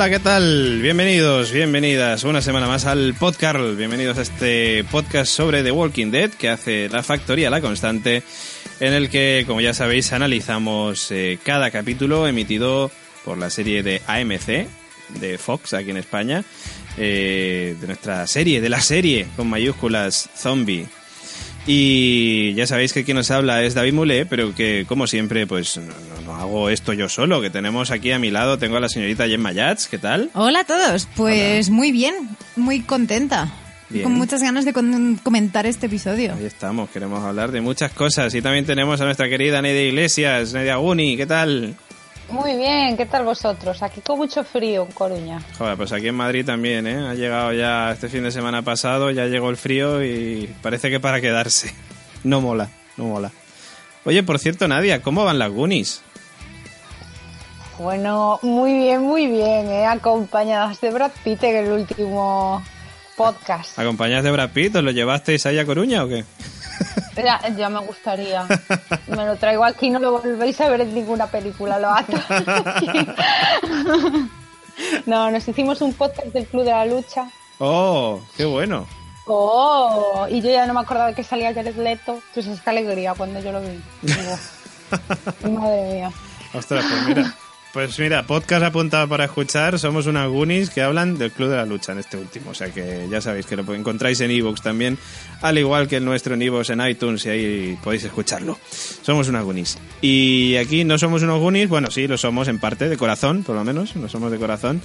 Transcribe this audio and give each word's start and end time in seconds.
Hola, 0.00 0.08
¿qué 0.08 0.18
tal? 0.18 0.80
Bienvenidos, 0.80 1.52
bienvenidas 1.52 2.24
una 2.24 2.40
semana 2.40 2.66
más 2.66 2.86
al 2.86 3.12
podcast. 3.12 3.58
Bienvenidos 3.76 4.16
a 4.16 4.22
este 4.22 4.82
podcast 4.84 5.30
sobre 5.30 5.62
The 5.62 5.72
Walking 5.72 6.10
Dead 6.10 6.30
que 6.30 6.48
hace 6.48 6.88
la 6.88 7.02
Factoría 7.02 7.50
La 7.50 7.60
Constante, 7.60 8.22
en 8.80 8.94
el 8.94 9.10
que, 9.10 9.44
como 9.46 9.60
ya 9.60 9.74
sabéis, 9.74 10.14
analizamos 10.14 11.10
eh, 11.10 11.38
cada 11.44 11.70
capítulo 11.70 12.26
emitido 12.26 12.90
por 13.26 13.36
la 13.36 13.50
serie 13.50 13.82
de 13.82 14.00
AMC, 14.06 14.68
de 15.20 15.36
Fox, 15.36 15.74
aquí 15.74 15.90
en 15.90 15.98
España, 15.98 16.44
eh, 16.96 17.76
de 17.78 17.86
nuestra 17.86 18.26
serie, 18.26 18.62
de 18.62 18.70
la 18.70 18.80
serie, 18.80 19.26
con 19.36 19.50
mayúsculas, 19.50 20.30
Zombie. 20.34 20.86
Y 21.66 22.54
ya 22.54 22.66
sabéis 22.66 22.92
que 22.92 23.04
quien 23.04 23.16
nos 23.16 23.30
habla 23.30 23.62
es 23.62 23.74
David 23.74 23.92
Mulé, 23.92 24.26
pero 24.26 24.54
que 24.54 24.84
como 24.88 25.06
siempre, 25.06 25.46
pues 25.46 25.78
no, 26.24 26.34
hago 26.34 26.70
esto 26.70 26.92
yo 26.92 27.08
solo, 27.08 27.40
que 27.40 27.50
tenemos 27.50 27.90
aquí 27.90 28.12
a 28.12 28.18
mi 28.18 28.30
lado, 28.30 28.58
tengo 28.58 28.76
a 28.76 28.80
la 28.80 28.88
señorita 28.88 29.28
Gemma 29.28 29.52
Yats, 29.52 29.86
¿qué 29.88 29.98
tal? 29.98 30.30
Hola 30.34 30.60
a 30.60 30.64
todos, 30.64 31.06
pues 31.16 31.70
muy 31.70 31.92
bien, 31.92 32.14
muy 32.56 32.80
contenta. 32.80 33.52
Bien. 33.90 34.04
Con 34.04 34.12
muchas 34.12 34.40
ganas 34.40 34.64
de 34.64 34.72
comentar 34.72 35.66
este 35.66 35.86
episodio. 35.86 36.34
Ahí 36.34 36.44
estamos, 36.44 36.90
queremos 36.90 37.24
hablar 37.24 37.50
de 37.50 37.60
muchas 37.60 37.90
cosas. 37.90 38.32
Y 38.36 38.40
también 38.40 38.64
tenemos 38.64 39.00
a 39.00 39.04
nuestra 39.04 39.28
querida 39.28 39.60
Nedia 39.60 39.82
Iglesias, 39.82 40.52
Nedia 40.52 40.76
Guni, 40.76 41.16
¿qué 41.16 41.26
tal? 41.26 41.74
Muy 42.30 42.56
bien, 42.56 42.96
¿qué 42.96 43.06
tal 43.06 43.24
vosotros? 43.24 43.82
Aquí 43.82 44.00
con 44.00 44.18
mucho 44.18 44.44
frío 44.44 44.84
en 44.86 44.92
Coruña. 44.92 45.42
Joder, 45.58 45.76
pues 45.76 45.92
aquí 45.92 46.08
en 46.08 46.14
Madrid 46.14 46.46
también, 46.46 46.86
¿eh? 46.86 47.08
Ha 47.08 47.14
llegado 47.14 47.52
ya 47.52 47.90
este 47.90 48.08
fin 48.08 48.22
de 48.22 48.30
semana 48.30 48.62
pasado, 48.62 49.10
ya 49.10 49.26
llegó 49.26 49.50
el 49.50 49.56
frío 49.56 50.04
y 50.04 50.48
parece 50.62 50.90
que 50.90 51.00
para 51.00 51.20
quedarse. 51.20 51.74
No 52.22 52.42
mola, 52.42 52.68
no 52.98 53.04
mola. 53.04 53.30
Oye, 54.04 54.22
por 54.22 54.38
cierto, 54.38 54.68
Nadia, 54.68 55.00
¿cómo 55.00 55.24
van 55.24 55.38
las 55.38 55.50
Goonies? 55.50 56.02
Bueno, 57.78 58.38
muy 58.42 58.74
bien, 58.74 59.00
muy 59.00 59.26
bien, 59.26 59.70
¿eh? 59.70 59.86
acompañadas 59.86 60.82
de 60.82 60.90
Brad 60.90 61.12
Pitt 61.24 61.42
en 61.44 61.56
el 61.56 61.72
último 61.72 62.62
podcast. 63.16 63.78
¿Acompañadas 63.78 64.24
de 64.24 64.30
Brad 64.32 64.50
Pitt? 64.50 64.76
¿Os 64.76 64.84
lo 64.84 64.90
llevasteis 64.90 65.46
ahí 65.46 65.58
a 65.58 65.64
Coruña 65.64 66.04
o 66.04 66.08
qué? 66.08 66.26
Ya, 67.16 67.40
ya 67.56 67.68
me 67.68 67.80
gustaría. 67.80 68.46
Me 69.08 69.26
lo 69.26 69.36
traigo 69.36 69.64
aquí, 69.64 69.90
no 69.90 69.98
lo 69.98 70.12
volvéis 70.20 70.60
a 70.60 70.68
ver 70.68 70.80
en 70.82 70.94
ninguna 70.94 71.26
película, 71.26 71.78
lo 71.78 71.90
ato. 71.90 72.16
No, 75.06 75.30
nos 75.30 75.46
hicimos 75.46 75.82
un 75.82 75.92
podcast 75.92 76.28
del 76.28 76.46
Club 76.46 76.64
de 76.64 76.70
la 76.70 76.86
Lucha. 76.86 77.28
¡Oh, 77.58 78.20
qué 78.36 78.44
bueno! 78.44 78.86
Oh, 79.26 80.26
y 80.30 80.40
yo 80.40 80.50
ya 80.50 80.66
no 80.66 80.74
me 80.74 80.80
acordaba 80.80 81.12
que 81.12 81.22
salía 81.22 81.52
Jared 81.54 81.76
Leto. 81.76 82.20
Entonces, 82.28 82.60
qué 82.62 82.70
alegría 82.70 83.14
cuando 83.14 83.40
yo 83.40 83.52
lo 83.52 83.60
vi. 83.60 83.80
Digo, 84.02 84.38
madre 85.60 85.92
mía. 85.92 86.12
Ostras, 86.52 86.84
pues 86.88 87.06
mira, 87.06 87.34
pues 87.72 87.98
mira, 88.00 88.24
podcast 88.24 88.64
apuntado 88.64 89.06
para 89.08 89.24
escuchar. 89.24 89.78
Somos 89.78 90.06
unas 90.06 90.28
Goonies 90.28 90.70
que 90.70 90.82
hablan 90.82 91.16
del 91.18 91.30
Club 91.30 91.50
de 91.50 91.56
la 91.56 91.66
Lucha 91.66 91.92
en 91.92 91.98
este 91.98 92.16
último. 92.16 92.50
O 92.50 92.54
sea 92.54 92.70
que 92.70 93.06
ya 93.08 93.20
sabéis 93.20 93.46
que 93.46 93.56
lo 93.56 93.74
encontráis 93.74 94.20
en 94.20 94.30
iVoox 94.30 94.60
también, 94.60 94.98
al 95.40 95.56
igual 95.58 95.86
que 95.86 95.98
el 95.98 96.04
nuestro 96.04 96.34
en 96.34 96.42
iVoox 96.42 96.70
en 96.70 96.80
iTunes 96.80 97.24
y 97.26 97.28
ahí 97.28 97.78
podéis 97.82 98.04
escucharlo. 98.04 98.58
Somos 99.02 99.28
unas 99.28 99.44
Goonies. 99.44 99.78
Y 100.00 100.56
aquí 100.56 100.84
no 100.84 100.98
somos 100.98 101.22
unos 101.22 101.38
Goonies, 101.38 101.68
bueno, 101.68 101.90
sí, 101.90 102.08
lo 102.08 102.18
somos 102.18 102.48
en 102.48 102.58
parte, 102.58 102.88
de 102.88 102.96
corazón, 102.96 103.44
por 103.44 103.54
lo 103.54 103.62
menos, 103.62 103.94
no 103.94 104.08
somos 104.08 104.32
de 104.32 104.38
corazón. 104.38 104.82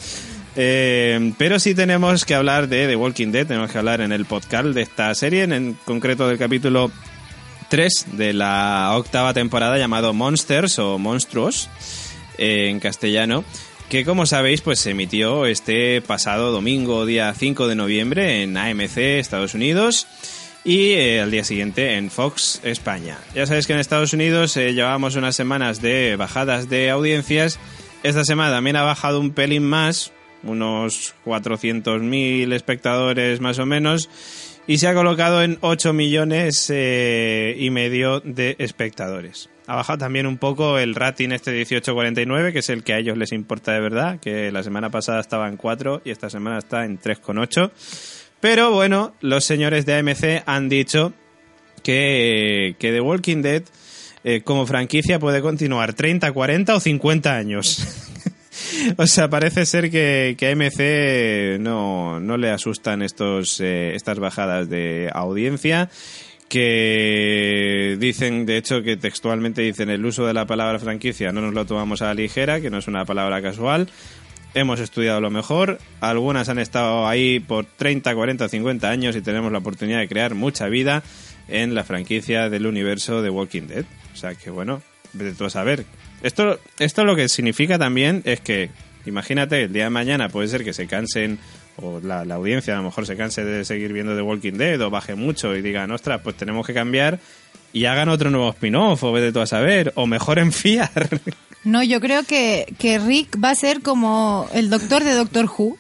Eh, 0.56 1.34
pero 1.38 1.60
sí 1.60 1.74
tenemos 1.74 2.24
que 2.24 2.36
hablar 2.36 2.68
de 2.68 2.88
The 2.88 2.96
Walking 2.96 3.32
Dead, 3.32 3.48
tenemos 3.48 3.72
que 3.72 3.78
hablar 3.78 4.02
en 4.02 4.12
el 4.12 4.26
podcast 4.26 4.68
de 4.68 4.82
esta 4.82 5.14
serie, 5.16 5.44
en, 5.44 5.54
en 5.54 5.74
concreto 5.86 6.28
del 6.28 6.38
capítulo 6.38 6.92
3 7.70 8.06
de 8.14 8.34
la 8.34 8.92
octava 8.96 9.34
temporada 9.34 9.78
llamado 9.78 10.14
Monsters 10.14 10.78
o 10.80 11.00
Monstruos 11.00 11.70
en 12.38 12.80
castellano 12.80 13.44
que 13.90 14.04
como 14.04 14.26
sabéis 14.26 14.62
pues 14.62 14.80
se 14.80 14.92
emitió 14.92 15.46
este 15.46 16.02
pasado 16.02 16.52
domingo 16.52 17.06
día 17.06 17.34
5 17.34 17.68
de 17.68 17.76
noviembre 17.76 18.44
en 18.44 18.58
AMC 18.58 18.98
Estados 18.98 19.54
Unidos 19.54 20.08
y 20.64 20.94
eh, 20.94 21.22
al 21.22 21.30
día 21.30 21.44
siguiente 21.44 21.96
en 21.96 22.10
Fox 22.10 22.60
España. 22.64 23.20
Ya 23.36 23.46
sabéis 23.46 23.68
que 23.68 23.74
en 23.74 23.80
Estados 23.80 24.14
Unidos 24.14 24.58
eh, 24.58 24.74
llevábamos 24.74 25.16
unas 25.16 25.36
semanas 25.36 25.80
de 25.82 26.16
bajadas 26.16 26.70
de 26.70 26.90
audiencias. 26.90 27.60
Esta 28.02 28.24
semana 28.24 28.52
también 28.52 28.76
ha 28.76 28.82
bajado 28.82 29.20
un 29.20 29.32
pelín 29.32 29.64
más, 29.64 30.12
unos 30.42 31.14
400.000 31.24 32.52
espectadores 32.54 33.40
más 33.42 33.60
o 33.60 33.68
menos 33.68 34.10
y 34.66 34.80
se 34.80 34.88
ha 34.88 34.96
colocado 34.96 35.44
en 35.44 35.60
8 35.62 35.94
millones 35.94 36.72
eh, 36.74 37.56
y 37.60 37.70
medio 37.70 38.20
de 38.22 38.56
espectadores. 38.58 39.50
Ha 39.68 39.76
bajado 39.76 39.98
también 39.98 40.28
un 40.28 40.38
poco 40.38 40.78
el 40.78 40.94
rating 40.94 41.30
este 41.30 41.52
1849, 41.52 42.54
que 42.54 42.60
es 42.60 42.70
el 42.70 42.84
que 42.84 42.94
a 42.94 43.00
ellos 43.00 43.18
les 43.18 43.32
importa 43.32 43.74
de 43.74 43.80
verdad, 43.80 44.20
que 44.20 44.52
la 44.52 44.62
semana 44.62 44.92
pasada 44.92 45.20
estaba 45.20 45.48
en 45.48 45.58
4 45.58 46.04
y 46.06 46.12
esta 46.12 46.30
semana 46.30 46.60
está 46.60 46.86
en 46.86 47.00
3,8. 47.00 47.72
Pero 48.40 48.72
bueno, 48.72 49.16
los 49.22 49.44
señores 49.44 49.86
de 49.86 49.96
AMC 49.96 50.44
han 50.46 50.70
dicho 50.70 51.14
que, 51.82 52.76
que 52.78 52.92
The 52.92 53.02
Walking 53.02 53.42
Dead 53.42 53.64
eh, 54.24 54.42
como 54.44 54.68
franquicia 54.68 55.20
puede 55.20 55.42
continuar 55.42 55.94
30, 55.94 56.32
40 56.32 56.76
o 56.76 56.80
50 56.80 57.36
años. 57.36 57.88
O 58.98 59.06
sea, 59.06 59.30
parece 59.30 59.66
ser 59.66 59.92
que, 59.92 60.36
que 60.38 60.52
AMC 60.52 61.60
no, 61.62 62.22
no 62.22 62.38
le 62.38 62.52
asustan 62.52 63.02
estos, 63.02 63.60
eh, 63.60 63.94
estas 63.96 64.18
bajadas 64.20 64.70
de 64.70 65.10
audiencia 65.14 65.90
que 66.50 67.98
dicen, 68.00 68.46
de 68.46 68.58
hecho, 68.58 68.82
que 68.84 68.98
textualmente 68.98 69.62
dicen 69.62 69.90
el 69.90 70.06
uso 70.06 70.26
de 70.26 70.34
la 70.34 70.46
palabra 70.46 70.80
franquicia 70.80 71.32
no 71.32 71.42
nos 71.42 71.54
lo 71.54 71.66
tomamos 71.66 72.02
a 72.02 72.06
la 72.06 72.14
ligera, 72.14 72.62
que 72.62 72.70
no 72.70 72.78
es 72.78 72.88
una 72.88 73.06
palabra 73.06 73.42
casual. 73.42 73.90
Hemos 74.54 74.80
estudiado 74.80 75.20
lo 75.20 75.30
mejor, 75.30 75.80
algunas 76.00 76.48
han 76.48 76.60
estado 76.60 77.08
ahí 77.08 77.42
por 77.42 77.66
30, 77.66 78.16
40, 78.16 78.48
50 78.48 78.90
años 78.90 79.16
y 79.16 79.22
tenemos 79.22 79.52
la 79.52 79.58
oportunidad 79.58 80.00
de 80.00 80.08
crear 80.08 80.34
mucha 80.34 80.68
vida 80.68 81.04
en 81.50 81.76
la 81.76 81.84
franquicia 81.84 82.50
del 82.50 82.66
universo 82.66 83.22
de 83.22 83.30
Walking 83.30 83.64
Dead. 83.64 83.86
O 84.14 84.16
sea 84.16 84.36
que 84.36 84.50
bueno, 84.50 84.82
tú 85.38 85.46
a 85.46 85.50
saber. 85.50 85.86
Esto, 86.24 86.60
esto 86.80 87.04
lo 87.04 87.16
que 87.16 87.28
significa 87.30 87.78
también 87.78 88.22
es 88.26 88.40
que, 88.40 88.70
imagínate, 89.06 89.64
el 89.64 89.74
día 89.74 89.86
de 89.86 89.90
mañana 89.90 90.30
puede 90.30 90.48
ser 90.48 90.64
que 90.64 90.74
se 90.74 90.88
cansen, 90.88 91.38
o 91.82 92.00
la, 92.02 92.26
la 92.26 92.36
audiencia 92.36 92.74
a 92.74 92.78
lo 92.78 92.84
mejor 92.84 93.06
se 93.06 93.16
canse 93.18 93.44
de 93.44 93.66
seguir 93.66 93.92
viendo 93.94 94.16
The 94.16 94.22
Walking 94.22 94.54
Dead, 94.54 94.80
o 94.82 94.90
baje 94.90 95.16
mucho 95.16 95.56
y 95.56 95.62
digan, 95.62 95.92
ostras, 95.92 96.22
pues 96.24 96.36
tenemos 96.38 96.66
que 96.66 96.74
cambiar 96.74 97.20
y 97.74 97.86
hagan 97.86 98.08
otro 98.10 98.30
nuevo 98.30 98.50
spin-off, 98.52 99.04
o 99.04 99.12
vete 99.12 99.32
tú 99.34 99.42
a 99.42 99.46
saber, 99.48 99.92
o 99.96 100.08
mejoren 100.08 100.52
fiar. 100.52 100.92
No, 101.66 101.82
yo 101.82 102.00
creo 102.00 102.22
que, 102.22 102.72
que 102.78 103.00
Rick 103.00 103.44
va 103.44 103.50
a 103.50 103.56
ser 103.56 103.82
como 103.82 104.48
el 104.54 104.70
doctor 104.70 105.04
de 105.04 105.16
Doctor 105.16 105.46
Who. 105.46 105.76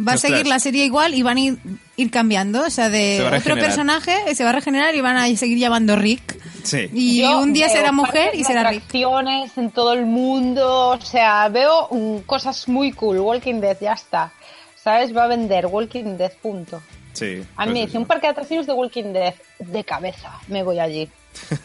Va 0.00 0.12
a 0.12 0.16
seguir 0.16 0.46
la 0.46 0.58
serie 0.58 0.86
igual 0.86 1.12
y 1.12 1.20
van 1.22 1.36
a 1.36 1.40
ir, 1.40 1.58
ir 1.96 2.10
cambiando. 2.10 2.62
O 2.62 2.70
sea, 2.70 2.88
de 2.88 3.18
Se 3.18 3.22
va 3.24 3.28
a 3.28 3.32
otro 3.32 3.38
regenerar. 3.54 3.64
personaje 3.66 4.16
eh, 4.26 4.34
se 4.34 4.44
va 4.44 4.50
a 4.50 4.52
regenerar 4.54 4.94
y 4.94 5.02
van 5.02 5.18
a 5.18 5.26
seguir 5.36 5.58
llamando 5.58 5.96
Rick. 5.96 6.40
Sí. 6.62 6.88
Y 6.94 7.20
Yo 7.20 7.40
un 7.40 7.52
día 7.52 7.68
será 7.68 7.92
mujer 7.92 8.30
y 8.34 8.44
será 8.44 8.70
Rick. 8.70 8.84
en 8.94 9.70
todo 9.70 9.92
el 9.92 10.06
mundo, 10.06 10.88
o 10.90 11.00
sea, 11.02 11.46
veo 11.50 11.90
cosas 12.24 12.66
muy 12.66 12.92
cool. 12.92 13.18
Walking 13.18 13.60
Dead, 13.60 13.76
ya 13.82 13.92
está. 13.92 14.32
¿Sabes? 14.88 15.14
Va 15.14 15.24
a 15.24 15.26
vender 15.28 15.66
Walking 15.66 16.16
Dead, 16.16 16.32
punto. 16.40 16.80
Sí. 17.12 17.44
A 17.56 17.66
mí 17.66 17.72
pues 17.72 17.74
me 17.74 17.80
dice 17.84 17.98
un 17.98 18.06
parque 18.06 18.26
de 18.26 18.30
atracciones 18.30 18.66
de 18.66 18.72
Walking 18.72 19.12
Dead, 19.12 19.34
de 19.58 19.84
cabeza, 19.84 20.32
me 20.48 20.62
voy 20.62 20.78
allí. 20.78 21.06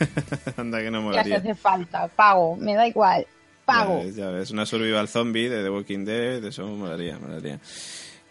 Anda 0.58 0.82
que 0.82 0.92
no 0.92 0.98
Ya 0.98 1.24
se 1.24 1.30
molaría. 1.30 1.38
hace 1.38 1.56
falta, 1.56 2.10
pago, 2.10 2.58
me 2.58 2.76
da 2.76 2.86
igual, 2.86 3.26
pago. 3.64 4.00
Ya 4.00 4.06
ves, 4.06 4.16
ya 4.18 4.28
ves, 4.30 4.52
una 4.52 4.66
survival 4.66 5.08
zombie 5.08 5.48
de 5.48 5.64
The 5.64 5.70
Walking 5.70 6.04
Dead, 6.04 6.44
eso 6.44 6.68
molaría, 6.68 7.18
molaría. 7.18 7.62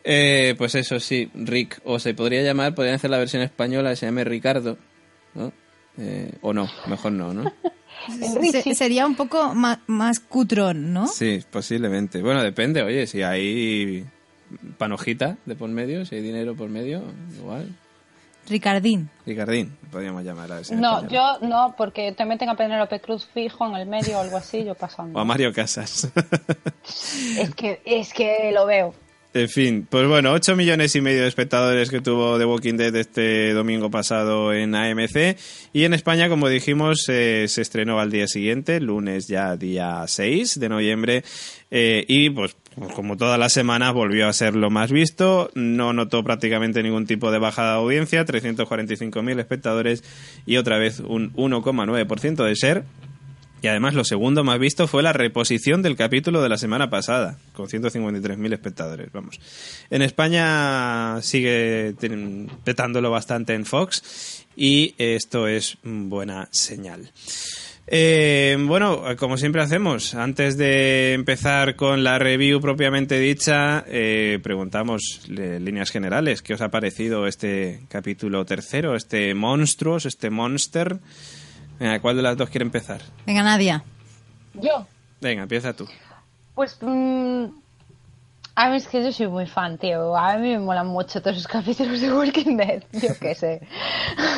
Eh, 0.04 0.54
pues 0.58 0.74
eso 0.74 1.00
sí, 1.00 1.30
Rick, 1.32 1.80
o 1.84 1.98
se 1.98 2.12
podría 2.12 2.42
llamar, 2.42 2.74
podrían 2.74 2.96
hacer 2.96 3.08
la 3.08 3.16
versión 3.16 3.40
española, 3.42 3.96
se 3.96 4.04
llame 4.04 4.24
Ricardo, 4.24 4.76
¿no? 5.32 5.52
Eh, 5.96 6.32
o 6.42 6.52
no, 6.52 6.68
mejor 6.86 7.12
no, 7.12 7.32
¿no? 7.32 7.50
Se- 8.52 8.74
sería 8.74 9.06
un 9.06 9.14
poco 9.14 9.54
ma- 9.54 9.80
más, 9.86 10.20
cutrón, 10.20 10.92
¿no? 10.92 11.06
Sí, 11.06 11.40
posiblemente. 11.50 12.20
Bueno, 12.20 12.42
depende, 12.42 12.82
oye, 12.82 13.06
si 13.06 13.22
hay 13.22 14.04
panojita 14.78 15.36
de 15.46 15.54
por 15.54 15.68
medio, 15.70 16.04
si 16.04 16.16
hay 16.16 16.22
dinero 16.22 16.54
por 16.54 16.68
medio, 16.68 17.02
igual. 17.38 17.68
Ricardín. 18.48 19.08
Ricardín, 19.24 19.76
podríamos 19.92 20.24
llamar 20.24 20.50
a 20.50 20.56
versión 20.56 20.80
No, 20.80 20.98
española. 20.98 21.38
yo 21.40 21.46
no, 21.46 21.74
porque 21.76 22.10
te 22.12 22.24
meten 22.24 22.48
a 22.48 22.56
Penélope 22.56 23.00
Cruz 23.00 23.24
fijo 23.32 23.66
en 23.68 23.76
el 23.76 23.86
medio 23.88 24.18
o 24.18 24.20
algo 24.20 24.36
así, 24.36 24.64
yo 24.64 24.74
pasando. 24.74 25.16
O 25.16 25.22
a 25.22 25.24
Mario 25.24 25.52
Casas. 25.52 26.10
Es 27.38 27.54
que, 27.54 27.80
es 27.84 28.12
que 28.12 28.50
lo 28.52 28.66
veo. 28.66 28.94
En 29.34 29.48
fin, 29.48 29.86
pues 29.88 30.06
bueno, 30.08 30.32
8 30.32 30.56
millones 30.56 30.94
y 30.94 31.00
medio 31.00 31.22
de 31.22 31.28
espectadores 31.28 31.88
que 31.88 32.02
tuvo 32.02 32.36
The 32.38 32.44
Walking 32.44 32.74
Dead 32.76 32.94
este 32.96 33.54
domingo 33.54 33.90
pasado 33.90 34.52
en 34.52 34.74
AMC. 34.74 35.38
Y 35.72 35.84
en 35.84 35.94
España, 35.94 36.28
como 36.28 36.48
dijimos, 36.50 37.06
eh, 37.08 37.46
se 37.48 37.62
estrenó 37.62 37.98
al 37.98 38.10
día 38.10 38.26
siguiente, 38.26 38.78
lunes 38.80 39.28
ya 39.28 39.56
día 39.56 40.04
6 40.06 40.60
de 40.60 40.68
noviembre. 40.68 41.24
eh, 41.70 42.04
y 42.08 42.28
pues, 42.28 42.54
como 42.94 43.16
todas 43.16 43.38
las 43.38 43.52
semanas, 43.52 43.92
volvió 43.92 44.28
a 44.28 44.32
ser 44.32 44.54
lo 44.54 44.70
más 44.70 44.90
visto. 44.90 45.50
No 45.54 45.92
notó 45.92 46.24
prácticamente 46.24 46.82
ningún 46.82 47.06
tipo 47.06 47.30
de 47.30 47.38
bajada 47.38 47.72
de 47.72 47.78
audiencia, 47.78 48.24
345.000 48.24 49.38
espectadores 49.38 50.04
y 50.46 50.56
otra 50.56 50.78
vez 50.78 51.00
un 51.00 51.32
1,9% 51.34 52.44
de 52.44 52.56
ser 52.56 52.84
Y 53.62 53.68
además 53.68 53.94
lo 53.94 54.04
segundo 54.04 54.42
más 54.42 54.58
visto 54.58 54.88
fue 54.88 55.02
la 55.02 55.12
reposición 55.12 55.82
del 55.82 55.96
capítulo 55.96 56.42
de 56.42 56.48
la 56.48 56.58
semana 56.58 56.90
pasada, 56.90 57.38
con 57.52 57.68
153.000 57.68 58.52
espectadores, 58.52 59.12
vamos. 59.12 59.38
En 59.90 60.02
España 60.02 61.20
sigue 61.22 61.94
petándolo 62.64 63.10
bastante 63.10 63.54
en 63.54 63.64
Fox 63.64 64.44
y 64.56 64.94
esto 64.98 65.46
es 65.46 65.78
buena 65.84 66.48
señal. 66.50 67.10
Eh, 67.86 68.56
bueno, 68.60 69.02
como 69.18 69.36
siempre 69.36 69.60
hacemos, 69.60 70.14
antes 70.14 70.56
de 70.56 71.14
empezar 71.14 71.74
con 71.76 72.04
la 72.04 72.18
review 72.18 72.60
propiamente 72.60 73.18
dicha, 73.18 73.84
eh, 73.88 74.38
preguntamos 74.42 75.20
eh, 75.28 75.58
líneas 75.60 75.90
generales, 75.90 76.42
¿qué 76.42 76.54
os 76.54 76.60
ha 76.60 76.68
parecido 76.70 77.26
este 77.26 77.82
capítulo 77.88 78.44
tercero, 78.46 78.94
este 78.94 79.34
monstruos, 79.34 80.06
este 80.06 80.30
monster? 80.30 80.98
Venga, 81.80 82.00
¿cuál 82.00 82.16
de 82.16 82.22
las 82.22 82.36
dos 82.36 82.48
quiere 82.50 82.64
empezar? 82.64 83.02
Venga, 83.26 83.42
Nadia. 83.42 83.82
Yo, 84.54 84.86
Venga, 85.20 85.42
empieza 85.42 85.72
tú. 85.72 85.88
pues. 86.54 86.78
mm, 86.80 87.44
a 88.54 88.68
mí 88.68 88.76
es 88.76 88.86
que 88.86 89.02
yo 89.02 89.10
soy 89.12 89.26
muy 89.28 89.46
fan, 89.46 89.78
tío. 89.78 90.16
A 90.16 90.36
mí 90.36 90.50
me 90.50 90.58
molan 90.60 90.86
mucho 90.86 91.20
todos 91.20 91.36
esos 91.38 91.48
capítulos 91.50 92.00
de 92.00 92.12
Walking 92.12 92.56
Dead. 92.56 92.82
Yo 92.92 93.08
qué 93.20 93.34
sé. 93.34 93.66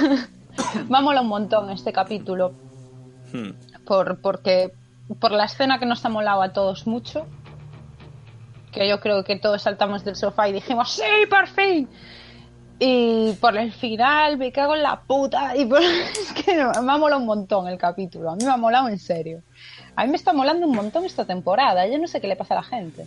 me 0.89 0.99
ha 0.99 1.01
molado 1.03 1.25
un 1.25 1.29
montón 1.29 1.71
este 1.71 1.93
capítulo. 1.93 2.55
Hmm. 3.35 3.51
Por, 3.85 4.21
porque, 4.21 4.73
por 5.21 5.33
la 5.33 5.45
escena 5.45 5.79
que 5.79 5.87
nos 5.87 6.05
ha 6.05 6.09
molado 6.09 6.41
a 6.41 6.53
todos 6.53 6.87
mucho. 6.87 7.27
Que 8.73 8.89
yo 8.89 9.01
creo 9.01 9.25
que 9.25 9.37
todos 9.37 9.63
saltamos 9.63 10.05
del 10.05 10.17
sofá 10.17 10.49
y 10.49 10.53
dijimos, 10.53 10.93
¡Sí, 10.93 11.27
por 11.29 11.49
fin! 11.49 11.89
Y 12.79 13.33
por 13.41 13.57
el 13.57 13.73
final, 13.73 14.37
me 14.37 14.53
cago 14.53 14.75
en 14.75 14.83
la 14.83 15.03
puta. 15.03 15.57
Y 15.57 15.65
por... 15.65 15.81
es 15.83 16.33
que 16.45 16.55
me 16.55 16.63
ha 16.63 16.99
molado 16.99 17.21
un 17.21 17.27
montón 17.27 17.69
el 17.69 17.79
capítulo. 17.79 18.31
A 18.31 18.37
mí 18.37 18.45
me 18.45 18.51
ha 18.51 18.57
molado 18.57 18.89
en 18.89 18.99
serio. 18.99 19.43
A 19.97 20.05
mí 20.05 20.11
me 20.11 20.17
está 20.17 20.33
molando 20.33 20.67
un 20.67 20.75
montón 20.75 21.05
esta 21.05 21.25
temporada. 21.25 21.87
Yo 21.87 21.99
no 21.99 22.07
sé 22.07 22.21
qué 22.21 22.29
le 22.29 22.37
pasa 22.37 22.55
a 22.55 22.59
la 22.59 22.63
gente. 22.65 23.07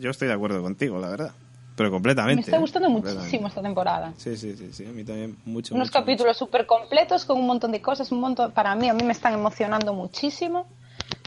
Yo 0.00 0.10
estoy 0.10 0.28
de 0.28 0.34
acuerdo 0.34 0.62
contigo, 0.62 0.98
la 0.98 1.08
verdad. 1.08 1.32
Pero 1.76 1.90
completamente. 1.90 2.36
Me 2.36 2.40
está 2.42 2.56
¿eh? 2.56 2.60
gustando 2.60 2.90
muchísimo 2.90 3.48
esta 3.48 3.62
temporada. 3.62 4.12
Sí, 4.16 4.36
sí, 4.36 4.54
sí, 4.56 4.70
sí, 4.72 4.84
a 4.84 4.90
mí 4.90 5.04
también 5.04 5.36
mucho. 5.44 5.74
Unos 5.74 5.88
mucho, 5.88 5.98
capítulos 5.98 6.36
súper 6.36 6.66
completos 6.66 7.24
con 7.24 7.38
un 7.38 7.46
montón 7.46 7.72
de 7.72 7.80
cosas. 7.80 8.12
Un 8.12 8.20
montón, 8.20 8.52
para 8.52 8.74
mí, 8.74 8.88
a 8.88 8.94
mí 8.94 9.02
me 9.02 9.12
están 9.12 9.34
emocionando 9.34 9.94
muchísimo. 9.94 10.66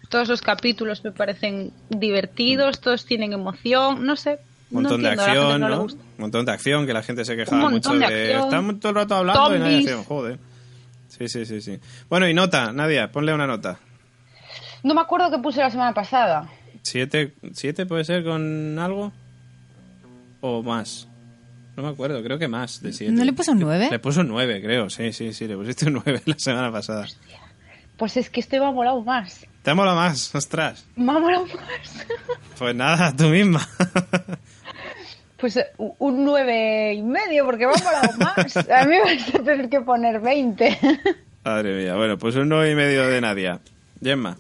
Todos 0.10 0.28
los 0.30 0.42
capítulos 0.42 1.04
me 1.04 1.12
parecen 1.12 1.72
divertidos, 1.90 2.80
todos 2.80 3.06
tienen 3.06 3.34
emoción. 3.34 4.06
No 4.06 4.16
sé. 4.16 4.40
Un 4.70 4.84
montón 4.84 5.02
no 5.02 5.08
de 5.08 5.14
acción, 5.14 5.62
no 5.62 5.70
le 5.70 5.76
¿no? 5.76 5.82
gusta. 5.84 6.02
Un 6.02 6.22
montón 6.22 6.46
de 6.46 6.52
acción 6.52 6.86
que 6.86 6.94
la 6.94 7.02
gente 7.02 7.26
se 7.26 7.36
quejaba 7.36 7.70
mucho 7.70 7.94
de. 7.94 8.08
de 8.08 8.34
todo 8.80 8.90
el 8.90 8.96
rato 8.96 9.16
hablando 9.16 9.56
y 9.56 9.60
Zombies. 9.60 9.80
acción, 9.80 10.04
joder. 10.04 10.40
Sí, 11.08 11.28
sí, 11.28 11.46
sí, 11.46 11.62
sí. 11.62 11.80
Bueno, 12.10 12.28
y 12.28 12.34
nota, 12.34 12.72
Nadia, 12.72 13.12
ponle 13.12 13.34
una 13.34 13.48
nota. 13.48 13.80
No 14.84 14.94
me 14.94 15.02
acuerdo 15.02 15.32
qué 15.32 15.40
puse 15.40 15.62
la 15.62 15.72
semana 15.72 15.94
pasada. 15.94 16.50
¿Siete, 16.84 17.34
¿Siete 17.54 17.86
puede 17.88 18.04
ser 18.04 18.24
con 18.24 18.78
algo? 18.78 19.12
¿O 20.48 20.62
más? 20.62 21.08
No 21.76 21.82
me 21.82 21.90
acuerdo, 21.90 22.22
creo 22.22 22.38
que 22.38 22.48
más 22.48 22.80
de 22.80 22.94
siete. 22.94 23.12
¿No 23.12 23.26
le 23.26 23.34
puso 23.34 23.52
un 23.54 23.60
nueve? 23.60 23.88
Le 23.90 23.98
puso 23.98 24.22
un 24.22 24.28
nueve, 24.28 24.62
creo, 24.62 24.92
sí, 24.92 25.12
sí, 25.12 25.34
sí, 25.34 25.48
le 25.48 25.56
pusiste 25.58 25.88
un 25.88 25.94
nueve 26.06 26.22
la 26.24 26.38
semana 26.38 26.72
pasada. 26.72 27.08
Pues 27.98 28.16
es 28.16 28.30
que 28.30 28.42
este 28.42 28.60
me 28.60 28.68
ha 28.68 28.72
molado 28.72 29.02
más. 29.02 29.44
¿Te 29.64 29.72
ha 29.72 29.74
molado 29.74 29.98
más? 29.98 30.36
Ostras. 30.36 30.86
Me 30.96 31.12
ha 31.12 31.20
molado 31.20 31.48
más. 31.48 32.06
Pues 32.60 32.76
nada, 32.76 33.14
tú 33.16 33.30
misma. 33.30 33.68
Pues 35.38 35.60
un 35.78 36.24
nueve 36.24 36.94
y 36.94 37.02
medio, 37.02 37.44
porque 37.44 37.66
me 37.66 37.74
ha 37.74 37.84
molado 37.84 38.18
más. 38.20 38.56
A 38.56 38.86
mí 38.86 38.98
me 39.04 39.16
vas 39.16 39.36
a 39.36 39.40
tener 39.44 39.68
que 39.68 39.82
poner 39.82 40.22
20. 40.22 40.78
Madre 41.44 41.76
mía, 41.84 41.96
bueno, 41.96 42.20
pues 42.20 42.36
un 42.36 42.50
nueve 42.50 42.72
y 42.72 42.76
medio 42.76 43.08
de 43.08 43.20
Nadia. 43.20 43.62
Gemma. 44.00 44.38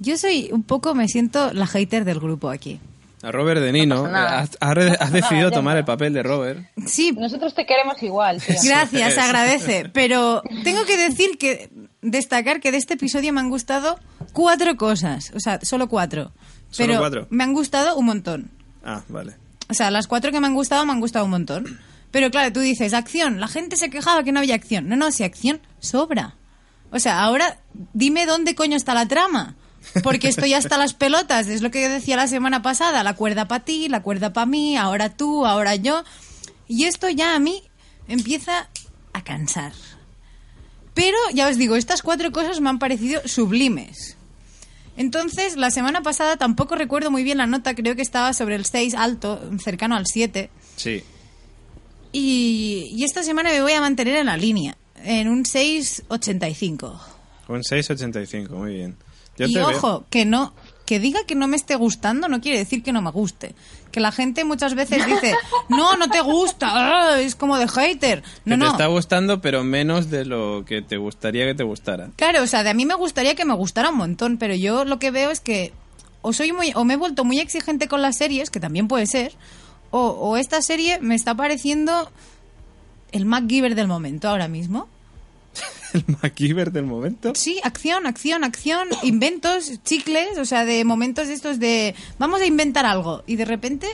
Yo 0.00 0.18
soy 0.18 0.48
un 0.50 0.64
poco, 0.64 0.96
me 0.96 1.06
siento 1.06 1.52
la 1.52 1.68
hater 1.68 2.04
del 2.04 2.18
grupo 2.18 2.50
aquí. 2.50 2.80
A 3.22 3.32
Robert 3.32 3.60
De 3.60 3.72
Nino. 3.72 4.04
has, 4.04 4.56
has 4.60 4.74
re- 4.74 4.96
has 5.00 5.10
decidido 5.12 5.50
tomar 5.50 5.76
el 5.76 5.84
papel 5.84 6.12
de 6.12 6.22
Robert. 6.22 6.60
Sí, 6.86 7.12
Nosotros 7.12 7.54
te 7.54 7.64
queremos 7.66 8.02
igual, 8.02 8.40
tía. 8.42 8.56
gracias, 8.64 9.18
agradece. 9.18 9.88
Pero 9.92 10.42
tengo 10.64 10.84
que 10.84 10.96
decir 10.96 11.38
que, 11.38 11.70
destacar 12.02 12.60
que 12.60 12.70
de 12.72 12.78
este 12.78 12.94
episodio 12.94 13.32
me 13.32 13.40
han 13.40 13.48
gustado 13.50 13.98
cuatro 14.32 14.76
cosas. 14.76 15.32
O 15.34 15.40
sea, 15.40 15.58
solo 15.62 15.88
cuatro. 15.88 16.32
¿Solo 16.70 16.88
Pero 16.88 16.98
cuatro? 17.00 17.26
me 17.30 17.42
han 17.44 17.52
gustado 17.54 17.96
un 17.96 18.06
montón. 18.06 18.50
Ah, 18.84 19.02
vale. 19.08 19.34
O 19.68 19.74
sea, 19.74 19.90
las 19.90 20.06
cuatro 20.06 20.30
que 20.30 20.40
me 20.40 20.46
han 20.46 20.54
gustado 20.54 20.84
me 20.86 20.92
han 20.92 21.00
gustado 21.00 21.24
un 21.24 21.30
montón. 21.32 21.80
Pero 22.10 22.30
claro, 22.30 22.52
tú 22.52 22.60
dices, 22.60 22.92
acción. 22.94 23.40
La 23.40 23.48
gente 23.48 23.76
se 23.76 23.90
quejaba 23.90 24.22
que 24.24 24.30
no 24.32 24.38
había 24.40 24.54
acción. 24.54 24.88
No, 24.88 24.94
no, 24.96 25.10
si 25.10 25.24
acción 25.24 25.60
sobra. 25.80 26.36
O 26.92 26.98
sea, 27.00 27.20
ahora 27.22 27.58
dime 27.92 28.26
dónde 28.26 28.54
coño 28.54 28.76
está 28.76 28.94
la 28.94 29.06
trama. 29.08 29.56
Porque 30.02 30.28
estoy 30.28 30.54
hasta 30.54 30.76
las 30.76 30.94
pelotas. 30.94 31.48
Es 31.48 31.62
lo 31.62 31.70
que 31.70 31.88
decía 31.88 32.16
la 32.16 32.28
semana 32.28 32.62
pasada. 32.62 33.02
La 33.02 33.14
cuerda 33.14 33.48
para 33.48 33.64
ti, 33.64 33.88
la 33.88 34.02
cuerda 34.02 34.32
para 34.32 34.46
mí, 34.46 34.76
ahora 34.76 35.16
tú, 35.16 35.46
ahora 35.46 35.74
yo. 35.74 36.04
Y 36.68 36.84
esto 36.84 37.08
ya 37.08 37.34
a 37.34 37.38
mí 37.38 37.62
empieza 38.08 38.68
a 39.12 39.24
cansar. 39.24 39.72
Pero 40.94 41.16
ya 41.34 41.48
os 41.48 41.56
digo, 41.56 41.76
estas 41.76 42.02
cuatro 42.02 42.32
cosas 42.32 42.60
me 42.60 42.68
han 42.70 42.78
parecido 42.78 43.20
sublimes. 43.26 44.16
Entonces, 44.96 45.56
la 45.56 45.70
semana 45.70 46.02
pasada 46.02 46.36
tampoco 46.36 46.74
recuerdo 46.74 47.10
muy 47.10 47.22
bien 47.22 47.38
la 47.38 47.46
nota, 47.46 47.74
creo 47.74 47.94
que 47.96 48.02
estaba 48.02 48.32
sobre 48.32 48.54
el 48.54 48.64
6 48.64 48.94
alto, 48.94 49.40
cercano 49.62 49.94
al 49.94 50.06
7. 50.06 50.48
Sí. 50.76 51.02
Y, 52.12 52.88
y 52.92 53.04
esta 53.04 53.22
semana 53.22 53.50
me 53.50 53.60
voy 53.60 53.72
a 53.72 53.80
mantener 53.82 54.16
en 54.16 54.26
la 54.26 54.38
línea, 54.38 54.76
en 55.04 55.28
un 55.28 55.44
6,85. 55.44 56.98
Un 57.48 57.60
6.85, 57.60 58.48
muy 58.48 58.74
bien. 58.74 58.96
Yo 59.38 59.46
Y 59.46 59.54
veo. 59.54 59.68
ojo, 59.68 60.04
que 60.10 60.24
no, 60.24 60.52
que 60.86 61.00
diga 61.00 61.20
que 61.26 61.34
no 61.34 61.48
me 61.48 61.56
esté 61.56 61.74
gustando 61.76 62.28
no 62.28 62.40
quiere 62.40 62.58
decir 62.58 62.82
que 62.82 62.92
no 62.92 63.02
me 63.02 63.10
guste. 63.10 63.54
Que 63.90 64.00
la 64.00 64.12
gente 64.12 64.44
muchas 64.44 64.74
veces 64.74 65.06
dice, 65.06 65.34
no, 65.68 65.96
no 65.96 66.08
te 66.10 66.20
gusta, 66.20 66.68
ah, 66.70 67.20
es 67.20 67.34
como 67.34 67.56
de 67.56 67.66
hater. 67.66 68.22
No, 68.44 68.56
que 68.56 68.60
te 68.60 68.64
no. 68.66 68.70
está 68.70 68.86
gustando, 68.86 69.40
pero 69.40 69.64
menos 69.64 70.10
de 70.10 70.24
lo 70.26 70.64
que 70.66 70.82
te 70.82 70.96
gustaría 70.98 71.46
que 71.46 71.54
te 71.54 71.64
gustara. 71.64 72.10
Claro, 72.16 72.42
o 72.42 72.46
sea, 72.46 72.62
de 72.62 72.70
a 72.70 72.74
mí 72.74 72.84
me 72.86 72.94
gustaría 72.94 73.34
que 73.34 73.44
me 73.44 73.54
gustara 73.54 73.90
un 73.90 73.96
montón, 73.96 74.36
pero 74.36 74.54
yo 74.54 74.84
lo 74.84 74.98
que 74.98 75.10
veo 75.10 75.30
es 75.30 75.40
que 75.40 75.72
o 76.22 76.32
soy 76.32 76.52
muy 76.52 76.72
o 76.74 76.84
me 76.84 76.94
he 76.94 76.96
vuelto 76.96 77.24
muy 77.24 77.38
exigente 77.38 77.88
con 77.88 78.02
las 78.02 78.16
series, 78.18 78.50
que 78.50 78.60
también 78.60 78.86
puede 78.88 79.06
ser, 79.06 79.32
o, 79.90 80.08
o 80.08 80.36
esta 80.36 80.60
serie 80.60 80.98
me 81.00 81.14
está 81.14 81.34
pareciendo 81.34 82.10
el 83.12 83.24
MacGyver 83.24 83.74
del 83.74 83.86
momento 83.88 84.28
ahora 84.28 84.48
mismo. 84.48 84.88
El 85.94 86.04
MacGyver 86.22 86.72
del 86.72 86.84
momento. 86.86 87.32
Sí, 87.34 87.58
acción, 87.62 88.06
acción, 88.06 88.44
acción, 88.44 88.88
inventos, 89.02 89.82
chicles, 89.84 90.38
o 90.38 90.44
sea, 90.44 90.64
de 90.64 90.84
momentos 90.84 91.28
estos 91.28 91.58
de 91.58 91.94
vamos 92.18 92.40
a 92.40 92.46
inventar 92.46 92.86
algo 92.86 93.22
y 93.26 93.36
de 93.36 93.44
repente 93.44 93.86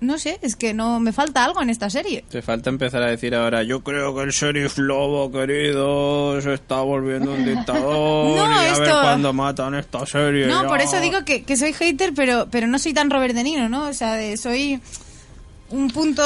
no 0.00 0.18
sé, 0.18 0.38
es 0.42 0.54
que 0.54 0.74
no 0.74 1.00
me 1.00 1.12
falta 1.14 1.42
algo 1.44 1.62
en 1.62 1.70
esta 1.70 1.88
serie. 1.88 2.24
Te 2.28 2.42
falta 2.42 2.68
empezar 2.68 3.02
a 3.02 3.06
decir 3.06 3.34
ahora, 3.34 3.62
yo 3.62 3.82
creo 3.82 4.14
que 4.14 4.22
el 4.22 4.32
sheriff 4.32 4.76
Lobo, 4.76 5.32
querido, 5.32 6.38
se 6.42 6.52
está 6.52 6.80
volviendo 6.82 7.32
un 7.32 7.42
dictador 7.46 8.26
No, 8.36 8.36
y 8.36 8.54
a 8.54 8.60
ver 8.74 8.82
esto- 8.82 9.00
cuándo 9.00 9.32
matan 9.32 9.74
esta 9.76 10.04
serie. 10.04 10.46
No, 10.46 10.62
ya". 10.64 10.68
por 10.68 10.82
eso 10.82 11.00
digo 11.00 11.24
que, 11.24 11.44
que 11.44 11.56
soy 11.56 11.72
hater, 11.72 12.12
pero, 12.14 12.48
pero 12.50 12.66
no 12.66 12.78
soy 12.78 12.92
tan 12.92 13.08
Robert 13.08 13.34
De 13.34 13.44
Niro, 13.44 13.70
¿no? 13.70 13.88
O 13.88 13.94
sea, 13.94 14.14
de- 14.14 14.36
soy 14.36 14.78
un 15.70 15.90
punto 15.90 16.22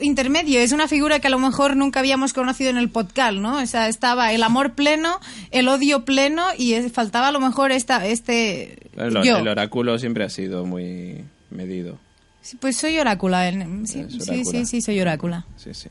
intermedio. 0.00 0.60
Es 0.60 0.72
una 0.72 0.86
figura 0.88 1.18
que 1.20 1.26
a 1.26 1.30
lo 1.30 1.38
mejor 1.38 1.74
nunca 1.76 2.00
habíamos 2.00 2.32
conocido 2.32 2.70
en 2.70 2.76
el 2.76 2.88
podcast, 2.90 3.34
¿no? 3.38 3.58
O 3.60 3.66
sea, 3.66 3.88
estaba 3.88 4.32
el 4.32 4.42
amor 4.42 4.72
pleno, 4.74 5.18
el 5.50 5.68
odio 5.68 6.04
pleno 6.04 6.44
y 6.56 6.74
es- 6.74 6.92
faltaba 6.92 7.28
a 7.28 7.32
lo 7.32 7.40
mejor 7.40 7.72
esta, 7.72 8.06
este... 8.06 8.78
El, 8.96 9.14
yo. 9.24 9.38
el 9.38 9.48
oráculo 9.48 9.98
siempre 9.98 10.24
ha 10.24 10.28
sido 10.30 10.64
muy 10.64 11.24
medido. 11.50 11.98
Sí, 12.40 12.56
Pues 12.60 12.76
soy 12.76 12.98
orácula. 12.98 13.48
en- 13.48 13.86
Sí, 13.86 14.04
sí, 14.08 14.64
sí, 14.64 14.80
soy 14.80 15.00
orácula. 15.00 15.44
Sí, 15.56 15.74
sí. 15.74 15.88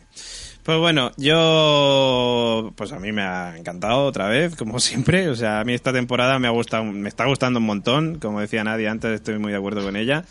Pues 0.64 0.80
bueno, 0.80 1.12
yo 1.18 2.74
pues 2.76 2.92
a 2.92 3.00
mí 3.00 3.12
me 3.14 3.22
ha 3.22 3.58
encantado 3.58 4.06
otra 4.06 4.28
vez, 4.28 4.56
como 4.56 4.80
siempre. 4.82 5.30
O 5.30 5.36
sea, 5.36 5.60
a 5.62 5.64
mí 5.64 5.74
esta 5.74 5.94
temporada 5.94 6.40
me 6.40 6.48
ha 6.48 6.52
gustado, 6.52 6.84
me 6.84 7.10
está 7.10 7.26
gustando 7.26 7.60
un 7.60 7.66
montón. 7.66 8.20
Como 8.20 8.40
decía 8.42 8.64
Nadia 8.64 8.92
antes, 8.92 9.12
estoy 9.12 9.40
muy 9.40 9.52
de 9.52 9.58
acuerdo 9.58 9.84
con 9.84 9.96
ella. 9.96 10.24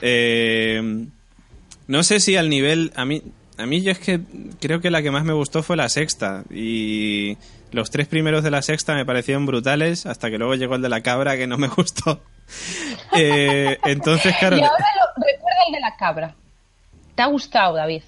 Eh, 0.00 1.06
no 1.88 2.02
sé 2.04 2.20
si 2.20 2.36
al 2.36 2.48
nivel, 2.48 2.92
a 2.94 3.04
mí, 3.04 3.22
a 3.56 3.66
mí 3.66 3.82
yo 3.82 3.90
es 3.90 3.98
que 3.98 4.20
creo 4.60 4.80
que 4.80 4.90
la 4.90 5.02
que 5.02 5.10
más 5.10 5.24
me 5.24 5.32
gustó 5.32 5.62
fue 5.64 5.76
la 5.76 5.88
sexta 5.88 6.44
y 6.50 7.36
los 7.72 7.90
tres 7.90 8.06
primeros 8.06 8.44
de 8.44 8.50
la 8.50 8.62
sexta 8.62 8.94
me 8.94 9.04
parecieron 9.04 9.46
brutales 9.46 10.06
hasta 10.06 10.30
que 10.30 10.38
luego 10.38 10.54
llegó 10.54 10.76
el 10.76 10.82
de 10.82 10.88
la 10.88 11.00
cabra 11.00 11.36
que 11.36 11.46
no 11.46 11.58
me 11.58 11.68
gustó. 11.76 12.22
Eh, 13.16 13.78
entonces, 13.84 14.34
claro, 14.38 14.56
Y 14.56 14.60
ahora 14.60 14.84
lo, 14.96 15.24
recuerda 15.26 15.58
el 15.66 15.72
de 15.74 15.80
la 15.80 15.96
cabra. 15.96 16.34
¿Te 17.14 17.22
ha 17.22 17.26
gustado, 17.26 17.74
David? 17.74 18.02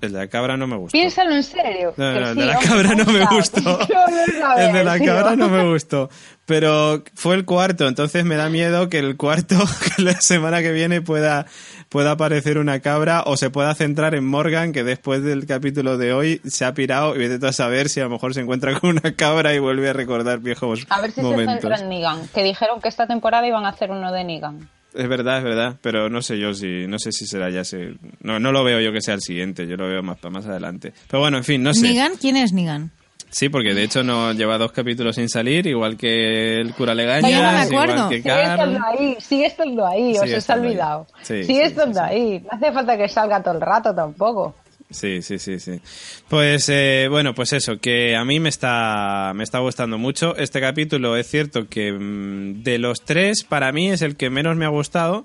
El 0.00 0.12
de 0.12 0.18
la 0.18 0.28
cabra 0.28 0.56
no 0.56 0.66
me 0.66 0.76
gustó. 0.76 0.92
Piénsalo 0.92 1.34
en 1.34 1.42
serio. 1.42 1.92
No, 1.96 2.12
no, 2.12 2.28
el 2.30 2.34
de 2.36 2.46
la 2.46 2.58
cabra 2.58 2.94
no 2.94 3.04
me 3.04 3.18
¿cómo 3.26 3.36
gustó. 3.36 3.80
El 4.56 4.72
de 4.72 4.82
la 4.82 4.98
cabra 4.98 5.36
no 5.36 5.50
me 5.50 5.70
gustó. 5.70 6.08
Pero 6.46 7.04
fue 7.14 7.34
el 7.36 7.44
cuarto, 7.44 7.86
entonces 7.86 8.24
me 8.24 8.36
da 8.36 8.48
miedo 8.48 8.88
que 8.88 8.98
el 8.98 9.18
cuarto, 9.18 9.56
la 9.98 10.18
semana 10.20 10.62
que 10.62 10.72
viene 10.72 11.02
pueda, 11.02 11.46
pueda 11.90 12.12
aparecer 12.12 12.56
una 12.56 12.80
cabra 12.80 13.24
o 13.26 13.36
se 13.36 13.50
pueda 13.50 13.74
centrar 13.74 14.14
en 14.14 14.24
Morgan, 14.24 14.72
que 14.72 14.84
después 14.84 15.22
del 15.22 15.44
capítulo 15.44 15.98
de 15.98 16.14
hoy 16.14 16.40
se 16.46 16.64
ha 16.64 16.72
pirado 16.72 17.14
y 17.16 17.28
vete 17.28 17.46
a 17.46 17.52
saber 17.52 17.88
si 17.88 18.00
a 18.00 18.04
lo 18.04 18.10
mejor 18.10 18.32
se 18.32 18.40
encuentra 18.40 18.78
con 18.80 18.90
una 18.90 19.14
cabra 19.14 19.52
y 19.52 19.58
vuelve 19.58 19.90
a 19.90 19.92
recordar 19.92 20.38
viejos 20.38 20.86
A 20.88 21.00
ver 21.02 21.10
si 21.10 21.20
se 21.20 21.36
centra 21.44 21.78
en 21.78 21.88
Negan. 21.88 22.28
Que 22.28 22.42
dijeron 22.44 22.80
que 22.80 22.88
esta 22.88 23.06
temporada 23.06 23.46
iban 23.46 23.66
a 23.66 23.70
hacer 23.70 23.90
uno 23.90 24.12
de 24.12 24.24
Negan. 24.24 24.68
Es 24.94 25.08
verdad, 25.08 25.38
es 25.38 25.44
verdad, 25.44 25.76
pero 25.82 26.08
no 26.08 26.22
sé 26.22 26.38
yo 26.38 26.54
si, 26.54 26.86
no 26.88 26.98
sé 26.98 27.12
si 27.12 27.26
será 27.26 27.50
ya 27.50 27.60
ese, 27.60 27.94
no, 28.22 28.40
no 28.40 28.50
lo 28.50 28.64
veo 28.64 28.80
yo 28.80 28.92
que 28.92 29.00
sea 29.00 29.14
el 29.14 29.20
siguiente, 29.20 29.66
yo 29.68 29.76
lo 29.76 29.86
veo 29.86 30.02
más 30.02 30.18
para 30.18 30.32
más 30.32 30.46
adelante. 30.46 30.92
Pero 31.08 31.20
bueno, 31.20 31.36
en 31.36 31.44
fin, 31.44 31.62
no 31.62 31.74
sé. 31.74 31.82
¿Nigan? 31.82 32.12
¿Quién 32.20 32.36
es 32.36 32.52
Nigan? 32.52 32.90
Sí, 33.30 33.48
porque 33.48 33.74
de 33.74 33.84
hecho 33.84 34.02
no 34.02 34.32
lleva 34.32 34.58
dos 34.58 34.72
capítulos 34.72 35.14
sin 35.16 35.28
salir, 35.28 35.66
igual 35.66 35.96
que 35.96 36.56
el 36.60 36.74
cura 36.74 36.94
Legañas, 36.94 37.30
Yo 37.30 37.42
no 37.42 37.52
me 37.52 37.64
igual 37.66 37.90
acuerdo. 37.90 38.08
que 38.08 38.16
Sigue 38.16 38.28
Carl. 38.28 38.50
estando 38.50 38.86
ahí, 38.86 39.16
sigue 39.20 39.46
estando 39.46 39.86
ahí, 39.86 40.14
Sigue 40.16 40.52
olvidado. 40.52 41.06
Sí, 41.22 41.44
sigue 41.44 41.60
sí, 41.60 41.62
estando 41.62 42.00
sí, 42.00 42.06
sí. 42.08 42.14
ahí. 42.14 42.40
No 42.40 42.48
hace 42.52 42.72
falta 42.72 42.96
que 42.98 43.08
salga 43.08 43.42
todo 43.42 43.54
el 43.54 43.60
rato 43.60 43.94
tampoco. 43.94 44.56
Sí, 44.90 45.22
sí, 45.22 45.38
sí, 45.38 45.60
sí. 45.60 45.80
Pues 46.28 46.68
eh, 46.68 47.06
bueno, 47.08 47.32
pues 47.32 47.52
eso, 47.52 47.78
que 47.78 48.16
a 48.16 48.24
mí 48.24 48.40
me 48.40 48.48
está, 48.48 49.30
me 49.36 49.44
está 49.44 49.60
gustando 49.60 49.98
mucho. 49.98 50.36
Este 50.36 50.60
capítulo 50.60 51.16
es 51.16 51.28
cierto 51.28 51.68
que 51.68 51.92
mm, 51.92 52.64
de 52.64 52.78
los 52.78 53.02
tres, 53.04 53.44
para 53.44 53.70
mí 53.70 53.90
es 53.90 54.02
el 54.02 54.16
que 54.16 54.30
menos 54.30 54.56
me 54.56 54.64
ha 54.64 54.68
gustado, 54.70 55.24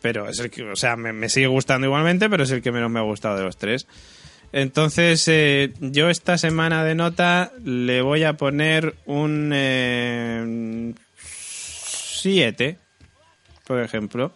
pero 0.00 0.28
es 0.28 0.38
el 0.38 0.50
que, 0.50 0.62
o 0.62 0.76
sea, 0.76 0.94
me, 0.94 1.12
me 1.12 1.28
sigue 1.28 1.48
gustando 1.48 1.88
igualmente, 1.88 2.30
pero 2.30 2.44
es 2.44 2.52
el 2.52 2.62
que 2.62 2.70
menos 2.70 2.90
me 2.92 3.00
ha 3.00 3.02
gustado 3.02 3.36
de 3.36 3.42
los 3.42 3.56
tres. 3.56 3.88
Entonces, 4.52 5.26
eh, 5.28 5.72
yo 5.80 6.10
esta 6.10 6.36
semana 6.36 6.84
de 6.84 6.94
nota 6.94 7.52
le 7.64 8.02
voy 8.02 8.24
a 8.24 8.36
poner 8.36 8.94
un 9.06 10.94
7, 11.16 12.78
por 13.66 13.80
ejemplo. 13.80 14.32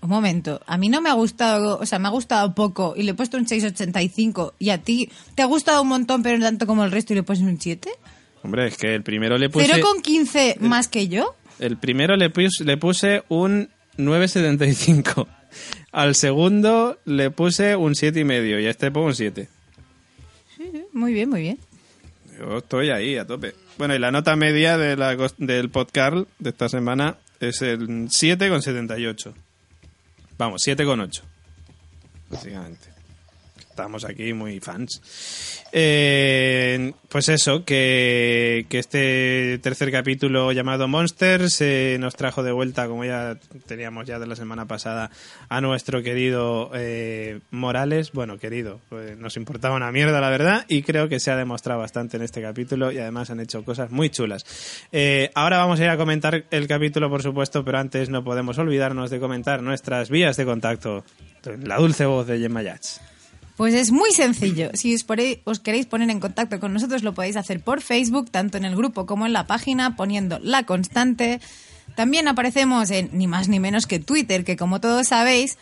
Un 0.00 0.08
momento, 0.08 0.60
a 0.66 0.76
mí 0.78 0.88
no 0.88 1.00
me 1.00 1.10
ha 1.10 1.12
gustado, 1.12 1.78
o 1.78 1.86
sea, 1.86 2.00
me 2.00 2.08
ha 2.08 2.10
gustado 2.10 2.56
poco 2.56 2.94
y 2.96 3.04
le 3.04 3.12
he 3.12 3.14
puesto 3.14 3.36
un 3.36 3.46
6,85 3.46 4.54
y 4.58 4.70
a 4.70 4.78
ti 4.78 5.08
te 5.36 5.42
ha 5.42 5.46
gustado 5.46 5.80
un 5.80 5.88
montón 5.88 6.24
pero 6.24 6.38
no 6.38 6.44
tanto 6.44 6.66
como 6.66 6.84
el 6.84 6.90
resto 6.90 7.12
y 7.12 7.16
le 7.16 7.22
pones 7.22 7.42
un 7.42 7.60
7. 7.60 7.88
Hombre, 8.42 8.66
es 8.66 8.76
que 8.76 8.96
el 8.96 9.04
primero 9.04 9.38
le 9.38 9.48
puse... 9.48 9.72
0,15 9.72 10.58
más 10.58 10.88
que 10.88 11.06
yo. 11.06 11.36
El 11.60 11.76
primero 11.76 12.16
le 12.16 12.30
puse, 12.30 12.64
le 12.64 12.76
puse 12.76 13.22
un 13.28 13.68
9.75. 13.96 15.28
Al 15.90 16.14
segundo 16.14 16.98
le 17.04 17.30
puse 17.30 17.76
un 17.76 17.94
siete 17.94 18.20
y 18.20 18.24
medio 18.24 18.58
y 18.60 18.66
a 18.66 18.70
este 18.70 18.90
pongo 18.90 19.06
un 19.06 19.14
7. 19.14 19.48
Muy 20.92 21.12
bien, 21.12 21.28
muy 21.28 21.42
bien. 21.42 21.58
Yo 22.38 22.58
estoy 22.58 22.90
ahí 22.90 23.16
a 23.16 23.26
tope. 23.26 23.54
Bueno, 23.78 23.94
y 23.94 23.98
la 23.98 24.10
nota 24.10 24.36
media 24.36 24.78
de 24.78 24.96
la, 24.96 25.16
del 25.38 25.70
podcast 25.70 26.28
de 26.38 26.50
esta 26.50 26.68
semana 26.68 27.16
es 27.40 27.62
el 27.62 27.88
7,78. 28.08 29.32
Vamos, 30.38 30.62
7,8. 30.66 31.22
Básicamente. 32.30 32.91
Estamos 33.72 34.04
aquí 34.04 34.34
muy 34.34 34.60
fans. 34.60 35.00
Eh, 35.72 36.92
pues 37.08 37.30
eso, 37.30 37.64
que, 37.64 38.66
que 38.68 38.78
este 38.78 39.58
tercer 39.62 39.90
capítulo 39.90 40.52
llamado 40.52 40.88
Monsters 40.88 41.58
eh, 41.62 41.96
nos 41.98 42.14
trajo 42.14 42.42
de 42.42 42.52
vuelta, 42.52 42.86
como 42.86 43.06
ya 43.06 43.38
teníamos 43.64 44.06
ya 44.06 44.18
de 44.18 44.26
la 44.26 44.36
semana 44.36 44.66
pasada, 44.66 45.10
a 45.48 45.62
nuestro 45.62 46.02
querido 46.02 46.70
eh, 46.74 47.40
Morales. 47.50 48.12
Bueno, 48.12 48.36
querido, 48.36 48.78
pues 48.90 49.16
nos 49.16 49.38
importaba 49.38 49.74
una 49.74 49.90
mierda, 49.90 50.20
la 50.20 50.28
verdad, 50.28 50.66
y 50.68 50.82
creo 50.82 51.08
que 51.08 51.18
se 51.18 51.30
ha 51.30 51.36
demostrado 51.36 51.80
bastante 51.80 52.18
en 52.18 52.24
este 52.24 52.42
capítulo 52.42 52.92
y 52.92 52.98
además 52.98 53.30
han 53.30 53.40
hecho 53.40 53.64
cosas 53.64 53.90
muy 53.90 54.10
chulas. 54.10 54.44
Eh, 54.92 55.30
ahora 55.34 55.56
vamos 55.56 55.80
a 55.80 55.84
ir 55.84 55.88
a 55.88 55.96
comentar 55.96 56.44
el 56.50 56.68
capítulo, 56.68 57.08
por 57.08 57.22
supuesto, 57.22 57.64
pero 57.64 57.78
antes 57.78 58.10
no 58.10 58.22
podemos 58.22 58.58
olvidarnos 58.58 59.08
de 59.08 59.18
comentar 59.18 59.62
nuestras 59.62 60.10
vías 60.10 60.36
de 60.36 60.44
contacto. 60.44 61.06
La 61.62 61.78
dulce 61.78 62.04
voz 62.04 62.26
de 62.26 62.38
Gemma 62.38 62.62
Yats. 62.62 63.00
Pues 63.56 63.74
es 63.74 63.92
muy 63.92 64.12
sencillo. 64.12 64.70
Si 64.74 64.94
os, 65.44 65.60
queréis 65.60 65.86
poner 65.86 66.10
en 66.10 66.20
contacto 66.20 66.58
con 66.58 66.72
nosotros, 66.72 67.02
lo 67.02 67.14
podéis 67.14 67.36
hacer 67.36 67.60
por 67.60 67.82
Facebook, 67.82 68.30
tanto 68.30 68.56
en 68.56 68.64
el 68.64 68.74
grupo 68.74 69.06
como 69.06 69.26
en 69.26 69.32
la 69.32 69.46
página, 69.46 69.94
poniendo 69.94 70.38
la 70.38 70.64
constante. 70.64 71.40
También 71.94 72.28
aparecemos 72.28 72.90
en 72.90 73.10
ni 73.12 73.26
más 73.26 73.48
ni 73.48 73.60
menos 73.60 73.86
que 73.86 73.98
Twitter, 73.98 74.44
que 74.44 74.56
como 74.56 74.80
todos 74.80 75.08
sabéis, 75.08 75.58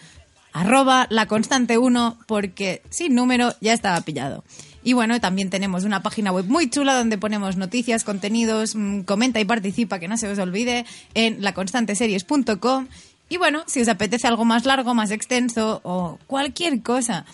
arroba 0.52 1.06
la 1.10 1.26
constante 1.26 1.78
1, 1.78 2.18
porque 2.26 2.82
sin 2.90 3.14
número 3.14 3.54
ya 3.60 3.72
estaba 3.72 4.00
pillado. 4.02 4.44
Y 4.82 4.94
bueno, 4.94 5.20
también 5.20 5.50
tenemos 5.50 5.84
una 5.84 6.02
página 6.02 6.32
web 6.32 6.46
muy 6.46 6.70
chula 6.70 6.96
donde 6.96 7.18
ponemos 7.18 7.56
noticias, 7.56 8.04
contenidos, 8.04 8.74
mm, 8.74 9.00
comenta 9.00 9.40
y 9.40 9.44
participa, 9.44 9.98
que 9.98 10.08
no 10.08 10.16
se 10.16 10.28
os 10.28 10.38
olvide, 10.38 10.86
en 11.14 11.42
laconstanteseries.com. 11.42 12.86
Y 13.28 13.36
bueno, 13.36 13.62
si 13.66 13.80
os 13.80 13.88
apetece 13.88 14.26
algo 14.26 14.44
más 14.44 14.64
largo, 14.64 14.94
más 14.94 15.10
extenso 15.10 15.80
o 15.84 16.18
cualquier 16.26 16.82
cosa, 16.82 17.26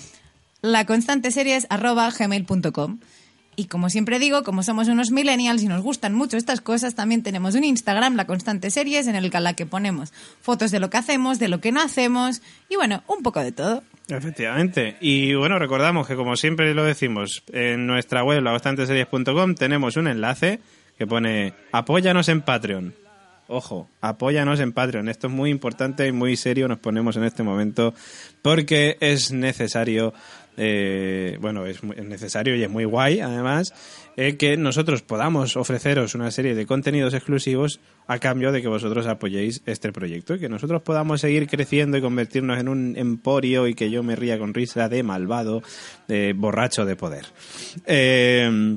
laconstanteseries.gmail.com. 0.63 2.99
Y 3.59 3.69
como 3.69 3.89
siempre 3.89 4.19
digo, 4.19 4.43
como 4.43 4.63
somos 4.63 4.87
unos 4.89 5.11
millennials 5.11 5.63
y 5.63 5.69
nos 5.69 5.81
gustan 5.83 6.15
mucho 6.15 6.37
estas 6.37 6.61
cosas, 6.61 6.95
también 6.95 7.23
tenemos 7.23 7.55
un 7.55 7.65
Instagram, 7.65 8.15
La 8.15 8.27
Constante 8.27 8.71
Series, 8.71 9.07
en 9.07 9.17
el 9.17 9.31
que- 9.31 9.41
la 9.41 9.55
que 9.55 9.65
ponemos 9.65 10.13
fotos 10.43 10.71
de 10.71 10.79
lo 10.79 10.91
que 10.91 10.99
hacemos, 10.99 11.39
de 11.39 11.49
lo 11.49 11.59
que 11.63 11.73
no 11.73 11.81
hacemos 11.81 12.43
y 12.69 12.77
bueno, 12.77 13.03
un 13.07 13.23
poco 13.23 13.41
de 13.41 13.53
todo. 13.53 13.83
Efectivamente. 14.09 14.99
Y 15.01 15.33
bueno, 15.35 15.59
recordamos 15.59 16.07
que 16.07 16.17
como 16.17 16.37
siempre 16.37 16.75
lo 16.75 16.85
decimos, 16.85 17.43
en 17.51 17.87
nuestra 17.87 18.23
web, 18.23 18.43
labastanteseries.com, 18.43 19.55
tenemos 19.55 19.97
un 19.97 20.09
enlace 20.09 20.61
que 20.99 21.07
pone 21.07 21.55
apóyanos 21.73 22.29
en 22.29 22.43
Patreon. 22.43 22.95
Ojo, 23.49 23.89
apóyanos 24.01 24.61
en 24.61 24.73
Patreon. 24.73 25.09
Esto 25.09 25.29
es 25.29 25.33
muy 25.33 25.51
importante 25.51 26.07
y 26.07 26.13
muy 26.13 26.37
serio 26.37 26.69
nos 26.69 26.79
ponemos 26.79 27.17
en 27.17 27.25
este 27.25 27.43
momento 27.43 27.95
porque 28.43 28.97
es 29.01 29.33
necesario, 29.33 30.13
eh, 30.57 31.39
bueno, 31.41 31.67
es, 31.67 31.83
muy- 31.83 31.97
es 31.97 32.05
necesario 32.05 32.57
y 32.57 32.63
es 32.63 32.71
muy 32.71 32.85
guay 32.85 33.21
además, 33.21 33.73
eh, 34.17 34.37
que 34.37 34.57
nosotros 34.57 35.03
podamos 35.03 35.57
ofreceros 35.57 36.15
una 36.15 36.31
serie 36.31 36.55
de 36.55 36.65
contenidos 36.67 37.13
exclusivos 37.15 37.81
a 38.07 38.19
cambio 38.19 38.53
de 38.53 38.63
que 38.63 38.69
vosotros 38.69 39.07
apoyéis 39.07 39.63
este 39.67 39.93
proyecto 39.93 40.35
y 40.35 40.39
que 40.41 40.49
nosotros 40.49 40.83
podamos 40.83 41.21
seguir 41.21 41.47
creciendo 41.49 41.97
y 41.99 42.01
convertirnos 42.01 42.59
en 42.59 42.69
un 42.69 42.95
emporio 42.97 43.67
y 43.67 43.75
que 43.75 43.91
yo 43.91 44.03
me 44.03 44.17
ría 44.17 44.39
con 44.39 44.55
risa 44.55 44.89
de 44.89 45.03
malvado, 45.03 45.63
de 46.09 46.33
borracho 46.33 46.85
de 46.85 46.97
poder. 46.97 47.27
Eh, 47.87 48.77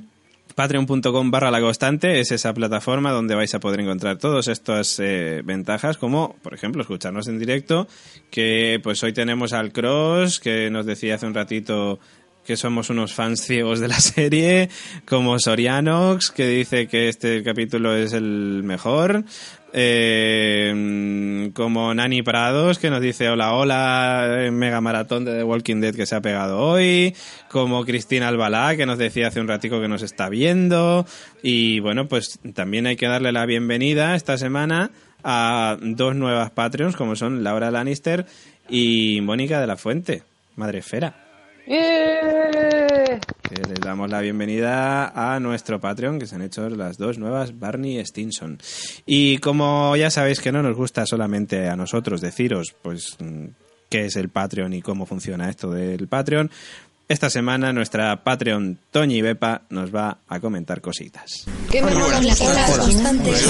Patreon.com 0.55 1.31
barra 1.31 1.51
la 1.51 1.61
constante 1.61 2.19
es 2.19 2.31
esa 2.31 2.53
plataforma 2.53 3.11
donde 3.11 3.35
vais 3.35 3.53
a 3.55 3.59
poder 3.59 3.79
encontrar 3.81 4.17
todas 4.17 4.47
estas 4.47 4.99
eh, 4.99 5.41
ventajas, 5.43 5.97
como 5.97 6.35
por 6.41 6.53
ejemplo 6.53 6.81
escucharnos 6.81 7.27
en 7.27 7.39
directo, 7.39 7.87
que 8.29 8.79
pues 8.83 9.01
hoy 9.03 9.13
tenemos 9.13 9.53
al 9.53 9.71
Cross, 9.71 10.39
que 10.39 10.69
nos 10.69 10.85
decía 10.85 11.15
hace 11.15 11.27
un 11.27 11.33
ratito 11.33 11.99
que 12.49 12.57
somos 12.57 12.89
unos 12.89 13.13
fans 13.13 13.41
ciegos 13.41 13.79
de 13.79 13.87
la 13.87 13.99
serie, 13.99 14.69
como 15.05 15.37
Sorianox, 15.37 16.31
que 16.31 16.47
dice 16.47 16.87
que 16.87 17.07
este 17.07 17.43
capítulo 17.43 17.95
es 17.95 18.13
el 18.13 18.63
mejor, 18.63 19.23
eh, 19.71 21.51
como 21.53 21.93
Nani 21.93 22.23
Prados, 22.23 22.79
que 22.79 22.89
nos 22.89 23.01
dice 23.01 23.29
hola, 23.29 23.53
hola, 23.53 24.45
eh, 24.45 24.49
mega 24.49 24.81
maratón 24.81 25.25
de 25.25 25.37
The 25.37 25.43
Walking 25.43 25.79
Dead 25.79 25.93
que 25.93 26.07
se 26.07 26.15
ha 26.15 26.21
pegado 26.21 26.59
hoy, 26.59 27.15
como 27.51 27.85
Cristina 27.85 28.29
Albalá, 28.29 28.75
que 28.75 28.87
nos 28.87 28.97
decía 28.97 29.27
hace 29.27 29.41
un 29.41 29.47
ratico 29.47 29.79
que 29.79 29.87
nos 29.87 30.01
está 30.01 30.27
viendo, 30.27 31.05
y 31.43 31.81
bueno, 31.81 32.07
pues 32.07 32.39
también 32.55 32.87
hay 32.87 32.95
que 32.95 33.05
darle 33.05 33.31
la 33.31 33.45
bienvenida 33.45 34.15
esta 34.15 34.39
semana 34.39 34.89
a 35.23 35.77
dos 35.79 36.15
nuevas 36.15 36.49
Patreons, 36.49 36.95
como 36.95 37.15
son 37.15 37.43
Laura 37.43 37.69
Lannister 37.69 38.25
y 38.67 39.21
Mónica 39.21 39.61
de 39.61 39.67
la 39.67 39.77
Fuente, 39.77 40.23
Madre 40.55 40.79
Esfera. 40.79 41.28
¡Eh! 41.71 43.19
Les 43.51 43.79
damos 43.79 44.09
la 44.09 44.21
bienvenida 44.21 45.09
a 45.09 45.39
nuestro 45.39 45.79
Patreon, 45.79 46.17
que 46.17 46.25
se 46.25 46.33
han 46.33 46.41
hecho 46.41 46.67
las 46.67 46.97
dos 46.97 47.19
nuevas 47.19 47.59
Barney 47.59 48.03
Stinson. 48.03 48.57
Y 49.05 49.37
como 49.37 49.95
ya 49.95 50.09
sabéis 50.09 50.41
que 50.41 50.51
no 50.51 50.63
nos 50.63 50.75
gusta 50.75 51.05
solamente 51.05 51.69
a 51.69 51.75
nosotros 51.75 52.21
deciros, 52.21 52.75
pues, 52.81 53.17
mm, 53.19 53.45
qué 53.87 54.05
es 54.05 54.15
el 54.15 54.29
Patreon 54.29 54.73
y 54.73 54.81
cómo 54.81 55.05
funciona 55.05 55.47
esto 55.47 55.69
del 55.69 56.07
Patreon, 56.07 56.49
esta 57.09 57.31
semana 57.31 57.73
nuestra 57.73 58.23
Patreon 58.23 58.77
Toñi 58.91 59.23
Bepa 59.23 59.63
nos 59.71 59.93
va 59.93 60.19
a 60.27 60.39
comentar 60.39 60.79
cositas. 60.79 61.45
¿Qué 61.71 61.81
me 61.81 61.91
molan 61.95 62.25
las 62.25 62.39
horas 62.39 62.77
constantes? 62.77 63.45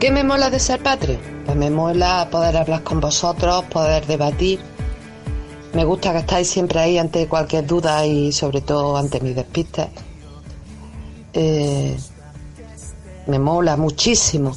¿Qué 0.00 0.10
me 0.10 0.24
mola 0.24 0.50
de 0.50 0.58
ser 0.58 0.82
Patreon? 0.82 1.20
Pues 1.44 1.56
me 1.56 1.70
mola 1.70 2.28
poder 2.32 2.56
hablar 2.56 2.82
con 2.82 3.00
vosotros, 3.00 3.64
poder 3.66 4.04
debatir 4.06 4.58
Me 5.72 5.84
gusta 5.84 6.12
que 6.12 6.18
estáis 6.18 6.48
siempre 6.48 6.80
ahí 6.80 6.96
ante 6.96 7.28
cualquier 7.28 7.66
duda 7.66 8.04
y 8.06 8.32
sobre 8.32 8.62
todo 8.62 8.96
ante 8.96 9.20
mis 9.20 9.36
despistes. 9.36 9.88
Eh, 11.34 11.96
me 13.26 13.38
mola 13.38 13.76
muchísimo 13.76 14.56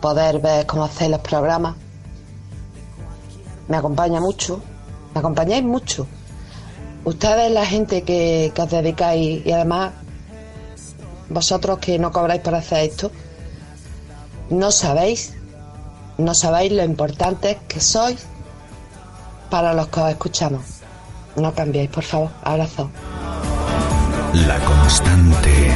poder 0.00 0.40
ver 0.40 0.66
cómo 0.66 0.84
hacéis 0.84 1.12
los 1.12 1.20
programas. 1.20 1.76
Me 3.68 3.76
acompaña 3.76 4.20
mucho, 4.20 4.60
me 5.14 5.20
acompañáis 5.20 5.62
mucho. 5.62 6.06
Ustedes, 7.04 7.52
la 7.52 7.64
gente 7.64 8.02
que, 8.02 8.52
os 8.56 8.70
dedicáis 8.70 9.46
y 9.46 9.52
además 9.52 9.92
vosotros 11.28 11.78
que 11.78 11.98
no 11.98 12.10
cobráis 12.10 12.42
por 12.42 12.56
hacer 12.56 12.90
esto, 12.90 13.12
no 14.50 14.72
sabéis, 14.72 15.34
no 16.16 16.34
sabéis 16.34 16.72
lo 16.72 16.82
importante 16.82 17.58
que 17.68 17.80
sois 17.80 18.26
para 19.50 19.74
los 19.74 19.88
que 19.88 20.00
os 20.00 20.10
escuchamos. 20.10 20.62
No 21.36 21.52
cambiéis, 21.54 21.90
por 21.90 22.04
favor. 22.04 22.30
Abrazo. 22.42 22.90
La 24.46 24.58
constante. 24.60 25.72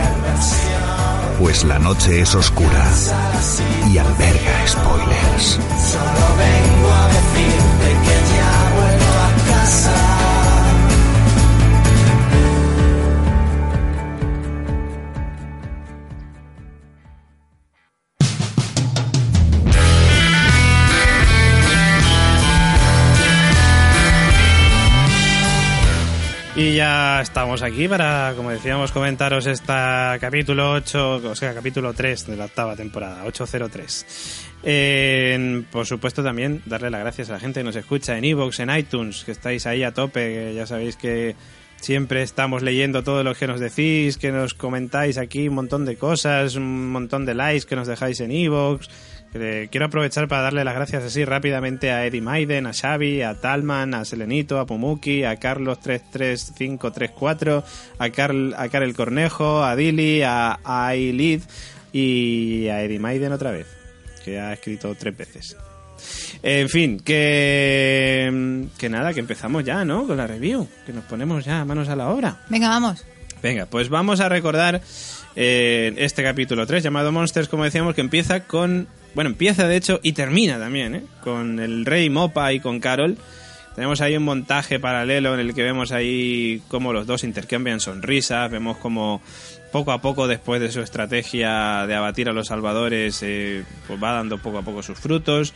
Pues 1.39 1.65
la 1.65 1.79
noche 1.79 2.21
es 2.21 2.35
oscura 2.35 2.85
y 3.93 3.99
alberga 3.99 4.67
spoilers. 4.67 5.59
Y 26.63 26.77
ya 26.77 27.21
estamos 27.21 27.61
aquí 27.61 27.89
para, 27.89 28.35
como 28.37 28.51
decíamos, 28.51 28.93
comentaros 28.93 29.47
esta 29.47 30.17
capítulo 30.21 30.71
8, 30.71 31.17
o 31.17 31.35
sea, 31.35 31.53
capítulo 31.55 31.93
3 31.93 32.29
de 32.29 32.37
la 32.37 32.45
octava 32.45 32.77
temporada, 32.77 33.25
803. 33.25 34.47
Eh, 34.63 35.65
por 35.73 35.87
supuesto 35.87 36.23
también 36.23 36.63
darle 36.65 36.89
las 36.89 37.01
gracias 37.01 37.31
a 37.31 37.33
la 37.33 37.41
gente 37.41 37.59
que 37.59 37.65
nos 37.65 37.75
escucha 37.75 38.17
en 38.17 38.27
Evox, 38.27 38.61
en 38.61 38.71
iTunes, 38.77 39.25
que 39.25 39.33
estáis 39.33 39.67
ahí 39.67 39.83
a 39.83 39.93
tope, 39.93 40.21
que 40.21 40.55
ya 40.55 40.65
sabéis 40.65 40.97
que 40.97 41.35
siempre 41.83 42.23
estamos 42.23 42.63
leyendo 42.63 43.03
todo 43.03 43.25
lo 43.25 43.35
que 43.35 43.49
nos 43.49 43.59
decís, 43.59 44.17
que 44.17 44.31
nos 44.31 44.55
comentáis 44.55 45.19
aquí 45.19 45.49
un 45.49 45.57
montón 45.57 45.85
de 45.85 45.97
cosas, 45.97 46.55
un 46.55 46.91
montón 46.93 47.27
de 47.27 47.35
likes 47.35 47.67
que 47.67 47.77
nos 47.77 47.89
dejáis 47.89 48.21
en 48.21 48.31
Evox. 48.31 48.89
Eh, 49.35 49.69
quiero 49.71 49.87
aprovechar 49.87 50.29
para 50.29 50.43
darle 50.43 50.63
las 50.63 50.75
gracias 50.75 51.03
así 51.03 51.25
rápidamente 51.25 51.91
a 51.91 52.07
Eddie 52.07 52.21
Maiden, 52.21 52.67
a 52.67 52.73
Xavi, 52.73 53.23
a 53.23 53.35
Talman, 53.41 53.95
a 53.95 54.05
Selenito, 54.05 54.61
a 54.61 54.67
Pumuki, 54.67 55.25
a 55.25 55.37
Carlos 55.37 55.81
33534, 55.81 57.65
a 57.99 58.11
Carl, 58.11 58.55
a 58.57 58.69
Karel 58.69 58.95
Cornejo, 58.95 59.65
a 59.65 59.75
Dili, 59.75 60.23
a, 60.23 60.61
a 60.63 60.87
Ailid 60.89 61.43
y 61.93 62.69
a 62.69 62.83
Eddie 62.83 63.01
Maiden 63.01 63.33
otra 63.33 63.51
vez, 63.51 63.67
que 64.25 64.39
ha 64.39 64.53
escrito 64.53 64.95
tres 64.95 65.17
veces. 65.17 65.57
En 66.43 66.69
fin, 66.69 66.99
que, 66.99 68.67
que 68.79 68.89
nada, 68.89 69.13
que 69.15 69.21
empezamos 69.21 69.65
ya, 69.65 69.85
¿no? 69.85 70.07
Con 70.07 70.17
la 70.17 70.27
review, 70.27 70.69
que 70.87 70.93
nos 70.93 71.05
ponemos 71.05 71.45
ya 71.45 71.65
manos 71.65 71.89
a 71.89 71.97
la 71.97 72.09
obra. 72.09 72.41
Venga, 72.49 72.69
vamos. 72.69 73.05
Venga, 73.43 73.67
pues 73.67 73.89
vamos 73.89 74.21
a 74.21 74.29
recordar 74.29 74.81
eh, 75.35 75.95
este 75.97 76.23
capítulo 76.23 76.67
3 76.67 76.83
llamado 76.83 77.13
Monsters, 77.13 77.49
como 77.49 77.65
decíamos, 77.65 77.95
que 77.95 78.01
empieza 78.01 78.41
con... 78.41 78.87
Bueno, 79.15 79.31
empieza 79.31 79.69
de 79.69 79.77
hecho 79.77 80.01
y 80.03 80.13
termina 80.13 80.59
también, 80.59 80.95
¿eh? 80.95 81.03
Con 81.23 81.59
el 81.59 81.85
rey 81.85 82.09
Mopa 82.09 82.53
y 82.53 82.61
con 82.61 82.81
Carol. 82.81 83.19
Tenemos 83.75 84.01
ahí 84.01 84.17
un 84.17 84.25
montaje 84.25 84.79
paralelo 84.79 85.35
en 85.35 85.41
el 85.41 85.55
que 85.55 85.63
vemos 85.63 85.93
ahí 85.93 86.63
cómo 86.69 86.93
los 86.93 87.07
dos 87.07 87.25
intercambian 87.25 87.81
sonrisas, 87.81 88.51
vemos 88.51 88.77
como 88.77 89.23
poco 89.73 89.93
a 89.93 90.03
poco 90.03 90.29
después 90.29 90.61
de 90.61 90.71
su 90.71 90.81
estrategia 90.81 91.87
de 91.87 91.95
abatir 91.95 92.29
a 92.29 92.33
los 92.33 92.49
salvadores, 92.49 93.23
eh, 93.23 93.65
pues 93.87 94.03
va 94.03 94.13
dando 94.13 94.39
poco 94.39 94.59
a 94.59 94.63
poco 94.63 94.83
sus 94.83 94.99
frutos. 94.99 95.55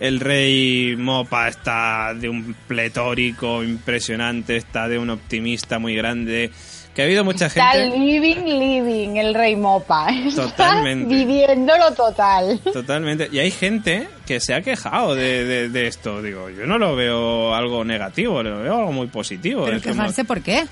El 0.00 0.20
rey 0.20 0.94
Mopa 0.96 1.48
está 1.48 2.12
de 2.14 2.28
un 2.28 2.54
pletórico 2.66 3.62
impresionante, 3.64 4.56
está 4.56 4.88
de 4.88 4.98
un 4.98 5.10
optimista 5.10 5.78
muy 5.78 5.94
grande. 5.96 6.50
Que 6.94 7.02
ha 7.02 7.04
habido 7.04 7.24
mucha 7.24 7.46
Está 7.46 7.72
gente. 7.72 7.98
living, 7.98 8.44
living, 8.58 9.16
el 9.16 9.34
rey 9.34 9.54
Mopa. 9.54 10.08
Está 10.26 10.44
Totalmente. 10.46 11.14
viviéndolo 11.14 11.92
total. 11.92 12.58
Totalmente. 12.72 13.28
Y 13.30 13.38
hay 13.38 13.50
gente 13.50 14.08
que 14.26 14.40
se 14.40 14.54
ha 14.54 14.62
quejado 14.62 15.14
de, 15.14 15.44
de- 15.44 15.68
de 15.68 15.86
esto. 15.88 16.22
Digo, 16.22 16.48
yo 16.48 16.64
no 16.66 16.78
lo 16.78 16.96
veo 16.96 17.54
algo 17.54 17.84
negativo, 17.84 18.42
lo 18.42 18.62
veo 18.62 18.78
algo 18.78 18.92
muy 18.92 19.08
positivo. 19.08 19.66
Pero 19.66 19.76
Es 19.76 19.82
como- 19.82 19.94
quejarse, 19.94 20.24
¿por 20.24 20.40
qué? 20.40 20.64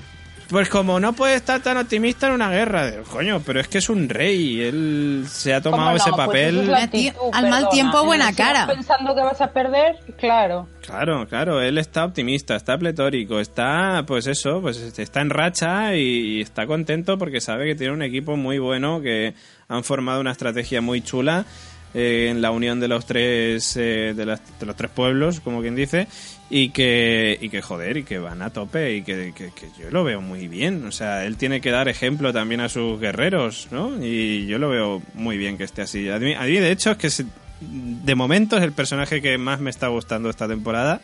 Pues 0.51 0.69
como 0.69 1.01
no 1.01 1.13
puede 1.15 1.35
estar 1.35 1.61
tan 1.63 1.77
optimista 1.79 2.27
en 2.29 2.35
una 2.35 2.51
guerra. 2.51 2.91
Digo, 2.91 3.05
Coño, 3.05 3.41
pero 3.45 3.61
es 3.61 3.69
que 3.69 3.79
es 3.79 3.89
un 3.89 4.09
rey. 4.09 4.61
Él 4.61 5.25
se 5.29 5.55
ha 5.55 5.61
tomado 5.61 5.85
¿Cómo 5.85 5.97
ese? 5.97 6.11
Pues 6.11 6.27
papel. 6.27 6.61
es 6.61 6.69
Al 6.69 6.91
ti- 6.91 7.09
actitud, 7.09 7.31
al 7.33 7.49
mal 7.51 7.69
tiempo, 7.71 8.05
buena 8.05 8.29
Si 8.31 8.37
cara. 8.37 8.67
pensando 8.67 9.15
que 9.15 9.21
vas 9.23 9.41
a 9.41 9.53
perder, 9.53 9.97
claro. 10.19 10.69
Claro, 10.85 11.27
claro, 11.27 11.61
él 11.63 11.79
está 11.79 12.05
optimista, 12.05 12.57
está 12.57 12.77
pletórico, 12.77 13.41
está, 13.41 14.05
pues 14.07 14.27
eso, 14.27 14.61
pues 14.61 14.77
está 14.99 15.21
en 15.23 15.31
racha 15.31 15.97
y, 15.97 16.37
y 16.39 16.41
está 16.43 16.67
contento 16.67 17.17
porque 17.17 17.41
sabe 17.41 17.65
que 17.67 17.75
tiene 17.75 17.95
un 17.95 18.03
equipo 18.03 18.37
muy 18.37 18.59
bueno, 18.59 19.01
que 19.01 19.35
han 19.69 19.83
formado 19.83 20.21
una 20.21 20.33
estrategia 20.33 20.83
muy 20.83 21.01
chula 21.01 21.47
eh, 21.95 22.29
en 22.31 22.43
la 22.43 22.51
unión 22.51 22.81
de 22.81 22.89
los 22.89 23.07
tres, 23.07 23.77
eh, 23.79 24.13
de, 24.15 24.27
las- 24.27 24.43
de 24.61 24.67
los 24.67 24.77
tres 24.77 24.91
pueblos, 24.91 25.41
como 25.41 25.63
quien 25.63 25.75
dice, 25.75 26.07
y 26.51 26.69
que, 26.71 27.39
y 27.41 27.49
que 27.49 27.63
joder, 27.63 27.97
y 27.97 28.05
que 28.05 28.19
van 28.19 28.43
a 28.43 28.51
tope 28.51 28.97
y 28.97 29.03
que, 29.03 29.33
que- 29.35 29.51
que 29.53 29.69
yo 29.81 29.91
lo 29.91 30.05
veo 30.05 30.21
muy 30.21 30.47
bien. 30.49 30.85
O 30.87 30.93
sea, 30.93 31.25
él 31.25 31.37
tiene 31.37 31.61
que 31.61 31.71
dar 31.71 31.89
ejemplo 31.89 32.33
también 32.33 32.61
a 32.61 32.69
sus 32.69 33.01
guerreros, 33.01 33.69
¿no? 33.71 34.05
Y 34.05 34.47
yo 34.47 34.59
lo 34.59 34.69
veo 34.69 35.03
muy 35.15 35.37
bien 35.39 35.57
que 35.59 35.65
esté 35.65 35.83
así. 35.83 36.09
A 36.11 36.19
mí, 36.19 36.35
a 36.35 36.43
mí, 36.43 36.53
de 36.59 36.71
hecho, 36.71 36.91
es 36.93 36.97
que 36.99 37.11
se- 37.11 37.27
de 37.61 38.15
momento 38.15 38.57
es 38.59 38.63
el 38.63 38.73
personaje 38.73 39.23
que 39.23 39.39
más 39.39 39.59
me 39.61 39.71
está 39.71 39.89
gustando 39.89 40.29
esta 40.29 40.47
temporada, 40.47 41.01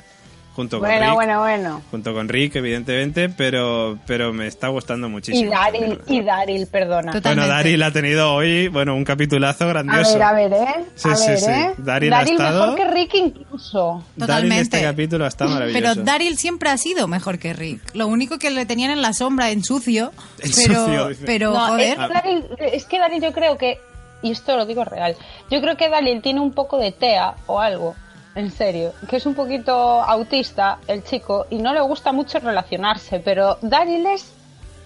junto 0.54 0.78
con 0.80 0.88
Bueno, 0.88 1.04
Rick. 1.06 1.14
bueno, 1.14 1.40
bueno. 1.40 1.82
Junto 1.90 2.12
con 2.12 2.28
Rick, 2.28 2.56
evidentemente, 2.56 3.28
pero, 3.28 3.98
pero 4.06 4.32
me 4.32 4.46
está 4.46 4.68
gustando 4.68 5.08
muchísimo. 5.08 5.50
Y 5.50 5.54
Daryl, 5.54 6.00
y 6.06 6.22
Daryl, 6.22 6.66
perdona. 6.66 7.12
Total. 7.12 7.34
Bueno, 7.36 7.42
Totalmente. 7.42 7.54
Daryl 7.54 7.82
ha 7.82 7.90
tenido 7.92 8.34
hoy, 8.34 8.68
bueno, 8.68 8.94
un 8.94 9.04
capitulazo 9.04 9.64
A 9.64 9.68
grandioso. 9.68 10.12
ver, 10.14 10.22
a 10.22 10.32
ver, 10.32 10.52
¿eh? 10.52 10.84
Sí, 10.94 11.08
a 11.08 11.14
sí, 11.16 11.28
ver, 11.28 11.38
sí. 11.38 11.50
¿eh? 11.50 11.72
Daryl 11.78 12.12
ha 12.12 12.22
estado- 12.22 12.72
mejor 12.72 12.76
que 12.76 12.94
Rick 12.94 13.14
incluso. 13.14 14.04
Daryl 14.16 14.18
Totalmente. 14.26 14.62
este 14.62 14.82
capítulo 14.82 15.26
está 15.26 15.46
maravilloso. 15.46 15.80
Pero 15.94 16.04
Daryl 16.04 16.36
siempre 16.36 16.70
ha 16.70 16.76
sido 16.76 17.08
mejor 17.08 17.38
que 17.38 17.52
Rick. 17.52 17.94
Lo 17.94 18.06
único 18.08 18.38
que 18.38 18.50
le 18.50 18.66
tenían 18.66 18.90
en 18.90 19.02
la 19.02 19.12
sombra, 19.12 19.50
en 19.50 19.62
sucio. 19.64 20.12
En 20.40 20.50
pero, 20.54 20.84
sucio, 20.86 21.10
pero 21.26 21.52
No, 21.52 21.68
joder. 21.68 21.88
Es, 22.00 22.06
que 22.06 22.12
Daryl, 22.12 22.44
es 22.72 22.84
que 22.86 22.98
Daryl 22.98 23.22
yo 23.22 23.32
creo 23.32 23.56
que, 23.58 23.78
y 24.22 24.32
esto 24.32 24.56
lo 24.56 24.66
digo 24.66 24.84
real, 24.84 25.16
yo 25.50 25.60
creo 25.60 25.76
que 25.76 25.88
Daryl 25.88 26.20
tiene 26.22 26.40
un 26.40 26.52
poco 26.52 26.78
de 26.78 26.92
TEA 26.92 27.34
o 27.46 27.60
algo, 27.60 27.94
en 28.34 28.50
serio, 28.50 28.92
que 29.08 29.16
es 29.16 29.26
un 29.26 29.34
poquito 29.34 29.72
autista 30.02 30.78
el 30.86 31.02
chico 31.04 31.46
y 31.50 31.58
no 31.58 31.72
le 31.74 31.80
gusta 31.80 32.12
mucho 32.12 32.38
relacionarse, 32.38 33.20
pero 33.20 33.58
Daryl 33.62 34.06
es 34.06 34.32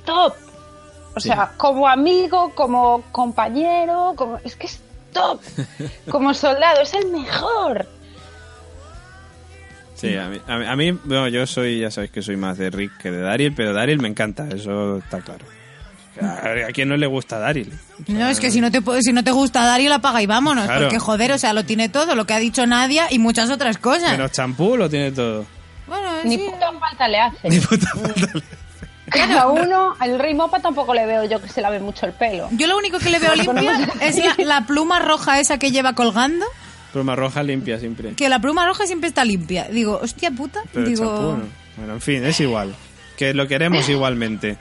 top. 0.04 0.34
O 1.16 1.20
Sí. 1.20 1.28
sea, 1.28 1.52
como 1.56 1.86
amigo, 1.88 2.52
como 2.54 3.02
compañero, 3.12 4.14
como 4.16 4.38
es 4.44 4.56
que 4.56 4.66
es 4.66 4.80
top. 5.12 5.40
Como 6.10 6.34
soldado, 6.34 6.80
es 6.82 6.92
el 6.92 7.08
mejor. 7.12 7.86
Sí, 9.94 10.16
a 10.16 10.26
mí, 10.28 10.40
a 10.48 10.58
mí, 10.58 10.66
a 10.66 10.74
mí, 10.76 10.90
bueno, 11.04 11.28
yo 11.28 11.46
soy, 11.46 11.78
ya 11.80 11.90
sabéis 11.92 12.10
que 12.10 12.20
soy 12.20 12.36
más 12.36 12.58
de 12.58 12.68
Rick 12.68 12.98
que 12.98 13.12
de 13.12 13.20
Daryl, 13.20 13.54
pero 13.54 13.72
Daryl 13.72 14.00
me 14.00 14.08
encanta, 14.08 14.48
eso 14.48 14.98
está 14.98 15.20
claro. 15.20 15.44
¿A, 16.20 16.68
a 16.68 16.72
quién 16.72 16.88
no 16.88 16.96
le 16.96 17.06
gusta 17.06 17.38
Daryl? 17.38 17.72
No, 18.08 18.28
es 18.28 18.38
que 18.40 18.50
si 18.50 18.60
no 18.60 18.70
te 18.70 18.80
si 19.02 19.12
no 19.12 19.24
te 19.24 19.30
gusta 19.32 19.64
Daryl, 19.64 19.90
apaga 19.92 20.22
y 20.22 20.26
vámonos. 20.26 20.64
Claro. 20.66 20.82
Porque 20.82 20.98
joder, 20.98 21.32
o 21.32 21.38
sea, 21.38 21.52
lo 21.52 21.64
tiene 21.64 21.88
todo, 21.88 22.14
lo 22.14 22.24
que 22.26 22.34
ha 22.34 22.38
dicho 22.38 22.66
Nadia 22.66 23.06
y 23.10 23.18
muchas 23.18 23.50
otras 23.50 23.78
cosas. 23.78 24.12
Menos 24.12 24.32
champú 24.32 24.76
lo 24.76 24.88
tiene 24.88 25.10
todo. 25.12 25.44
Bueno, 25.86 26.08
Ni 26.24 26.36
sí. 26.36 26.44
puta 26.50 26.72
falta 26.78 27.08
le 27.08 27.18
hace. 27.20 27.48
Ni 27.50 27.60
puta 27.60 27.88
falta 27.88 28.30
le- 28.34 28.42
Cada 29.10 29.48
uno, 29.48 29.94
al 29.98 30.18
rey 30.18 30.34
Mopa 30.34 30.60
tampoco 30.60 30.94
le 30.94 31.04
veo 31.06 31.24
yo 31.24 31.40
que 31.40 31.48
se 31.48 31.60
lave 31.60 31.78
mucho 31.78 32.06
el 32.06 32.12
pelo. 32.12 32.48
Yo 32.52 32.66
lo 32.66 32.76
único 32.78 32.98
que 32.98 33.10
le 33.10 33.18
veo 33.18 33.34
limpia 33.34 33.88
es 34.00 34.16
la, 34.16 34.34
la 34.44 34.66
pluma 34.66 34.98
roja 34.98 35.40
esa 35.40 35.58
que 35.58 35.70
lleva 35.70 35.92
colgando. 35.92 36.46
Pluma 36.92 37.14
roja 37.16 37.42
limpia 37.42 37.78
siempre. 37.78 38.14
Que 38.14 38.28
la 38.28 38.38
pluma 38.38 38.64
roja 38.66 38.86
siempre 38.86 39.08
está 39.08 39.24
limpia. 39.24 39.64
Digo, 39.68 39.98
hostia 40.02 40.30
puta. 40.30 40.62
Pero 40.72 40.86
el 40.86 40.94
Digo, 40.94 41.04
champú 41.04 41.22
no. 41.44 41.48
Bueno, 41.76 41.92
en 41.94 42.00
fin, 42.00 42.24
es 42.24 42.40
igual. 42.40 42.74
Que 43.16 43.34
lo 43.34 43.46
queremos 43.46 43.88
igualmente. 43.90 44.56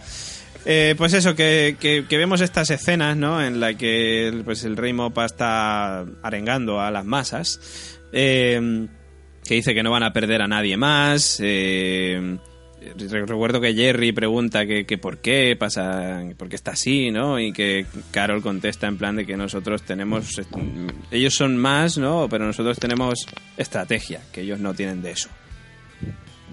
Eh, 0.66 0.96
pues 0.98 1.14
eso, 1.14 1.36
que, 1.36 1.76
que- 1.80 2.06
que 2.08 2.18
vemos 2.18 2.40
estas 2.42 2.70
escenas, 2.70 3.18
¿no? 3.18 3.44
En 3.44 3.60
la 3.60 3.74
que 3.76 4.42
pues, 4.46 4.64
el 4.64 4.78
rey 4.78 4.94
Mopa 4.94 5.26
está 5.26 6.06
arengando 6.22 6.80
a 6.80 6.90
las 6.92 7.06
masas. 7.06 8.00
eh, 8.14 8.88
que 9.44 9.56
dice 9.56 9.74
que 9.74 9.84
no 9.84 9.92
van 9.92 10.04
a 10.04 10.14
perder 10.14 10.42
a 10.42 10.48
nadie 10.48 10.78
más. 10.78 11.38
eh, 11.44 12.38
re- 12.98 13.26
recuerdo 13.26 13.60
que 13.60 13.74
Jerry 13.74 14.14
pregunta 14.14 14.66
que, 14.66 14.86
que 14.86 14.98
por 14.98 15.18
qué 15.18 15.56
pasa, 15.60 16.22
por 16.38 16.48
qué 16.48 16.56
está 16.56 16.72
así, 16.72 17.12
¿no? 17.12 17.38
Y 17.40 17.52
que 17.52 17.86
Carol 18.12 18.42
contesta 18.42 18.88
en 18.88 18.98
plan 18.98 19.18
de 19.18 19.26
que 19.26 19.36
nosotros 19.36 19.84
tenemos, 19.84 20.40
ellos 21.12 21.34
son 21.36 21.58
más, 21.58 21.98
¿no? 21.98 22.28
Pero 22.30 22.46
nosotros 22.46 22.80
tenemos 22.80 23.26
estrategia, 23.58 24.22
que 24.32 24.42
ellos 24.42 24.60
no 24.60 24.74
tienen 24.74 25.02
de 25.02 25.12
eso. 25.12 25.28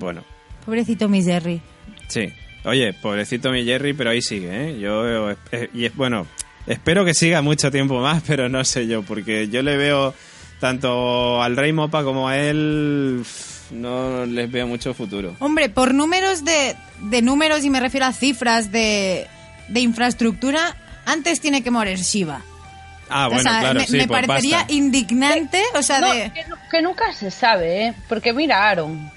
Bueno, 0.00 0.24
Pobrecito 0.64 1.08
mi 1.08 1.22
Jerry. 1.22 1.60
Sí. 2.08 2.32
Oye, 2.64 2.92
pobrecito 2.92 3.50
mi 3.50 3.64
Jerry, 3.64 3.94
pero 3.94 4.10
ahí 4.10 4.20
sigue, 4.22 4.48
¿eh? 4.70 4.78
Yo, 4.78 5.30
eh, 5.30 5.70
y 5.72 5.86
es, 5.86 5.96
bueno, 5.96 6.26
espero 6.66 7.04
que 7.04 7.14
siga 7.14 7.40
mucho 7.42 7.70
tiempo 7.70 8.00
más, 8.00 8.22
pero 8.26 8.48
no 8.48 8.64
sé 8.64 8.86
yo, 8.86 9.02
porque 9.02 9.48
yo 9.48 9.62
le 9.62 9.76
veo 9.76 10.14
tanto 10.58 11.42
al 11.42 11.56
Rey 11.56 11.72
Mopa 11.72 12.04
como 12.04 12.28
a 12.28 12.36
él, 12.36 13.24
no 13.70 14.26
les 14.26 14.50
veo 14.50 14.66
mucho 14.66 14.92
futuro. 14.92 15.34
Hombre, 15.38 15.70
por 15.70 15.94
números 15.94 16.44
de, 16.44 16.76
de 17.00 17.22
números, 17.22 17.64
y 17.64 17.70
me 17.70 17.80
refiero 17.80 18.04
a 18.06 18.12
cifras 18.12 18.70
de, 18.70 19.26
de 19.68 19.80
infraestructura, 19.80 20.76
antes 21.06 21.40
tiene 21.40 21.62
que 21.62 21.70
morir 21.70 21.98
Shiva. 21.98 22.42
Ah, 23.08 23.26
bueno, 23.26 23.40
o 23.40 23.42
sea, 23.42 23.60
claro, 23.60 23.80
me, 23.80 23.86
sí, 23.86 23.96
me 23.96 24.06
por 24.06 24.24
parecería 24.26 24.58
pasta. 24.58 24.72
indignante, 24.72 25.62
o 25.74 25.82
sea, 25.82 26.00
No, 26.00 26.12
de... 26.14 26.30
que, 26.32 26.44
que 26.70 26.82
nunca 26.82 27.12
se 27.12 27.30
sabe, 27.30 27.86
¿eh? 27.86 27.94
Porque 28.08 28.32
mira, 28.32 28.68
Aaron. 28.68 29.10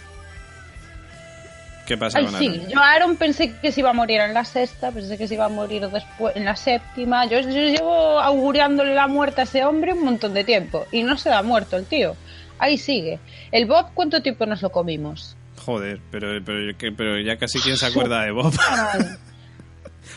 ¿Qué 1.86 1.98
pasa 1.98 2.20
Ay, 2.20 2.26
con 2.26 2.38
sí, 2.40 2.48
Aaron? 2.48 2.70
yo 2.70 2.80
a 2.80 2.92
Aaron 2.94 3.16
pensé 3.18 3.54
que 3.62 3.72
se 3.72 3.82
iba 3.82 3.90
a 3.90 3.94
morir 3.94 4.22
en 4.22 4.34
la 4.34 4.46
sexta, 4.46 4.92
pensé 4.92 5.18
que 5.18 5.28
se 5.28 5.34
iba 5.34 5.46
a 5.46 5.50
morir 5.50 5.88
después 5.90 6.36
en 6.36 6.46
la 6.46 6.56
séptima. 6.56 7.26
Yo, 7.26 7.40
yo 7.42 7.50
llevo 7.50 8.20
auguriándole 8.20 8.96
la 8.96 9.08
muerte 9.08 9.42
a 9.42 9.44
ese 9.44 9.66
hombre 9.66 9.94
un 9.94 10.04
montón 10.06 10.34
de 10.34 10.44
tiempo 10.44 10.86
y 10.92 11.04
no 11.04 11.18
se 11.18 11.30
da 11.30 11.44
muerto 11.44 11.76
el 11.78 11.86
tío. 11.86 12.16
Ahí 12.60 12.78
sigue. 12.78 13.20
El 13.52 13.66
Bob, 13.66 13.88
¿cuánto 13.94 14.22
tiempo 14.22 14.46
nos 14.46 14.62
lo 14.62 14.70
comimos? 14.72 15.36
Joder, 15.66 16.00
pero, 16.12 16.28
pero, 16.46 16.74
pero 16.96 17.20
ya 17.20 17.38
casi 17.38 17.60
quién 17.60 17.76
se 17.78 17.86
acuerda 17.88 18.22
de 18.22 18.32
Bob. 18.32 18.54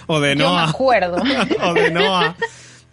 O 0.09 0.21
de 0.21 0.37
yo 0.37 0.45
me 0.51 0.57
Noah. 0.57 0.69
acuerdo. 0.71 1.17
o 1.63 1.75
de 1.75 1.91
Noah. 1.91 2.37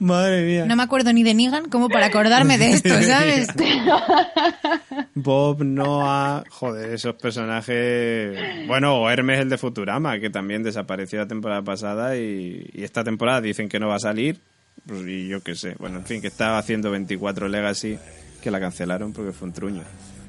Madre 0.04 0.46
mía. 0.46 0.66
No 0.66 0.76
me 0.76 0.84
acuerdo 0.84 1.14
ni 1.14 1.24
de 1.24 1.34
Negan 1.34 1.70
como 1.70 1.88
para 1.88 2.08
acordarme 2.08 2.58
de 2.58 2.72
esto, 2.72 2.90
¿sabes? 3.02 3.48
Bob, 5.16 5.64
Noah, 5.64 6.44
joder, 6.50 6.94
esos 6.94 7.16
personajes. 7.16 8.68
Bueno, 8.68 8.98
o 8.98 9.10
Hermes, 9.10 9.40
el 9.40 9.50
de 9.50 9.58
Futurama, 9.58 10.20
que 10.20 10.30
también 10.30 10.62
desapareció 10.62 11.20
la 11.20 11.28
temporada 11.28 11.62
pasada 11.62 12.18
y, 12.18 12.70
y 12.74 12.84
esta 12.84 13.06
temporada 13.06 13.40
dicen 13.40 13.70
que 13.70 13.80
no 13.80 13.88
va 13.88 13.96
a 13.96 14.00
salir. 14.00 14.42
Pues, 14.86 15.08
y 15.08 15.30
yo 15.30 15.42
qué 15.42 15.56
sé. 15.56 15.76
Bueno, 15.80 16.00
en 16.00 16.06
fin, 16.06 16.20
que 16.20 16.28
estaba 16.28 16.58
haciendo 16.58 16.92
24 16.92 17.48
Legacy, 17.48 17.98
que 18.42 18.52
la 18.52 18.60
cancelaron 18.60 19.14
porque 19.14 19.32
fue 19.32 19.48
un 19.48 19.54
truño. 19.54 19.84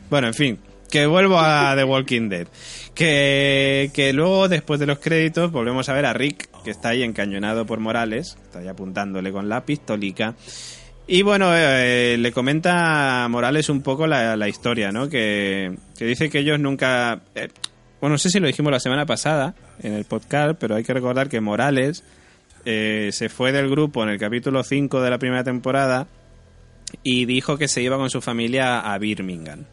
Bueno, 0.09 0.29
en 0.29 0.35
fin, 0.35 0.59
que 0.91 1.07
vuelvo 1.07 1.39
a 1.39 1.75
The 1.77 1.85
Walking 1.85 2.29
Dead. 2.29 2.47
Que, 2.95 3.91
que 3.93 4.13
luego, 4.13 4.49
después 4.49 4.79
de 4.79 4.87
los 4.87 4.99
créditos, 4.99 5.51
volvemos 5.51 5.89
a 5.89 5.95
ver 5.95 6.07
a 6.07 6.13
Rick, 6.13 6.49
que 6.63 6.71
está 6.71 6.91
ahí 6.91 7.03
encañonado 7.03 7.67
por 7.67 7.81
Morales, 7.81 8.37
está 8.45 8.61
ahí 8.61 8.69
apuntándole 8.69 9.33
con 9.33 9.49
la 9.49 9.65
pistolica. 9.65 10.35
Y 11.07 11.23
bueno, 11.23 11.51
eh, 11.55 12.17
le 12.19 12.33
comenta 12.33 13.25
a 13.25 13.29
Morales 13.29 13.69
un 13.69 13.83
poco 13.83 14.07
la, 14.07 14.37
la 14.37 14.49
historia, 14.49 14.91
¿no? 14.93 15.09
Que, 15.09 15.77
que 15.99 16.05
dice 16.07 16.31
que 16.31 16.39
ellos 16.39 16.59
nunca... 16.61 17.21
eh, 17.35 17.49
bueno, 18.01 18.15
no 18.15 18.19
sé 18.19 18.31
si 18.31 18.39
lo 18.39 18.47
dijimos 18.47 18.71
la 18.73 18.81
semana 18.81 19.07
pasada 19.07 19.55
en 19.83 19.95
el 19.95 20.05
podcast, 20.05 20.57
pero 20.59 20.77
hay 20.77 20.85
que 20.85 20.95
recordar 20.95 21.29
que 21.29 21.41
Morales 21.41 22.05
eh, 22.65 23.11
se 23.13 23.29
fue 23.29 23.53
del 23.53 23.69
grupo 23.69 24.03
en 24.03 24.11
el 24.11 24.19
capítulo 24.19 24.63
5 24.63 25.01
de 25.03 25.11
la 25.11 25.19
primera 25.19 25.43
temporada 25.45 26.07
y 27.03 27.25
dijo 27.25 27.59
que 27.59 27.69
se 27.69 27.83
iba 27.83 27.97
con 27.97 28.11
su 28.11 28.21
familia 28.21 28.81
a 28.81 28.97
Birmingham. 28.99 29.65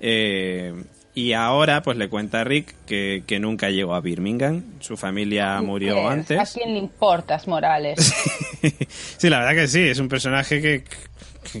Eh, 0.00 0.74
y 1.14 1.32
ahora 1.32 1.82
pues 1.82 1.96
le 1.96 2.08
cuenta 2.08 2.42
a 2.42 2.44
Rick 2.44 2.74
que, 2.86 3.24
que 3.26 3.40
nunca 3.40 3.70
llegó 3.70 3.94
a 3.94 4.00
Birmingham, 4.00 4.62
su 4.78 4.96
familia 4.96 5.60
murió 5.62 6.08
¿A 6.08 6.12
antes. 6.12 6.52
quién 6.54 6.74
le 6.74 6.78
importas, 6.78 7.48
Morales? 7.48 7.98
sí, 9.16 9.28
la 9.28 9.40
verdad 9.40 9.54
que 9.62 9.68
sí, 9.68 9.80
es 9.80 9.98
un 9.98 10.08
personaje 10.08 10.60
que... 10.62 10.84
que- 10.84 11.08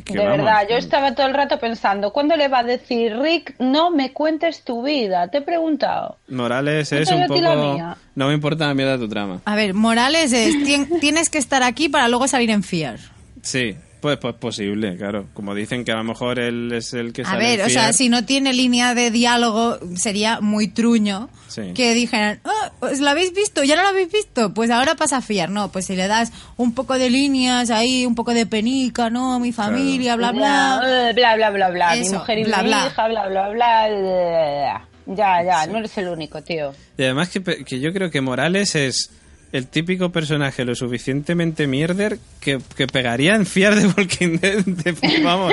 que 0.04 0.12
de 0.12 0.18
vamos, 0.18 0.36
verdad, 0.38 0.66
yo 0.68 0.76
estaba 0.76 1.14
todo 1.14 1.26
el 1.26 1.32
rato 1.34 1.58
pensando, 1.58 2.12
¿cuándo 2.12 2.36
le 2.36 2.48
va 2.48 2.58
a 2.58 2.62
decir 2.62 3.16
Rick, 3.18 3.54
no 3.58 3.90
me 3.90 4.12
cuentes 4.12 4.62
tu 4.62 4.82
vida? 4.84 5.28
Te 5.28 5.38
he 5.38 5.40
preguntado. 5.42 6.18
Morales 6.28 6.92
es 6.92 7.10
un 7.10 7.22
a 7.22 7.26
poco... 7.26 7.96
No 8.14 8.28
me 8.28 8.34
importa 8.34 8.66
la 8.66 8.74
mierda 8.74 8.98
tu 8.98 9.08
trama. 9.08 9.40
A 9.46 9.54
ver, 9.56 9.72
Morales 9.72 10.32
es, 10.34 10.54
"Tien- 10.62 11.00
tienes 11.00 11.30
que 11.30 11.38
estar 11.38 11.62
aquí 11.62 11.88
para 11.88 12.06
luego 12.08 12.28
salir 12.28 12.50
en 12.50 12.62
Fear. 12.62 12.98
Sí, 13.40 13.76
pues, 14.00 14.18
pues 14.18 14.34
posible, 14.34 14.96
claro. 14.96 15.26
Como 15.34 15.54
dicen 15.54 15.84
que 15.84 15.92
a 15.92 15.96
lo 15.96 16.04
mejor 16.04 16.38
él 16.38 16.72
es 16.72 16.92
el 16.94 17.12
que 17.12 17.22
A 17.22 17.26
sale 17.26 17.56
ver, 17.56 17.66
o 17.66 17.68
sea, 17.68 17.92
si 17.92 18.08
no 18.08 18.24
tiene 18.24 18.52
línea 18.52 18.94
de 18.94 19.10
diálogo, 19.10 19.78
sería 19.96 20.40
muy 20.40 20.68
truño 20.68 21.28
Sí. 21.48 21.72
que 21.74 21.94
dijeran, 21.94 22.40
"Ah, 22.44 22.72
¿os 22.80 23.00
lo 23.00 23.08
habéis 23.10 23.32
visto? 23.34 23.64
¿Ya 23.64 23.76
no 23.76 23.82
lo 23.82 23.88
habéis 23.88 24.12
visto? 24.12 24.52
Pues 24.54 24.70
ahora 24.70 24.94
pasa 24.94 25.18
a 25.18 25.20
fiar. 25.22 25.50
No, 25.50 25.70
pues 25.72 25.86
si 25.86 25.96
le 25.96 26.06
das 26.06 26.30
un 26.56 26.74
poco 26.74 26.98
de 26.98 27.10
líneas 27.10 27.70
ahí, 27.70 28.04
un 28.06 28.14
poco 28.14 28.34
de 28.34 28.46
penica, 28.46 29.10
¿no? 29.10 29.38
Mi 29.40 29.52
familia, 29.52 30.16
bla, 30.16 30.32
bla. 30.32 30.80
Bla, 30.82 31.12
bla, 31.12 31.34
bla, 31.36 31.50
bla, 31.50 31.70
bla. 31.70 31.94
Mi 31.94 32.00
Eso, 32.02 32.14
mujer 32.18 32.38
y 32.38 32.44
bla, 32.44 32.58
mi 32.62 32.68
bla. 32.68 32.86
hija, 32.86 33.08
bla, 33.08 33.28
bla, 33.28 33.48
bla, 33.48 33.88
bla. 33.88 34.84
Ya, 35.06 35.42
ya, 35.42 35.66
no 35.66 35.78
eres 35.78 35.96
el 35.96 36.08
único, 36.08 36.42
tío. 36.42 36.72
Y 36.98 37.04
además 37.04 37.30
que, 37.30 37.40
pe- 37.40 37.64
que 37.64 37.80
yo 37.80 37.92
creo 37.94 38.10
que 38.10 38.20
Morales 38.20 38.74
es 38.74 39.10
el 39.52 39.66
típico 39.66 40.10
personaje 40.12 40.64
lo 40.64 40.74
suficientemente 40.74 41.66
mierder 41.66 42.18
que, 42.40 42.58
que 42.76 42.86
pegaría 42.86 43.34
en 43.34 43.46
fiar 43.46 43.74
de 43.74 43.86
Walking 43.86 44.38
Dead 44.38 44.64
de, 44.64 45.20
vamos, 45.22 45.52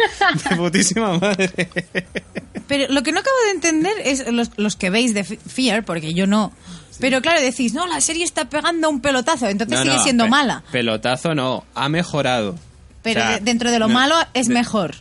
de 0.49 0.55
putísima 0.55 1.17
madre. 1.17 1.49
Pero 2.67 2.91
lo 2.93 3.03
que 3.03 3.11
no 3.11 3.19
acabo 3.19 3.35
de 3.45 3.51
entender 3.51 3.93
es 4.03 4.27
los, 4.31 4.51
los 4.57 4.75
que 4.75 4.89
veis 4.89 5.13
de 5.13 5.23
Fear, 5.23 5.83
porque 5.85 6.13
yo 6.13 6.27
no. 6.27 6.51
Pero 6.99 7.21
claro, 7.21 7.41
decís, 7.41 7.73
no, 7.73 7.85
la 7.87 7.99
serie 8.01 8.23
está 8.23 8.49
pegando 8.49 8.89
un 8.89 9.01
pelotazo, 9.01 9.47
entonces 9.47 9.77
No, 9.79 9.83
sigue 9.83 9.95
no, 9.97 10.03
siendo 10.03 10.23
pe- 10.25 10.29
mala. 10.29 10.63
Pelotazo 10.71 11.35
no, 11.35 11.65
ha 11.75 11.89
mejorado. 11.89 12.55
Pero 13.03 13.19
O 13.21 13.23
sea, 13.23 13.33
de- 13.39 13.45
dentro 13.45 13.69
de 13.71 13.79
lo 13.79 13.87
no- 13.87 13.93
malo 13.93 14.15
es 14.33 14.47
de- 14.47 14.53
mejor. 14.53 14.95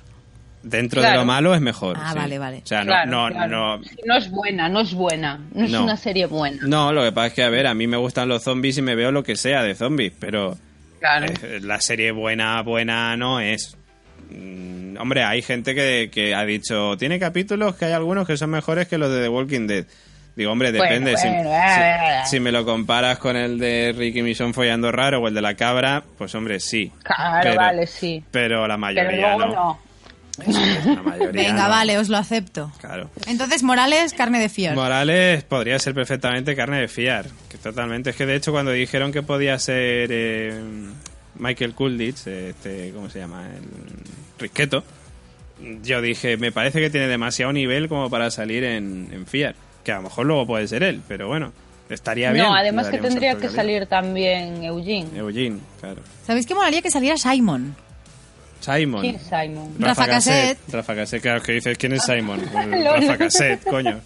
Dentro 0.65 1.03
de 1.03 1.13
lo 1.15 1.25
malo 1.27 1.55
es 1.55 1.61
mejor. 1.61 1.97
Ah, 2.01 2.13
sí. 2.13 2.19
vale, 2.19 2.39
vale. 2.39 2.63
O 2.65 2.67
sea, 2.67 2.81
no, 2.81 2.87
Claro, 2.87 3.11
no, 3.11 3.29
claro. 3.29 3.49
no, 3.79 3.85
Sí, 3.85 3.97
no 4.07 4.17
es 4.17 4.31
buena, 4.31 4.69
no 4.69 4.81
es 4.81 4.95
buena. 4.95 5.41
No 5.53 5.65
es 5.65 5.71
No. 5.71 5.85
una 5.85 5.97
serie 5.97 6.27
buena. 6.27 6.63
No, 6.67 6.93
lo 6.93 7.03
que 7.05 7.13
pasa 7.13 7.27
es 7.29 7.33
que, 7.35 7.43
a 7.45 7.51
ver, 7.51 7.67
a 7.67 7.75
mí 7.75 7.87
me 7.87 7.97
gustan 7.99 8.29
los 8.29 8.43
zombies 8.43 8.79
y 8.79 8.83
me 8.83 8.95
veo 8.95 9.13
lo 9.13 9.23
que 9.23 9.37
sea 9.37 9.63
de 9.63 9.75
zombies, 9.75 10.13
pero 10.19 10.57
Claro. 11.01 11.27
eh, 11.43 11.61
la 11.63 11.81
serie 11.81 12.13
buena, 12.13 12.63
buena 12.63 13.15
no 13.17 13.41
es. 13.41 13.77
Mm, 14.31 14.97
hombre, 14.99 15.23
hay 15.23 15.43
gente 15.43 15.75
que, 15.75 16.09
que 16.13 16.35
ha 16.35 16.45
dicho, 16.45 16.97
tiene 16.97 17.19
capítulos 17.19 17.75
que 17.77 17.85
hay 17.85 17.93
algunos 17.93 18.27
que 18.27 18.37
son 18.37 18.51
mejores 18.51 18.89
que 18.89 18.97
los 18.99 19.11
de 19.13 19.21
The 19.23 19.29
Walking 19.29 19.67
Dead. 19.67 19.85
Digo, 20.35 20.51
hombre, 20.51 20.71
Bueno, 20.73 20.85
depende. 20.85 21.17
si, 21.17 21.29
bueno, 21.29 21.51
ah, 21.53 22.23
si- 22.25 22.31
si 22.31 22.41
me 22.41 22.51
lo 22.51 22.65
comparas 22.65 23.19
con 23.19 23.37
el 23.37 23.59
de 23.59 23.95
Ricky 23.97 24.23
Michon 24.23 24.53
follando 24.53 24.91
raro 24.91 25.21
o 25.21 25.29
el 25.29 25.35
de 25.35 25.43
la 25.43 25.55
cabra, 25.55 26.03
pues 26.19 26.35
hombre, 26.35 26.59
sí. 26.59 26.91
Claro, 27.05 27.39
Pero- 27.43 27.57
vale, 27.57 27.87
sí. 27.87 28.25
Pero 28.33 28.67
la 28.67 28.75
Pero 28.75 28.79
mayoría 28.79 29.37
no. 29.37 29.79
Mayoría 30.39 31.31
Venga, 31.33 31.65
no. 31.65 31.69
vale, 31.69 31.99
os 31.99 32.09
lo 32.09 32.17
acepto. 32.17 32.73
Claro. 32.81 33.11
Entonces, 33.27 33.63
Morales, 33.63 34.13
carne 34.15 34.41
de 34.41 34.49
Fear. 34.49 34.75
Morales 34.75 35.43
podría 35.45 35.79
ser 35.79 35.95
perfectamente 35.95 36.55
carne 36.57 36.81
de 36.81 36.89
fiar, 36.89 37.27
que 37.49 37.59
totalmente. 37.59 38.11
Es 38.11 38.17
que 38.17 38.27
de 38.27 38.37
hecho 38.37 38.53
cuando 38.53 38.73
dijeron 38.73 39.13
que 39.13 39.23
podía 39.23 39.59
ser 39.59 40.09
eh, 40.13 40.61
Michael 41.37 41.75
Coolidge, 41.75 42.27
este, 42.51 42.91
¿cómo 42.95 43.09
se 43.11 43.21
llama? 43.21 43.45
El 43.47 43.65
Risqueto, 44.39 44.85
yo 45.83 46.01
dije, 46.01 46.37
me 46.37 46.53
parece 46.53 46.81
que 46.81 46.91
tiene 46.91 47.07
demasiado 47.07 47.53
nivel 47.53 47.89
como 47.89 48.11
para 48.11 48.31
salir 48.31 48.65
en, 48.65 49.09
en 49.13 49.27
fiar, 49.27 49.55
que 49.85 49.93
a 49.93 49.97
lo 49.97 50.03
mejor 50.03 50.27
luego 50.27 50.47
puede 50.47 50.67
ser 50.67 50.83
él, 50.83 51.01
pero 51.07 51.29
bueno, 51.29 51.53
estaría 51.89 52.33
bien. 52.33 52.45
No, 52.45 52.55
además 52.55 52.89
que 52.89 52.99
tendría 52.99 53.37
que 53.37 53.49
salir 53.49 53.87
también 53.87 54.65
Eugene. 54.65 55.09
Eugene, 55.17 55.59
claro. 55.81 56.03
¿Sabéis 56.27 56.47
qué 56.47 56.55
molaría 56.55 56.83
que 56.83 56.91
saliera 56.91 57.17
Simon? 57.17 57.77
Simon. 58.65 59.01
¿Quién 59.03 59.17
es 59.17 59.23
Simon? 59.23 59.75
Rafa 59.79 60.07
Cassette. 60.07 60.59
Rafa 60.73 60.95
Cassette, 60.95 61.23
claro, 61.23 61.43
que 61.43 61.53
dices, 61.53 61.77
¿quién 61.79 61.93
es 61.93 62.03
Simon? 62.05 62.41
Pues. 62.53 62.85
Rafa 62.85 63.17
Cassette, 63.19 63.65
coño. 63.65 64.01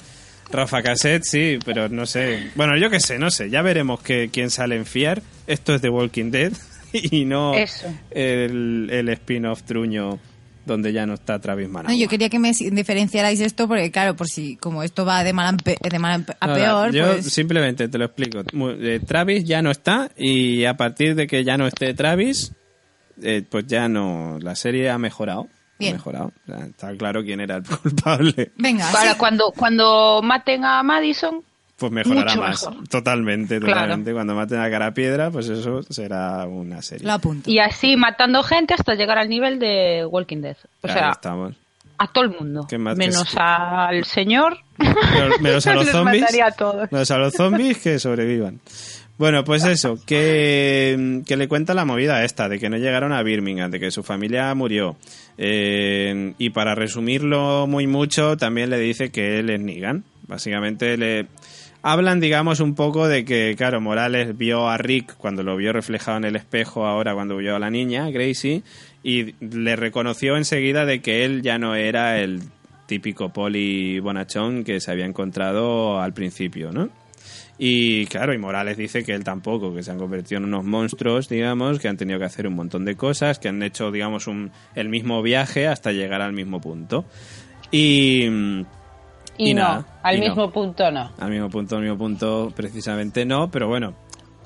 Rafa 0.51 0.83
Cassette, 0.83 1.25
sí, 1.25 1.59
pero 1.65 1.89
no 1.89 2.07
sé. 2.07 2.51
Bueno, 2.55 2.77
yo 2.79 2.89
qué 2.91 3.01
sé, 3.01 3.19
no 3.19 3.31
sé. 3.31 3.51
Ya 3.51 3.61
veremos 3.63 4.01
que, 4.01 4.31
quién 4.33 4.51
sale 4.51 4.77
en 4.77 4.87
Fiar. 4.87 5.21
Esto 5.47 5.75
es 5.75 5.81
The 5.83 5.91
Walking 5.91 6.31
Dead 6.31 6.53
y 6.93 7.25
no 7.27 7.55
Eso. 7.55 7.87
el, 8.11 8.89
el 8.91 9.09
spin-off 9.11 9.63
truño 9.65 10.19
donde 10.65 10.93
ya 10.93 11.07
no 11.07 11.15
está 11.15 11.39
Travis 11.39 11.67
Managua. 11.69 11.93
No, 11.95 11.99
yo 11.99 12.09
quería 12.09 12.29
que 12.29 12.39
me 12.39 12.53
diferenciarais 12.53 13.41
esto 13.41 13.67
porque, 13.69 13.91
claro, 13.91 14.17
por 14.17 14.29
si 14.29 14.57
como 14.57 14.83
esto 14.83 15.07
va 15.07 15.25
de 15.25 15.33
mal 15.33 15.55
a, 15.55 15.57
pe- 15.57 15.79
de 15.81 15.99
mal 15.99 16.27
a 16.41 16.53
peor, 16.55 16.93
yo 16.93 17.07
pues... 17.13 17.33
simplemente 17.33 17.89
te 17.89 17.97
lo 17.97 18.05
explico. 18.05 18.43
Mu- 18.53 18.71
eh, 18.71 19.01
Travis 19.01 19.45
ya 19.45 19.63
no 19.63 19.71
está 19.71 20.11
y 20.17 20.65
a 20.67 20.77
partir 20.77 21.15
de 21.15 21.27
que 21.27 21.43
ya 21.43 21.57
no 21.57 21.67
esté 21.67 21.95
Travis, 21.95 22.53
eh, 23.23 23.43
pues 23.49 23.67
ya 23.67 23.89
no. 23.89 24.39
La 24.41 24.55
serie 24.55 24.91
ha 24.91 24.99
mejorado. 24.99 25.49
Bien. 25.79 25.95
Ha 25.95 25.97
mejorado. 25.99 26.33
O 26.49 26.53
sea, 26.53 26.67
está 26.67 26.97
claro 26.97 27.23
quién 27.23 27.41
era 27.41 27.57
el 27.57 27.63
culpable. 27.83 28.51
Venga, 28.57 28.91
Para 28.93 29.13
sí. 29.13 29.19
cuando, 29.19 29.53
cuando 29.57 30.21
maten 30.23 30.65
a 30.65 30.83
Madison, 30.83 31.43
Pues 31.77 31.93
mejorará 31.93 32.25
Mucho 32.35 32.41
más. 32.41 32.69
mejor. 32.69 32.89
Totalmente, 32.89 33.61
Claro. 33.61 33.75
totalmente. 33.83 34.13
Cuando 34.13 34.35
maten 34.35 34.59
a 34.61 34.69
cara 34.71 34.93
piedra, 34.93 35.31
pues 35.31 35.49
eso 35.49 35.83
será 35.85 36.47
una 36.47 36.83
serie. 36.83 37.09
apunto. 37.09 37.49
y 37.49 37.61
así 37.61 37.97
matando 37.97 38.43
gente 38.43 38.75
hasta 38.75 38.95
llegar 38.97 39.19
al 39.19 39.29
nivel 39.29 39.59
de 39.61 40.05
Walking 40.05 40.39
Dead. 40.41 40.57
O 40.83 40.89
Ahí 40.89 40.93
sea, 40.95 41.11
estamos. 41.11 41.55
a 41.99 42.09
todo 42.09 42.25
el 42.25 42.31
mundo. 42.31 42.67
¿Qué 42.69 42.79
más? 42.79 42.97
Menos 42.97 43.31
¿Qué- 43.33 43.39
al 43.41 44.05
señor. 44.05 44.59
Menos- 44.79 45.41
Menos 45.41 45.67
a 45.69 45.75
los 45.75 45.89
zombies. 45.91 46.23
mataría 46.23 46.47
a 46.47 46.51
todos. 46.51 46.91
Menos 46.91 47.11
a 47.13 47.19
los 47.19 47.35
zombies 47.35 47.79
que 47.79 47.99
sobrevivan. 48.01 48.61
Bueno, 49.19 49.43
pues 49.43 49.65
eso, 49.65 49.99
que, 50.07 51.25
le 51.27 51.49
cuenta 51.49 51.75
la 51.75 51.85
movida 51.85 52.25
esta, 52.25 52.49
de 52.49 52.61
que 52.61 52.71
no 52.71 52.77
llegaron 52.77 53.13
a 53.13 53.25
Birmingham, 53.25 53.69
de 53.69 53.81
que 53.81 53.91
su 53.91 54.05
familia 54.05 54.55
murió. 54.55 54.97
Eh, 55.37 56.35
y 56.39 56.51
para 56.51 56.77
resumirlo 56.77 57.67
muy 57.67 57.89
mucho, 57.89 58.37
también 58.37 58.71
le 58.71 58.79
dice 58.79 59.11
que 59.11 59.41
él 59.41 59.51
es 59.51 59.61
Negan. 59.61 60.05
Básicamente 60.29 60.97
le 60.97 61.27
hablan, 61.83 62.21
digamos, 62.21 62.61
un 62.61 62.77
poco 62.77 63.09
de 63.09 63.25
que, 63.25 63.57
claro, 63.59 63.81
Morales 63.81 64.39
vio 64.39 64.69
a 64.69 64.79
Rick 64.79 65.17
cuando 65.17 65.43
lo 65.43 65.57
vio 65.57 65.73
reflejado 65.73 66.19
en 66.19 66.25
el 66.25 66.37
espejo 66.37 66.87
ahora 66.87 67.13
cuando 67.13 67.37
vio 67.39 67.57
a 67.57 67.59
la 67.59 67.71
niña, 67.71 68.09
Gracie, 68.11 68.63
y 69.03 69.35
le 69.45 69.75
reconoció 69.75 70.37
enseguida 70.37 70.85
de 70.85 71.01
que 71.01 71.25
él 71.25 71.43
ya 71.43 71.59
no 71.59 71.75
era 71.75 72.21
el 72.21 72.41
típico 72.87 73.33
poli 73.33 73.99
bonachón 73.99 74.63
que 74.63 74.81
se 74.81 74.93
había 74.93 75.07
encontrado 75.07 76.01
al 76.01 76.13
principio, 76.13 76.71
¿no? 76.71 76.89
Y 77.59 78.07
claro, 78.07 78.33
y 78.33 78.39
Morales 78.39 78.77
dice 78.77 79.03
que 79.03 79.13
él 79.15 79.25
tampoco, 79.25 79.75
que 79.75 79.83
se 79.83 79.91
han 79.91 79.99
convertido 79.99 80.39
en 80.39 80.45
unos 80.45 80.65
monstruos, 80.65 81.29
digamos, 81.29 81.81
que 81.81 81.89
han 81.89 81.97
tenido 81.97 82.19
que 82.21 82.25
hacer 82.25 82.47
un 82.47 82.55
montón 82.55 82.85
de 82.85 82.95
cosas, 82.97 83.41
que 83.41 83.49
han 83.49 83.63
hecho, 83.65 83.91
digamos, 83.91 84.29
un, 84.29 84.53
el 84.77 84.89
mismo 84.89 85.21
viaje 85.23 85.67
hasta 85.67 85.91
llegar 85.91 86.23
al 86.23 86.33
mismo 86.33 86.61
punto. 86.61 87.05
Y, 87.73 88.27
Y, 89.39 89.51
Y 89.51 89.55
no, 89.55 89.63
nada, 89.63 89.87
al 90.03 90.17
y 90.17 90.21
no. 90.21 90.27
mismo 90.27 90.51
punto 90.53 90.91
no. 90.91 91.13
al 91.19 91.31
mismo 91.31 91.51
punto, 91.51 91.77
al 91.77 91.83
mismo 91.83 91.99
punto, 91.99 92.53
precisamente 92.55 93.25
no, 93.25 93.51
pero 93.51 93.67
bueno, 93.69 93.95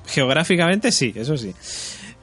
geográficamente 0.07 0.91
sí, 0.91 1.13
eso 1.15 1.37
sí. 1.37 1.53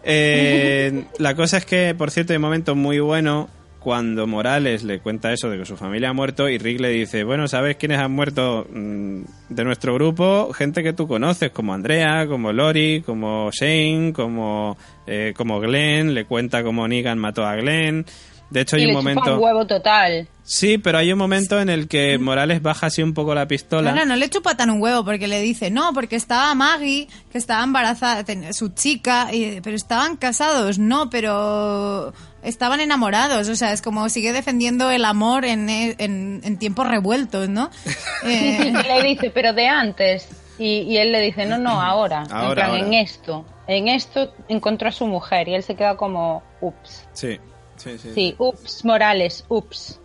Eh, 0.03 1.05
la 1.18 1.35
cosa 1.37 1.59
es 1.59 1.66
que, 1.66 1.94
por 1.96 2.11
cierto, 2.11 2.33
hay 2.33 2.37
un 2.38 2.42
momento 2.42 2.74
muy 2.74 2.98
bueno 3.00 3.48
cuando 3.81 4.27
Morales 4.27 4.85
le 4.85 5.01
cuenta 5.01 5.33
eso 5.33 5.49
de 5.51 5.59
que 5.59 5.64
su 5.64 5.77
familia 5.77 6.11
ha 6.11 6.12
muerto 6.12 6.49
y 6.49 6.59
Rick 6.59 6.81
le 6.81 6.90
dice, 6.90 7.25
bueno, 7.25 7.49
¿sabes 7.49 7.77
quiénes 7.77 7.99
han 7.99 8.12
muerto 8.12 8.66
mm, 8.73 9.23
de 9.49 9.64
nuestro 9.64 9.95
grupo? 9.95 10.53
Gente 10.53 10.83
que 10.83 10.93
tú 10.93 11.09
conoces, 11.09 11.51
como 11.51 11.73
Andrea, 11.75 12.27
como 12.29 12.53
Lori, 12.53 13.03
como 13.05 13.51
Shane, 13.51 14.12
como, 14.12 14.77
eh, 15.07 15.33
como 15.37 15.59
Glenn, 15.61 16.12
le 16.14 16.27
cuenta 16.27 16.62
cómo 16.62 16.87
Negan 16.87 17.19
mató 17.19 17.45
a 17.47 17.57
Glenn. 17.57 18.05
De 18.51 18.62
hecho, 18.62 18.77
hay 18.77 18.83
y 18.83 18.87
un 18.87 18.90
le 18.90 18.97
chupa 18.99 19.11
momento... 19.14 19.37
un 19.37 19.45
huevo 19.45 19.66
total. 19.66 20.29
Sí, 20.43 20.79
pero 20.79 20.99
hay 20.99 21.12
un 21.12 21.19
momento 21.19 21.61
en 21.61 21.69
el 21.71 21.87
que 21.87 22.19
Morales 22.19 22.61
baja 22.61 22.88
así 22.88 23.01
un 23.01 23.14
poco 23.14 23.33
la 23.33 23.47
pistola. 23.47 23.93
No, 23.93 23.99
no, 24.01 24.05
no 24.05 24.16
le 24.16 24.29
chupa 24.29 24.57
tan 24.57 24.71
un 24.71 24.83
huevo 24.83 25.05
porque 25.05 25.29
le 25.29 25.40
dice, 25.40 25.71
no, 25.71 25.93
porque 25.95 26.16
estaba 26.16 26.53
Maggie, 26.57 27.07
que 27.31 27.38
estaba 27.38 27.62
embarazada, 27.62 28.25
su 28.53 28.71
chica, 28.71 29.29
y- 29.33 29.61
pero 29.62 29.77
estaban 29.77 30.16
casados, 30.16 30.81
no, 30.81 31.09
pero 31.09 32.12
estaban 32.42 32.81
enamorados, 32.81 33.48
o 33.48 33.57
sea, 33.57 33.72
es 33.72 33.83
como 33.83 34.09
sigue 34.09 34.33
defendiendo 34.33 34.90
el 34.90 35.05
amor 35.05 35.44
en, 35.44 35.68
e- 35.68 35.94
en, 35.98 36.40
en 36.44 36.59
tiempos 36.59 36.87
revueltos, 36.88 37.48
¿no? 37.48 37.70
Eh, 38.24 38.72
Y 38.74 38.88
le 38.88 39.03
dice, 39.09 39.31
pero 39.31 39.53
de 39.53 39.66
antes. 39.66 40.29
Y, 40.59 40.81
y 40.83 40.98
él 40.98 41.11
le 41.12 41.20
dice, 41.22 41.46
no, 41.46 41.57
no, 41.57 41.81
ahora. 41.81 42.24
en 42.26 42.33
Ahora, 42.33 42.55
plan, 42.66 42.70
ahora. 42.72 42.87
en 42.87 42.94
esto. 42.94 43.46
En 43.66 43.88
esto 43.88 44.35
encontró 44.48 44.88
a 44.88 44.92
su 44.92 45.07
mujer. 45.07 45.48
Y 45.48 45.55
él 45.55 45.62
se 45.62 45.74
queda 45.74 45.96
como, 45.96 46.42
ups. 46.61 47.07
Sí, 47.14 47.38
sí, 47.76 47.96
sí. 47.98 48.11
Sí, 48.14 48.35
ups, 48.38 48.85
Morales, 48.85 49.44
ups. 49.48 49.98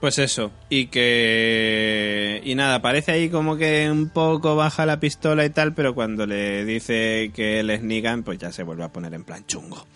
Pues 0.00 0.18
eso, 0.18 0.50
y 0.68 0.86
que... 0.86 2.40
Y 2.44 2.54
nada, 2.56 2.82
parece 2.82 3.12
ahí 3.12 3.28
como 3.28 3.56
que 3.56 3.88
un 3.90 4.08
poco 4.08 4.56
baja 4.56 4.84
la 4.86 4.98
pistola 4.98 5.44
y 5.44 5.50
tal, 5.50 5.74
pero 5.74 5.94
cuando 5.94 6.26
le 6.26 6.64
dice 6.64 7.30
que 7.34 7.60
él 7.60 7.70
es 7.70 7.82
Negan, 7.82 8.22
pues 8.24 8.38
ya 8.38 8.50
se 8.52 8.62
vuelve 8.64 8.82
a 8.84 8.88
poner 8.88 9.14
en 9.14 9.22
plan 9.24 9.44
chungo. 9.46 9.86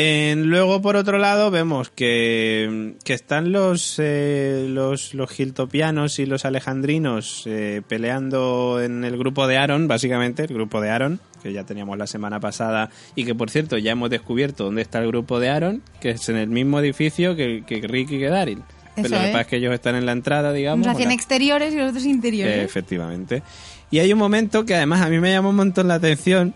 Eh, 0.00 0.34
luego, 0.36 0.80
por 0.80 0.94
otro 0.94 1.18
lado, 1.18 1.50
vemos 1.50 1.90
que, 1.90 2.94
que 3.02 3.14
están 3.14 3.50
los, 3.50 3.96
eh, 3.98 4.66
los, 4.68 5.12
los 5.12 5.28
giltopianos 5.28 6.20
y 6.20 6.26
los 6.26 6.44
alejandrinos 6.44 7.42
eh, 7.46 7.82
peleando 7.88 8.80
en 8.80 9.02
el 9.04 9.18
grupo 9.18 9.48
de 9.48 9.56
Aaron, 9.58 9.88
básicamente, 9.88 10.42
el 10.44 10.54
grupo 10.54 10.80
de 10.80 10.90
Aaron, 10.90 11.18
que 11.42 11.52
ya 11.52 11.64
teníamos 11.64 11.98
la 11.98 12.06
semana 12.06 12.38
pasada 12.38 12.90
y 13.16 13.24
que, 13.24 13.34
por 13.34 13.50
cierto, 13.50 13.76
ya 13.76 13.90
hemos 13.90 14.08
descubierto 14.08 14.62
dónde 14.66 14.82
está 14.82 15.00
el 15.00 15.08
grupo 15.08 15.40
de 15.40 15.48
Aaron, 15.48 15.82
que 16.00 16.10
es 16.10 16.28
en 16.28 16.36
el 16.36 16.48
mismo 16.48 16.78
edificio 16.78 17.34
que, 17.34 17.64
que 17.66 17.80
Rick 17.80 18.12
y 18.12 18.18
que 18.20 18.28
Daryl. 18.28 18.62
Pero 18.94 19.08
lo 19.08 19.16
que 19.16 19.26
pasa 19.28 19.40
es 19.40 19.46
que 19.48 19.56
ellos 19.56 19.74
están 19.74 19.96
en 19.96 20.06
la 20.06 20.12
entrada, 20.12 20.52
digamos. 20.52 20.86
hacían 20.86 21.08
la- 21.08 21.14
exteriores 21.14 21.74
y 21.74 21.76
los 21.76 21.88
otros 21.90 22.04
interiores. 22.04 22.64
efectivamente. 22.64 23.42
Y 23.90 23.98
hay 23.98 24.12
un 24.12 24.18
momento 24.20 24.64
que 24.64 24.76
además 24.76 25.02
a 25.02 25.08
mí 25.08 25.18
me 25.18 25.32
llamó 25.32 25.50
un 25.50 25.56
montón 25.56 25.88
la 25.88 25.94
atención 25.94 26.54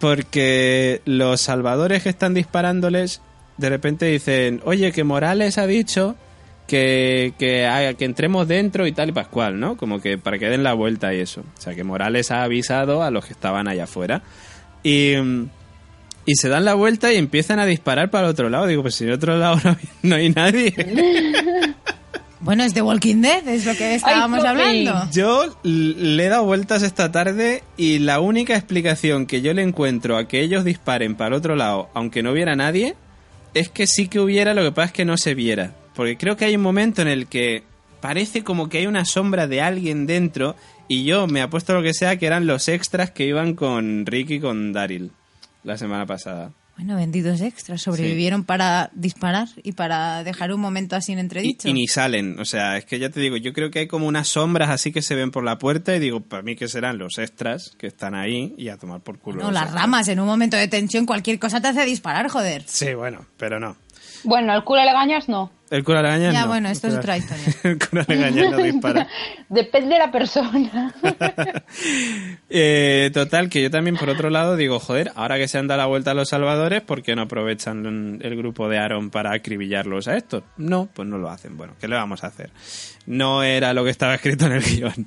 porque 0.00 1.02
los 1.04 1.40
salvadores 1.42 2.02
que 2.02 2.08
están 2.08 2.34
disparándoles 2.34 3.20
de 3.58 3.68
repente 3.68 4.06
dicen, 4.06 4.62
oye, 4.64 4.90
que 4.90 5.04
Morales 5.04 5.58
ha 5.58 5.66
dicho 5.66 6.16
que, 6.66 7.34
que, 7.38 7.94
que 7.98 8.04
entremos 8.06 8.48
dentro 8.48 8.86
y 8.86 8.92
tal 8.92 9.10
y 9.10 9.12
pascual, 9.12 9.60
¿no? 9.60 9.76
Como 9.76 10.00
que 10.00 10.16
para 10.16 10.38
que 10.38 10.48
den 10.48 10.62
la 10.62 10.72
vuelta 10.72 11.12
y 11.12 11.20
eso. 11.20 11.42
O 11.42 11.60
sea, 11.60 11.74
que 11.74 11.84
Morales 11.84 12.30
ha 12.30 12.42
avisado 12.42 13.02
a 13.02 13.10
los 13.10 13.26
que 13.26 13.34
estaban 13.34 13.68
allá 13.68 13.84
afuera. 13.84 14.22
Y, 14.82 15.12
y 16.24 16.34
se 16.36 16.48
dan 16.48 16.64
la 16.64 16.74
vuelta 16.74 17.12
y 17.12 17.16
empiezan 17.16 17.58
a 17.58 17.66
disparar 17.66 18.10
para 18.10 18.28
el 18.28 18.30
otro 18.30 18.48
lado. 18.48 18.66
Digo, 18.66 18.82
pues 18.82 18.94
si 18.94 19.04
en 19.04 19.12
otro 19.12 19.36
lado 19.36 19.60
no 19.62 19.76
no 20.02 20.14
hay 20.16 20.30
nadie. 20.30 20.74
Bueno, 22.40 22.64
es 22.64 22.72
de 22.72 22.80
Walking 22.80 23.20
Dead, 23.20 23.46
es 23.48 23.66
lo 23.66 23.74
que 23.74 23.94
estábamos 23.94 24.40
Sophie. 24.40 24.48
hablando. 24.48 25.10
Yo 25.12 25.54
le 25.62 26.24
he 26.24 26.28
dado 26.28 26.44
vueltas 26.44 26.82
esta 26.82 27.12
tarde 27.12 27.62
y 27.76 27.98
la 27.98 28.20
única 28.20 28.56
explicación 28.56 29.26
que 29.26 29.42
yo 29.42 29.52
le 29.52 29.62
encuentro 29.62 30.16
a 30.16 30.26
que 30.26 30.40
ellos 30.40 30.64
disparen 30.64 31.16
para 31.16 31.28
el 31.28 31.34
otro 31.34 31.54
lado, 31.54 31.90
aunque 31.92 32.22
no 32.22 32.32
hubiera 32.32 32.56
nadie, 32.56 32.96
es 33.52 33.68
que 33.68 33.86
sí 33.86 34.08
que 34.08 34.20
hubiera, 34.20 34.54
lo 34.54 34.62
que 34.62 34.72
pasa 34.72 34.86
es 34.86 34.92
que 34.92 35.04
no 35.04 35.18
se 35.18 35.34
viera. 35.34 35.74
Porque 35.94 36.16
creo 36.16 36.36
que 36.36 36.46
hay 36.46 36.56
un 36.56 36.62
momento 36.62 37.02
en 37.02 37.08
el 37.08 37.26
que 37.26 37.62
parece 38.00 38.42
como 38.42 38.70
que 38.70 38.78
hay 38.78 38.86
una 38.86 39.04
sombra 39.04 39.46
de 39.46 39.60
alguien 39.60 40.06
dentro 40.06 40.56
y 40.88 41.04
yo 41.04 41.26
me 41.26 41.42
apuesto 41.42 41.72
a 41.72 41.76
lo 41.76 41.82
que 41.82 41.92
sea 41.92 42.16
que 42.16 42.26
eran 42.26 42.46
los 42.46 42.68
extras 42.68 43.10
que 43.10 43.26
iban 43.26 43.54
con 43.54 44.06
Rick 44.06 44.30
y 44.30 44.40
con 44.40 44.72
Daryl 44.72 45.12
la 45.62 45.76
semana 45.76 46.06
pasada. 46.06 46.52
Bueno, 46.80 46.96
vendidos 46.96 47.42
extras, 47.42 47.82
sobrevivieron 47.82 48.44
para 48.44 48.88
disparar 48.94 49.48
y 49.62 49.72
para 49.72 50.24
dejar 50.24 50.50
un 50.50 50.62
momento 50.62 50.96
así 50.96 51.12
en 51.12 51.18
entredicho. 51.18 51.68
y 51.68 51.74
ni 51.74 51.86
salen, 51.86 52.40
o 52.40 52.46
sea, 52.46 52.78
es 52.78 52.86
que 52.86 52.98
ya 52.98 53.10
te 53.10 53.20
digo, 53.20 53.36
yo 53.36 53.52
creo 53.52 53.70
que 53.70 53.80
hay 53.80 53.86
como 53.86 54.06
unas 54.06 54.28
sombras 54.28 54.70
así 54.70 54.90
que 54.90 55.02
se 55.02 55.14
ven 55.14 55.30
por 55.30 55.44
la 55.44 55.58
puerta 55.58 55.94
y 55.94 55.98
digo, 55.98 56.20
para 56.20 56.42
mí 56.42 56.56
que 56.56 56.68
serán 56.68 56.96
los 56.96 57.18
extras 57.18 57.76
que 57.76 57.86
están 57.86 58.14
ahí 58.14 58.54
y 58.56 58.70
a 58.70 58.78
tomar 58.78 59.02
por 59.02 59.18
culo. 59.18 59.42
No, 59.42 59.50
las 59.50 59.64
extras. 59.64 59.82
ramas, 59.82 60.08
en 60.08 60.20
un 60.20 60.26
momento 60.26 60.56
de 60.56 60.68
tensión, 60.68 61.04
cualquier 61.04 61.38
cosa 61.38 61.60
te 61.60 61.68
hace 61.68 61.84
disparar, 61.84 62.28
joder. 62.28 62.62
Sí, 62.66 62.94
bueno, 62.94 63.26
pero 63.36 63.60
no. 63.60 63.76
Bueno, 64.24 64.54
al 64.54 64.64
cura 64.64 64.86
le 64.86 64.92
gañas 64.94 65.28
no. 65.28 65.52
El 65.70 65.84
cura 65.84 66.02
Legañas 66.02 66.34
Ya, 66.34 66.42
no. 66.42 66.48
bueno, 66.48 66.68
esto 66.68 66.88
es 66.88 66.94
otra 66.94 67.16
historia. 67.16 67.44
El 67.62 67.78
cura 67.78 68.04
Legañas 68.08 68.50
no 68.50 68.56
dispara. 68.62 69.06
Depende 69.48 69.94
de 69.94 69.98
la 69.98 70.10
persona. 70.10 70.94
Eh, 72.52 73.10
total, 73.14 73.48
que 73.48 73.62
yo 73.62 73.70
también 73.70 73.96
por 73.96 74.08
otro 74.08 74.28
lado 74.28 74.56
digo, 74.56 74.80
joder, 74.80 75.12
ahora 75.14 75.38
que 75.38 75.46
se 75.46 75.56
han 75.58 75.68
dado 75.68 75.78
la 75.78 75.86
vuelta 75.86 76.10
a 76.10 76.14
los 76.14 76.28
salvadores, 76.30 76.82
¿por 76.82 77.02
qué 77.02 77.14
no 77.14 77.22
aprovechan 77.22 78.18
el 78.20 78.36
grupo 78.36 78.68
de 78.68 78.78
Aaron 78.78 79.10
para 79.10 79.32
acribillarlos 79.32 80.08
a 80.08 80.16
estos? 80.16 80.42
No, 80.56 80.88
pues 80.92 81.06
no 81.06 81.16
lo 81.18 81.30
hacen. 81.30 81.56
Bueno, 81.56 81.74
¿qué 81.80 81.86
le 81.86 81.94
vamos 81.94 82.24
a 82.24 82.26
hacer? 82.26 82.50
No 83.06 83.44
era 83.44 83.72
lo 83.72 83.84
que 83.84 83.90
estaba 83.90 84.14
escrito 84.16 84.46
en 84.46 84.52
el 84.52 84.62
guion. 84.62 85.06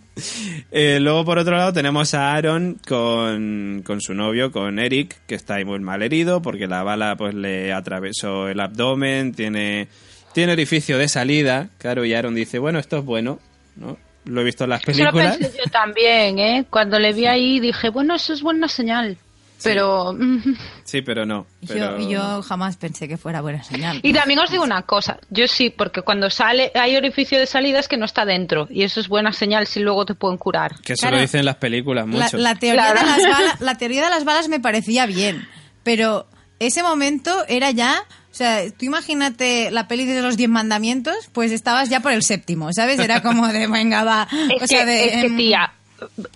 Eh, 0.72 1.00
luego 1.02 1.26
por 1.26 1.38
otro 1.38 1.58
lado 1.58 1.74
tenemos 1.74 2.14
a 2.14 2.34
Aaron 2.34 2.80
con, 2.88 3.82
con 3.86 4.00
su 4.00 4.14
novio, 4.14 4.52
con 4.54 4.80
Eric, 4.80 5.18
que 5.28 5.36
está 5.36 5.56
ahí 5.56 5.66
muy 5.66 5.80
mal 5.80 6.02
herido 6.02 6.42
porque 6.42 6.68
la 6.68 6.84
bala 6.84 7.18
pues 7.18 7.34
le 7.34 7.74
atravesó 7.74 8.48
el 8.48 8.60
abdomen, 8.62 9.34
tiene, 9.34 9.90
tiene 10.34 10.54
orificio 10.54 10.98
de 10.98 11.08
salida, 11.08 11.70
claro, 11.78 12.06
y 12.06 12.14
Aaron 12.14 12.36
dice, 12.36 12.60
bueno, 12.60 12.80
esto 12.80 12.98
es 12.98 13.06
bueno, 13.06 13.40
¿no? 13.76 13.98
Lo 14.26 14.42
he 14.42 14.44
visto 14.46 14.64
en 14.64 14.70
las 14.72 14.82
Eso 14.88 14.92
lo 15.04 15.12
películas. 15.12 15.38
pensé 15.38 15.58
yo 15.58 15.70
también, 15.72 16.40
¿eh? 16.40 16.66
Cuando 16.70 16.98
le 17.00 17.12
vi 17.14 17.26
ahí 17.26 17.60
dije, 17.60 17.90
bueno, 17.90 18.16
eso 18.16 18.34
es 18.34 18.42
buena 18.42 18.68
señal. 18.68 19.18
Pero... 19.64 20.16
Sí, 20.84 21.02
pero 21.02 21.26
no. 21.26 21.48
Pero... 21.68 21.98
Yo, 22.00 22.10
yo 22.10 22.42
jamás 22.44 22.76
pensé 22.78 23.08
que 23.08 23.18
fuera 23.18 23.42
buena 23.42 23.64
señal. 23.64 24.00
Y 24.04 24.14
también 24.14 24.40
os 24.40 24.52
digo 24.52 24.64
una 24.64 24.82
cosa, 24.84 25.18
yo 25.30 25.48
sí, 25.48 25.70
porque 25.70 26.02
cuando 26.04 26.30
sale 26.30 26.72
hay 26.76 26.96
orificio 26.98 27.40
de 27.40 27.46
salida 27.48 27.80
es 27.80 27.88
que 27.88 27.98
no 27.98 28.06
está 28.06 28.26
dentro 28.26 28.68
y 28.70 28.84
eso 28.84 29.00
es 29.00 29.08
buena 29.08 29.32
señal 29.34 29.66
si 29.68 29.80
luego 29.80 30.06
te 30.06 30.14
pueden 30.14 30.38
curar. 30.38 30.76
Que 30.82 30.94
eso 30.94 31.02
Claro. 31.02 31.16
lo 31.16 31.22
dicen 31.22 31.40
en 31.40 31.46
las 31.46 31.56
películas 31.56 32.06
La, 32.08 32.12
mucho. 32.26 32.38
la 32.38 32.56
teoría 32.56 32.92
Claro. 32.94 33.00
de 33.00 33.06
las 33.06 33.18
balas, 33.40 33.62
la 33.62 33.76
teoría 33.78 34.04
de 34.04 34.10
las 34.10 34.24
balas 34.26 34.48
me 34.50 34.60
parecía 34.60 35.06
bien, 35.06 35.48
pero 35.84 36.28
ese 36.60 36.84
momento 36.84 37.46
era 37.48 37.72
ya, 37.72 38.04
o 38.34 38.36
sea, 38.36 38.68
tú 38.72 38.86
imagínate 38.86 39.70
la 39.70 39.88
peli 39.88 40.06
de 40.06 40.24
los 40.24 40.38
diez 40.38 40.50
mandamientos, 40.50 41.30
pues 41.34 41.52
estabas 41.52 41.90
ya 41.90 42.00
por 42.00 42.14
el 42.14 42.24
séptimo, 42.24 42.74
¿sabes? 42.74 42.98
Era 42.98 43.22
como 43.22 43.48
de, 43.48 43.68
venga, 43.68 44.04
va. 44.04 44.28
Es, 44.56 44.64
o 44.64 44.66
sea, 44.66 44.80
que, 44.80 44.86
de, 44.88 45.06
es 45.06 45.12
que, 45.12 45.26
em, 45.28 45.38
tía, 45.38 45.74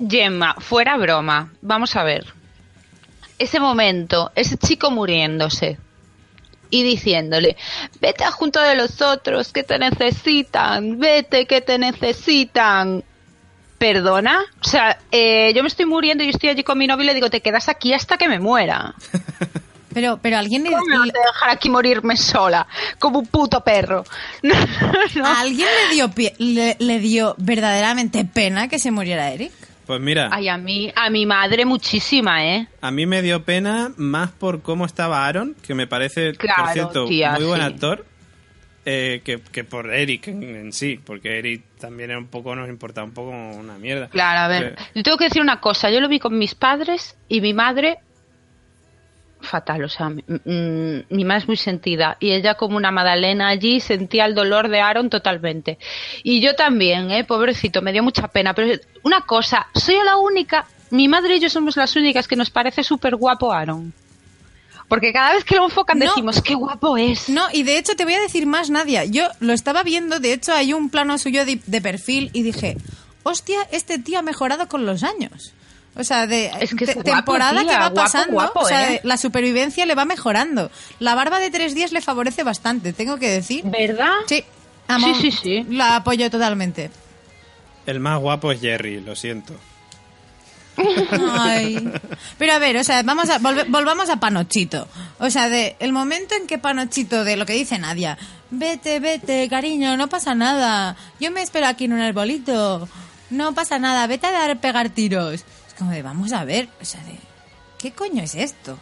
Gemma, 0.08 0.54
fuera 0.60 0.96
broma, 0.98 1.52
vamos 1.64 1.96
a 1.96 2.04
ver. 2.04 2.32
Ese 3.40 3.60
momento, 3.60 4.32
ese 4.36 4.58
chico 4.58 4.92
muriéndose 4.92 5.80
y 6.70 6.84
diciéndole, 6.84 7.58
vete 8.00 8.26
a 8.26 8.32
junto 8.32 8.62
de 8.62 8.76
los 8.76 9.02
otros 9.02 9.52
que 9.52 9.64
te 9.64 9.80
necesitan, 9.80 11.00
vete 11.00 11.48
que 11.48 11.62
te 11.62 11.80
necesitan. 11.80 13.04
¿Perdona? 13.80 14.42
O 14.62 14.68
sea, 14.68 15.00
eh, 15.12 15.52
yo 15.56 15.64
me 15.64 15.68
estoy 15.68 15.86
muriendo 15.86 16.24
y 16.24 16.30
estoy 16.30 16.50
allí 16.50 16.64
con 16.64 16.78
mi 16.78 16.86
novio 16.86 17.06
y 17.06 17.08
le 17.08 17.14
digo, 17.16 17.32
te 17.32 17.42
quedas 17.42 17.70
aquí 17.70 17.94
hasta 17.94 18.18
que 18.18 18.28
me 18.28 18.40
muera. 18.40 18.94
Pero, 19.98 20.20
pero 20.22 20.38
alguien 20.38 20.64
le, 20.64 20.70
¿Cómo 20.70 20.86
me 20.86 20.98
vas 21.00 21.08
le- 21.08 21.14
a 21.20 21.26
dejar 21.34 21.50
aquí 21.50 21.70
morirme 21.72 22.16
sola? 22.18 22.68
Como 23.00 23.18
un 23.20 23.26
puto 23.26 23.64
perro. 23.64 24.04
No, 24.44 24.54
no. 25.16 25.26
¿a 25.26 25.40
alguien 25.42 25.68
le 25.90 25.96
dio, 25.96 26.10
pie- 26.10 26.36
le, 26.38 26.76
le 26.80 27.00
dio 27.00 27.34
verdaderamente 27.40 28.24
pena 28.26 28.68
que 28.68 28.78
se 28.78 28.92
muriera 28.92 29.32
Eric. 29.32 29.52
Pues 29.88 30.00
mira, 30.00 30.30
Ay, 30.32 30.50
a 30.50 30.58
mí, 30.58 30.92
a 30.96 31.10
mi 31.10 31.26
madre 31.26 31.66
muchísima, 31.66 32.46
¿eh? 32.46 32.68
a 32.82 32.92
mí 32.92 33.06
me 33.08 33.22
dio 33.24 33.44
pena 33.44 33.92
más 33.98 34.30
por 34.32 34.62
cómo 34.62 34.86
estaba 34.86 35.26
Aaron, 35.26 35.56
que 35.66 35.74
me 35.74 35.88
parece, 35.88 36.34
por 36.34 36.70
cierto, 36.74 37.06
tía, 37.08 37.32
muy 37.32 37.46
buen 37.46 37.62
sí. 37.62 37.68
actor. 37.68 38.06
eh, 38.86 39.22
que, 39.24 39.40
que 39.52 39.64
por 39.64 39.94
Eric 39.94 40.28
en, 40.28 40.44
en 40.44 40.74
sí, 40.74 41.00
porque 41.04 41.40
Eric 41.40 41.64
también 41.80 42.10
era 42.12 42.20
un 42.20 42.28
poco, 42.28 42.56
nos 42.56 42.70
importaba 42.70 43.06
un 43.06 43.14
poco 43.14 43.32
una 43.32 43.78
mierda. 43.78 44.08
Claro, 44.10 44.42
a 44.42 44.48
ver. 44.48 44.76
Eh, 44.78 44.84
Yo 44.96 45.04
tengo 45.04 45.18
que 45.18 45.26
decir 45.26 45.42
una 45.42 45.60
cosa. 45.60 45.90
Yo 45.90 46.00
lo 46.02 46.08
vi 46.08 46.20
con 46.20 46.38
mis 46.38 46.54
padres 46.56 47.18
y 47.28 47.42
mi 47.42 47.54
madre 47.54 47.98
fatal, 49.48 49.84
o 49.84 49.90
sea, 49.90 50.10
mi, 50.10 50.22
mm, 50.28 51.06
mi 51.10 51.26
madre 51.26 51.42
es 51.44 51.48
muy 51.48 51.58
sentida 51.58 52.18
y 52.20 52.32
ella 52.32 52.56
como 52.56 52.78
una 52.78 52.92
Madalena 52.92 53.48
allí 53.48 53.80
sentía 53.80 54.26
el 54.26 54.36
dolor 54.36 54.68
de 54.70 54.80
Aaron 54.82 55.10
totalmente. 55.10 55.78
Y 56.24 56.40
yo 56.42 56.56
también, 56.56 57.10
eh, 57.12 57.24
pobrecito, 57.24 57.82
me 57.82 57.92
dio 57.92 58.04
mucha 58.04 58.28
pena, 58.28 58.54
pero 58.54 58.80
una 59.04 59.22
cosa, 59.22 59.68
soy 59.74 59.96
la 60.06 60.18
única, 60.18 60.66
mi 60.92 61.08
madre 61.08 61.38
y 61.38 61.40
yo 61.40 61.50
somos 61.50 61.76
las 61.78 61.96
únicas 61.96 62.28
que 62.28 62.36
nos 62.36 62.50
parece 62.50 62.84
súper 62.84 63.16
guapo 63.16 63.52
Aaron. 63.52 63.94
Porque 64.88 65.12
cada 65.12 65.34
vez 65.34 65.44
que 65.44 65.56
lo 65.58 65.66
enfocan 65.66 66.00
No. 66.00 66.06
decimos, 66.06 66.42
qué 66.42 66.56
guapo 66.56 66.96
es. 66.96 67.28
No, 67.28 67.46
y 67.52 67.64
de 67.64 67.78
hecho 67.78 67.96
te 67.96 68.06
voy 68.06 68.14
a 68.14 68.22
decir 68.22 68.46
más, 68.46 68.70
Nadia. 68.70 69.04
Yo 69.04 69.28
lo 69.42 69.52
estaba 69.52 69.84
viendo, 69.84 70.20
de 70.22 70.32
hecho 70.32 70.54
hay 70.54 70.72
un 70.74 70.90
plano 70.90 71.18
suyo 71.18 71.46
de, 71.46 71.60
de 71.66 71.82
perfil 71.82 72.30
y 72.32 72.42
dije, 72.44 72.78
hostia, 73.24 73.60
este 73.72 74.00
tío 74.00 74.20
ha 74.20 74.22
mejorado 74.22 74.70
con 74.70 74.86
los 74.86 75.04
años. 75.04 75.54
O 75.98 76.04
sea, 76.04 76.28
de 76.28 76.52
Es 76.60 76.74
que 76.76 76.84
es 76.86 76.90
te- 76.92 76.94
guapo, 77.02 77.04
temporada 77.34 77.62
tía, 77.62 77.70
que 77.70 77.76
va 77.76 77.80
guapo, 77.90 77.96
pasando, 77.96 78.34
guapo, 78.34 78.60
o 78.62 78.68
sea, 78.68 78.94
¿eh? 78.94 79.02
la 79.04 79.18
supervivencia 79.18 79.86
le 79.86 79.96
va 79.96 80.06
mejorando. 80.06 80.70
La 81.00 81.16
barba 81.16 81.40
de 81.40 81.50
tres 81.50 81.74
días 81.76 81.92
le 81.92 82.02
favorece 82.02 82.44
bastante, 82.44 82.94
tengo 82.94 83.18
que 83.18 83.30
decir. 83.30 83.64
¿Verdad? 83.66 84.12
Sí, 84.28 84.44
Sí, 85.00 85.16
sí, 85.20 85.32
sí. 85.32 85.66
La 85.70 85.98
apoyo 85.98 86.30
totalmente. 86.32 86.90
El 87.86 88.00
más 88.00 88.20
guapo 88.20 88.52
es 88.54 88.62
Jerry, 88.62 89.02
lo 89.02 89.16
siento. 89.18 89.54
Ay. 91.40 91.92
Pero 92.38 92.54
a 92.54 92.60
ver, 92.60 92.78
o 92.78 92.84
sea, 92.84 93.02
vamos 93.04 93.30
a 93.30 93.40
volve- 93.40 93.66
volvamos 93.68 94.10
a 94.10 94.18
Panochito. 94.20 94.88
O 95.20 95.30
sea, 95.30 95.50
de 95.50 95.76
el 95.80 95.92
momento 95.92 96.36
en 96.36 96.48
que 96.48 96.58
Panochito, 96.58 97.24
de 97.24 97.36
lo 97.36 97.46
que 97.46 97.54
dice 97.54 97.80
Nadia, 97.80 98.18
vete, 98.52 99.00
vete, 99.00 99.48
cariño, 99.50 99.98
no 99.98 100.08
pasa 100.08 100.36
nada. 100.36 100.96
Yo 101.20 101.32
me 101.32 101.42
espero 101.42 101.66
aquí 101.68 101.86
en 101.86 101.94
un 101.94 102.02
arbolito. 102.02 102.88
No 103.30 103.54
pasa 103.54 103.80
nada, 103.80 104.06
vete 104.08 104.28
a 104.28 104.32
dar 104.32 104.58
pegar 104.60 104.90
tiros. 104.90 105.44
Como 105.78 105.92
de, 105.92 106.02
vamos 106.02 106.32
a 106.34 106.44
ver, 106.46 106.70
o 106.82 106.86
sea, 106.86 107.02
de 107.04 107.16
¿qué 107.78 107.92
coño 107.92 108.24
es 108.24 108.36
esto? 108.36 108.78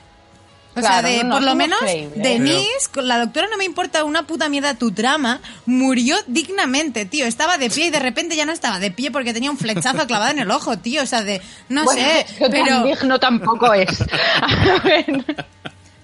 O 0.77 0.79
Claro, 0.81 1.07
sea, 1.07 1.17
de, 1.17 1.23
no, 1.23 1.29
no, 1.29 1.35
por 1.35 1.43
lo 1.43 1.55
menos, 1.55 1.79
creíbles. 1.79 2.21
Denise, 2.21 2.89
con 2.93 3.07
la 3.07 3.17
doctora 3.17 3.47
no 3.49 3.55
me 3.57 3.63
importa 3.63 4.03
una 4.03 4.27
puta 4.27 4.49
mierda 4.49 4.73
tu 4.73 4.91
trama, 4.91 5.39
murió 5.65 6.17
dignamente, 6.27 7.05
tío. 7.05 7.25
Estaba 7.25 7.57
de 7.57 7.69
pie 7.69 7.85
y 7.87 7.89
de 7.91 7.99
repente 7.99 8.35
ya 8.35 8.45
no 8.45 8.51
estaba 8.51 8.79
de 8.79 8.91
pie 8.91 9.09
porque 9.09 9.33
tenía 9.33 9.51
un 9.51 9.57
flechazo 9.57 10.05
clavado 10.07 10.31
en 10.31 10.39
el 10.39 10.51
ojo, 10.51 10.77
tío. 10.77 11.01
O 11.03 11.05
sea, 11.05 11.23
de, 11.23 11.41
no 11.69 11.85
Bueno, 11.85 12.01
sé, 12.01 12.19
eso 12.29 12.39
tan 12.49 12.51
pero, 12.51 12.83
digno 12.83 13.19
tampoco 13.19 13.73
es. 13.73 14.01
A 14.41 14.79
ver. 14.83 15.23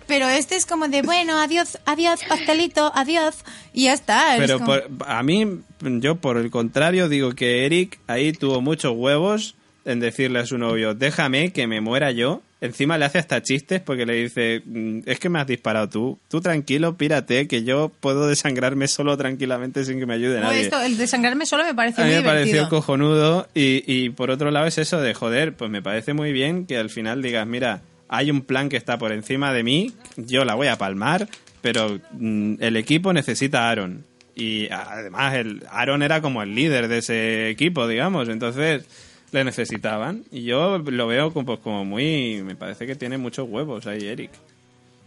pero 0.08 0.30
este 0.30 0.56
es 0.56 0.66
como 0.66 0.88
de, 0.88 1.02
bueno, 1.02 1.38
adiós, 1.42 1.78
adiós, 1.86 2.22
pastelito, 2.30 2.94
adiós. 2.96 3.44
Y 3.74 3.86
ya 3.86 3.94
está. 3.94 4.36
es 4.36 4.40
Pero 4.42 4.60
como- 4.60 4.68
por- 4.68 4.90
a 5.06 5.22
mí, 5.22 5.46
yo 5.82 6.16
por 6.16 6.38
el 6.38 6.50
contrario, 6.50 7.10
digo 7.10 7.34
que 7.34 7.66
Eric 7.66 8.00
ahí 8.08 8.32
tuvo 8.32 8.62
muchos 8.62 8.94
huevos 8.96 9.56
en 9.86 10.00
decirle 10.00 10.40
a 10.40 10.46
su 10.46 10.58
novio, 10.58 10.94
déjame 10.94 11.52
que 11.52 11.68
me 11.68 11.82
muera 11.82 12.12
yo. 12.12 12.42
Encima 12.62 12.98
le 13.00 13.06
hace 13.06 13.18
hasta 13.18 13.42
chistes 13.42 13.82
porque 13.82 14.06
le 14.06 14.14
dice, 14.14 14.62
"Mm, 14.66 15.00
es 15.08 15.20
que 15.20 15.30
me 15.30 15.40
has 15.40 15.48
disparado 15.48 15.90
tú. 15.90 16.20
Tú 16.30 16.42
tranquilo, 16.42 16.96
pírate, 16.96 17.48
que 17.48 17.64
yo 17.64 17.92
puedo 18.00 18.28
desangrarme 18.28 18.88
solo 18.88 19.18
tranquilamente 19.18 19.84
sin 19.84 19.98
que 20.00 20.06
me 20.06 20.14
ayude 20.14 20.40
No, 20.40 20.46
nadie. 20.48 20.62
esto, 20.62 20.80
el 20.80 20.96
desangrarme 20.98 21.48
solo 21.48 21.64
me 21.64 21.74
parece 21.74 22.04
A 22.04 22.06
mí 22.06 22.12
me 22.12 22.22
pareció 22.22 22.70
cojonudo 22.70 23.48
y, 23.56 23.84
y 23.92 24.10
por 24.12 24.30
otro 24.30 24.52
lado 24.52 24.68
es 24.68 24.78
eso 24.78 25.02
de 25.02 25.14
joder, 25.16 25.54
pues 25.56 25.72
me 25.72 25.82
parece 25.82 26.14
muy 26.14 26.32
bien 26.32 26.68
que 26.68 26.78
al 26.78 26.92
final 26.92 27.24
digas, 27.24 27.48
mira, 27.48 27.82
hay 28.08 28.30
un 28.30 28.42
plan 28.42 28.70
que 28.70 28.78
está 28.78 29.00
por 29.00 29.12
encima 29.12 29.52
de 29.54 29.64
mí, 29.64 29.94
yo 30.18 30.46
la 30.46 30.54
voy 30.54 30.68
a 30.68 30.78
palmar, 30.78 31.28
pero 31.62 32.00
mm, 32.12 32.56
el 32.60 32.76
equipo 32.78 33.12
necesita 33.14 33.64
a 33.64 33.72
Aaron. 33.72 34.04
Y 34.36 34.70
además 34.72 35.34
el 35.34 35.64
Aaron 35.72 36.04
era 36.04 36.22
como 36.22 36.44
el 36.44 36.54
líder 36.54 36.88
de 36.88 37.00
ese 37.00 37.50
equipo, 37.50 37.88
digamos, 37.88 38.30
entonces 38.30 38.86
le 39.32 39.44
necesitaban. 39.44 40.24
Y 40.32 40.44
yo 40.44 40.78
lo 40.80 41.08
veo 41.08 41.34
como, 41.34 41.46
pues, 41.46 41.60
como 41.60 41.86
muy... 41.86 42.42
Me 42.44 42.56
parece 42.56 42.86
que 42.86 42.96
tiene 42.96 43.18
muchos 43.18 43.48
huevos 43.50 43.88
ahí, 43.88 44.06
Eric. 44.08 44.32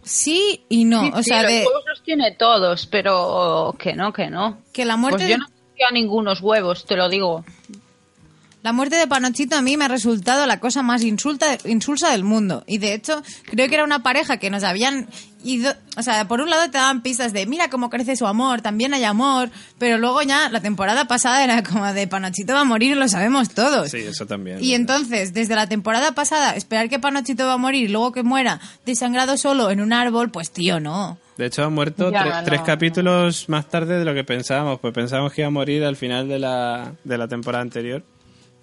Sí 0.03 0.61
y 0.69 0.85
no. 0.85 1.01
Sí, 1.03 1.11
o 1.13 1.17
sí, 1.17 1.23
sea, 1.23 1.41
los 1.43 1.51
de, 1.51 1.57
huevos 1.59 1.83
los 1.87 2.03
tiene 2.03 2.31
todos, 2.35 2.85
pero 2.87 3.75
que 3.79 3.93
no, 3.93 4.13
que 4.13 4.29
no. 4.29 4.59
que 4.71 4.85
la 4.85 4.97
muerte 4.97 5.17
Pues 5.17 5.27
de- 5.27 5.31
yo 5.31 5.37
no 5.37 5.45
a 5.89 5.91
ningunos 5.91 6.39
huevos, 6.41 6.85
te 6.85 6.95
lo 6.95 7.09
digo. 7.09 7.43
La 8.65 8.73
muerte 8.73 8.95
de 8.95 9.05
Panochito 9.05 9.55
a 9.55 9.61
mí 9.61 9.77
me 9.77 9.85
ha 9.85 9.89
resultado 9.89 10.47
la 10.47 10.59
cosa 10.59 10.81
más 10.81 11.03
insulta, 11.03 11.55
insulsa 11.65 12.09
del 12.09 12.23
mundo. 12.23 12.63
Y 12.65 12.79
de 12.79 12.95
hecho, 12.95 13.21
creo 13.45 13.67
que 13.69 13.75
era 13.75 13.83
una 13.83 14.01
pareja 14.01 14.37
que 14.37 14.49
nos 14.49 14.63
habían 14.63 15.07
ido. 15.43 15.71
O 15.97 16.01
sea, 16.01 16.27
por 16.27 16.41
un 16.41 16.49
lado 16.49 16.63
te 16.71 16.79
daban 16.79 17.03
pistas 17.03 17.31
de 17.31 17.45
mira 17.45 17.69
cómo 17.69 17.91
crece 17.91 18.15
su 18.15 18.25
amor, 18.25 18.61
también 18.63 18.95
hay 18.95 19.03
amor. 19.03 19.51
Pero 19.77 19.99
luego 19.99 20.23
ya 20.23 20.49
la 20.49 20.61
temporada 20.61 21.05
pasada 21.07 21.43
era 21.43 21.61
como 21.61 21.85
de 21.93 22.07
Panochito 22.07 22.55
va 22.55 22.61
a 22.61 22.63
morir 22.63 22.97
lo 22.97 23.07
sabemos 23.07 23.49
todos. 23.49 23.91
Sí, 23.91 23.99
eso 23.99 24.25
también. 24.25 24.63
Y 24.63 24.73
entonces, 24.73 25.31
desde 25.35 25.53
la 25.55 25.69
temporada 25.69 26.13
pasada, 26.13 26.55
esperar 26.55 26.89
que 26.89 26.97
Panochito 26.97 27.45
va 27.45 27.53
a 27.53 27.57
morir 27.57 27.83
y 27.83 27.87
luego 27.89 28.13
que 28.13 28.23
muera 28.23 28.59
desangrado 28.83 29.37
solo 29.37 29.69
en 29.69 29.79
un 29.79 29.93
árbol, 29.93 30.31
pues 30.31 30.49
tío, 30.49 30.79
no. 30.79 31.19
De 31.37 31.45
hecho, 31.45 31.63
ha 31.65 31.69
muerto 31.69 32.11
Ya, 32.11 32.23
tre- 32.23 32.39
no. 32.39 32.43
tres 32.45 32.61
capítulos 32.61 33.47
más 33.47 33.69
tarde 33.69 33.99
de 33.99 34.05
lo 34.05 34.15
que 34.15 34.23
pensábamos. 34.23 34.79
Pues 34.79 34.91
pensábamos 34.91 35.33
que 35.33 35.41
iba 35.41 35.49
a 35.49 35.51
morir 35.51 35.83
al 35.83 35.97
final 35.97 36.27
de 36.27 36.39
la, 36.39 36.93
de 37.03 37.17
la 37.19 37.27
temporada 37.27 37.61
anterior. 37.61 38.03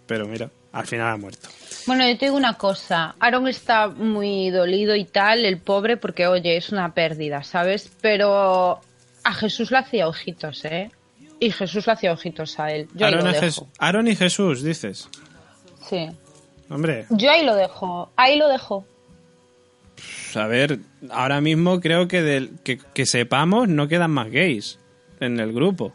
Pero 0.07 0.27
mira, 0.27 0.51
al 0.73 0.87
final 0.87 1.09
ha 1.13 1.17
muerto. 1.17 1.49
Bueno, 1.87 2.07
yo 2.09 2.17
te 2.19 2.27
digo 2.27 2.37
una 2.37 2.55
cosa. 2.55 3.15
Aaron 3.19 3.49
está 3.49 3.89
muy 3.89 4.51
dolido 4.51 4.95
y 4.97 5.05
tal, 5.05 5.45
el 5.45 5.59
pobre, 5.59 5.97
porque 5.97 6.27
oye, 6.27 6.57
es 6.57 6.71
una 6.71 6.93
pérdida, 6.95 7.43
¿sabes? 7.43 7.91
Pero 8.01 8.81
a 9.25 9.35
Jesús 9.35 9.71
le 9.71 9.79
hacía 9.79 10.09
ojitos, 10.09 10.65
¿eh? 10.65 10.91
Y 11.41 11.51
Jesús 11.51 11.87
le 11.87 11.93
hacía 11.93 12.13
ojitos 12.13 12.59
a 12.61 12.71
él. 12.73 12.89
Yo 12.95 13.07
ahí 13.07 13.13
Aaron, 13.15 13.25
lo 13.25 13.31
a 13.31 13.33
dejo. 13.41 13.47
Jes- 13.47 13.67
Aaron 13.79 14.09
y 14.09 14.15
Jesús, 14.17 14.63
dices. 14.63 15.09
Sí. 15.89 16.09
Hombre, 16.69 17.07
Yo 17.11 17.31
ahí 17.31 17.45
lo 17.45 17.55
dejo. 17.57 18.11
Ahí 18.17 18.39
lo 18.39 18.49
dejo. 18.49 18.87
pues, 19.97 20.37
a 20.37 20.47
ver, 20.47 20.79
ahora 21.11 21.41
mismo 21.41 21.81
creo 21.81 22.09
que, 22.09 22.23
del, 22.23 22.59
que, 22.65 22.79
que 22.95 23.07
sepamos 23.07 23.69
no 23.69 23.89
quedan 23.89 24.11
más 24.13 24.31
gays 24.31 24.79
en 25.21 25.39
el 25.41 25.53
grupo. 25.53 25.93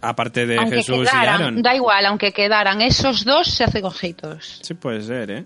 Aparte 0.00 0.46
de 0.46 0.56
aunque 0.58 0.76
Jesús 0.76 1.08
y 1.12 1.16
Aaron. 1.16 1.60
da 1.62 1.74
igual, 1.74 2.06
aunque 2.06 2.32
quedaran 2.32 2.80
esos 2.80 3.24
dos, 3.24 3.48
se 3.48 3.64
hacen 3.64 3.84
ojitos. 3.84 4.60
Sí, 4.62 4.74
puede 4.74 5.02
ser, 5.02 5.30
¿eh? 5.30 5.44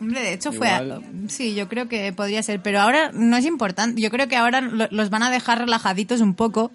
Hombre, 0.00 0.20
de 0.22 0.32
hecho 0.34 0.52
Igual. 0.52 1.02
fue... 1.02 1.28
Sí, 1.28 1.54
yo 1.54 1.68
creo 1.68 1.88
que 1.88 2.12
podría 2.12 2.42
ser. 2.42 2.60
Pero 2.62 2.80
ahora 2.80 3.10
no 3.12 3.36
es 3.36 3.44
importante. 3.44 4.00
Yo 4.00 4.10
creo 4.10 4.28
que 4.28 4.36
ahora 4.36 4.60
lo- 4.60 4.86
los 4.90 5.10
van 5.10 5.24
a 5.24 5.30
dejar 5.30 5.58
relajaditos 5.58 6.20
un 6.20 6.34
poco 6.34 6.70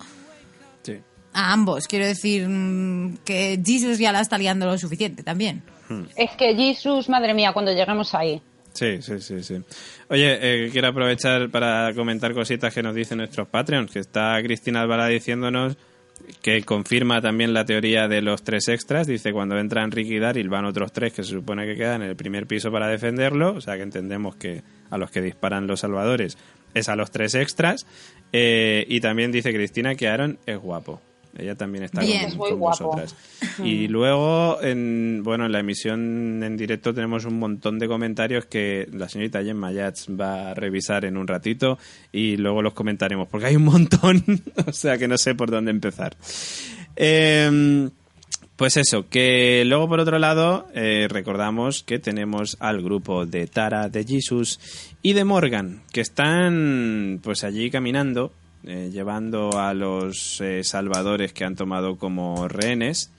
Sí. 0.84 0.98
a 1.34 1.54
ambos. 1.54 1.88
Quiero 1.88 2.06
decir 2.06 2.48
mm, 2.50 3.20
que 3.24 3.60
Jesus 3.66 3.98
ya 3.98 4.12
la 4.12 4.20
está 4.20 4.38
liando 4.38 4.66
lo 4.66 4.78
suficiente 4.78 5.24
también. 5.24 5.64
Es 6.18 6.32
que 6.32 6.54
Jesús, 6.56 7.08
madre 7.08 7.34
mía, 7.34 7.54
cuando 7.54 7.72
lleguemos 7.72 8.14
ahí. 8.14 8.42
Sí, 8.74 9.02
sí, 9.02 9.20
sí, 9.22 9.42
sí. 9.44 9.56
Oye, 10.10 10.66
eh, 10.66 10.70
quiero 10.72 10.88
aprovechar 10.90 11.50
para 11.50 11.94
comentar 11.94 12.34
cositas 12.34 12.74
que 12.74 12.82
nos 12.84 12.94
dicen 12.96 13.20
nuestros 13.20 13.48
Patreons, 13.48 13.90
que 13.92 14.00
está 14.00 14.38
Cristina 14.44 14.82
Alvará 14.82 15.08
diciéndonos 15.08 15.78
que 16.42 16.64
confirma 16.64 17.22
también 17.22 17.54
la 17.54 17.66
teoría 17.66 18.08
de 18.08 18.22
los 18.22 18.44
tres 18.44 18.68
extras. 18.68 19.08
Dice, 19.08 19.32
cuando 19.32 19.58
entran 19.58 19.92
Ricky 19.92 20.16
y 20.16 20.20
Daryl 20.20 20.50
van 20.50 20.66
otros 20.66 20.92
tres 20.92 21.14
que 21.14 21.24
se 21.24 21.32
supone 21.32 21.66
que 21.66 21.76
quedan 21.76 22.02
en 22.02 22.10
el 22.10 22.16
primer 22.16 22.48
piso 22.48 22.72
para 22.72 22.88
defenderlo. 22.88 23.54
O 23.54 23.62
sea, 23.62 23.76
que 23.76 23.84
entendemos 23.84 24.36
que 24.36 24.64
a 24.90 24.98
los 24.98 25.12
que 25.12 25.22
disparan 25.22 25.68
los 25.68 25.82
salvadores 25.82 26.38
es 26.74 26.90
a 26.90 26.96
los 26.96 27.12
tres 27.12 27.36
extras. 27.36 27.86
Eh, 28.32 28.86
y 28.88 29.00
también 29.00 29.32
dice 29.32 29.54
Cristina 29.54 29.96
que 29.96 30.08
Aaron 30.08 30.40
es 30.46 30.58
guapo. 30.58 31.02
Ella 31.38 31.56
también 31.56 31.84
está 31.84 32.02
Bien. 32.02 32.22
con, 32.22 32.30
Es 32.30 32.36
muy 32.38 32.50
con 32.52 32.60
guapo. 32.60 32.84
vosotras. 32.86 33.16
Y 33.64 33.88
luego, 33.88 34.62
en, 34.62 35.22
bueno, 35.24 35.46
en 35.46 35.52
la 35.52 35.60
emisión 35.60 36.44
en 36.44 36.58
directo 36.58 36.94
tenemos 36.94 37.26
un 37.26 37.40
montón 37.40 37.80
de 37.80 37.88
comentarios 37.88 38.46
que 38.46 38.88
la 38.94 39.10
señorita 39.10 39.44
Gemma 39.44 39.72
Yats 39.72 40.08
va 40.10 40.52
a 40.52 40.54
revisar 40.54 41.06
en 41.06 41.18
un 41.18 41.28
ratito 41.28 41.78
y 42.12 42.38
luego 42.38 42.62
los 42.62 42.74
comentaremos, 42.74 43.28
porque 43.28 43.48
hay 43.48 43.56
un 43.56 43.66
montón, 43.66 44.24
o 44.68 44.72
sea 44.72 44.98
que 44.98 45.08
no 45.08 45.18
sé 45.18 45.34
por 45.36 45.50
dónde 45.50 45.72
empezar. 45.72 46.16
Em, 46.96 47.90
pues 48.56 48.78
eso, 48.78 49.10
que 49.10 49.64
luego 49.66 49.90
por 49.90 50.00
otro 50.00 50.20
lado 50.20 50.68
eh, 50.76 51.08
recordamos 51.10 51.82
que 51.82 51.98
tenemos 51.98 52.58
al 52.60 52.84
grupo 52.84 53.26
de 53.26 53.48
Tara, 53.48 53.90
de 53.90 54.04
Jesus 54.06 54.60
y 55.02 55.14
de 55.14 55.24
Morgan, 55.24 55.82
que 55.92 56.02
están 56.02 57.20
pues 57.24 57.44
allí 57.44 57.72
caminando, 57.72 58.32
eh, 58.66 58.90
llevando 58.92 59.60
a 59.60 59.74
los 59.74 60.40
eh, 60.42 60.64
salvadores 60.64 61.34
que 61.34 61.44
han 61.44 61.56
tomado 61.56 61.98
como 61.98 62.48
rehenes. 62.48 63.12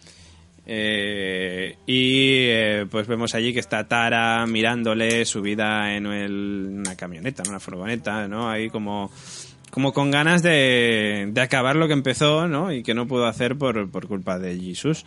Eh, 0.67 1.77
y 1.87 2.85
pues 2.87 3.07
vemos 3.07 3.35
allí 3.35 3.53
que 3.53 3.61
está 3.61 3.87
Tara 3.87 4.47
mirándole 4.47 5.25
subida 5.27 5.95
en 5.95 6.07
una 6.07 6.97
camioneta, 6.97 7.43
en 7.43 7.51
una 7.51 7.61
furgoneta, 7.61 8.27
¿no? 8.29 8.49
Ahí 8.49 8.71
como, 8.71 9.11
como 9.71 9.93
con 9.93 10.11
ganas 10.11 10.43
de, 10.43 11.29
de 11.31 11.41
acabar 11.43 11.77
lo 11.77 11.87
que 11.87 11.93
empezó, 11.93 12.49
¿no? 12.49 12.73
Y 12.73 12.83
que 12.83 12.95
no 12.95 13.07
pudo 13.07 13.27
hacer 13.27 13.59
por, 13.59 13.91
por 13.91 14.09
culpa 14.09 14.39
de 14.39 14.59
Jesus. 14.59 15.05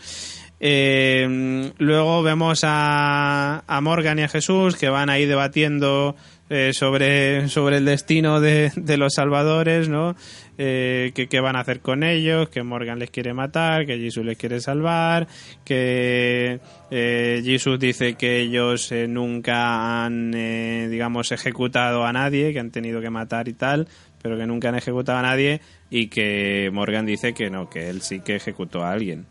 Eh, 0.60 1.72
luego 1.78 2.24
vemos 2.24 2.62
a, 2.64 3.64
a 3.68 3.82
Morgan 3.82 4.20
y 4.20 4.24
a 4.24 4.28
Jesús 4.28 4.76
que 4.76 4.90
van 4.90 5.10
ahí 5.10 5.26
debatiendo 5.26 6.16
eh, 6.50 6.72
sobre, 6.74 7.50
sobre 7.50 7.78
el 7.78 7.86
destino 7.86 8.40
de, 8.40 8.72
de 8.76 8.98
los 8.98 9.14
salvadores, 9.14 9.90
¿no? 9.90 10.16
Eh, 10.58 11.12
que 11.14 11.28
qué 11.28 11.40
van 11.40 11.56
a 11.56 11.60
hacer 11.60 11.82
con 11.82 12.04
ellos, 12.04 12.50
que 12.50 12.64
Morgan 12.64 12.98
les 12.98 13.12
quiere 13.12 13.34
matar, 13.34 13.86
que 13.86 14.00
Jesus 14.00 14.26
les 14.26 14.38
quiere 14.38 14.60
salvar, 14.60 15.28
que 15.64 16.60
eh, 16.90 17.42
Jesus 17.44 17.78
dice 17.78 18.16
que 18.16 18.40
ellos 18.40 18.92
eh, 18.92 19.08
nunca 19.08 20.04
han, 20.04 20.34
eh, 20.34 20.88
digamos, 20.90 21.32
ejecutado 21.32 22.06
a 22.06 22.14
nadie, 22.14 22.54
que 22.54 22.60
han 22.60 22.72
tenido 22.72 23.02
que 23.02 23.12
matar 23.12 23.48
y 23.48 23.54
tal, 23.54 23.88
pero 24.22 24.38
que 24.38 24.48
nunca 24.48 24.70
han 24.70 24.76
ejecutado 24.76 25.20
a 25.20 25.24
nadie, 25.24 25.62
y 25.92 26.08
que 26.08 26.72
Morgan 26.74 27.06
dice 27.06 27.34
que 27.34 27.50
no, 27.50 27.70
que 27.70 27.90
él 27.90 28.02
sí 28.02 28.22
que 28.22 28.36
ejecutó 28.36 28.84
a 28.84 28.92
alguien. 28.92 29.26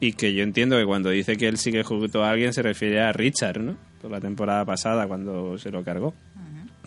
Y 0.00 0.12
que 0.12 0.34
yo 0.34 0.42
entiendo 0.42 0.76
que 0.76 0.84
cuando 0.84 1.10
dice 1.10 1.36
que 1.36 1.48
él 1.48 1.58
sí 1.58 1.70
que 1.70 1.80
ejecutó 1.80 2.24
a 2.24 2.30
alguien 2.30 2.52
se 2.52 2.62
refiere 2.62 3.00
a 3.00 3.12
Richard, 3.12 3.60
¿no? 3.60 3.76
Por 4.02 4.10
la 4.10 4.20
temporada 4.20 4.64
pasada 4.64 5.06
cuando 5.06 5.56
se 5.58 5.70
lo 5.70 5.84
cargó. 5.84 6.12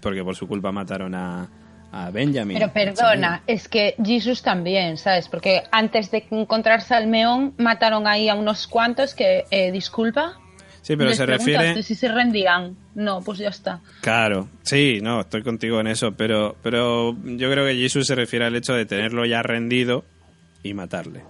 Porque 0.01 0.23
por 0.23 0.35
su 0.35 0.47
culpa 0.47 0.71
mataron 0.71 1.15
a, 1.15 1.47
a 1.91 2.11
Benjamin. 2.11 2.57
Pero 2.57 2.71
perdona, 2.71 3.43
es 3.47 3.67
que 3.67 3.95
Jesus 4.03 4.41
también, 4.41 4.97
¿sabes? 4.97 5.27
Porque 5.27 5.63
antes 5.71 6.11
de 6.11 6.25
encontrarse 6.31 6.93
al 6.93 7.07
meón, 7.07 7.53
mataron 7.57 8.07
ahí 8.07 8.29
a 8.29 8.35
unos 8.35 8.67
cuantos 8.67 9.13
que, 9.13 9.45
eh, 9.51 9.71
disculpa. 9.71 10.37
Sí, 10.81 10.95
pero 10.95 11.13
se 11.13 11.25
refiere... 11.25 11.83
si 11.83 11.93
se 11.93 12.07
rendían. 12.07 12.75
No, 12.95 13.21
pues 13.21 13.37
ya 13.37 13.49
está. 13.49 13.81
Claro, 14.01 14.47
sí, 14.63 14.99
no, 15.01 15.21
estoy 15.21 15.43
contigo 15.43 15.79
en 15.79 15.87
eso, 15.87 16.13
pero, 16.13 16.55
pero 16.63 17.15
yo 17.23 17.51
creo 17.51 17.65
que 17.65 17.75
Jesús 17.75 18.07
se 18.07 18.15
refiere 18.15 18.45
al 18.45 18.55
hecho 18.55 18.73
de 18.73 18.85
tenerlo 18.85 19.25
ya 19.25 19.43
rendido 19.43 20.03
y 20.63 20.73
matarle. 20.73 21.21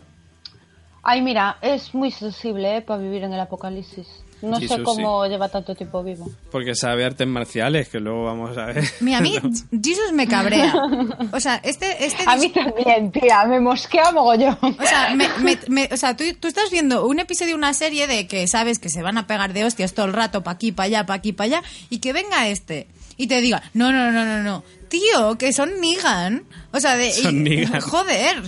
Ay, 1.04 1.22
mira, 1.22 1.58
es 1.62 1.94
muy 1.94 2.12
sensible 2.12 2.78
¿eh? 2.78 2.82
para 2.82 3.02
vivir 3.02 3.24
en 3.24 3.34
el 3.34 3.40
apocalipsis. 3.40 4.08
No 4.42 4.58
Jesus, 4.60 4.78
sé 4.78 4.84
cómo 4.84 5.26
lleva 5.28 5.50
tanto 5.50 5.76
tiempo 5.76 6.02
vivo. 6.04 6.30
Porque 6.52 6.74
sabe 6.76 7.04
artes 7.06 7.28
marciales, 7.28 7.90
que 7.90 8.00
luego 8.00 8.24
vamos 8.26 8.58
a 8.58 8.66
ver. 8.68 8.84
Mira, 9.02 9.18
a 9.18 9.22
mí 9.22 9.34
Jesus 9.84 10.12
me 10.14 10.28
cabrea. 10.28 10.74
O 11.34 11.40
sea, 11.40 11.56
este... 11.64 12.06
este 12.06 12.24
A 12.26 12.36
mí 12.38 12.50
también, 12.50 13.12
tía, 13.12 13.46
me 13.46 13.60
mosquea 13.60 14.12
mogollón. 14.12 14.58
O 14.62 14.84
sea, 14.86 15.14
me- 15.16 15.28
me- 15.44 15.60
me- 15.68 15.90
o 15.92 15.98
sea 15.98 16.16
tú, 16.16 16.24
tú 16.40 16.48
estás 16.48 16.72
viendo 16.72 17.06
un 17.08 17.20
episodio 17.20 17.50
de 17.52 17.56
una 17.58 17.74
serie 17.74 18.08
de 18.08 18.28
que 18.28 18.48
sabes 18.48 18.80
que 18.80 18.90
se 18.90 19.02
van 19.02 19.18
a 19.18 19.28
pegar 19.28 19.54
de 19.54 19.66
hostias 19.66 19.94
todo 19.94 20.06
el 20.06 20.14
rato, 20.14 20.44
pa' 20.44 20.52
aquí, 20.52 20.72
pa' 20.72 20.84
allá, 20.84 21.06
pa' 21.06 21.14
aquí, 21.16 21.34
pa' 21.34 21.44
allá, 21.46 21.62
y 21.90 22.00
que 22.00 22.14
venga 22.14 22.48
este 22.48 22.88
y 23.18 23.28
te 23.28 23.42
diga, 23.42 23.62
no, 23.74 23.92
no, 23.92 24.12
no, 24.14 24.24
no, 24.26 24.42
no, 24.42 24.64
tío, 24.88 25.38
que 25.38 25.52
son 25.52 25.82
Negan. 25.82 26.46
O 26.72 26.80
sea, 26.80 26.96
de, 26.96 27.12
Son 27.12 27.36
y- 27.46 27.50
Negan. 27.50 27.82
joder. 27.82 28.42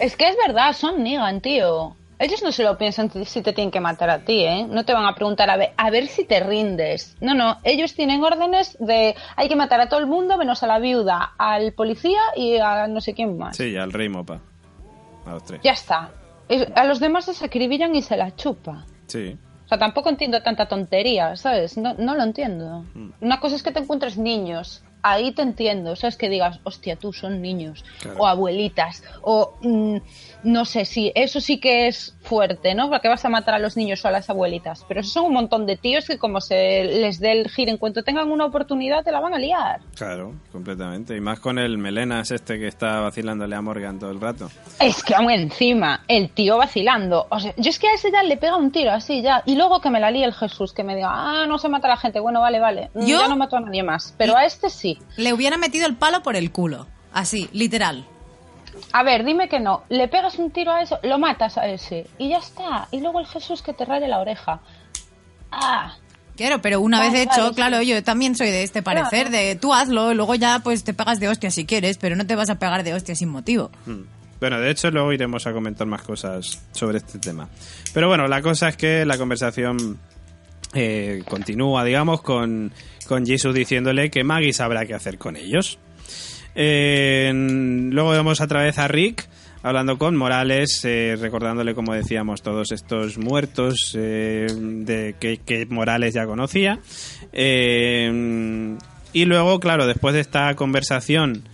Es 0.00 0.16
que 0.16 0.28
es 0.28 0.36
verdad, 0.46 0.72
son 0.76 1.02
Negan, 1.04 1.40
tío. 1.40 1.94
Ellos 2.18 2.42
no 2.42 2.52
se 2.52 2.62
lo 2.62 2.78
piensan 2.78 3.10
si 3.24 3.42
te 3.42 3.52
tienen 3.52 3.70
que 3.70 3.80
matar 3.80 4.08
a 4.10 4.20
ti, 4.24 4.44
¿eh? 4.44 4.66
No 4.68 4.84
te 4.84 4.92
van 4.92 5.04
a 5.06 5.14
preguntar 5.14 5.50
a 5.50 5.56
ver, 5.56 5.72
a 5.76 5.90
ver 5.90 6.06
si 6.06 6.24
te 6.24 6.40
rindes. 6.40 7.16
No, 7.20 7.34
no, 7.34 7.58
ellos 7.64 7.94
tienen 7.94 8.22
órdenes 8.22 8.76
de 8.80 9.14
hay 9.36 9.48
que 9.48 9.56
matar 9.56 9.80
a 9.80 9.88
todo 9.88 9.98
el 10.00 10.06
mundo 10.06 10.36
menos 10.38 10.62
a 10.62 10.66
la 10.66 10.78
viuda, 10.78 11.32
al 11.38 11.72
policía 11.72 12.20
y 12.36 12.56
a 12.58 12.86
no 12.86 13.00
sé 13.00 13.14
quién 13.14 13.36
más. 13.36 13.56
Sí, 13.56 13.76
al 13.76 13.92
rey 13.92 14.08
Mopa. 14.08 14.40
A 15.26 15.30
los 15.32 15.44
tres. 15.44 15.60
Ya 15.64 15.72
está. 15.72 16.10
Es- 16.48 16.68
A 16.76 16.84
los 16.84 17.00
demás 17.00 17.24
se 17.24 17.44
acribillan 17.44 17.94
y 17.96 18.02
se 18.02 18.16
la 18.16 18.34
chupa. 18.36 18.84
Sí. 19.06 19.36
O 19.64 19.68
sea, 19.68 19.78
tampoco 19.78 20.10
entiendo 20.10 20.42
tanta 20.42 20.68
tontería, 20.68 21.36
¿sabes? 21.36 21.76
No, 21.78 21.94
no 21.94 22.14
lo 22.14 22.22
entiendo. 22.22 22.84
Mm. 22.94 23.10
Una 23.22 23.40
cosa 23.40 23.56
es 23.56 23.62
que 23.62 23.72
te 23.72 23.80
encuentres 23.80 24.18
niños. 24.18 24.84
Ahí 25.06 25.32
te 25.32 25.42
entiendo, 25.42 25.96
¿sabes? 25.96 26.16
Que 26.16 26.30
digas, 26.30 26.60
hostia, 26.64 26.96
tú 26.96 27.12
son 27.12 27.42
niños. 27.42 27.84
Claro. 28.00 28.20
O 28.20 28.26
abuelitas. 28.26 29.02
O 29.20 29.52
mm, 29.60 29.98
no 30.44 30.64
sé 30.64 30.86
si 30.86 31.12
eso 31.14 31.42
sí 31.42 31.60
que 31.60 31.88
es 31.88 32.13
fuerte, 32.24 32.74
¿no? 32.74 32.88
Porque 32.88 33.08
vas 33.08 33.24
a 33.24 33.28
matar 33.28 33.54
a 33.54 33.58
los 33.58 33.76
niños 33.76 34.04
o 34.04 34.08
a 34.08 34.10
las 34.10 34.28
abuelitas. 34.30 34.84
Pero 34.88 35.00
esos 35.00 35.12
son 35.12 35.26
un 35.26 35.34
montón 35.34 35.66
de 35.66 35.76
tíos 35.76 36.06
que, 36.06 36.18
como 36.18 36.40
se 36.40 36.84
les 36.84 37.20
dé 37.20 37.32
el 37.32 37.48
giro 37.48 37.70
en 37.70 37.76
cuanto 37.76 38.02
tengan 38.02 38.30
una 38.30 38.46
oportunidad, 38.46 39.04
te 39.04 39.12
la 39.12 39.20
van 39.20 39.34
a 39.34 39.38
liar. 39.38 39.80
Claro, 39.94 40.34
completamente. 40.50 41.16
Y 41.16 41.20
más 41.20 41.40
con 41.40 41.58
el 41.58 41.78
melenas 41.78 42.30
este 42.30 42.58
que 42.58 42.66
está 42.66 43.00
vacilándole 43.00 43.54
a 43.54 43.60
Morgan 43.60 43.98
todo 43.98 44.10
el 44.10 44.20
rato. 44.20 44.50
Es 44.80 45.02
que 45.02 45.14
aún 45.14 45.30
encima, 45.30 46.02
el 46.08 46.30
tío 46.30 46.56
vacilando. 46.56 47.26
O 47.30 47.38
sea, 47.38 47.54
yo 47.56 47.70
es 47.70 47.78
que 47.78 47.88
a 47.88 47.94
ese 47.94 48.10
ya 48.10 48.22
le 48.22 48.36
pega 48.36 48.56
un 48.56 48.72
tiro 48.72 48.90
así 48.90 49.22
ya. 49.22 49.42
Y 49.46 49.56
luego 49.56 49.80
que 49.80 49.90
me 49.90 50.00
la 50.00 50.10
líe 50.10 50.24
el 50.24 50.34
Jesús, 50.34 50.72
que 50.72 50.82
me 50.82 50.96
diga, 50.96 51.10
ah, 51.12 51.46
no 51.46 51.58
se 51.58 51.68
mata 51.68 51.86
a 51.86 51.90
la 51.90 51.96
gente. 51.96 52.20
Bueno, 52.20 52.40
vale, 52.40 52.58
vale. 52.58 52.90
¿Yo? 52.94 53.20
Ya 53.20 53.28
no 53.28 53.36
mato 53.36 53.56
a 53.56 53.60
nadie 53.60 53.82
más. 53.82 54.14
Pero 54.16 54.36
a 54.36 54.44
este 54.44 54.70
sí. 54.70 54.98
Le 55.16 55.32
hubiera 55.32 55.56
metido 55.56 55.86
el 55.86 55.96
palo 55.96 56.22
por 56.22 56.36
el 56.36 56.50
culo. 56.50 56.86
Así, 57.12 57.48
literal. 57.52 58.06
A 58.92 59.02
ver, 59.02 59.24
dime 59.24 59.48
que 59.48 59.60
no. 59.60 59.82
Le 59.88 60.08
pegas 60.08 60.38
un 60.38 60.50
tiro 60.50 60.72
a 60.72 60.82
eso, 60.82 60.98
lo 61.02 61.18
matas 61.18 61.58
a 61.58 61.66
ese. 61.66 62.06
Y 62.18 62.30
ya 62.30 62.38
está. 62.38 62.88
Y 62.90 63.00
luego 63.00 63.20
el 63.20 63.26
Jesús 63.26 63.62
que 63.62 63.72
te 63.72 63.84
raye 63.84 64.08
la 64.08 64.20
oreja. 64.20 64.60
Ah. 65.50 65.94
Claro, 66.36 66.60
pero 66.60 66.80
una 66.80 66.98
Vale, 66.98 67.12
vez 67.12 67.20
hecho, 67.22 67.40
vale, 67.42 67.48
sí. 67.50 67.54
claro, 67.54 67.82
yo 67.82 68.02
también 68.02 68.34
soy 68.34 68.48
de 68.50 68.64
este 68.64 68.82
parecer, 68.82 69.30
de 69.30 69.54
tú 69.54 69.72
hazlo, 69.72 70.10
y 70.10 70.16
luego 70.16 70.34
ya 70.34 70.58
pues 70.64 70.82
te 70.82 70.92
pegas 70.92 71.20
de 71.20 71.28
hostia 71.28 71.50
si 71.52 71.64
quieres, 71.64 71.96
pero 71.96 72.16
no 72.16 72.26
te 72.26 72.34
vas 72.34 72.50
a 72.50 72.58
pegar 72.58 72.82
de 72.82 72.92
hostia 72.92 73.14
sin 73.14 73.28
motivo. 73.28 73.70
Mm. 73.86 74.00
Bueno, 74.40 74.58
de 74.58 74.70
hecho 74.70 74.90
luego 74.90 75.12
iremos 75.12 75.46
a 75.46 75.52
comentar 75.52 75.86
más 75.86 76.02
cosas 76.02 76.60
sobre 76.72 76.98
este 76.98 77.20
tema. 77.20 77.48
Pero 77.92 78.08
bueno, 78.08 78.26
la 78.26 78.42
cosa 78.42 78.68
es 78.68 78.76
que 78.76 79.06
la 79.06 79.16
conversación 79.16 80.00
eh, 80.74 81.22
continúa, 81.28 81.84
digamos, 81.84 82.20
con, 82.20 82.72
con 83.06 83.24
Jesus 83.24 83.54
diciéndole 83.54 84.10
que 84.10 84.24
Maggie 84.24 84.52
sabrá 84.52 84.84
qué 84.86 84.94
hacer 84.94 85.18
con 85.18 85.36
ellos. 85.36 85.78
Luego 86.54 88.10
vemos 88.10 88.40
otra 88.40 88.62
vez 88.62 88.78
a 88.78 88.88
Rick 88.88 89.28
hablando 89.64 89.96
con 89.96 90.14
Morales, 90.14 90.84
eh, 90.84 91.16
recordándole, 91.18 91.74
como 91.74 91.94
decíamos, 91.94 92.42
todos 92.42 92.70
estos 92.70 93.16
muertos 93.16 93.96
eh, 93.96 94.46
de 94.54 95.16
que, 95.18 95.66
Morales 95.70 96.12
ya 96.12 96.26
conocía. 96.26 96.80
Eh, 97.32 98.76
y 99.14 99.24
luego, 99.24 99.60
claro, 99.60 99.86
después 99.86 100.14
de 100.14 100.20
esta 100.20 100.54
conversación 100.54 101.44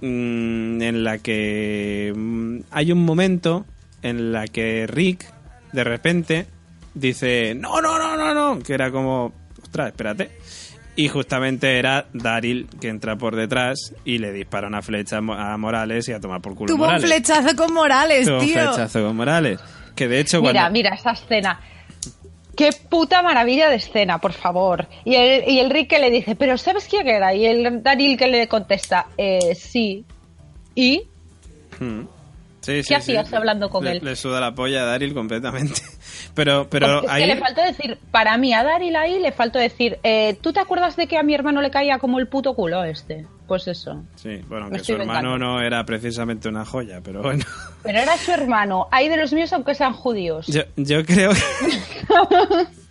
mm, 0.00 0.80
en 0.80 1.02
la 1.02 1.18
que 1.18 2.12
mm, 2.14 2.58
hay 2.70 2.92
un 2.92 3.04
momento 3.04 3.66
en 4.02 4.30
la 4.30 4.46
que 4.46 4.86
Rick 4.86 5.24
de 5.72 5.84
repente 5.84 6.46
dice 6.94 7.54
no 7.54 7.80
no 7.82 7.98
no 7.98 8.16
no 8.16 8.32
no 8.32 8.62
que 8.62 8.72
era 8.72 8.90
como 8.90 9.32
ostras 9.60 9.88
espérate 9.88 10.30
y 10.98 11.08
justamente 11.08 11.78
era 11.78 12.06
Daryl 12.12 12.66
que 12.80 12.88
entra 12.88 13.16
por 13.16 13.36
detrás 13.36 13.94
y 14.04 14.18
le 14.18 14.32
dispara 14.32 14.66
una 14.66 14.82
flecha 14.82 15.18
a 15.18 15.20
Mo- 15.20 15.34
a 15.34 15.56
Morales 15.56 16.08
y 16.08 16.12
a 16.12 16.18
tomar 16.20 16.40
por 16.42 16.54
culo 16.56 16.74
a 16.74 16.76
Tuvo 16.76 16.88
un 16.88 17.00
flechazo 17.00 17.54
con 17.56 17.72
Morales, 17.72 18.26
Tuvo 18.26 18.40
un 18.40 18.44
tío. 18.44 18.54
flechazo 18.54 19.02
con 19.04 19.16
Morales 19.16 19.60
que 19.94 20.08
de 20.08 20.18
hecho 20.20 20.40
Mira, 20.40 20.52
cuando 20.52 20.70
mira 20.72 20.94
esa 20.94 21.12
escena. 21.12 21.60
Qué 22.56 22.70
puta 22.72 23.22
maravilla 23.22 23.68
de 23.70 23.76
escena, 23.76 24.18
por 24.18 24.32
favor. 24.32 24.88
Y 25.04 25.14
el, 25.14 25.48
y 25.48 25.60
el 25.60 25.70
Rick 25.70 25.90
que 25.90 26.00
le 26.00 26.10
dice, 26.10 26.34
pero 26.34 26.58
¿sabes 26.58 26.88
quién 26.90 27.06
era? 27.06 27.32
Y 27.32 27.46
el 27.46 27.82
Daryl 27.84 28.16
que 28.18 28.26
le 28.26 28.48
contesta, 28.48 29.06
eh, 29.16 29.54
sí. 29.54 30.04
¿Y? 30.74 31.02
Mm. 31.78 32.00
Sí, 32.60 32.82
sí, 32.82 32.88
¿Qué 32.88 32.96
hacías 32.96 33.28
sí. 33.28 33.36
hablando 33.36 33.70
con 33.70 33.84
Le- 33.84 33.92
él? 33.92 34.00
Le 34.02 34.16
suda 34.16 34.40
la 34.40 34.54
polla 34.56 34.82
a 34.82 34.86
Daryl 34.86 35.14
completamente. 35.14 35.80
Pero, 36.38 36.68
pero 36.70 37.02
ahí... 37.10 37.22
que 37.22 37.34
le 37.34 37.36
faltó 37.36 37.62
decir, 37.62 37.98
para 38.12 38.38
mí 38.38 38.54
a 38.54 38.62
Daryl 38.62 38.94
ahí 38.94 39.18
le 39.18 39.32
faltó 39.32 39.58
decir, 39.58 39.98
eh, 40.04 40.38
¿tú 40.40 40.52
te 40.52 40.60
acuerdas 40.60 40.94
de 40.94 41.08
que 41.08 41.18
a 41.18 41.24
mi 41.24 41.34
hermano 41.34 41.60
le 41.60 41.72
caía 41.72 41.98
como 41.98 42.20
el 42.20 42.28
puto 42.28 42.54
culo 42.54 42.84
este? 42.84 43.26
Pues 43.48 43.66
eso. 43.66 44.04
Sí, 44.16 44.42
bueno, 44.46 44.70
que 44.70 44.78
su 44.80 44.92
hermano 44.92 45.32
vengando. 45.32 45.38
no 45.38 45.62
era 45.62 45.82
precisamente 45.86 46.50
una 46.50 46.66
joya, 46.66 47.00
pero 47.02 47.22
bueno. 47.22 47.44
Pero 47.82 48.00
era 48.00 48.16
su 48.18 48.32
hermano. 48.32 48.88
Hay 48.90 49.08
de 49.08 49.16
los 49.16 49.32
míos 49.32 49.52
aunque 49.54 49.74
sean 49.74 49.94
judíos. 49.94 50.46
Yo, 50.48 50.62
yo 50.76 51.06
creo 51.06 51.30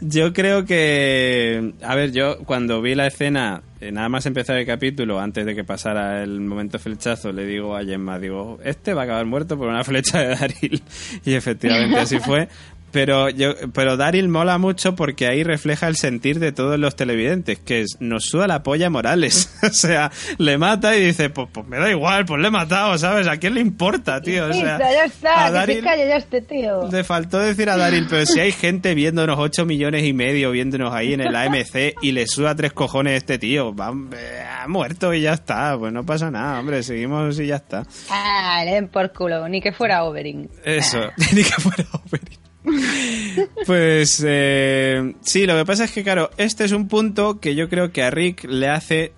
Yo 0.00 0.32
creo 0.32 0.64
que... 0.64 1.74
A 1.82 1.94
ver, 1.94 2.12
yo 2.12 2.38
cuando 2.44 2.80
vi 2.80 2.94
la 2.94 3.06
escena, 3.06 3.62
eh, 3.80 3.90
nada 3.92 4.08
más 4.08 4.24
empezar 4.26 4.56
el 4.56 4.66
capítulo, 4.66 5.20
antes 5.20 5.44
de 5.44 5.54
que 5.54 5.64
pasara 5.64 6.22
el 6.22 6.40
momento 6.40 6.78
flechazo, 6.78 7.32
le 7.32 7.44
digo 7.44 7.76
a 7.76 7.84
Gemma, 7.84 8.18
digo, 8.18 8.58
este 8.64 8.94
va 8.94 9.02
a 9.02 9.04
acabar 9.04 9.26
muerto 9.26 9.58
por 9.58 9.68
una 9.68 9.84
flecha 9.84 10.20
de 10.20 10.28
Daryl. 10.36 10.82
Y 11.24 11.34
efectivamente 11.34 11.98
así 11.98 12.18
fue. 12.20 12.48
Pero 12.94 13.28
yo, 13.28 13.54
pero 13.72 13.96
Daryl 13.96 14.28
mola 14.28 14.56
mucho 14.56 14.94
porque 14.94 15.26
ahí 15.26 15.42
refleja 15.42 15.88
el 15.88 15.96
sentir 15.96 16.38
de 16.38 16.52
todos 16.52 16.78
los 16.78 16.94
televidentes, 16.94 17.58
que 17.58 17.80
es, 17.80 17.96
nos 17.98 18.24
suda 18.26 18.46
la 18.46 18.62
polla 18.62 18.88
Morales. 18.88 19.52
o 19.64 19.68
sea, 19.70 20.12
le 20.38 20.56
mata 20.58 20.96
y 20.96 21.04
dice, 21.06 21.28
pues, 21.28 21.48
pues 21.52 21.66
me 21.66 21.76
da 21.78 21.90
igual, 21.90 22.24
pues 22.24 22.40
le 22.40 22.46
he 22.48 22.50
matado, 22.52 22.96
¿sabes? 22.96 23.26
¿A 23.26 23.36
quién 23.38 23.54
le 23.54 23.60
importa, 23.60 24.20
tío? 24.20 24.46
O 24.46 24.52
sea, 24.52 24.78
ya 24.78 25.04
está, 25.06 25.46
a 25.46 25.50
que 25.50 25.72
Daryl- 25.72 25.74
se 25.78 25.82
calle 25.82 26.08
ya 26.08 26.16
este 26.16 26.40
tío. 26.40 26.88
le 26.88 27.02
faltó 27.02 27.40
decir 27.40 27.68
a 27.68 27.76
Daryl, 27.76 28.06
pero 28.08 28.24
si 28.26 28.38
hay 28.38 28.52
gente 28.52 28.94
viéndonos 28.94 29.36
8 29.40 29.66
millones 29.66 30.04
y 30.04 30.12
medio, 30.12 30.52
viéndonos 30.52 30.94
ahí 30.94 31.14
en 31.14 31.20
el 31.20 31.34
AMC 31.34 31.96
y 32.00 32.12
le 32.12 32.28
suda 32.28 32.54
tres 32.54 32.72
cojones 32.72 33.16
este 33.16 33.38
tío, 33.40 33.74
va, 33.74 33.92
eh, 34.16 34.44
ha 34.62 34.68
muerto 34.68 35.12
y 35.12 35.22
ya 35.22 35.32
está, 35.32 35.76
pues 35.76 35.92
no 35.92 36.06
pasa 36.06 36.30
nada, 36.30 36.60
hombre, 36.60 36.84
seguimos 36.84 37.40
y 37.40 37.48
ya 37.48 37.56
está. 37.56 37.82
Ah, 38.08 38.62
le 38.64 38.70
den 38.74 38.86
por 38.86 39.12
culo, 39.12 39.48
ni 39.48 39.60
que 39.60 39.72
fuera 39.72 40.04
Overing. 40.04 40.48
Eso, 40.64 41.00
ni 41.32 41.42
que 41.42 41.50
fuera 41.60 41.84
Oberyn. 41.92 42.38
Pues 43.66 44.22
eh, 44.26 45.14
sí, 45.22 45.46
lo 45.46 45.56
que 45.56 45.64
pasa 45.64 45.84
es 45.84 45.92
que, 45.92 46.02
claro, 46.02 46.30
este 46.36 46.64
es 46.64 46.72
un 46.72 46.88
punto 46.88 47.40
que 47.40 47.54
yo 47.54 47.68
creo 47.68 47.92
que 47.92 48.02
a 48.02 48.10
Rick 48.10 48.44
le 48.44 48.68
hace 48.68 49.12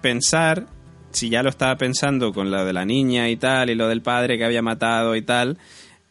pensar, 0.00 0.66
si 1.10 1.30
ya 1.30 1.42
lo 1.42 1.50
estaba 1.50 1.76
pensando 1.76 2.32
con 2.32 2.50
lo 2.50 2.64
de 2.64 2.72
la 2.72 2.84
niña 2.84 3.28
y 3.28 3.36
tal, 3.36 3.70
y 3.70 3.74
lo 3.74 3.88
del 3.88 4.02
padre 4.02 4.38
que 4.38 4.44
había 4.44 4.62
matado 4.62 5.16
y 5.16 5.22
tal, 5.22 5.58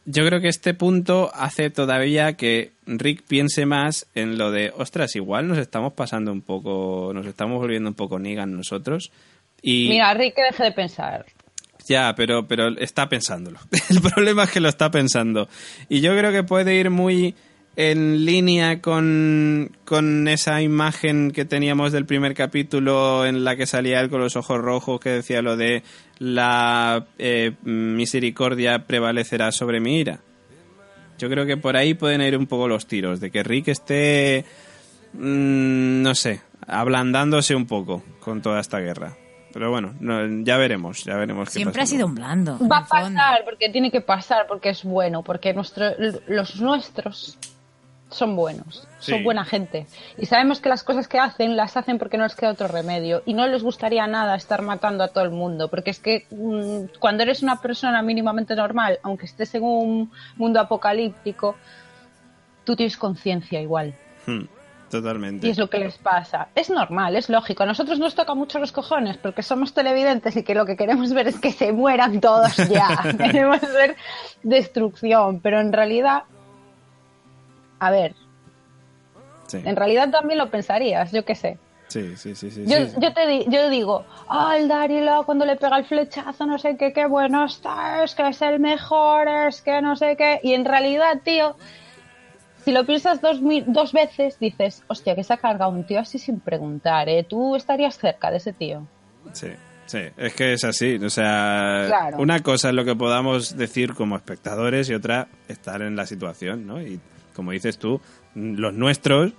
yo 0.05 0.25
creo 0.25 0.41
que 0.41 0.47
este 0.47 0.73
punto 0.73 1.31
hace 1.33 1.69
todavía 1.69 2.33
que 2.33 2.71
Rick 2.87 3.23
piense 3.27 3.65
más 3.65 4.07
en 4.15 4.37
lo 4.37 4.51
de, 4.51 4.73
ostras, 4.75 5.15
igual 5.15 5.47
nos 5.47 5.57
estamos 5.57 5.93
pasando 5.93 6.31
un 6.31 6.41
poco, 6.41 7.11
nos 7.13 7.25
estamos 7.25 7.59
volviendo 7.59 7.89
un 7.89 7.95
poco 7.95 8.17
Negan 8.17 8.55
nosotros. 8.55 9.11
Y 9.61 9.89
Mira, 9.89 10.13
Rick, 10.13 10.35
que 10.35 10.43
deje 10.43 10.63
de 10.63 10.71
pensar. 10.71 11.25
Ya, 11.88 12.13
pero, 12.15 12.47
pero 12.47 12.69
está 12.77 13.09
pensándolo. 13.09 13.59
El 13.89 14.01
problema 14.01 14.43
es 14.43 14.51
que 14.51 14.59
lo 14.59 14.69
está 14.69 14.91
pensando. 14.91 15.47
Y 15.89 16.01
yo 16.01 16.15
creo 16.17 16.32
que 16.32 16.43
puede 16.43 16.75
ir 16.75 16.89
muy 16.89 17.36
en 17.75 18.25
línea 18.25 18.82
con, 18.82 19.71
con 19.86 20.27
esa 20.27 20.61
imagen 20.61 21.32
que 21.32 21.45
teníamos 21.45 21.91
del 21.91 22.05
primer 22.05 22.34
capítulo 22.34 23.25
en 23.25 23.43
la 23.43 23.55
que 23.55 23.65
salía 23.65 24.01
él 24.01 24.09
con 24.09 24.19
los 24.19 24.36
ojos 24.36 24.59
rojos 24.59 24.99
que 24.99 25.09
decía 25.09 25.41
lo 25.41 25.55
de 25.55 25.84
la 26.19 27.07
eh, 27.17 27.53
misericordia 27.63 28.86
prevalecerá 28.86 29.51
sobre 29.51 29.79
mi 29.79 29.99
ira. 29.99 30.19
Yo 31.17 31.29
creo 31.29 31.45
que 31.45 31.55
por 31.55 31.77
ahí 31.77 31.93
pueden 31.93 32.21
ir 32.21 32.36
un 32.36 32.47
poco 32.47 32.67
los 32.67 32.88
tiros, 32.88 33.19
de 33.19 33.32
que 33.32 33.43
Rick 33.43 33.69
esté, 33.69 34.43
mm, 35.13 36.01
no 36.01 36.15
sé, 36.15 36.41
ablandándose 36.67 37.55
un 37.55 37.67
poco 37.67 38.03
con 38.19 38.41
toda 38.41 38.59
esta 38.59 38.79
guerra. 38.79 39.15
Pero 39.53 39.69
bueno, 39.69 39.93
no, 39.99 40.43
ya 40.43 40.57
veremos, 40.57 41.03
ya 41.03 41.15
veremos 41.17 41.49
qué 41.49 41.55
Siempre 41.55 41.81
ha 41.81 41.85
sido 41.85 42.05
un 42.05 42.15
blando. 42.15 42.57
Va 42.67 42.77
a 42.79 42.85
pasar, 42.85 43.43
porque 43.45 43.69
tiene 43.69 43.91
que 43.91 44.01
pasar, 44.01 44.47
porque 44.47 44.69
es 44.69 44.83
bueno, 44.83 45.23
porque 45.23 45.53
nuestro, 45.53 45.91
los 46.27 46.59
nuestros 46.61 47.37
son 48.09 48.35
buenos, 48.35 48.87
Sí. 48.99 49.11
son 49.13 49.23
buena 49.23 49.45
gente. 49.45 49.87
Y 50.17 50.25
sabemos 50.25 50.59
que 50.59 50.67
las 50.69 50.83
cosas 50.83 51.07
que 51.07 51.17
hacen, 51.17 51.55
las 51.55 51.77
hacen 51.77 51.97
porque 51.97 52.17
no 52.17 52.23
les 52.25 52.35
queda 52.35 52.51
otro 52.51 52.67
remedio. 52.67 53.23
Y 53.25 53.33
no 53.33 53.47
les 53.47 53.63
gustaría 53.63 54.05
nada 54.05 54.35
estar 54.35 54.61
matando 54.61 55.03
a 55.03 55.07
todo 55.07 55.23
el 55.23 55.31
mundo, 55.31 55.69
porque 55.69 55.91
es 55.91 55.99
que 55.99 56.25
mm, 56.29 56.97
cuando 56.99 57.23
eres 57.23 57.41
una 57.41 57.61
persona 57.61 58.01
mínimamente 58.01 58.53
normal, 58.55 58.99
aunque 59.03 59.25
estés 59.25 59.55
en 59.55 59.63
un 59.63 60.11
mundo 60.35 60.59
apocalíptico, 60.59 61.55
tú 62.65 62.75
tienes 62.75 62.97
conciencia 62.97 63.61
igual. 63.61 63.95
Hmm, 64.25 64.41
Totalmente. 64.91 65.47
Y 65.47 65.49
es 65.51 65.57
lo 65.57 65.69
que 65.69 65.79
les 65.79 65.97
pasa. 65.97 66.49
Es 66.53 66.69
normal, 66.69 67.15
es 67.15 67.29
lógico. 67.29 67.63
A 67.63 67.65
nosotros 67.65 67.97
nos 67.97 68.13
toca 68.13 68.35
mucho 68.35 68.59
los 68.59 68.71
cojones 68.71 69.17
porque 69.17 69.41
somos 69.41 69.73
televidentes 69.73 70.35
y 70.35 70.43
que 70.43 70.53
lo 70.53 70.65
que 70.65 70.75
queremos 70.75 71.13
ver 71.13 71.27
es 71.29 71.39
que 71.39 71.51
se 71.53 71.71
mueran 71.71 72.19
todos 72.21 72.55
ya. 72.69 72.99
queremos 73.17 73.61
ver 73.61 73.95
destrucción. 74.43 75.39
Pero 75.39 75.59
en 75.61 75.71
realidad, 75.73 76.23
a 77.79 77.89
ver, 77.91 78.13
Sí, 79.47 79.59
en 79.65 79.75
realidad 79.75 80.09
también 80.11 80.37
lo 80.37 80.49
pensarías, 80.49 81.11
yo 81.11 81.25
qué 81.25 81.35
sé. 81.35 81.57
sí, 81.89 82.15
sí, 82.15 82.35
sí, 82.35 82.49
sí, 82.51 82.63
Yo, 82.65 82.77
sí. 82.85 82.93
yo 83.01 83.13
te 83.13 83.27
di- 83.27 83.45
yo 83.49 83.69
digo, 83.69 84.05
ah, 84.29 84.55
el 84.57 84.69
Darilo 84.69 85.23
cuando 85.25 85.45
le 85.45 85.57
pega 85.57 85.77
el 85.77 85.83
flechazo, 85.83 86.45
no 86.45 86.57
sé 86.57 86.77
qué, 86.77 86.93
qué 86.93 87.05
bueno 87.05 87.43
está, 87.43 88.01
es 88.03 88.15
que 88.15 88.29
es 88.29 88.41
el 88.41 88.61
mejor, 88.61 89.27
es 89.27 89.61
que 89.61 89.81
no 89.81 89.97
sé 89.97 90.15
qué. 90.15 90.39
Y 90.41 90.53
en 90.53 90.63
realidad, 90.63 91.19
tío, 91.23 91.57
si 92.64 92.72
lo 92.72 92.86
piensas 92.86 93.22
dos, 93.22 93.39
dos 93.68 93.91
veces, 93.93 94.38
dices, 94.39 94.84
hostia, 94.88 95.16
que 95.16 95.24
se 95.24 95.34
ha 95.34 95.38
cargado 95.38 95.72
un 95.72 95.84
tío 95.86 95.99
así 95.99 96.20
sin 96.20 96.39
preguntar, 96.39 97.09
¿eh? 97.09 97.24
Tú 97.28 97.55
estarías 97.55 97.97
cerca 97.97 98.30
de 98.32 98.38
ese 98.38 98.53
tío. 98.53 98.86
Sí, 99.34 99.47
sí, 99.86 99.99
es 100.18 100.34
que 100.34 100.53
es 100.53 100.64
así. 100.64 100.95
O 100.95 101.09
sea, 101.09 101.86
Claro. 101.88 102.18
una 102.20 102.39
cosa 102.41 102.70
es 102.70 102.76
lo 102.76 102.86
que 102.86 102.95
podamos 102.95 103.57
decir 103.57 103.93
como 103.93 104.16
espectadores 104.16 104.89
y 104.89 104.93
otra 104.93 105.28
estar 105.47 105.82
en 105.82 105.95
la 105.95 106.05
situación, 106.05 106.66
¿no? 106.68 106.82
Y 106.82 106.99
como 107.36 107.51
dices 107.51 107.78
tú, 107.78 107.99
los 108.36 108.74
nuestros 108.74 109.34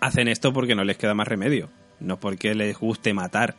hacen 0.00 0.28
esto 0.28 0.52
porque 0.52 0.74
no 0.74 0.84
les 0.84 0.96
queda 0.96 1.14
más 1.14 1.28
remedio, 1.28 1.68
no 2.00 2.18
porque 2.18 2.54
les 2.54 2.78
guste 2.78 3.12
matar, 3.12 3.54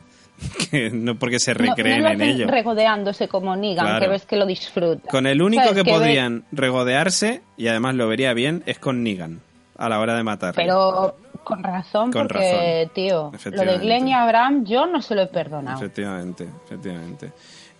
que 0.70 0.90
no 0.90 1.16
porque 1.18 1.38
se 1.38 1.54
No- 1.54 1.64
no 1.64 1.74
recreen 1.74 2.02
lo 2.02 2.08
en 2.10 2.20
ello. 2.22 2.46
regodeándose 2.48 3.28
como 3.28 3.54
Negan, 3.56 3.86
Claro. 3.86 4.00
que 4.04 4.08
ves 4.08 4.26
que 4.26 4.36
lo 4.36 4.46
disfruta. 4.46 5.08
Con 5.10 5.26
el 5.26 5.42
único 5.42 5.62
¿Sabes? 5.64 5.82
que 5.82 5.90
ve- 5.90 5.96
podrían 5.98 6.44
regodearse, 6.52 7.42
y 7.56 7.68
además 7.68 7.94
lo 7.94 8.08
vería 8.08 8.32
bien, 8.34 8.62
es 8.66 8.78
con 8.78 9.02
Negan, 9.02 9.40
a 9.76 9.88
la 9.88 10.00
hora 10.00 10.14
de 10.14 10.22
matar. 10.22 10.54
Pero 10.54 11.16
con 11.44 11.62
razón, 11.62 12.12
Con 12.12 12.28
porque, 12.28 12.82
razón. 12.84 12.92
tío, 12.94 13.32
lo 13.52 13.72
de. 13.72 13.78
Glenn 13.78 14.08
y 14.08 14.12
Abraham 14.14 14.64
yo 14.64 14.86
no 14.86 15.02
se 15.02 15.14
lo 15.14 15.22
he 15.22 15.26
perdonado. 15.26 15.76
Efectivamente, 15.78 16.46
efectivamente. 16.66 17.32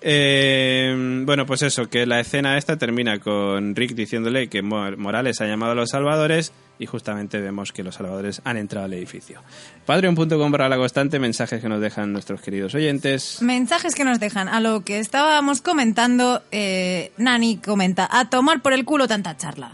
Eh, 0.04 1.22
bueno, 1.24 1.46
pues 1.46 1.62
eso, 1.62 1.88
que 1.88 2.06
la 2.06 2.20
escena 2.20 2.58
esta 2.58 2.76
termina 2.76 3.18
con 3.20 3.74
Rick 3.76 3.92
diciéndole 3.94 4.48
que 4.48 4.60
Mo- 4.62 4.90
Morales 4.96 5.40
ha 5.40 5.46
llamado 5.46 5.72
a 5.72 5.74
los 5.76 5.90
salvadores 5.90 6.52
y 6.78 6.86
justamente 6.86 7.40
vemos 7.40 7.70
que 7.72 7.84
los 7.84 7.94
salvadores 7.94 8.42
han 8.44 8.56
entrado 8.56 8.86
al 8.86 8.92
edificio. 8.94 9.40
Patreon.com 9.86 10.50
para 10.50 10.68
la 10.68 10.76
constante, 10.76 11.18
mensajes 11.20 11.60
que 11.60 11.68
nos 11.68 11.80
dejan 11.80 12.12
nuestros 12.12 12.40
queridos 12.40 12.74
oyentes. 12.74 13.40
Mensajes 13.42 13.94
que 13.94 14.04
nos 14.04 14.18
dejan. 14.18 14.48
A 14.48 14.60
lo 14.60 14.80
que 14.84 14.98
estábamos 14.98 15.60
comentando, 15.62 16.42
eh, 16.50 17.12
Nani 17.18 17.58
comenta, 17.58 18.08
a 18.10 18.28
tomar 18.28 18.60
por 18.60 18.72
el 18.72 18.84
culo 18.84 19.06
tanta 19.06 19.36
charla. 19.36 19.72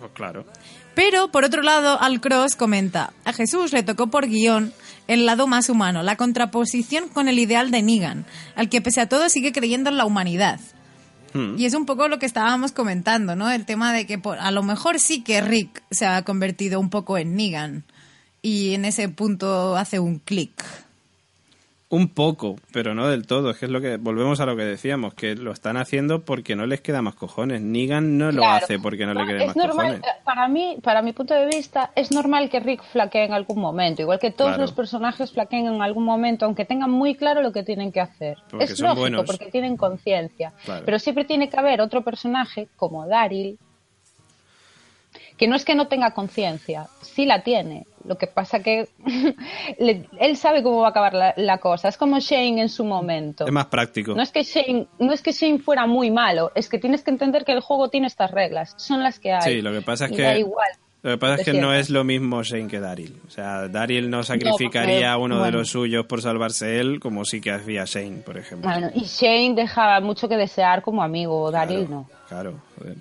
Pues 0.00 0.10
claro. 0.14 0.44
Pero, 0.94 1.28
por 1.30 1.44
otro 1.44 1.62
lado, 1.62 2.00
Al 2.00 2.20
Cross 2.20 2.56
comenta, 2.56 3.12
a 3.24 3.32
Jesús 3.32 3.72
le 3.72 3.84
tocó 3.84 4.08
por 4.08 4.26
guion 4.26 4.72
el 5.08 5.26
lado 5.26 5.46
más 5.48 5.68
humano, 5.68 6.02
la 6.04 6.16
contraposición 6.16 7.08
con 7.08 7.28
el 7.28 7.38
ideal 7.40 7.70
de 7.72 7.82
Negan, 7.82 8.24
al 8.54 8.68
que 8.68 8.80
pese 8.80 9.00
a 9.00 9.08
todo 9.08 9.28
sigue 9.28 9.52
creyendo 9.52 9.90
en 9.90 9.96
la 9.96 10.04
humanidad. 10.04 10.60
Hmm. 11.34 11.56
Y 11.58 11.64
es 11.66 11.74
un 11.74 11.84
poco 11.84 12.08
lo 12.08 12.18
que 12.18 12.26
estábamos 12.26 12.72
comentando, 12.72 13.34
¿no? 13.34 13.50
El 13.50 13.64
tema 13.66 13.92
de 13.92 14.06
que 14.06 14.18
por- 14.18 14.38
a 14.38 14.50
lo 14.50 14.62
mejor 14.62 15.00
sí 15.00 15.22
que 15.22 15.40
Rick 15.40 15.82
se 15.90 16.06
ha 16.06 16.22
convertido 16.22 16.78
un 16.78 16.88
poco 16.90 17.18
en 17.18 17.34
Negan 17.34 17.84
y 18.40 18.74
en 18.74 18.84
ese 18.84 19.08
punto 19.08 19.76
hace 19.76 19.98
un 19.98 20.20
clic. 20.20 20.64
Un 21.90 22.08
poco, 22.10 22.56
pero 22.70 22.94
no 22.94 23.08
del 23.08 23.26
todo. 23.26 23.48
Es 23.48 23.56
que 23.56 23.64
es 23.64 23.70
lo 23.72 23.80
que 23.80 23.96
volvemos 23.96 24.40
a 24.40 24.44
lo 24.46 24.54
que 24.56 24.62
decíamos, 24.64 25.14
que 25.14 25.34
lo 25.36 25.52
están 25.52 25.78
haciendo 25.78 26.22
porque 26.22 26.54
no 26.54 26.66
les 26.66 26.82
queda 26.82 27.00
más 27.00 27.14
cojones. 27.14 27.62
Negan 27.62 28.18
no 28.18 28.30
lo 28.30 28.42
Claro. 28.42 28.62
hace 28.62 28.78
porque 28.78 29.06
no 29.06 29.14
le 29.14 29.24
quede 29.24 29.38
es 29.40 29.46
más 29.46 29.56
normal, 29.56 29.86
cojones. 29.96 30.00
eh, 30.02 30.20
Para 30.22 30.48
mí, 30.48 30.76
para 30.82 31.00
mi 31.00 31.14
punto 31.14 31.32
de 31.32 31.46
vista, 31.46 31.90
es 31.96 32.10
normal 32.12 32.50
que 32.50 32.60
Rick 32.60 32.82
flaquee 32.92 33.24
en 33.24 33.32
algún 33.32 33.58
momento, 33.58 34.02
igual 34.02 34.18
que 34.18 34.30
todos 34.30 34.50
Claro. 34.50 34.62
los 34.64 34.72
personajes 34.72 35.32
flaqueen 35.32 35.66
en 35.66 35.80
algún 35.80 36.04
momento, 36.04 36.44
aunque 36.44 36.66
tengan 36.66 36.90
muy 36.90 37.14
claro 37.14 37.40
lo 37.40 37.52
que 37.52 37.62
tienen 37.62 37.90
que 37.90 38.00
hacer. 38.02 38.36
Porque 38.50 38.64
es 38.66 38.78
lógico, 38.80 39.00
buenos. 39.00 39.24
porque 39.24 39.46
tienen 39.50 39.78
conciencia. 39.78 40.52
Claro. 40.66 40.82
Pero 40.84 40.98
siempre 40.98 41.24
tiene 41.24 41.48
que 41.48 41.56
haber 41.58 41.80
otro 41.80 42.02
personaje, 42.04 42.68
como 42.76 43.06
Daryl, 43.06 43.58
que 45.38 45.48
no 45.48 45.56
es 45.56 45.64
que 45.64 45.74
no 45.74 45.88
tenga 45.88 46.10
conciencia, 46.12 46.88
sí 47.00 47.24
la 47.24 47.42
tiene. 47.42 47.86
Lo 48.04 48.16
que 48.16 48.26
pasa 48.26 48.60
que 48.62 48.88
le- 49.78 50.08
él 50.18 50.36
sabe 50.36 50.62
cómo 50.62 50.80
va 50.80 50.88
a 50.88 50.90
acabar 50.90 51.14
la, 51.14 51.34
la 51.36 51.58
cosa. 51.58 51.88
Es 51.88 51.96
como 51.96 52.18
Shane 52.20 52.60
en 52.60 52.68
su 52.68 52.84
momento. 52.84 53.44
Es 53.46 53.52
más 53.52 53.66
práctico. 53.66 54.14
No 54.14 54.22
es 54.22 54.30
que 54.32 54.42
Shane, 54.42 54.86
no 54.98 55.12
es 55.12 55.22
que 55.22 55.32
Shane 55.32 55.58
fuera 55.58 55.86
muy 55.86 56.10
malo, 56.10 56.52
es 56.54 56.68
que 56.68 56.78
tienes 56.78 57.02
que 57.02 57.10
entender 57.10 57.44
que 57.44 57.52
el 57.52 57.60
juego 57.60 57.88
tiene 57.88 58.06
estas 58.06 58.30
reglas, 58.30 58.74
son 58.76 59.02
las 59.02 59.18
que 59.18 59.32
hay. 59.32 59.42
Sí, 59.56 59.62
lo 59.62 59.72
que 59.72 59.82
pasa 59.82 60.06
es 60.06 60.12
Y 60.12 60.16
que 60.16 60.22
da 60.22 60.38
igual. 60.38 60.68
Lo 61.00 61.12
que 61.12 61.18
pasa 61.18 61.34
es 61.34 61.40
Es 61.40 61.44
que 61.44 61.60
no 61.60 61.72
es 61.72 61.90
lo 61.90 62.02
mismo 62.02 62.42
Shane 62.42 62.66
que 62.66 62.80
Daryl. 62.80 63.14
O 63.26 63.30
sea, 63.30 63.68
Daryl 63.68 64.10
no 64.10 64.24
sacrificaría 64.24 65.12
a 65.12 65.16
uno 65.18 65.44
de 65.44 65.52
los 65.52 65.68
suyos 65.68 66.06
por 66.06 66.20
salvarse 66.22 66.80
él, 66.80 66.98
como 66.98 67.24
sí 67.24 67.40
que 67.40 67.52
hacía 67.52 67.84
Shane, 67.86 68.16
por 68.26 68.36
ejemplo. 68.36 68.68
Bueno, 68.68 68.90
y 68.92 69.02
Shane 69.04 69.54
dejaba 69.54 70.00
mucho 70.00 70.28
que 70.28 70.36
desear 70.36 70.82
como 70.82 71.00
amigo, 71.02 71.52
Daryl 71.52 71.86
Claro, 71.86 71.90
no. 72.10 72.10
Claro, 72.28 72.54
joder. 72.78 72.96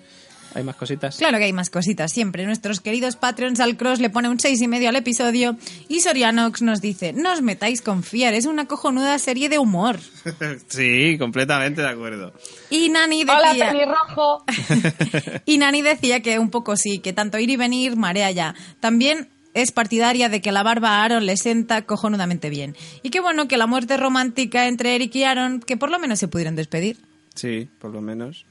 ¿Hay 0.58 0.64
más 0.64 0.76
cositas? 0.76 1.18
Claro 1.18 1.38
que 1.38 1.44
hay 1.44 1.54
más 1.54 1.70
cositas 1.70 2.12
siempre. 2.12 2.44
Nuestros 2.44 2.82
queridos 2.82 3.16
Patreons 3.16 3.60
al 3.60 3.78
Cross 3.78 4.00
le 4.00 4.10
pone 4.10 4.28
un 4.28 4.40
seis 4.40 4.60
y 4.60 4.68
medio 4.68 4.90
al 4.90 4.96
episodio 4.96 5.56
y 5.88 6.00
Sorianox 6.00 6.64
nos 6.64 6.82
dice, 6.82 7.14
no 7.14 7.32
os 7.32 7.44
metáis 7.44 7.84
con 7.84 8.02
fiar, 8.02 8.34
es 8.34 8.48
una 8.48 8.66
cojonuda 8.66 9.20
serie 9.20 9.50
de 9.50 9.60
humor. 9.60 10.00
sí, 10.68 11.16
completamente 11.20 11.84
de 11.84 11.90
acuerdo. 11.90 12.34
Y 12.72 12.90
Nani 12.90 13.22
Hola, 13.22 13.50
decía... 13.50 13.72
pelirrojo. 13.72 14.44
Y 15.46 15.60
Nani 15.60 15.84
decía 15.84 16.22
que 16.24 16.40
un 16.40 16.50
poco 16.50 16.76
sí, 16.76 16.98
que 16.98 17.14
tanto 17.14 17.38
ir 17.38 17.52
y 17.52 17.56
venir 17.56 17.96
marea 17.96 18.32
ya. 18.32 18.56
También 18.80 19.30
es 19.54 19.72
partidaria 19.72 20.28
de 20.28 20.42
que 20.42 20.52
la 20.52 20.64
barba 20.64 20.90
a 20.90 21.04
Aaron 21.04 21.28
le 21.28 21.38
sienta 21.38 21.84
cojonudamente 21.84 22.50
bien. 22.50 22.76
Y 23.04 23.12
qué 23.12 23.20
bueno 23.20 23.48
que 23.48 23.58
la 23.58 23.68
muerte 23.68 23.96
romántica 23.96 24.68
entre 24.68 24.96
Eric 24.96 25.14
y 25.14 25.24
Aaron, 25.24 25.60
que 25.60 25.78
por 25.78 25.92
lo 25.92 26.00
menos 26.00 26.18
se 26.18 26.28
pudieron 26.28 26.56
despedir. 26.56 26.98
Sí, 27.36 27.70
por 27.78 27.94
lo 27.94 28.02
menos. 28.02 28.47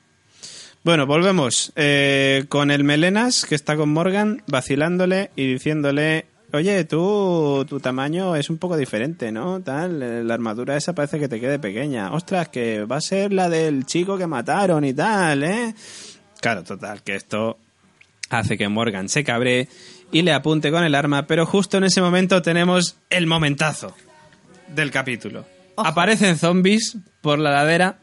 Bueno, 0.86 1.04
volvemos 1.04 1.72
eh, 1.74 2.44
con 2.48 2.70
el 2.70 2.84
Melenas, 2.84 3.44
que 3.44 3.56
está 3.56 3.74
con 3.76 3.88
Morgan, 3.88 4.44
vacilándole 4.46 5.32
y 5.34 5.54
diciéndole, 5.54 6.26
oye, 6.52 6.84
tú, 6.84 7.66
tu 7.68 7.80
tamaño 7.80 8.36
es 8.36 8.50
un 8.50 8.58
poco 8.58 8.76
diferente, 8.76 9.32
¿no? 9.32 9.60
Tal, 9.60 10.28
la 10.28 10.32
armadura 10.32 10.76
esa 10.76 10.94
parece 10.94 11.18
que 11.18 11.26
te 11.26 11.40
quede 11.40 11.58
pequeña. 11.58 12.12
Ostras, 12.12 12.50
que 12.50 12.84
va 12.84 12.98
a 12.98 13.00
ser 13.00 13.32
la 13.32 13.48
del 13.48 13.84
chico 13.84 14.16
que 14.16 14.28
mataron 14.28 14.84
y 14.84 14.94
tal, 14.94 15.42
¿eh? 15.42 15.74
Claro, 16.40 16.62
total, 16.62 17.02
que 17.02 17.16
esto 17.16 17.58
hace 18.30 18.56
que 18.56 18.68
Morgan 18.68 19.08
se 19.08 19.24
cabre 19.24 19.68
y 20.12 20.22
le 20.22 20.32
apunte 20.32 20.70
con 20.70 20.84
el 20.84 20.94
arma, 20.94 21.26
pero 21.26 21.46
justo 21.46 21.78
en 21.78 21.82
ese 21.82 22.00
momento 22.00 22.42
tenemos 22.42 22.96
el 23.10 23.26
momentazo 23.26 23.92
del 24.68 24.92
capítulo. 24.92 25.46
Ojo. 25.74 25.88
Aparecen 25.88 26.38
zombies 26.38 26.96
por 27.22 27.40
la 27.40 27.50
ladera 27.50 27.98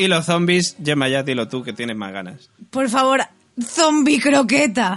y 0.00 0.08
los 0.08 0.26
zombies, 0.26 0.76
Gemma, 0.84 1.08
ya 1.08 1.22
dilo 1.22 1.48
tú 1.48 1.62
que 1.62 1.72
tienes 1.72 1.96
más 1.96 2.12
ganas. 2.12 2.50
Por 2.70 2.88
favor, 2.88 3.22
zombie 3.62 4.20
croqueta. 4.20 4.96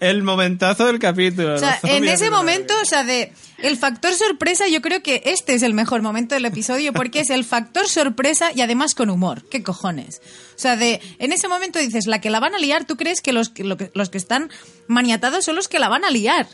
El 0.00 0.22
momentazo 0.22 0.86
del 0.86 0.98
capítulo. 0.98 1.54
O 1.54 1.58
sea, 1.58 1.78
en 1.84 2.04
ese 2.04 2.30
momento, 2.30 2.74
o 2.80 2.84
sea, 2.84 3.04
de 3.04 3.32
el 3.58 3.76
factor 3.76 4.12
sorpresa, 4.14 4.66
yo 4.68 4.82
creo 4.82 5.02
que 5.02 5.22
este 5.26 5.54
es 5.54 5.62
el 5.62 5.74
mejor 5.74 6.02
momento 6.02 6.34
del 6.34 6.44
episodio 6.44 6.92
porque 6.92 7.20
es 7.20 7.30
el 7.30 7.44
factor 7.44 7.88
sorpresa 7.88 8.50
y 8.54 8.60
además 8.60 8.94
con 8.94 9.10
humor. 9.10 9.42
¿Qué 9.48 9.62
cojones? 9.62 10.20
O 10.54 10.58
sea, 10.58 10.76
de 10.76 11.00
en 11.18 11.32
ese 11.32 11.48
momento 11.48 11.78
dices, 11.78 12.06
la 12.06 12.20
que 12.20 12.30
la 12.30 12.40
van 12.40 12.54
a 12.54 12.58
liar, 12.58 12.84
tú 12.84 12.96
crees 12.96 13.20
que 13.22 13.32
los, 13.32 13.48
que- 13.48 13.64
lo 13.64 13.76
que- 13.76 13.90
los 13.94 14.10
que 14.10 14.18
están 14.18 14.50
maniatados 14.86 15.44
son 15.44 15.54
los 15.56 15.68
que 15.68 15.78
la 15.78 15.88
van 15.88 16.04
a 16.04 16.10
liar. 16.10 16.46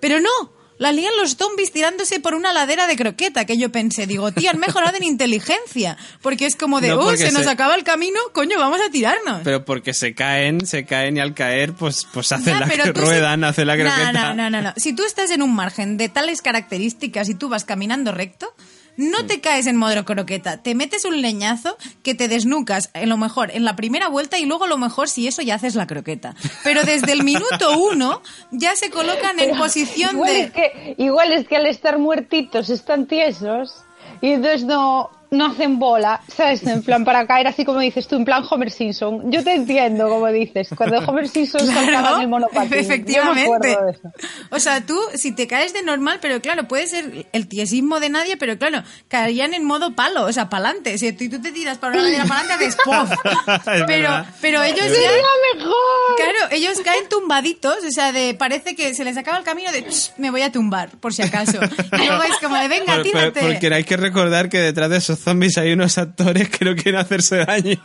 Pero 0.00 0.20
no, 0.20 0.52
la 0.78 0.92
lían 0.92 1.16
los 1.16 1.36
zombies 1.36 1.72
tirándose 1.72 2.20
por 2.20 2.34
una 2.34 2.52
ladera 2.52 2.86
de 2.86 2.96
croqueta, 2.96 3.44
que 3.46 3.56
yo 3.56 3.70
pensé, 3.72 4.06
digo, 4.06 4.30
tío, 4.32 4.50
han 4.50 4.58
mejorado 4.58 4.96
en 4.96 5.04
inteligencia. 5.04 5.96
Porque 6.22 6.46
es 6.46 6.56
como 6.56 6.80
de, 6.80 6.88
No, 6.88 6.96
oh, 7.00 7.04
porque 7.04 7.18
se 7.18 7.32
nos 7.32 7.46
acaba 7.46 7.74
el 7.74 7.84
camino, 7.84 8.18
coño, 8.32 8.58
vamos 8.58 8.80
a 8.86 8.90
tirarnos. 8.90 9.40
Pero 9.44 9.64
porque 9.64 9.94
se 9.94 10.14
caen, 10.14 10.66
se 10.66 10.84
caen 10.84 11.16
y 11.16 11.20
al 11.20 11.34
caer, 11.34 11.72
pues, 11.72 12.06
pues 12.12 12.30
hacen 12.32 12.60
la 12.60 12.66
tú 12.68 12.82
si- 12.84 12.90
ruedan, 12.92 13.44
hacen 13.44 13.66
la 13.66 13.76
No, 13.76 13.84
croqueta. 13.84 14.12
No, 14.12 14.34
no, 14.34 14.50
no, 14.50 14.62
no. 14.62 14.72
Si 14.76 14.92
tú 14.94 15.04
estás 15.04 15.30
en 15.30 15.42
un 15.42 15.54
margen 15.54 15.96
de 15.96 16.08
tales 16.08 16.42
características 16.42 17.28
y 17.28 17.34
tú 17.34 17.48
vas 17.48 17.64
caminando 17.64 18.12
recto, 18.12 18.52
no 18.96 19.26
te 19.26 19.40
caes 19.40 19.66
en 19.66 19.76
modo 19.76 20.04
croqueta. 20.04 20.62
Te 20.62 20.74
metes 20.74 21.04
un 21.04 21.20
leñazo 21.20 21.76
que 22.02 22.14
te 22.14 22.28
desnucas, 22.28 22.90
en 22.94 23.08
lo 23.08 23.16
mejor, 23.16 23.50
en 23.52 23.64
la 23.64 23.76
primera 23.76 24.08
vuelta 24.08 24.38
y 24.38 24.46
luego 24.46 24.64
a 24.64 24.68
lo 24.68 24.78
mejor 24.78 25.08
si 25.08 25.26
eso 25.26 25.42
ya 25.42 25.54
haces 25.54 25.74
la 25.74 25.86
croqueta. 25.86 26.34
Pero 26.64 26.82
desde 26.82 27.12
el 27.12 27.24
minuto 27.24 27.78
uno 27.92 28.22
ya 28.50 28.74
se 28.76 28.90
colocan 28.90 29.38
en 29.38 29.56
posición 29.56 30.16
igual 30.16 30.32
de... 30.32 30.40
Es 30.40 30.52
que, 30.52 30.94
igual 30.98 31.32
es 31.32 31.46
que 31.46 31.56
al 31.56 31.66
estar 31.66 31.98
muertitos 31.98 32.70
están 32.70 33.06
tiesos 33.06 33.84
y 34.20 34.32
entonces 34.32 34.64
no, 34.64 35.10
no 35.30 35.46
hacen 35.46 35.78
bola, 35.78 36.20
¿sabes? 36.34 36.62
En 36.66 36.82
plan, 36.82 37.04
para 37.04 37.26
caer 37.26 37.46
así 37.48 37.64
como 37.64 37.80
dices 37.80 38.06
tú, 38.08 38.16
en 38.16 38.24
plan 38.24 38.44
Homer 38.48 38.70
Simpson. 38.70 39.30
Yo 39.30 39.42
te 39.44 39.54
entiendo 39.54 40.08
como 40.08 40.26
dices, 40.28 40.68
cuando 40.76 40.98
Homer 41.00 41.28
Simpson 41.28 41.66
saltaba 41.66 42.16
en 42.16 42.22
el 42.22 42.28
monopatín. 42.28 42.70
Yo 42.70 42.76
me 42.76 42.80
efectivamente. 42.80 43.42
acuerdo 43.72 43.86
de 43.86 43.92
eso. 43.92 44.12
O 44.50 44.58
sea, 44.60 44.84
tú, 44.84 44.98
si 45.14 45.32
te 45.32 45.46
caes 45.46 45.72
de 45.72 45.82
normal, 45.82 46.18
pero 46.22 46.40
claro, 46.40 46.68
puede 46.68 46.86
ser 46.86 47.26
el 47.32 47.48
tiesismo 47.48 48.00
de 48.00 48.08
nadie, 48.10 48.36
pero 48.36 48.58
claro, 48.58 48.82
caerían 49.08 49.54
en 49.54 49.64
modo 49.64 49.94
palo, 49.94 50.24
o 50.24 50.32
sea, 50.32 50.48
pa'lante. 50.48 50.96
Si 50.98 51.12
tú, 51.12 51.28
tú 51.28 51.40
te 51.40 51.52
tiras 51.52 51.78
para 51.78 51.94
una 51.94 52.02
ladera 52.02 52.24
pa'lante, 52.24 52.52
haces 52.54 52.76
¡pof! 52.84 53.10
Es 53.66 53.82
pero, 53.86 54.24
pero 54.40 54.62
ellos 54.62 54.84
Es 54.86 54.92
ya... 54.92 55.08
¡Sería 55.10 55.26
mejor! 55.54 55.74
Claro, 56.16 56.38
ellos 56.52 56.78
caen 56.84 57.08
tumbaditos, 57.08 57.76
o 57.84 57.90
sea, 57.90 58.12
de 58.12 58.34
parece 58.34 58.74
que 58.74 58.94
se 58.94 59.04
les 59.04 59.16
acaba 59.16 59.38
el 59.38 59.44
camino 59.44 59.70
de 59.72 59.82
"Ch, 59.88 60.12
me 60.18 60.30
voy 60.30 60.42
a 60.42 60.52
tumbar, 60.52 60.90
por 60.98 61.12
si 61.12 61.22
acaso. 61.22 61.58
Y 61.92 62.06
luego 62.06 62.22
es 62.22 62.36
como 62.42 62.56
de 62.56 62.68
venga, 62.68 62.84
Por- 62.86 62.96
por- 62.96 63.02
tírate. 63.02 63.40
porque 63.40 63.74
hay 63.74 63.84
que 63.84 63.96
recordar 63.96 64.48
que 64.48 64.58
detrás 64.58 64.90
de 64.90 64.96
esos 64.98 65.15
zombies 65.20 65.58
hay 65.58 65.72
unos 65.72 65.98
actores 65.98 66.48
que 66.48 66.64
no 66.64 66.74
quieren 66.74 67.00
hacerse 67.00 67.44
daño. 67.44 67.78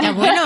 Ya 0.00 0.12
bueno. 0.12 0.42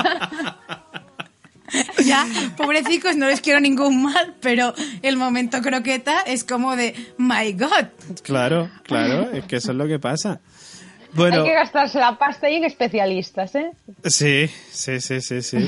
ya, 2.05 2.27
pobrecicos, 2.57 3.17
no 3.17 3.27
les 3.27 3.41
quiero 3.41 3.61
ningún 3.61 4.03
mal, 4.03 4.37
pero 4.41 4.75
el 5.03 5.17
momento 5.17 5.61
croqueta 5.61 6.21
es 6.23 6.45
como 6.45 6.77
de 6.77 6.95
my 7.19 7.53
god. 7.53 7.89
claro, 8.23 8.71
claro, 8.85 9.31
es 9.33 9.45
que 9.45 9.57
eso 9.57 9.73
es 9.73 9.77
lo 9.77 9.87
que 9.87 9.99
pasa. 9.99 10.41
Bueno, 11.15 11.43
Hay 11.43 11.49
que 11.49 11.55
gastarse 11.55 11.99
la 11.99 12.19
pasta 12.19 12.51
y 12.51 12.57
en 12.57 12.65
especialistas, 12.65 13.55
¿eh? 13.55 13.71
sí, 14.05 14.49
sí, 14.71 15.01
sí, 15.01 15.21
sí, 15.21 15.43
sí. 15.43 15.67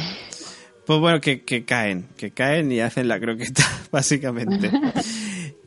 Pues 0.86 0.98
bueno, 1.00 1.20
que, 1.20 1.44
que 1.44 1.64
caen, 1.64 2.08
que 2.16 2.32
caen 2.32 2.70
y 2.72 2.80
hacen 2.80 3.08
la 3.08 3.20
croqueta, 3.20 3.62
básicamente. 3.90 4.70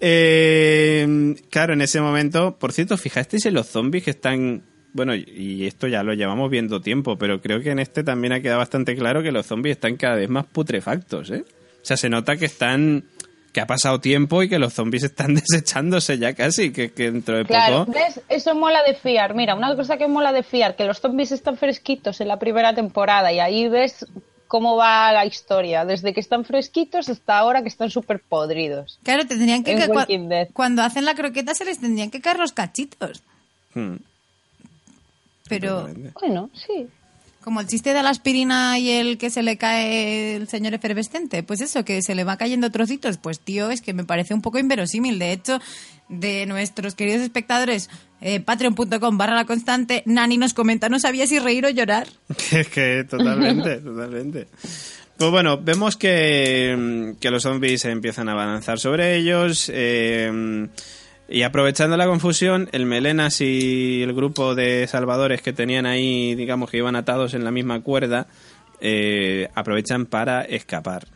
Eh, 0.06 1.34
claro, 1.50 1.72
en 1.72 1.80
ese 1.80 2.02
momento, 2.02 2.60
por 2.60 2.74
cierto, 2.74 2.98
fijasteis 2.98 3.46
en 3.46 3.54
los 3.54 3.68
zombies 3.68 4.04
que 4.04 4.10
están, 4.10 4.64
bueno, 4.94 5.16
y 5.16 5.66
esto 5.68 5.88
ya 5.88 6.04
lo 6.04 6.14
llevamos 6.14 6.50
viendo 6.50 6.80
tiempo, 6.82 7.18
pero 7.18 7.42
creo 7.42 7.62
que 7.62 7.72
en 7.72 7.80
este 7.80 8.04
también 8.04 8.34
ha 8.34 8.42
quedado 8.42 8.60
bastante 8.60 8.96
claro 8.96 9.22
que 9.24 9.32
los 9.32 9.46
zombies 9.46 9.78
están 9.78 9.98
cada 9.98 10.16
vez 10.16 10.30
más 10.30 10.46
putrefactos, 10.46 11.30
¿eh? 11.32 11.44
O 11.82 11.86
sea, 11.86 11.98
se 11.98 12.10
nota 12.10 12.38
que 12.38 12.46
están, 12.46 13.04
que 13.52 13.60
ha 13.60 13.68
pasado 13.68 14.00
tiempo 14.00 14.42
y 14.44 14.50
que 14.50 14.58
los 14.60 14.74
zombies 14.74 15.04
están 15.04 15.36
desechándose 15.52 16.18
ya 16.18 16.34
casi, 16.34 16.72
que, 16.72 16.92
que 16.92 17.12
dentro 17.12 17.36
de 17.38 17.46
Claro, 17.46 17.86
poco... 17.86 17.98
¿ves? 18.00 18.22
Eso 18.30 18.56
mola 18.56 18.80
de 18.88 18.94
fiar. 18.96 19.34
Mira, 19.36 19.56
una 19.56 19.76
cosa 19.76 19.98
que 19.98 20.08
mola 20.08 20.32
de 20.32 20.44
fiar, 20.44 20.76
que 20.76 20.86
los 20.86 21.00
zombies 21.00 21.32
están 21.32 21.58
fresquitos 21.58 22.22
en 22.22 22.28
la 22.30 22.40
primera 22.40 22.74
temporada 22.74 23.34
y 23.34 23.40
ahí 23.40 23.68
ves 23.68 24.06
cómo 24.48 24.76
va 24.78 25.12
la 25.12 25.26
historia, 25.26 25.84
desde 25.84 26.14
que 26.14 26.20
están 26.20 26.46
fresquitos 26.46 27.10
hasta 27.10 27.40
ahora 27.40 27.64
que 27.64 27.70
están 27.70 27.90
súper 27.90 28.22
podridos. 28.22 29.00
Claro, 29.02 29.26
tendrían 29.26 29.64
que, 29.64 29.74
que 29.76 29.88
cua- 29.88 29.96
Walking 29.96 30.30
Dead. 30.30 30.48
cuando 30.54 30.84
hacen 30.84 31.06
la 31.06 31.16
croqueta 31.16 31.56
se 31.56 31.66
les 31.66 31.80
tendrían 31.80 32.12
que 32.12 32.22
caer 32.22 32.38
los 32.38 32.54
cachitos. 32.54 33.24
Hmm, 33.74 33.96
Pero. 35.60 35.90
Bueno, 36.20 36.50
sí. 36.54 36.88
como 37.44 37.60
el 37.62 37.68
chiste 37.68 37.94
de 37.94 38.02
la 38.04 38.10
aspirina 38.10 38.80
y 38.80 38.90
el 38.92 39.18
que 39.18 39.30
se 39.30 39.44
le 39.44 39.58
cae 39.58 40.36
el 40.36 40.48
señor 40.48 40.74
efervescente, 40.74 41.44
pues 41.44 41.60
eso, 41.62 41.84
que 41.84 42.02
se 42.02 42.16
le 42.16 42.24
va 42.24 42.38
cayendo 42.38 42.72
trocitos, 42.72 43.18
pues 43.18 43.40
tío, 43.40 43.70
es 43.70 43.82
que 43.82 43.94
me 43.94 44.04
parece 44.06 44.34
un 44.34 44.42
poco 44.42 44.60
inverosímil. 44.60 45.20
De 45.20 45.34
hecho, 45.34 45.60
de 46.10 46.46
nuestros 46.46 46.96
queridos 46.96 47.22
espectadores, 47.22 47.90
eh, 48.22 48.40
patreon.com 48.40 49.18
barra 49.18 49.36
la 49.36 49.46
constante, 49.46 50.04
Nani 50.06 50.38
nos 50.38 50.54
comenta, 50.54 50.88
no 50.90 51.00
sabía 51.00 51.28
si 51.28 51.40
reír 51.40 51.66
o 51.66 51.70
llorar. 51.70 52.08
Que, 52.50 52.64
que 52.66 53.04
totalmente, 53.10 53.78
totalmente. 53.84 54.48
Pues 55.18 55.30
bueno, 55.32 55.58
vemos 55.62 55.96
que, 55.96 57.14
que 57.20 57.30
los 57.30 57.44
zombies 57.44 57.86
empiezan 57.86 58.30
a 58.30 58.32
avanzar 58.32 58.80
sobre 58.80 59.16
ellos. 59.18 59.70
eh, 59.74 60.68
y 61.34 61.42
aprovechando 61.42 61.98
la 61.98 62.06
confusión, 62.06 62.70
el 62.74 62.86
Melenas 62.86 63.42
y 63.42 64.04
el 64.04 64.14
grupo 64.14 64.54
de 64.54 64.86
salvadores 64.86 65.42
que 65.42 65.52
tenían 65.52 65.88
ahí, 65.88 66.36
digamos 66.36 66.70
que 66.70 66.78
iban 66.78 66.96
atados 66.96 67.34
en 67.34 67.44
la 67.44 67.50
misma 67.50 67.82
cuerda, 67.82 68.28
eh, 68.80 69.50
aprovechan 69.56 70.06
para 70.06 70.44
escapar. 70.44 71.08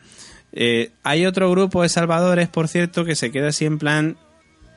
Eh, 0.52 0.90
hay 1.04 1.24
otro 1.24 1.48
grupo 1.52 1.82
de 1.82 1.88
salvadores, 1.88 2.48
por 2.48 2.66
cierto, 2.66 3.04
que 3.04 3.14
se 3.14 3.30
queda 3.30 3.50
así 3.50 3.64
en 3.64 3.78
plan, 3.78 4.16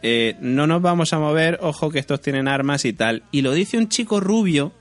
eh, 0.03 0.35
no 0.41 0.67
nos 0.67 0.83
vamos 0.83 1.11
a 1.11 1.17
mover, 1.17 1.57
ojo 1.63 1.89
que 1.89 1.97
estos 1.97 2.21
tienen 2.21 2.47
armas 2.47 2.85
y 2.85 2.93
tal. 2.93 3.23
Y 3.31 3.41
lo 3.41 3.51
dice 3.53 3.79
un 3.79 3.89
chico 3.89 4.19
rubio, 4.19 4.71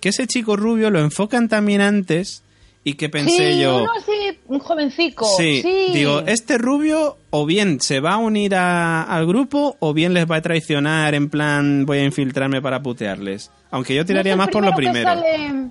que 0.00 0.08
ese 0.08 0.26
chico 0.26 0.56
rubio 0.56 0.88
lo 0.88 1.00
enfocan 1.00 1.46
también 1.46 1.82
antes 1.82 2.42
y 2.84 2.94
que 2.94 3.10
pensé 3.10 3.52
sí, 3.52 3.60
yo... 3.60 3.82
uno 3.82 3.92
así, 3.98 4.12
un 4.46 4.58
jovencico. 4.58 5.26
Sí, 5.36 5.62
Sí, 5.62 5.86
digo, 5.92 6.20
este 6.26 6.58
rubio 6.58 7.16
o 7.30 7.46
bien 7.46 7.80
se 7.80 8.00
va 8.00 8.14
a 8.14 8.18
unir 8.18 8.54
a- 8.54 9.02
al 9.02 9.26
grupo 9.26 9.76
o 9.80 9.92
bien 9.94 10.14
les 10.14 10.30
va 10.30 10.36
a 10.36 10.42
traicionar 10.42 11.14
en 11.14 11.28
plan 11.30 11.84
voy 11.86 11.98
a 11.98 12.04
infiltrarme 12.04 12.60
para 12.62 12.82
putearles. 12.82 13.50
Aunque 13.70 13.94
yo 13.94 14.04
tiraría 14.04 14.32
¿No 14.34 14.38
más 14.38 14.48
por 14.48 14.64
lo 14.64 14.70
que 14.70 14.76
primero. 14.76 15.04
sale 15.08 15.70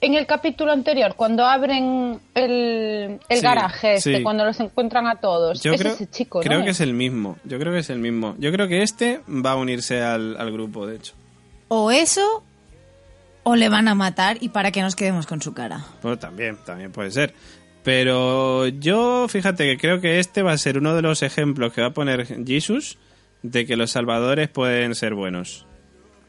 en 0.00 0.14
el 0.14 0.26
capítulo 0.26 0.70
anterior, 0.72 1.14
cuando 1.16 1.44
abren 1.44 2.20
el, 2.34 3.18
el 3.28 3.36
Sí, 3.38 3.42
garaje 3.42 3.94
este, 3.94 4.18
sí. 4.18 4.22
cuando 4.22 4.44
los 4.44 4.58
encuentran 4.60 5.06
a 5.08 5.16
todos. 5.16 5.60
Yo 5.62 5.72
es 5.72 5.80
creo, 5.80 5.92
ese 5.94 6.08
chico, 6.08 6.38
creo 6.40 6.60
¿no? 6.60 6.64
que 6.64 6.70
es 6.70 6.80
el 6.80 6.94
mismo. 6.94 7.36
Yo 7.44 7.58
creo 7.58 7.72
que 7.72 7.80
es 7.80 7.90
el 7.90 7.98
mismo. 7.98 8.36
Yo 8.38 8.52
creo 8.52 8.68
que 8.68 8.82
este 8.82 9.20
va 9.28 9.52
a 9.52 9.56
unirse 9.56 10.00
al, 10.02 10.36
al 10.36 10.52
grupo, 10.52 10.86
de 10.86 10.96
hecho. 10.96 11.14
O 11.66 11.90
eso, 11.90 12.44
o 13.42 13.56
le 13.56 13.68
van 13.68 13.88
a 13.88 13.94
matar 13.96 14.36
y 14.40 14.50
para 14.50 14.70
que 14.70 14.82
nos 14.82 14.94
quedemos 14.94 15.26
con 15.26 15.42
su 15.42 15.52
cara. 15.52 15.84
Pues 16.00 16.18
también, 16.20 16.56
también 16.64 16.92
puede 16.92 17.10
ser. 17.10 17.34
Pero 17.88 18.66
yo, 18.66 19.28
fíjate 19.28 19.64
que 19.64 19.78
creo 19.78 19.98
que 20.02 20.18
este 20.18 20.42
va 20.42 20.52
a 20.52 20.58
ser 20.58 20.76
uno 20.76 20.94
de 20.94 21.00
los 21.00 21.22
ejemplos 21.22 21.72
que 21.72 21.80
va 21.80 21.86
a 21.86 21.92
poner 21.94 22.26
Jesus 22.46 22.98
de 23.42 23.64
que 23.64 23.76
los 23.76 23.92
salvadores 23.92 24.50
pueden 24.50 24.94
ser 24.94 25.14
buenos. 25.14 25.64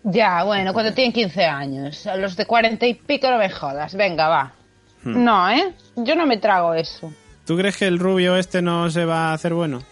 Ya, 0.04 0.46
bueno, 0.46 0.72
cuando 0.72 0.94
tienen 0.94 1.12
15 1.12 1.44
años. 1.44 2.08
A 2.08 2.16
los 2.16 2.38
de 2.38 2.46
40 2.46 2.86
y 2.86 2.94
pico 2.94 3.30
no 3.30 3.38
me 3.38 3.50
jodas. 3.50 3.94
Venga, 3.94 4.30
va. 4.30 4.54
Hmm. 5.04 5.22
No, 5.22 5.50
¿eh? 5.50 5.74
Yo 5.98 6.16
no 6.16 6.26
me 6.26 6.38
trago 6.38 6.74
eso. 6.76 7.12
¿Tú 7.46 7.58
crees 7.58 7.76
que 7.76 7.88
el 7.88 8.00
rubio 8.00 8.38
este 8.38 8.62
no 8.62 8.90
se 8.90 9.04
va 9.04 9.32
a 9.32 9.34
hacer 9.34 9.54
bueno? 9.54 9.84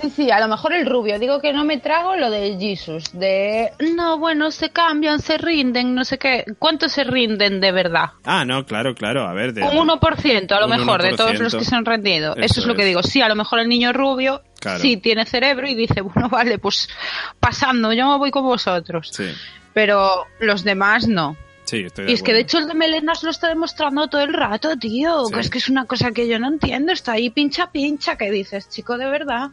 Sí, 0.00 0.10
sí, 0.10 0.30
a 0.30 0.40
lo 0.40 0.48
mejor 0.48 0.74
el 0.74 0.84
rubio. 0.86 1.18
Digo 1.18 1.40
que 1.40 1.52
no 1.54 1.64
me 1.64 1.78
trago 1.78 2.16
lo 2.16 2.30
de 2.30 2.56
Jesus. 2.60 3.04
De. 3.12 3.70
No, 3.94 4.18
bueno, 4.18 4.50
se 4.50 4.68
cambian, 4.70 5.20
se 5.20 5.38
rinden, 5.38 5.94
no 5.94 6.04
sé 6.04 6.18
qué. 6.18 6.44
¿Cuántos 6.58 6.92
se 6.92 7.04
rinden 7.04 7.60
de 7.60 7.72
verdad? 7.72 8.10
Ah, 8.24 8.44
no, 8.44 8.66
claro, 8.66 8.94
claro. 8.94 9.26
A 9.26 9.32
ver, 9.32 9.54
de, 9.54 9.62
Un 9.62 9.88
1% 9.88 10.52
a 10.52 10.60
lo 10.60 10.68
mejor 10.68 11.02
de 11.02 11.16
todos 11.16 11.32
1%. 11.32 11.38
los 11.38 11.54
que 11.54 11.64
se 11.64 11.74
han 11.74 11.84
rendido. 11.86 12.34
Eso, 12.36 12.44
Eso 12.44 12.60
es 12.60 12.66
lo 12.66 12.74
que 12.74 12.84
digo. 12.84 13.02
Sí, 13.02 13.22
a 13.22 13.28
lo 13.28 13.36
mejor 13.36 13.58
el 13.60 13.68
niño 13.68 13.92
rubio 13.92 14.42
Claro. 14.60 14.80
sí 14.80 14.96
tiene 14.98 15.24
cerebro 15.24 15.66
y 15.68 15.74
dice, 15.74 16.00
bueno, 16.02 16.28
vale, 16.30 16.58
pues 16.58 16.88
pasando, 17.40 17.92
yo 17.92 18.10
me 18.10 18.18
voy 18.18 18.30
con 18.30 18.44
vosotros. 18.44 19.10
Sí, 19.12 19.24
Pero 19.72 20.26
los 20.40 20.62
demás 20.64 21.06
no. 21.08 21.36
sí, 21.64 21.84
estoy 21.86 22.04
de 22.06 22.10
Y 22.10 22.14
es 22.14 22.22
que 22.22 22.32
de 22.32 22.40
hecho 22.40 22.58
el 22.58 22.66
de 22.66 22.74
Melenas 22.74 23.22
lo 23.22 23.30
está 23.30 23.48
demostrando 23.48 24.08
todo 24.08 24.20
el 24.22 24.32
rato, 24.34 24.76
tío. 24.76 25.24
Sí. 25.26 25.34
Que 25.34 25.40
es 25.40 25.50
que 25.50 25.58
es 25.58 25.68
una 25.68 25.84
cosa 25.86 26.10
que 26.12 26.26
yo 26.28 26.38
no 26.38 26.48
entiendo. 26.48 26.92
Está 26.92 27.12
ahí 27.12 27.30
pincha 27.30 27.70
pincha 27.70 28.16
que 28.16 28.30
dices, 28.30 28.68
chico, 28.68 28.98
de 28.98 29.08
verdad. 29.08 29.48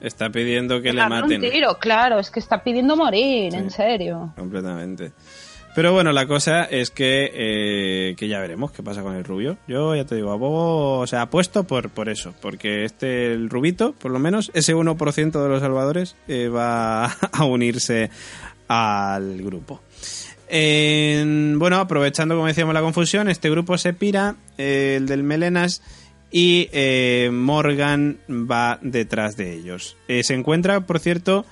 Está 0.00 0.30
pidiendo 0.30 0.80
que 0.80 0.92
le 0.92 1.08
maten. 1.08 1.42
Un 1.44 1.50
tiro, 1.50 1.76
claro, 1.78 2.18
es 2.20 2.30
que 2.30 2.38
está 2.40 2.62
pidiendo 2.62 2.96
morir, 2.96 3.50
Sí. 3.52 3.58
en 3.58 3.70
serio. 3.70 4.32
Completamente. 4.36 5.12
Pero 5.74 5.92
bueno, 5.92 6.10
la 6.12 6.26
cosa 6.26 6.64
es 6.64 6.90
que, 6.90 7.30
eh, 7.32 8.14
que 8.16 8.26
ya 8.26 8.40
veremos 8.40 8.72
qué 8.72 8.82
pasa 8.82 9.02
con 9.02 9.14
el 9.14 9.22
rubio. 9.24 9.58
Yo 9.68 9.94
ya 9.94 10.04
te 10.04 10.16
digo, 10.16 10.32
abogo, 10.32 10.98
o 10.98 11.06
sea, 11.06 11.22
apuesto 11.22 11.64
por, 11.64 11.90
por 11.90 12.08
eso, 12.08 12.34
porque 12.40 12.84
este, 12.84 13.32
el 13.32 13.48
rubito, 13.50 13.92
por 13.92 14.10
lo 14.10 14.18
menos, 14.18 14.50
ese 14.54 14.74
1% 14.74 15.42
de 15.42 15.48
los 15.48 15.60
salvadores 15.60 16.16
eh, 16.26 16.48
va 16.48 17.04
a 17.32 17.44
unirse 17.44 18.10
al 18.66 19.40
grupo. 19.42 19.80
En- 20.48 21.58
bueno, 21.58 21.76
aprovechando, 21.76 22.34
como 22.34 22.46
decíamos, 22.46 22.74
la 22.74 22.80
confusión, 22.80 23.28
este 23.28 23.50
grupo 23.50 23.78
se 23.78 23.92
pira, 23.92 24.34
eh, 24.56 24.94
el 24.96 25.06
del 25.06 25.22
Melenas, 25.22 25.82
y 26.30 26.68
eh, 26.72 27.30
Morgan 27.32 28.18
va 28.28 28.78
detrás 28.82 29.36
de 29.36 29.54
ellos. 29.54 29.96
Eh, 30.08 30.22
se 30.22 30.34
encuentra, 30.34 30.80
por 30.80 30.98
cierto, 30.98 31.46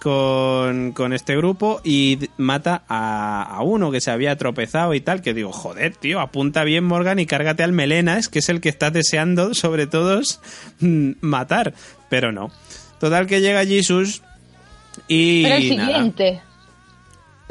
con, 0.00 0.92
con 0.92 1.12
este 1.12 1.36
grupo 1.36 1.80
y 1.84 2.18
mata 2.36 2.82
a, 2.88 3.42
a 3.42 3.62
uno 3.62 3.90
que 3.92 4.00
se 4.00 4.10
había 4.10 4.36
tropezado 4.36 4.94
y 4.94 5.00
tal, 5.00 5.22
que 5.22 5.34
digo, 5.34 5.52
joder, 5.52 5.94
tío, 5.96 6.20
apunta 6.20 6.64
bien 6.64 6.84
Morgan 6.84 7.18
y 7.18 7.26
cárgate 7.26 7.62
al 7.62 7.72
Melenas, 7.72 8.28
que 8.28 8.40
es 8.40 8.48
el 8.48 8.60
que 8.60 8.68
estás 8.68 8.92
deseando, 8.92 9.54
sobre 9.54 9.86
todos, 9.86 10.40
matar. 10.80 11.74
Pero 12.08 12.32
no. 12.32 12.50
Total 12.98 13.26
que 13.26 13.40
llega 13.40 13.64
Jesus 13.64 14.22
y... 15.08 15.44
Era 15.44 15.56
el 15.56 15.76
nada. 15.76 16.42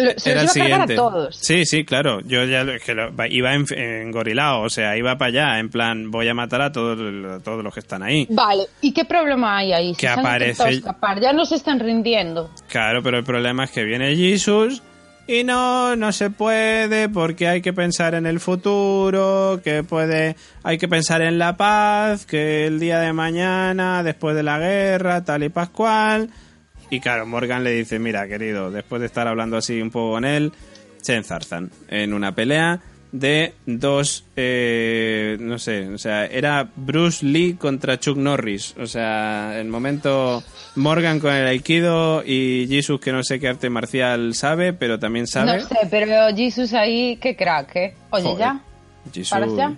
Lo- 0.05 0.19
Se 0.19 0.31
Era 0.31 0.43
los 0.43 0.55
el 0.55 0.63
iba 0.67 0.75
a 0.75 0.79
cargar 0.79 0.87
siguiente. 0.89 0.93
a 0.93 0.95
todos. 0.95 1.35
Sí, 1.37 1.65
sí, 1.65 1.85
claro. 1.85 2.19
Yo 2.21 2.43
ya 2.45 2.65
que 2.79 2.93
lo- 2.93 3.11
iba 3.29 3.53
en, 3.53 3.65
en 3.77 4.11
gorilao, 4.11 4.61
o 4.63 4.69
sea, 4.69 4.97
iba 4.97 5.17
para 5.17 5.29
allá, 5.29 5.59
en 5.59 5.69
plan, 5.69 6.11
voy 6.11 6.27
a 6.27 6.33
matar 6.33 6.61
a 6.61 6.71
todos, 6.71 6.99
a 6.99 7.43
todos 7.43 7.63
los 7.63 7.73
que 7.73 7.79
están 7.81 8.03
ahí. 8.03 8.27
Vale, 8.29 8.63
¿y 8.81 8.93
qué 8.93 9.05
problema 9.05 9.57
hay 9.57 9.73
ahí? 9.73 9.93
Si 9.93 9.99
Que 10.01 10.07
aparece- 10.09 10.69
escapar, 10.69 11.19
ya 11.21 11.33
no 11.33 11.45
se 11.45 11.55
están 11.55 11.79
rindiendo. 11.79 12.49
Claro, 12.67 13.01
pero 13.03 13.17
el 13.17 13.23
problema 13.23 13.63
es 13.65 13.71
que 13.71 13.83
viene 13.83 14.15
Jesus 14.15 14.81
y 15.27 15.43
no, 15.43 15.95
no 15.95 16.11
se 16.11 16.29
puede 16.29 17.07
porque 17.07 17.47
hay 17.47 17.61
que 17.61 17.71
pensar 17.73 18.15
en 18.15 18.25
el 18.25 18.39
futuro, 18.39 19.61
que 19.63 19.83
puede, 19.83 20.35
hay 20.63 20.77
que 20.77 20.87
pensar 20.87 21.21
en 21.21 21.37
la 21.37 21.55
paz, 21.57 22.25
que 22.25 22.65
el 22.67 22.79
día 22.79 22.99
de 22.99 23.13
mañana, 23.13 24.03
después 24.03 24.35
de 24.35 24.43
la 24.43 24.59
guerra, 24.59 25.23
tal 25.23 25.43
y 25.43 25.49
pascual. 25.49 26.29
Y 26.91 26.99
claro, 26.99 27.25
Morgan 27.25 27.63
le 27.63 27.71
dice, 27.71 27.97
mira, 27.97 28.27
querido, 28.27 28.69
después 28.69 28.99
de 28.99 29.07
estar 29.07 29.27
hablando 29.27 29.57
así 29.57 29.81
un 29.81 29.89
poco 29.89 30.11
con 30.11 30.25
él, 30.25 30.51
se 31.01 31.15
enzarzan 31.15 31.71
en 31.87 32.13
una 32.13 32.35
pelea 32.35 32.81
de 33.11 33.53
dos, 33.65 34.25
eh, 34.35 35.37
no 35.39 35.59
sé, 35.59 35.87
o 35.89 35.97
sea, 35.97 36.25
era 36.25 36.69
Bruce 36.75 37.25
Lee 37.25 37.55
contra 37.55 37.99
Chuck 37.99 38.17
Norris. 38.17 38.75
O 38.79 38.87
sea, 38.87 39.59
el 39.59 39.67
momento 39.67 40.43
Morgan 40.75 41.19
con 41.19 41.33
el 41.33 41.47
Aikido 41.47 42.23
y 42.25 42.67
Jesus 42.69 42.99
que 43.01 43.11
no 43.11 43.23
sé 43.23 43.39
qué 43.39 43.49
arte 43.49 43.69
marcial 43.69 44.33
sabe, 44.33 44.73
pero 44.73 44.99
también 44.99 45.27
sabe. 45.27 45.57
No 45.57 45.67
sé, 45.67 45.77
pero 45.89 46.35
Jesus 46.35 46.73
ahí, 46.73 47.17
qué 47.17 47.35
crack, 47.35 47.75
¿eh? 47.75 47.95
Oye, 48.11 48.23
Joder, 48.23 48.39
ya, 48.39 48.59
Jesus. 49.13 49.29
¿paras 49.31 49.55
ya? 49.55 49.73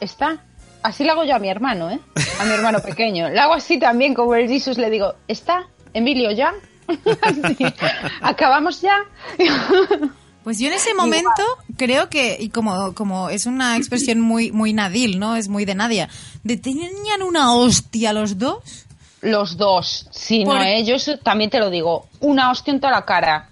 ¿Está? 0.00 0.38
Así 0.82 1.02
lo 1.04 1.12
hago 1.12 1.24
yo 1.24 1.34
a 1.34 1.40
mi 1.40 1.48
hermano, 1.48 1.90
¿eh? 1.90 1.98
A 2.40 2.44
mi 2.44 2.52
hermano 2.52 2.78
pequeño. 2.84 3.28
Lo 3.30 3.40
hago 3.40 3.54
así 3.54 3.78
también, 3.80 4.14
como 4.14 4.34
el 4.36 4.48
Jesus 4.48 4.78
le 4.78 4.90
digo, 4.90 5.14
¿está? 5.26 5.66
Emilio, 5.98 6.30
¿ya? 6.32 6.54
¿Acabamos 8.22 8.80
ya? 8.80 8.96
Pues 10.44 10.58
yo 10.58 10.68
en 10.68 10.72
ese 10.72 10.94
momento 10.94 11.42
creo 11.76 12.08
que, 12.08 12.38
y 12.40 12.48
como, 12.48 12.94
como 12.94 13.28
es 13.28 13.44
una 13.44 13.76
expresión 13.76 14.18
muy, 14.18 14.50
muy 14.50 14.72
nadil, 14.72 15.18
¿no? 15.18 15.36
Es 15.36 15.48
muy 15.48 15.66
de 15.66 15.74
Nadia, 15.74 16.08
de 16.42 16.56
tenían 16.56 17.22
una 17.22 17.54
hostia 17.54 18.14
los 18.14 18.38
dos. 18.38 18.86
Los 19.20 19.58
dos. 19.58 20.06
Sí, 20.10 20.46
Por- 20.46 20.54
no, 20.54 20.62
¿eh? 20.62 20.84
Yo 20.84 20.94
eso 20.94 21.18
también 21.18 21.50
te 21.50 21.58
lo 21.58 21.68
digo. 21.68 22.06
Una 22.20 22.50
hostia 22.50 22.72
en 22.72 22.80
toda 22.80 22.94
la 22.94 23.04
cara. 23.04 23.50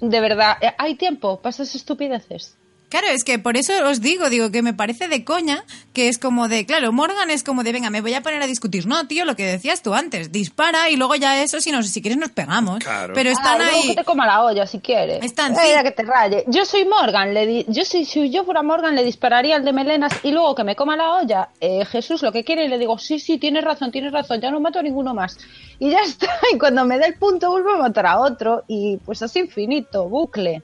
De 0.00 0.20
verdad. 0.20 0.56
Eh, 0.60 0.74
¿Hay 0.78 0.96
tiempo 0.96 1.38
para 1.40 1.50
esas 1.50 1.72
estupideces? 1.76 2.55
Claro, 2.88 3.08
es 3.08 3.24
que 3.24 3.38
por 3.40 3.56
eso 3.56 3.72
os 3.88 4.00
digo, 4.00 4.30
digo 4.30 4.52
que 4.52 4.62
me 4.62 4.72
parece 4.72 5.08
de 5.08 5.24
coña, 5.24 5.64
que 5.92 6.08
es 6.08 6.18
como 6.18 6.46
de, 6.48 6.64
claro, 6.66 6.92
Morgan 6.92 7.30
es 7.30 7.42
como 7.42 7.64
de, 7.64 7.72
venga, 7.72 7.90
me 7.90 8.00
voy 8.00 8.14
a 8.14 8.22
poner 8.22 8.40
a 8.42 8.46
discutir. 8.46 8.86
No, 8.86 9.06
tío, 9.08 9.24
lo 9.24 9.34
que 9.34 9.44
decías 9.44 9.82
tú 9.82 9.92
antes, 9.94 10.30
dispara 10.30 10.88
y 10.88 10.96
luego 10.96 11.16
ya 11.16 11.42
eso, 11.42 11.60
si, 11.60 11.72
nos, 11.72 11.88
si 11.88 12.00
quieres 12.00 12.16
nos 12.18 12.30
pegamos. 12.30 12.78
Claro. 12.84 13.12
Pero 13.14 13.30
están 13.30 13.60
Ah, 13.60 13.64
luego 13.64 13.76
ahí... 13.82 13.88
que 13.88 13.94
te 13.96 14.04
coma 14.04 14.24
la 14.26 14.44
olla 14.44 14.66
si 14.66 14.78
quieres. 14.78 15.24
Están, 15.24 15.54
Eh, 15.54 15.58
sí. 15.76 15.82
que 15.82 15.90
te 15.90 16.02
raye. 16.04 16.44
Yo 16.46 16.64
soy 16.64 16.84
Morgan, 16.84 17.34
le 17.34 17.46
di- 17.46 17.64
yo 17.68 17.84
si, 17.84 18.04
si 18.04 18.30
yo 18.30 18.44
fuera 18.44 18.62
Morgan 18.62 18.94
le 18.94 19.02
dispararía 19.04 19.56
al 19.56 19.64
de 19.64 19.72
melenas 19.72 20.12
y 20.22 20.30
luego 20.30 20.54
que 20.54 20.62
me 20.62 20.76
coma 20.76 20.96
la 20.96 21.14
olla. 21.16 21.48
Eh, 21.60 21.84
Jesús 21.86 22.22
lo 22.22 22.30
que 22.30 22.44
quiere 22.44 22.66
y 22.66 22.68
le 22.68 22.78
digo, 22.78 22.98
sí, 22.98 23.18
sí, 23.18 23.38
tienes 23.38 23.64
razón, 23.64 23.90
tienes 23.90 24.12
razón, 24.12 24.40
ya 24.40 24.50
no 24.52 24.60
mato 24.60 24.78
a 24.78 24.82
ninguno 24.82 25.12
más. 25.12 25.36
Y 25.80 25.90
ya 25.90 26.00
está, 26.04 26.28
y 26.52 26.56
cuando 26.56 26.84
me 26.84 26.98
dé 26.98 27.06
el 27.06 27.14
punto 27.14 27.50
vuelvo 27.50 27.70
a 27.70 27.78
matar 27.78 28.06
a 28.06 28.20
otro 28.20 28.62
y 28.68 28.96
pues 28.98 29.22
así 29.22 29.40
infinito, 29.40 30.08
bucle. 30.08 30.62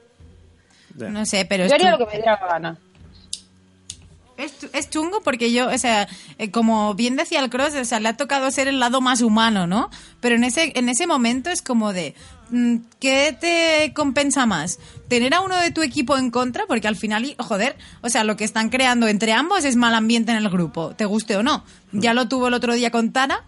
No 0.95 1.25
sé, 1.25 1.45
pero 1.45 1.63
es, 1.63 1.69
Yo 1.69 1.75
haría 1.75 1.91
lo 1.91 1.97
que 1.97 2.05
me 2.05 2.11
diera 2.13 2.39
la 2.41 2.47
gana. 2.47 2.77
es, 4.37 4.59
chu- 4.59 4.69
es 4.73 4.89
chungo 4.89 5.21
porque 5.21 5.51
yo, 5.51 5.69
o 5.69 5.77
sea, 5.77 6.07
eh, 6.39 6.49
como 6.51 6.93
bien 6.95 7.15
decía 7.15 7.39
el 7.39 7.49
Cross, 7.49 7.75
o 7.75 7.85
sea, 7.85 7.99
le 7.99 8.09
ha 8.09 8.17
tocado 8.17 8.49
ser 8.51 8.67
el 8.67 8.79
lado 8.79 8.99
más 8.99 9.21
humano, 9.21 9.67
¿no? 9.67 9.89
Pero 10.21 10.35
en 10.35 10.43
ese, 10.43 10.71
en 10.75 10.89
ese 10.89 11.05
momento 11.07 11.49
es 11.51 11.61
como 11.61 11.93
de, 11.93 12.15
mm, 12.49 12.77
¿qué 12.99 13.37
te 13.39 13.93
compensa 13.93 14.45
más? 14.47 14.79
¿Tener 15.07 15.33
a 15.35 15.41
uno 15.41 15.55
de 15.57 15.69
tu 15.71 15.83
equipo 15.83 16.17
en 16.17 16.31
contra? 16.31 16.65
Porque 16.67 16.87
al 16.87 16.95
final, 16.95 17.25
y- 17.25 17.35
joder, 17.37 17.75
o 18.01 18.09
sea, 18.09 18.23
lo 18.23 18.35
que 18.35 18.43
están 18.43 18.69
creando 18.69 19.07
entre 19.07 19.33
ambos 19.33 19.65
es 19.65 19.75
mal 19.75 19.93
ambiente 19.93 20.31
en 20.31 20.37
el 20.37 20.49
grupo, 20.49 20.95
te 20.95 21.05
guste 21.05 21.37
o 21.37 21.43
no. 21.43 21.63
Ya 21.91 22.13
lo 22.15 22.27
tuvo 22.27 22.47
el 22.47 22.55
otro 22.55 22.73
día 22.73 22.89
con 22.89 23.11
Tara. 23.13 23.43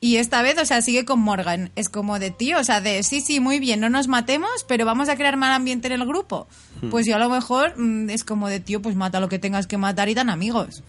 Y 0.00 0.16
esta 0.16 0.42
vez, 0.42 0.56
o 0.60 0.64
sea, 0.64 0.80
sigue 0.80 1.04
con 1.04 1.18
Morgan. 1.18 1.70
Es 1.74 1.88
como 1.88 2.18
de 2.20 2.30
tío, 2.30 2.58
o 2.60 2.64
sea, 2.64 2.80
de 2.80 3.02
sí, 3.02 3.20
sí, 3.20 3.40
muy 3.40 3.58
bien, 3.58 3.80
no 3.80 3.88
nos 3.90 4.06
matemos, 4.06 4.64
pero 4.68 4.84
vamos 4.86 5.08
a 5.08 5.16
crear 5.16 5.36
mal 5.36 5.52
ambiente 5.52 5.88
en 5.88 5.94
el 6.00 6.06
grupo. 6.06 6.46
Pues 6.90 7.04
yo 7.06 7.16
a 7.16 7.18
lo 7.18 7.28
mejor 7.28 7.74
mm, 7.76 8.08
es 8.10 8.22
como 8.22 8.48
de 8.48 8.60
tío, 8.60 8.80
pues 8.80 8.94
mata 8.94 9.18
lo 9.18 9.28
que 9.28 9.40
tengas 9.40 9.66
que 9.66 9.76
matar 9.76 10.08
y 10.08 10.14
dan 10.14 10.30
amigos. 10.30 10.84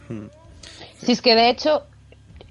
Si 1.03 1.11
es 1.11 1.21
que 1.23 1.33
de 1.33 1.49
hecho, 1.49 1.83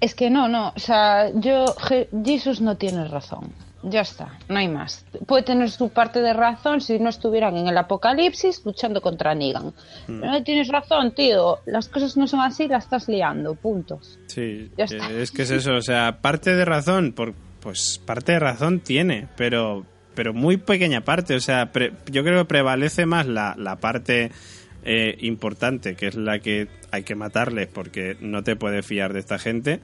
es 0.01 0.15
que 0.15 0.29
no, 0.29 0.49
no, 0.49 0.73
o 0.75 0.79
sea, 0.79 1.29
yo, 1.33 1.65
Je- 1.75 2.07
Jesús 2.25 2.59
no 2.59 2.75
tiene 2.75 3.07
razón. 3.07 3.53
Ya 3.83 4.01
está, 4.01 4.37
no 4.49 4.57
hay 4.59 4.67
más. 4.67 5.05
Puede 5.25 5.43
tener 5.43 5.71
su 5.71 5.89
parte 5.89 6.21
de 6.21 6.33
razón 6.33 6.81
si 6.81 6.99
no 6.99 7.09
estuvieran 7.09 7.55
en 7.55 7.67
el 7.67 7.77
apocalipsis 7.77 8.61
luchando 8.65 9.01
contra 9.01 9.33
Negan. 9.35 9.73
Pero 10.05 10.25
no 10.25 10.43
tienes 10.43 10.67
razón, 10.67 11.13
tío. 11.13 11.59
Las 11.65 11.87
cosas 11.87 12.17
no 12.17 12.27
son 12.27 12.41
así, 12.41 12.67
las 12.67 12.83
estás 12.83 13.07
liando. 13.07 13.55
Puntos. 13.55 14.19
Sí, 14.27 14.69
Ya 14.77 14.83
está. 14.85 15.09
es 15.11 15.31
que 15.31 15.43
es 15.43 15.51
eso, 15.51 15.75
o 15.75 15.81
sea, 15.81 16.19
parte 16.21 16.55
de 16.55 16.65
razón, 16.65 17.13
por, 17.13 17.33
pues 17.61 18.01
parte 18.05 18.33
de 18.33 18.39
razón 18.39 18.81
tiene, 18.81 19.27
pero, 19.37 19.85
pero 20.13 20.33
muy 20.33 20.57
pequeña 20.57 21.01
parte, 21.01 21.35
o 21.35 21.39
sea, 21.39 21.71
pre- 21.71 21.93
yo 22.11 22.23
creo 22.23 22.39
que 22.39 22.45
prevalece 22.49 23.05
más 23.05 23.27
la, 23.27 23.55
la 23.57 23.77
parte 23.77 24.31
eh, 24.83 25.15
importante, 25.21 25.95
que 25.95 26.07
es 26.07 26.15
la 26.15 26.39
que 26.39 26.67
hay 26.91 27.03
que 27.03 27.15
matarles 27.15 27.67
porque 27.67 28.17
no 28.19 28.43
te 28.43 28.55
puedes 28.57 28.85
fiar 28.85 29.13
de 29.13 29.19
esta 29.19 29.39
gente, 29.39 29.79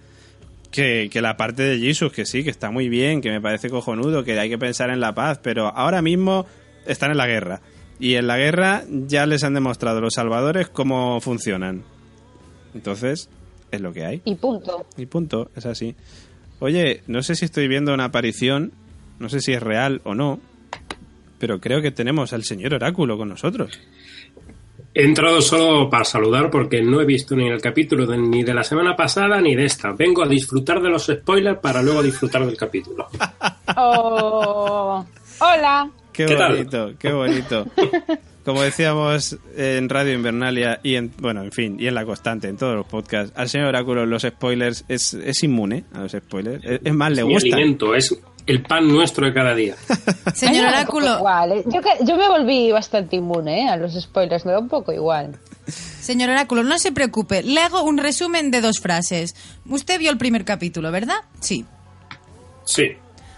que, 0.75 1.09
que 1.09 1.21
la 1.21 1.37
parte 1.37 1.63
de 1.63 1.79
Jesus, 1.79 2.11
que 2.11 2.25
sí, 2.25 2.43
que 2.43 2.49
está 2.49 2.69
muy 2.69 2.89
bien, 2.89 3.21
que 3.21 3.31
me 3.31 3.41
parece 3.41 3.69
cojonudo, 3.69 4.23
que 4.23 4.37
hay 4.37 4.49
que 4.49 4.57
pensar 4.57 4.89
en 4.89 4.99
la 4.99 5.15
paz, 5.15 5.39
pero 5.41 5.67
ahora 5.67 6.01
mismo 6.01 6.45
están 6.85 7.11
en 7.11 7.17
la 7.17 7.27
guerra. 7.27 7.61
Y 7.99 8.15
en 8.15 8.27
la 8.27 8.37
guerra 8.37 8.83
ya 8.89 9.25
les 9.25 9.43
han 9.43 9.53
demostrado 9.53 10.01
los 10.01 10.13
salvadores 10.13 10.67
cómo 10.67 11.21
funcionan. 11.21 11.83
Entonces, 12.73 13.29
es 13.71 13.81
lo 13.81 13.93
que 13.93 14.05
hay. 14.05 14.21
Y 14.25 14.35
punto. 14.35 14.85
Y 14.97 15.05
punto, 15.05 15.49
es 15.55 15.65
así. 15.65 15.95
Oye, 16.59 17.01
no 17.07 17.23
sé 17.23 17.35
si 17.35 17.45
estoy 17.45 17.67
viendo 17.67 17.93
una 17.93 18.05
aparición, 18.05 18.73
no 19.19 19.29
sé 19.29 19.39
si 19.39 19.53
es 19.53 19.63
real 19.63 20.01
o 20.03 20.13
no, 20.13 20.39
pero 21.39 21.59
creo 21.59 21.81
que 21.81 21.91
tenemos 21.91 22.33
al 22.33 22.43
señor 22.43 22.73
Oráculo 22.73 23.17
con 23.17 23.29
nosotros. 23.29 23.79
He 24.97 25.03
entrado 25.03 25.41
solo 25.41 25.89
para 25.89 26.05
saludar 26.05 26.49
porque 26.49 26.81
no 26.81 27.01
he 27.01 27.05
visto 27.05 27.35
ni 27.35 27.49
el 27.49 27.59
capítulo 27.61 28.05
de- 28.07 28.17
ni 28.17 28.43
de 28.43 28.53
la 28.53 28.63
semana 28.63 28.95
pasada 28.95 29.41
ni 29.41 29.53
de 29.53 29.65
esta. 29.65 29.91
Vengo 29.91 30.23
a 30.23 30.27
disfrutar 30.27 30.81
de 30.81 30.89
los 30.89 31.05
spoilers 31.07 31.59
para 31.59 31.83
luego 31.83 32.01
disfrutar 32.01 32.45
del 32.45 32.55
capítulo. 32.57 33.07
Oh, 33.77 35.05
hola. 35.39 35.89
Qué, 36.13 36.25
¿Qué 36.27 36.35
tal? 36.35 36.53
bonito, 36.55 36.91
qué 36.97 37.11
bonito. 37.11 37.65
Como 38.45 38.61
decíamos 38.61 39.37
en 39.57 39.89
Radio 39.89 40.13
Invernalia 40.13 40.79
y 40.83 40.95
en, 40.95 41.11
bueno, 41.19 41.43
en 41.43 41.51
fin, 41.51 41.75
y 41.79 41.87
en 41.87 41.95
La 41.95 42.05
Constante, 42.05 42.47
en 42.47 42.55
todos 42.57 42.75
los 42.75 42.85
podcasts, 42.85 43.33
al 43.35 43.49
señor 43.49 43.67
Oráculo 43.69 44.05
los 44.05 44.21
spoilers 44.21 44.85
es, 44.87 45.13
es 45.15 45.43
inmune 45.43 45.83
a 45.93 46.01
los 46.01 46.11
spoilers. 46.13 46.63
Es, 46.63 46.79
es 46.85 46.93
más, 46.93 47.11
le 47.11 47.23
gusta. 47.23 47.55
alimento 47.55 47.95
es 47.95 48.17
el 48.47 48.61
pan 48.61 48.87
nuestro 48.87 49.25
de 49.25 49.33
cada 49.33 49.55
día. 49.55 49.75
Señor 50.33 50.67
Oráculo, 50.67 51.17
igual, 51.17 51.51
¿eh? 51.51 51.63
yo, 51.65 51.81
yo 52.05 52.15
me 52.15 52.27
volví 52.27 52.71
bastante 52.71 53.15
inmune 53.15 53.63
¿eh? 53.63 53.69
a 53.69 53.77
los 53.77 53.93
spoilers, 53.99 54.45
me 54.45 54.51
da 54.51 54.59
un 54.59 54.69
poco 54.69 54.91
igual. 54.93 55.37
señor 55.67 56.29
Oráculo, 56.29 56.63
no 56.63 56.77
se 56.77 56.91
preocupe. 56.91 57.41
Le 57.43 57.61
hago 57.61 57.81
un 57.83 57.97
resumen 57.97 58.51
de 58.51 58.61
dos 58.61 58.79
frases. 58.79 59.35
Usted 59.67 59.99
vio 59.99 60.11
el 60.11 60.17
primer 60.17 60.45
capítulo, 60.45 60.91
¿verdad? 60.91 61.17
Sí. 61.39 61.65
Sí. 62.65 62.97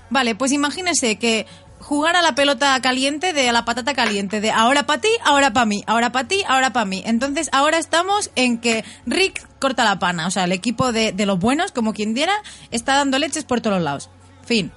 Vale, 0.09 0.35
pues 0.35 0.51
imagínese 0.51 1.17
que 1.17 1.45
jugar 1.79 2.15
a 2.15 2.21
la 2.21 2.35
pelota 2.35 2.79
caliente 2.81 3.33
de 3.33 3.49
a 3.49 3.53
la 3.53 3.63
patata 3.63 3.93
caliente, 3.93 4.41
de 4.41 4.51
ahora 4.51 4.85
para 4.85 4.99
ti, 4.99 5.09
ahora 5.23 5.53
para 5.53 5.65
mí, 5.65 5.83
ahora 5.87 6.11
para 6.11 6.27
ti, 6.27 6.43
ahora 6.47 6.73
para 6.73 6.85
mí. 6.85 7.01
Entonces 7.05 7.49
ahora 7.53 7.77
estamos 7.77 8.31
en 8.35 8.57
que 8.59 8.83
Rick 9.05 9.47
corta 9.59 9.85
la 9.85 9.99
pana, 9.99 10.27
o 10.27 10.31
sea, 10.31 10.45
el 10.45 10.51
equipo 10.51 10.91
de, 10.91 11.13
de 11.13 11.25
los 11.25 11.39
buenos, 11.39 11.71
como 11.71 11.93
quien 11.93 12.13
diera, 12.13 12.33
está 12.71 12.95
dando 12.95 13.19
leches 13.19 13.45
por 13.45 13.61
todos 13.61 13.77
los 13.77 13.83
lados. 13.83 14.09
Fin. 14.45 14.71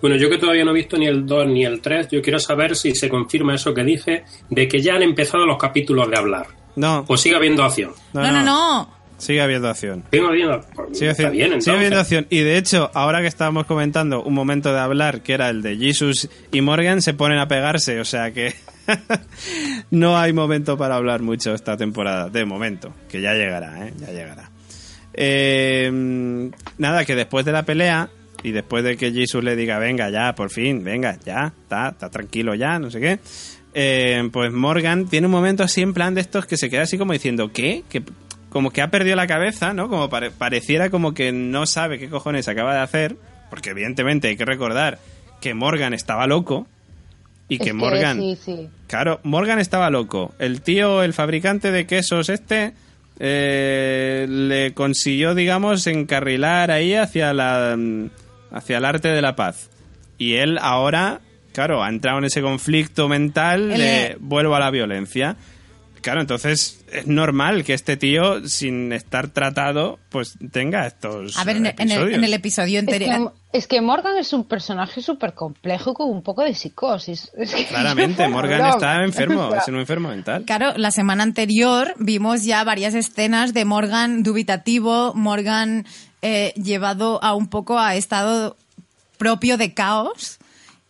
Bueno, 0.00 0.16
yo 0.16 0.28
que 0.30 0.38
todavía 0.38 0.64
no 0.64 0.70
he 0.70 0.74
visto 0.74 0.96
ni 0.96 1.06
el 1.06 1.26
2 1.26 1.46
ni 1.48 1.64
el 1.64 1.80
3, 1.80 2.08
yo 2.10 2.22
quiero 2.22 2.38
saber 2.38 2.76
si 2.76 2.94
se 2.94 3.08
confirma 3.08 3.54
eso 3.54 3.72
que 3.74 3.84
dije 3.84 4.24
de 4.48 4.68
que 4.68 4.80
ya 4.80 4.94
han 4.94 5.02
empezado 5.02 5.46
los 5.46 5.58
capítulos 5.58 6.10
de 6.10 6.16
hablar. 6.16 6.46
No, 6.76 7.04
O 7.08 7.16
sigue 7.16 7.36
habiendo 7.36 7.64
acción. 7.64 7.92
no, 8.12 8.22
No, 8.22 8.32
no, 8.32 8.42
no. 8.44 9.00
Sigue 9.18 9.42
habiendo 9.42 9.68
acción. 9.68 10.02
Sigue 10.10 10.26
habiendo, 10.26 10.60
pues, 10.74 10.98
Sigue, 10.98 11.10
está 11.10 11.28
bien, 11.28 11.44
entonces. 11.48 11.64
sigue 11.64 11.76
habiendo 11.76 12.00
acción. 12.00 12.26
Y 12.30 12.38
de 12.38 12.56
hecho, 12.56 12.90
ahora 12.94 13.20
que 13.20 13.26
estábamos 13.26 13.66
comentando 13.66 14.22
un 14.22 14.32
momento 14.32 14.72
de 14.72 14.80
hablar, 14.80 15.20
que 15.20 15.34
era 15.34 15.50
el 15.50 15.60
de 15.60 15.76
Jesus 15.76 16.30
y 16.52 16.62
Morgan, 16.62 17.02
se 17.02 17.12
ponen 17.12 17.38
a 17.38 17.46
pegarse. 17.46 18.00
O 18.00 18.04
sea 18.06 18.32
que 18.32 18.54
no 19.90 20.16
hay 20.16 20.32
momento 20.32 20.78
para 20.78 20.96
hablar 20.96 21.20
mucho 21.20 21.52
esta 21.52 21.76
temporada, 21.76 22.30
de 22.30 22.46
momento. 22.46 22.94
Que 23.10 23.20
ya 23.20 23.34
llegará, 23.34 23.86
¿eh? 23.86 23.92
Ya 23.98 24.06
llegará. 24.10 24.50
Eh, 25.12 25.90
nada, 26.78 27.04
que 27.04 27.14
después 27.14 27.44
de 27.44 27.52
la 27.52 27.64
pelea 27.64 28.08
y 28.42 28.52
después 28.52 28.84
de 28.84 28.96
que 28.96 29.12
Jesus 29.12 29.42
le 29.44 29.56
diga, 29.56 29.78
venga 29.78 30.10
ya, 30.10 30.34
por 30.34 30.50
fin, 30.50 30.82
venga, 30.84 31.18
ya, 31.24 31.52
está, 31.62 31.88
está 31.90 32.10
tranquilo 32.10 32.54
ya, 32.54 32.78
no 32.78 32.90
sé 32.90 33.00
qué, 33.00 33.18
eh, 33.74 34.28
pues 34.32 34.52
Morgan 34.52 35.06
tiene 35.08 35.26
un 35.26 35.32
momento 35.32 35.62
así 35.62 35.82
en 35.82 35.94
plan 35.94 36.14
de 36.14 36.20
estos 36.22 36.46
que 36.46 36.56
se 36.56 36.70
queda 36.70 36.82
así 36.82 36.98
como 36.98 37.12
diciendo, 37.12 37.52
¿qué? 37.52 37.84
Que 37.88 38.02
como 38.48 38.70
que 38.70 38.82
ha 38.82 38.90
perdido 38.90 39.14
la 39.16 39.26
cabeza, 39.28 39.72
¿no? 39.74 39.88
Como 39.88 40.08
pare- 40.08 40.30
pareciera 40.32 40.90
como 40.90 41.14
que 41.14 41.30
no 41.32 41.66
sabe 41.66 41.98
qué 41.98 42.08
cojones 42.08 42.48
acaba 42.48 42.74
de 42.74 42.80
hacer, 42.80 43.16
porque 43.48 43.70
evidentemente 43.70 44.28
hay 44.28 44.36
que 44.36 44.44
recordar 44.44 44.98
que 45.40 45.54
Morgan 45.54 45.94
estaba 45.94 46.26
loco 46.26 46.66
y 47.48 47.56
Es 47.56 47.60
que 47.62 47.72
Morgan... 47.72 48.18
Sí, 48.20 48.38
sí. 48.44 48.68
Claro, 48.88 49.20
Morgan 49.22 49.58
estaba 49.60 49.88
loco. 49.90 50.34
El 50.38 50.62
tío, 50.62 51.02
el 51.02 51.12
fabricante 51.14 51.70
de 51.72 51.86
quesos 51.86 52.28
este, 52.28 52.72
eh, 53.20 54.26
le 54.28 54.72
consiguió, 54.74 55.34
digamos, 55.34 55.86
encarrilar 55.86 56.70
ahí 56.70 56.94
hacia 56.94 57.32
la 57.32 57.76
mm, 57.76 58.06
hacia 58.52 58.78
el 58.78 58.84
arte 58.84 59.08
de 59.08 59.22
la 59.22 59.36
paz. 59.36 59.70
Y 60.18 60.34
él 60.34 60.58
ahora, 60.60 61.20
claro, 61.52 61.82
ha 61.82 61.88
entrado 61.88 62.18
en 62.18 62.24
ese 62.24 62.42
conflicto 62.42 63.08
mental 63.08 63.70
de 63.70 64.16
vuelvo 64.20 64.54
a 64.54 64.60
la 64.60 64.70
violencia. 64.70 65.36
Claro, 66.02 66.22
entonces 66.22 66.82
es 66.90 67.06
normal 67.06 67.62
que 67.62 67.74
este 67.74 67.96
tío, 67.96 68.46
sin 68.48 68.92
estar 68.92 69.28
tratado, 69.28 69.98
pues 70.08 70.38
tenga 70.50 70.86
estos 70.86 71.36
A 71.36 71.44
ver, 71.44 71.56
en, 71.56 71.66
en 71.66 71.72
el, 71.72 71.74
episodios. 71.78 72.14
en 72.14 72.24
el 72.24 72.32
episodio 72.34 72.80
Es 72.80 72.86
que, 72.86 72.94
anterior... 72.94 73.34
es 73.52 73.66
que 73.66 73.80
Morgan 73.82 74.16
es 74.16 74.32
un 74.32 74.44
personaje 74.44 75.02
súper 75.02 75.34
complejo 75.34 75.92
con 75.92 76.08
un 76.08 76.22
poco 76.22 76.42
de 76.42 76.54
psicosis. 76.54 77.30
Es 77.36 77.54
que 77.54 77.66
Claramente, 77.66 78.26
Morgan 78.28 78.66
está 78.70 79.04
enfermo, 79.04 79.54
es 79.54 79.68
un 79.68 79.76
enfermo 79.76 80.08
mental. 80.08 80.44
Claro, 80.46 80.72
la 80.76 80.90
semana 80.90 81.22
anterior 81.22 81.94
vimos 81.98 82.44
ya 82.44 82.64
varias 82.64 82.94
escenas 82.94 83.52
de 83.52 83.66
Morgan 83.66 84.22
dubitativo, 84.22 85.12
Morgan 85.14 85.84
eh, 86.22 86.52
llevado 86.56 87.22
a 87.22 87.34
un 87.34 87.48
poco 87.48 87.78
a 87.78 87.96
estado 87.96 88.56
propio 89.18 89.56
de 89.56 89.74
caos. 89.74 90.38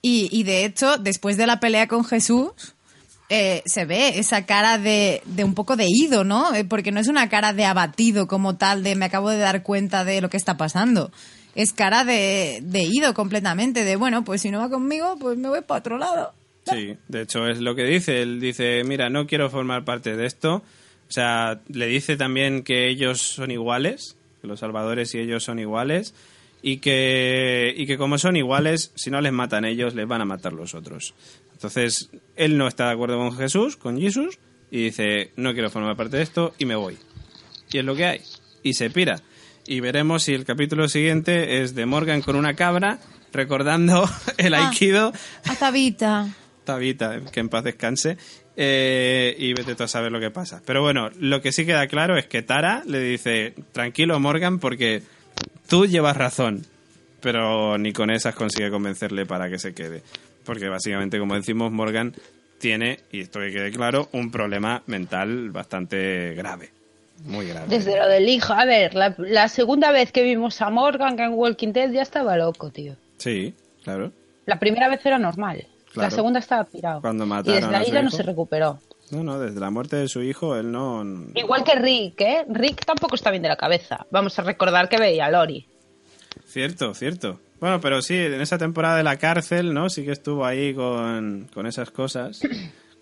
Y, 0.03 0.29
y 0.33 0.45
de 0.45 0.65
hecho, 0.65 0.97
después 0.99 1.37
de 1.37 1.47
la 1.47 1.61
pelea 1.61 1.87
con 1.87 2.05
Jesús, 2.05 2.53
eh, 3.29 3.63
se 3.65 3.85
ve 3.85 4.19
esa 4.19 4.45
cara 4.45 4.79
de, 4.79 5.23
de 5.25 5.45
un 5.45 5.55
poco 5.55 5.77
de 5.77 5.87
ido, 5.89 6.25
¿no? 6.25 6.55
Eh, 6.55 6.65
porque 6.65 6.91
no 6.91 7.01
es 7.01 7.09
una 7.09 7.29
cara 7.29 7.53
de 7.53 7.65
abatido 7.65 8.27
como 8.27 8.57
tal, 8.57 8.83
de 8.83 8.97
me 8.97 9.05
acabo 9.05 9.31
de 9.31 9.39
dar 9.39 9.63
cuenta 9.63 10.05
de 10.05 10.21
lo 10.21 10.31
que 10.31 10.37
está 10.37 10.57
pasando. 10.57 11.13
Es 11.55 11.73
cara 11.73 12.05
de, 12.05 12.61
de 12.63 12.83
ido 12.83 13.15
completamente, 13.15 13.85
de 13.85 13.97
bueno, 13.97 14.25
pues 14.25 14.43
si 14.43 14.51
no 14.51 14.59
va 14.59 14.71
conmigo, 14.71 15.17
pues 15.21 15.37
me 15.37 15.49
voy 15.49 15.61
para 15.61 15.81
otro 15.81 15.99
lado. 15.99 16.33
Sí, 16.71 16.97
de 17.09 17.23
hecho 17.23 17.47
es 17.47 17.61
lo 17.61 17.75
que 17.75 17.85
dice. 17.85 18.23
Él 18.23 18.41
dice, 18.41 18.83
mira, 18.85 19.11
no 19.11 19.27
quiero 19.27 19.51
formar 19.51 19.85
parte 19.85 20.17
de 20.17 20.27
esto. 20.27 20.57
O 20.57 21.13
sea, 21.13 21.61
le 21.69 21.87
dice 21.87 22.17
también 22.17 22.63
que 22.63 22.89
ellos 22.89 23.21
son 23.21 23.51
iguales, 23.51 24.17
que 24.41 24.47
los 24.47 24.61
salvadores 24.61 25.15
y 25.15 25.19
ellos 25.19 25.45
son 25.45 25.59
iguales, 25.59 26.15
y 26.63 26.79
que, 26.79 27.73
y 27.77 27.87
que 27.87 27.97
como 27.97 28.19
son 28.19 28.37
iguales, 28.37 28.93
si 28.95 29.11
no 29.11 29.21
les 29.21 29.33
matan 29.33 29.65
ellos, 29.65 29.95
les 29.95 30.07
van 30.07 30.21
a 30.21 30.25
matar 30.27 30.53
los 30.53 30.75
otros. 30.75 31.15
Entonces, 31.53 32.11
él 32.37 32.59
no 32.59 32.69
está 32.69 32.87
de 32.87 32.93
acuerdo 32.93 33.17
con 33.19 33.37
Jesús, 33.37 33.77
con 33.77 33.99
Jesús, 34.01 34.39
y 34.71 34.85
dice, 34.85 35.33
no 35.37 35.53
quiero 35.53 35.71
formar 35.71 35.97
parte 35.97 36.19
de 36.19 36.23
esto, 36.23 36.55
y 36.59 36.65
me 36.67 36.75
voy. 36.77 36.97
Y 37.73 37.79
es 37.79 37.85
lo 37.85 37.95
que 37.97 38.05
hay. 38.07 38.21
Y 38.63 38.75
se 38.75 38.91
pira. 38.91 39.21
Y 39.67 39.81
veremos 39.81 40.23
si 40.25 40.35
el 40.35 40.45
capítulo 40.45 40.89
siguiente 40.89 41.63
es 41.63 41.75
de 41.75 41.87
Morgan 41.87 42.23
con 42.23 42.37
una 42.37 42.55
cabra, 42.55 42.99
recordando 43.33 44.09
el 44.39 44.55
Ah. 44.55 44.69
aikido 44.69 45.13
A 45.47 45.55
Tabita. 45.55 46.29
Tabita, 46.65 47.21
que 47.33 47.41
en 47.41 47.49
paz 47.49 47.65
descanse. 47.65 48.17
Eh, 48.57 49.35
y 49.39 49.53
vete 49.55 49.75
tú 49.75 49.85
a 49.85 49.89
saber 49.89 50.13
lo 50.13 50.21
que 50.21 50.31
pasa. 50.31 50.63
Pero 50.65 50.83
bueno, 50.83 51.11
lo 51.19 51.41
que 51.41 51.53
sí 51.53 51.67
queda 51.67 51.87
claro 51.87 52.17
es 52.17 52.27
que 52.27 52.43
Tara 52.43 52.83
le 52.87 53.01
dice, 53.01 53.55
tranquilo 53.73 54.19
Morgan, 54.21 54.59
porque 54.59 55.03
tú 55.69 55.87
llevas 55.87 56.17
razón. 56.17 56.65
Pero 57.21 57.77
ni 57.77 57.93
con 57.93 58.11
esas 58.11 58.35
consigue 58.35 58.71
convencerle 58.71 59.27
para 59.27 59.51
que 59.51 59.59
se 59.59 59.75
quede. 59.75 60.03
Porque 60.45 60.69
básicamente, 60.69 61.19
como 61.19 61.35
decimos, 61.35 61.71
Morgan 61.71 62.15
tiene, 62.59 63.01
y 63.13 63.21
esto 63.21 63.41
que 63.41 63.53
quede 63.53 63.71
claro, 63.71 64.09
un 64.13 64.31
problema 64.31 64.83
mental 64.87 65.51
bastante 65.51 66.35
grave. 66.35 66.71
Muy 67.25 67.47
grave. 67.49 67.67
Desde 67.69 67.99
lo 67.99 68.09
del 68.09 68.29
hijo. 68.29 68.55
A 68.55 68.65
ver, 68.65 68.95
la, 68.95 69.15
la 69.19 69.49
segunda 69.49 69.93
vez 69.93 70.13
que 70.13 70.23
vimos 70.23 70.63
a 70.63 70.71
Morgan 70.71 71.19
en 71.21 71.33
Walking 71.35 71.73
Dead 71.73 71.91
ya 71.91 72.03
estaba 72.03 72.37
loco, 72.37 72.71
tío. 72.71 72.97
Sí, 73.19 73.55
claro. 73.85 74.13
La 74.47 74.59
primera 74.59 74.89
vez 74.89 75.05
era 75.05 75.19
normal. 75.19 75.67
Claro. 75.93 76.09
La 76.09 76.11
segunda 76.11 76.39
estaba 76.39 76.65
pirado. 76.65 77.01
Cuando 77.01 77.25
y 77.25 77.53
desde 77.53 77.75
ahí 77.75 77.91
ya 77.91 78.03
no 78.03 78.11
se 78.11 78.23
recuperó. 78.23 78.79
No, 79.11 79.25
no, 79.25 79.41
desde 79.41 79.59
la 79.59 79.71
muerte 79.71 79.97
de 79.97 80.09
su 80.09 80.23
hijo, 80.23 80.55
él 80.57 80.71
no... 80.71 81.05
Igual 81.35 81.65
que 81.65 81.75
Rick, 81.75 82.21
¿eh? 82.21 82.45
Rick 82.49 82.85
tampoco 82.85 83.17
está 83.17 83.31
bien 83.31 83.43
de 83.43 83.49
la 83.49 83.57
cabeza. 83.57 84.07
Vamos 84.11 84.39
a 84.39 84.43
recordar 84.43 84.89
que 84.89 84.99
veía 84.99 85.27
a 85.27 85.31
Lori. 85.31 85.67
Cierto, 86.47 86.95
cierto. 86.95 87.41
Bueno, 87.59 87.81
pero 87.81 88.03
sí, 88.03 88.17
en 88.17 88.41
esa 88.41 88.57
temporada 88.57 88.97
de 88.97 89.03
la 89.03 89.17
cárcel, 89.17 89.75
¿no? 89.75 89.91
Sí 89.91 90.05
que 90.05 90.13
estuvo 90.13 90.47
ahí 90.47 90.75
con, 90.75 91.49
con 91.53 91.67
esas 91.67 91.91
cosas. 91.91 92.41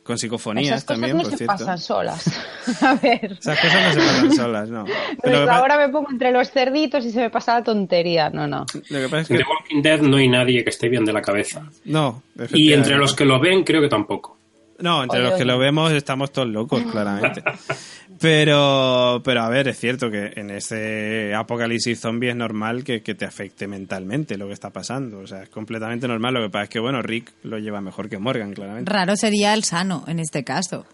Con 0.08 0.16
psicofonías 0.16 0.68
Esas 0.68 0.84
cosas 0.84 1.00
también, 1.02 1.16
no 1.18 1.22
por 1.22 1.32
se 1.32 1.36
cierto. 1.36 1.52
pasan 1.58 1.76
solas. 1.78 2.24
a 2.82 2.94
ver. 2.94 3.32
Esas 3.38 3.60
cosas 3.60 3.82
no 3.84 3.92
se 3.92 4.08
pasan 4.08 4.32
solas, 4.32 4.68
no. 4.70 4.84
Pero 5.22 5.44
Pues 5.44 5.48
ahora 5.50 5.76
me 5.76 5.90
pongo 5.90 6.10
entre 6.10 6.32
los 6.32 6.50
cerditos 6.50 7.04
y 7.04 7.10
se 7.10 7.20
me 7.20 7.28
pasa 7.28 7.56
la 7.58 7.62
tontería. 7.62 8.30
No, 8.30 8.46
no. 8.46 8.64
lo 8.88 8.98
que 9.00 9.04
pasa 9.10 9.18
es 9.20 9.30
En 9.30 9.36
que... 9.36 9.42
The 9.44 9.50
Walking 9.50 9.82
Dead 9.82 10.00
no 10.00 10.16
hay 10.16 10.28
nadie 10.28 10.64
que 10.64 10.70
esté 10.70 10.88
bien 10.88 11.04
de 11.04 11.12
la 11.12 11.20
cabeza. 11.20 11.68
No, 11.84 12.22
Y 12.54 12.72
entre 12.72 12.96
los 12.96 13.14
que 13.14 13.26
lo 13.26 13.38
ven, 13.38 13.64
creo 13.64 13.82
que 13.82 13.88
tampoco. 13.88 14.38
No, 14.78 15.02
entre 15.02 15.18
Oye, 15.18 15.28
los 15.28 15.36
que 15.36 15.42
oye. 15.42 15.52
lo 15.52 15.58
vemos 15.58 15.92
estamos 15.92 16.32
todos 16.32 16.48
locos, 16.48 16.82
claramente. 16.90 17.42
Pero, 18.20 19.20
pero 19.24 19.42
a 19.42 19.48
ver, 19.48 19.68
es 19.68 19.78
cierto 19.78 20.10
que 20.10 20.32
en 20.34 20.50
ese 20.50 21.34
apocalipsis 21.34 22.00
zombie 22.00 22.30
es 22.30 22.36
normal 22.36 22.82
que, 22.82 23.02
que 23.02 23.14
te 23.14 23.24
afecte 23.24 23.68
mentalmente 23.68 24.36
lo 24.36 24.48
que 24.48 24.54
está 24.54 24.70
pasando. 24.70 25.20
O 25.20 25.26
sea, 25.26 25.42
es 25.42 25.48
completamente 25.48 26.08
normal. 26.08 26.34
Lo 26.34 26.42
que 26.42 26.50
pasa 26.50 26.64
es 26.64 26.70
que, 26.70 26.80
bueno, 26.80 27.00
Rick 27.02 27.32
lo 27.44 27.58
lleva 27.58 27.80
mejor 27.80 28.08
que 28.08 28.18
Morgan, 28.18 28.52
claramente. 28.54 28.92
Raro 28.92 29.14
sería 29.16 29.54
el 29.54 29.62
sano 29.64 30.04
en 30.08 30.18
este 30.18 30.42
caso. 30.42 30.84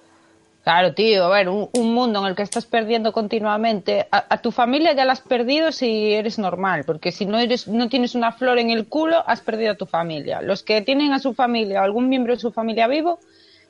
Claro, 0.64 0.94
tío, 0.94 1.24
a 1.24 1.28
ver, 1.28 1.50
un, 1.50 1.68
un 1.74 1.92
mundo 1.92 2.20
en 2.20 2.26
el 2.26 2.34
que 2.34 2.42
estás 2.42 2.64
perdiendo 2.64 3.12
continuamente. 3.12 4.06
A, 4.10 4.34
a 4.34 4.40
tu 4.40 4.50
familia 4.50 4.94
ya 4.94 5.04
la 5.04 5.12
has 5.12 5.20
perdido 5.20 5.72
si 5.72 6.12
eres 6.14 6.38
normal, 6.38 6.84
porque 6.86 7.12
si 7.12 7.26
no 7.26 7.38
eres, 7.38 7.68
no 7.68 7.88
tienes 7.90 8.14
una 8.14 8.32
flor 8.32 8.58
en 8.58 8.70
el 8.70 8.86
culo, 8.86 9.22
has 9.26 9.42
perdido 9.42 9.72
a 9.72 9.76
tu 9.76 9.84
familia. 9.84 10.40
Los 10.40 10.62
que 10.62 10.80
tienen 10.80 11.12
a 11.12 11.18
su 11.18 11.34
familia 11.34 11.82
o 11.82 11.84
algún 11.84 12.08
miembro 12.08 12.34
de 12.34 12.40
su 12.40 12.50
familia 12.50 12.86
vivo 12.86 13.18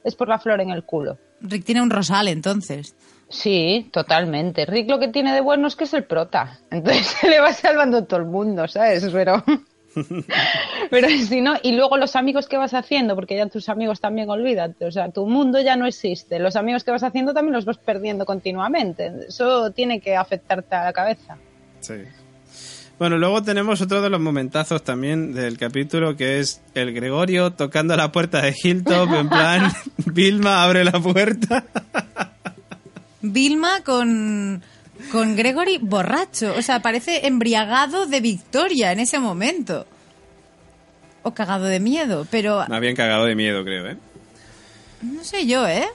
es 0.04 0.14
por 0.14 0.28
la 0.28 0.38
flor 0.38 0.60
en 0.60 0.70
el 0.70 0.84
culo. 0.84 1.18
Rick 1.40 1.64
tiene 1.64 1.82
un 1.82 1.90
rosal 1.90 2.28
entonces. 2.28 2.94
Sí, 3.34 3.88
totalmente. 3.92 4.64
Rick 4.64 4.88
lo 4.88 5.00
que 5.00 5.08
tiene 5.08 5.34
de 5.34 5.40
bueno 5.40 5.66
es 5.66 5.74
que 5.74 5.84
es 5.84 5.94
el 5.94 6.04
prota. 6.04 6.60
Entonces 6.70 7.06
se 7.06 7.28
le 7.28 7.40
va 7.40 7.52
salvando 7.52 8.04
todo 8.04 8.20
el 8.20 8.26
mundo, 8.26 8.68
¿sabes? 8.68 9.08
Pero. 9.12 9.44
Pero 10.90 11.08
si 11.08 11.40
no, 11.40 11.54
y 11.62 11.72
luego 11.72 11.96
los 11.96 12.16
amigos 12.16 12.48
que 12.48 12.56
vas 12.56 12.74
haciendo, 12.74 13.14
porque 13.14 13.36
ya 13.36 13.46
tus 13.46 13.68
amigos 13.68 14.00
también 14.00 14.28
olvídate, 14.28 14.86
o 14.86 14.90
sea, 14.90 15.10
tu 15.10 15.26
mundo 15.26 15.60
ya 15.60 15.76
no 15.76 15.86
existe. 15.86 16.38
Los 16.38 16.56
amigos 16.56 16.82
que 16.82 16.90
vas 16.90 17.02
haciendo 17.02 17.32
también 17.32 17.54
los 17.54 17.64
vas 17.64 17.78
perdiendo 17.78 18.24
continuamente. 18.24 19.12
Eso 19.28 19.70
tiene 19.72 20.00
que 20.00 20.16
afectarte 20.16 20.74
a 20.74 20.84
la 20.84 20.92
cabeza. 20.92 21.36
Sí. 21.80 21.94
Bueno, 22.98 23.18
luego 23.18 23.42
tenemos 23.42 23.80
otro 23.80 24.00
de 24.00 24.10
los 24.10 24.20
momentazos 24.20 24.82
también 24.84 25.32
del 25.32 25.58
capítulo 25.58 26.16
que 26.16 26.38
es 26.38 26.62
el 26.74 26.92
Gregorio 26.92 27.52
tocando 27.52 27.96
la 27.96 28.12
puerta 28.12 28.40
de 28.42 28.54
Hilltop 28.60 29.12
en 29.12 29.28
plan, 29.28 29.72
Vilma 30.06 30.62
abre 30.62 30.84
la 30.84 31.00
puerta. 31.00 31.64
Vilma 33.32 33.82
con, 33.82 34.62
con 35.10 35.34
Gregory 35.34 35.78
borracho. 35.78 36.54
O 36.56 36.62
sea, 36.62 36.80
parece 36.80 37.26
embriagado 37.26 38.06
de 38.06 38.20
victoria 38.20 38.92
en 38.92 39.00
ese 39.00 39.18
momento. 39.18 39.86
O 41.22 41.32
cagado 41.32 41.64
de 41.64 41.80
miedo, 41.80 42.26
pero 42.30 42.64
Más 42.68 42.80
bien 42.80 42.94
cagado 42.94 43.24
de 43.24 43.34
miedo, 43.34 43.64
creo, 43.64 43.88
¿eh? 43.88 43.96
no 45.00 45.24
sé 45.24 45.46
yo, 45.46 45.66
¿eh? 45.66 45.86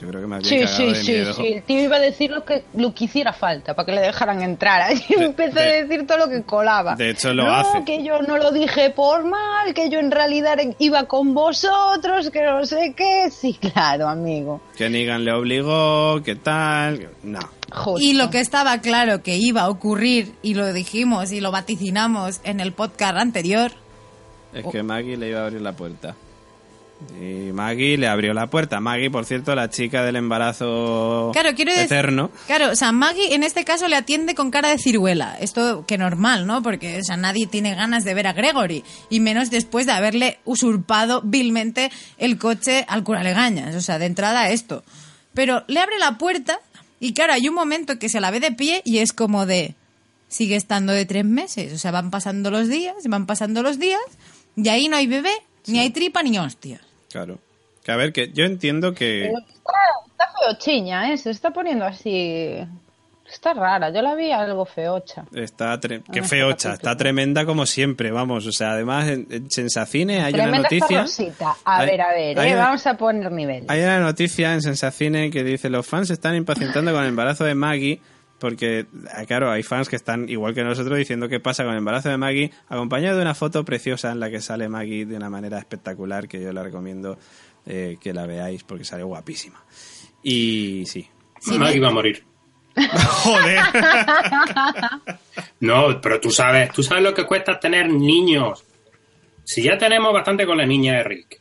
Yo 0.00 0.08
creo 0.08 0.20
que 0.22 0.26
bien 0.26 0.44
Sí, 0.44 0.66
sí, 0.66 0.86
de 0.86 0.94
sí, 0.96 1.12
miedo. 1.12 1.34
sí. 1.34 1.46
El 1.54 1.62
tío 1.62 1.80
iba 1.80 1.96
a 1.96 2.00
decir 2.00 2.30
lo 2.32 2.44
que, 2.44 2.64
lo 2.74 2.92
que 2.92 3.04
hiciera 3.04 3.32
falta 3.32 3.74
para 3.74 3.86
que 3.86 3.92
le 3.92 4.00
dejaran 4.00 4.42
entrar. 4.42 4.82
Ahí 4.90 5.00
De- 5.08 5.24
empezó 5.26 5.54
de- 5.60 5.60
a 5.78 5.84
decir 5.84 6.06
todo 6.06 6.18
lo 6.18 6.28
que 6.28 6.42
colaba. 6.42 6.96
de 6.96 7.10
hecho, 7.10 7.32
lo 7.32 7.44
no, 7.44 7.54
hace. 7.54 7.84
que 7.84 8.02
yo 8.04 8.20
no 8.22 8.36
lo 8.36 8.50
dije 8.50 8.90
por 8.90 9.24
mal, 9.24 9.72
que 9.72 9.88
yo 9.90 10.00
en 10.00 10.10
realidad 10.10 10.58
iba 10.78 11.04
con 11.04 11.32
vosotros, 11.32 12.30
que 12.30 12.42
no 12.42 12.66
sé 12.66 12.92
qué. 12.96 13.30
Sí, 13.30 13.54
claro, 13.72 14.08
amigo. 14.08 14.60
Que 14.76 14.90
Negan 14.90 15.24
le 15.24 15.32
obligó, 15.32 16.20
que 16.24 16.34
tal. 16.34 17.08
No. 17.22 17.38
Justo. 17.72 18.00
Y 18.04 18.12
lo 18.14 18.30
que 18.30 18.40
estaba 18.40 18.78
claro 18.80 19.22
que 19.22 19.36
iba 19.36 19.62
a 19.62 19.68
ocurrir, 19.70 20.34
y 20.42 20.54
lo 20.54 20.72
dijimos 20.72 21.32
y 21.32 21.40
lo 21.40 21.50
vaticinamos 21.52 22.40
en 22.44 22.60
el 22.60 22.72
podcast 22.72 23.16
anterior, 23.16 23.72
Es 24.52 24.64
que 24.66 24.82
Maggie 24.82 25.16
le 25.16 25.30
iba 25.30 25.40
a 25.40 25.44
abrir 25.46 25.60
la 25.62 25.72
puerta. 25.72 26.14
Y 27.20 27.52
Maggie 27.52 27.96
le 27.96 28.08
abrió 28.08 28.34
la 28.34 28.48
puerta. 28.48 28.80
Maggie, 28.80 29.10
por 29.10 29.24
cierto, 29.24 29.54
la 29.54 29.70
chica 29.70 30.02
del 30.04 30.16
embarazo 30.16 31.30
Claro, 31.32 31.54
quiero 31.54 31.72
decir. 31.72 31.86
eterno. 31.86 32.30
Claro, 32.46 32.70
o 32.70 32.76
sea, 32.76 32.92
Maggie 32.92 33.34
en 33.34 33.42
este 33.42 33.64
caso 33.64 33.88
le 33.88 33.96
atiende 33.96 34.34
con 34.34 34.50
cara 34.50 34.68
de 34.70 34.78
ciruela. 34.78 35.36
Esto 35.40 35.84
que 35.86 35.98
normal, 35.98 36.46
¿no? 36.46 36.62
Porque, 36.62 36.98
o 37.00 37.04
sea, 37.04 37.16
nadie 37.16 37.46
tiene 37.46 37.74
ganas 37.74 38.04
de 38.04 38.14
ver 38.14 38.26
a 38.26 38.32
Gregory. 38.32 38.84
Y 39.10 39.20
menos 39.20 39.50
después 39.50 39.86
de 39.86 39.92
haberle 39.92 40.38
usurpado 40.44 41.22
vilmente 41.22 41.90
el 42.18 42.38
coche 42.38 42.84
al 42.88 43.04
cura 43.04 43.22
Legañas. 43.22 43.74
O 43.74 43.80
sea, 43.80 43.98
de 43.98 44.06
entrada 44.06 44.50
esto. 44.50 44.84
Pero 45.34 45.64
le 45.66 45.80
abre 45.80 45.98
la 45.98 46.18
puerta 46.18 46.60
Y 47.00 47.12
claro, 47.12 47.32
hay 47.34 47.48
un 47.48 47.54
momento 47.54 47.98
que 47.98 48.08
se 48.08 48.20
la 48.20 48.30
ve 48.30 48.40
de 48.40 48.52
pie 48.52 48.80
y 48.84 48.98
es 48.98 49.12
como 49.12 49.46
de... 49.46 49.74
Sigue 50.28 50.56
estando 50.56 50.92
de 50.92 51.04
tres 51.04 51.24
meses. 51.24 51.72
O 51.72 51.78
sea, 51.78 51.90
van 51.90 52.10
pasando 52.10 52.50
los 52.50 52.68
días, 52.68 52.94
van 53.06 53.26
pasando 53.26 53.62
los 53.62 53.78
días, 53.78 54.00
y 54.56 54.68
ahí 54.68 54.88
no 54.88 54.96
hay 54.96 55.06
bebé, 55.06 55.30
ni 55.66 55.78
hay 55.78 55.90
tripa, 55.90 56.22
ni 56.22 56.38
hostias. 56.38 56.80
Claro. 57.14 57.38
Que 57.84 57.92
a 57.92 57.96
ver, 57.96 58.12
que 58.12 58.32
yo 58.32 58.44
entiendo 58.44 58.92
que... 58.92 59.26
Está, 59.26 59.40
está 60.08 60.24
feochiña, 60.40 61.12
¿eh? 61.12 61.16
Se 61.16 61.30
está 61.30 61.52
poniendo 61.52 61.84
así... 61.84 62.58
Está 63.30 63.54
rara, 63.54 63.90
yo 63.90 64.02
la 64.02 64.14
vi 64.16 64.32
algo 64.32 64.64
feocha. 64.66 65.24
Está 65.32 65.80
tre- 65.80 66.02
qué 66.12 66.22
feocha, 66.22 66.74
está 66.74 66.96
tremenda 66.96 67.46
como 67.46 67.66
siempre, 67.66 68.10
vamos. 68.10 68.46
O 68.46 68.52
sea, 68.52 68.72
además 68.72 69.08
en, 69.08 69.26
en 69.30 69.50
Sensacine 69.50 70.22
hay 70.22 70.34
una 70.34 70.42
Tremenda 70.44 70.68
noticia. 70.70 71.04
A 71.64 71.78
Hay- 71.80 71.86
ver, 71.88 72.00
a 72.02 72.08
ver, 72.12 72.38
¿eh? 72.38 72.52
una- 72.52 72.64
Vamos 72.66 72.86
a 72.86 72.96
poner 72.96 73.30
nivel. 73.32 73.64
Hay 73.68 73.80
una 73.80 74.00
noticia 74.00 74.52
en 74.52 74.60
Sensacine 74.60 75.30
que 75.30 75.42
dice 75.44 75.70
los 75.70 75.86
fans 75.86 76.08
se 76.08 76.14
están 76.14 76.34
impacientando 76.34 76.92
con 76.92 77.02
el 77.02 77.08
embarazo 77.10 77.44
de 77.44 77.54
Maggie 77.54 78.00
porque, 78.38 78.86
ah, 79.12 79.24
claro, 79.26 79.50
hay 79.50 79.62
fans 79.62 79.88
que 79.88 79.96
están 79.96 80.28
igual 80.28 80.54
que 80.54 80.64
nosotros 80.64 80.98
diciendo 80.98 81.28
qué 81.28 81.40
pasa 81.40 81.64
con 81.64 81.72
el 81.72 81.78
embarazo 81.78 82.08
de 82.08 82.16
Maggie, 82.16 82.50
acompañado 82.68 83.16
de 83.16 83.22
una 83.22 83.34
foto 83.34 83.64
preciosa 83.64 84.10
en 84.10 84.20
la 84.20 84.30
que 84.30 84.40
sale 84.40 84.68
Maggie 84.68 85.06
de 85.06 85.16
una 85.16 85.30
manera 85.30 85.58
espectacular 85.58 86.28
que 86.28 86.40
yo 86.40 86.52
la 86.52 86.62
recomiendo 86.62 87.18
eh, 87.66 87.96
que 88.00 88.12
la 88.12 88.26
veáis 88.26 88.64
porque 88.64 88.84
sale 88.84 89.02
guapísima. 89.02 89.62
Y 90.22 90.84
sí. 90.86 91.08
Maggie 91.58 91.80
va 91.80 91.88
a 91.88 91.92
morir. 91.92 92.24
Joder. 92.76 93.60
No, 95.60 96.00
pero 96.00 96.20
tú 96.20 96.30
sabes, 96.30 96.72
tú 96.72 96.82
sabes 96.82 97.02
lo 97.02 97.14
que 97.14 97.24
cuesta 97.24 97.58
tener 97.58 97.88
niños. 97.88 98.64
Si 99.44 99.62
ya 99.62 99.78
tenemos 99.78 100.12
bastante 100.12 100.46
con 100.46 100.56
la 100.58 100.66
niña 100.66 100.94
de 100.94 101.04
Rick. 101.04 101.40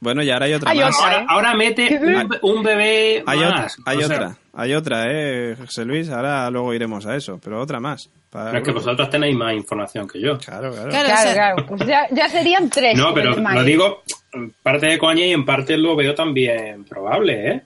Bueno, 0.00 0.22
y 0.22 0.30
ahora 0.30 0.46
hay 0.46 0.54
otra 0.54 0.70
Hay 0.70 0.80
más. 0.80 0.96
otra. 0.98 1.06
Ahora, 1.06 1.22
¿eh? 1.22 1.26
ahora 1.28 1.54
mete 1.54 1.98
un, 1.98 2.38
un 2.42 2.62
bebé 2.62 3.22
Hay 3.26 3.38
otra, 3.38 3.68
hay 3.86 3.96
O 3.98 4.06
sea, 4.06 4.16
otra, 4.16 4.38
hay 4.56 4.74
otra, 4.74 5.04
eh, 5.08 5.56
José 5.58 5.84
Luis. 5.84 6.08
Ahora 6.10 6.50
luego 6.50 6.72
iremos 6.74 7.06
a 7.06 7.16
eso, 7.16 7.38
pero 7.42 7.60
otra 7.60 7.80
más. 7.80 8.08
Para- 8.30 8.46
pero 8.50 8.58
es 8.58 8.64
que 8.64 8.72
vosotros 8.72 9.10
tenéis 9.10 9.36
más 9.36 9.54
información 9.54 10.08
que 10.08 10.20
yo. 10.20 10.36
Claro, 10.38 10.72
claro. 10.72 10.90
Claro, 10.90 11.04
o 11.08 11.10
Claro, 11.12 11.22
sea, 11.22 11.32
claro, 11.34 11.66
pues 11.66 11.86
ya, 11.86 12.06
ya 12.10 12.28
serían 12.28 12.68
tres. 12.68 12.96
No, 12.98 13.14
pero 13.14 13.36
lo 13.36 13.62
digo 13.64 14.02
en 14.32 14.50
parte 14.62 14.86
de 14.86 14.98
coña 14.98 15.24
y 15.24 15.32
en 15.32 15.44
parte 15.44 15.76
lo 15.76 15.94
veo 15.94 16.14
también 16.14 16.84
probable, 16.84 17.50
¿eh? 17.52 17.62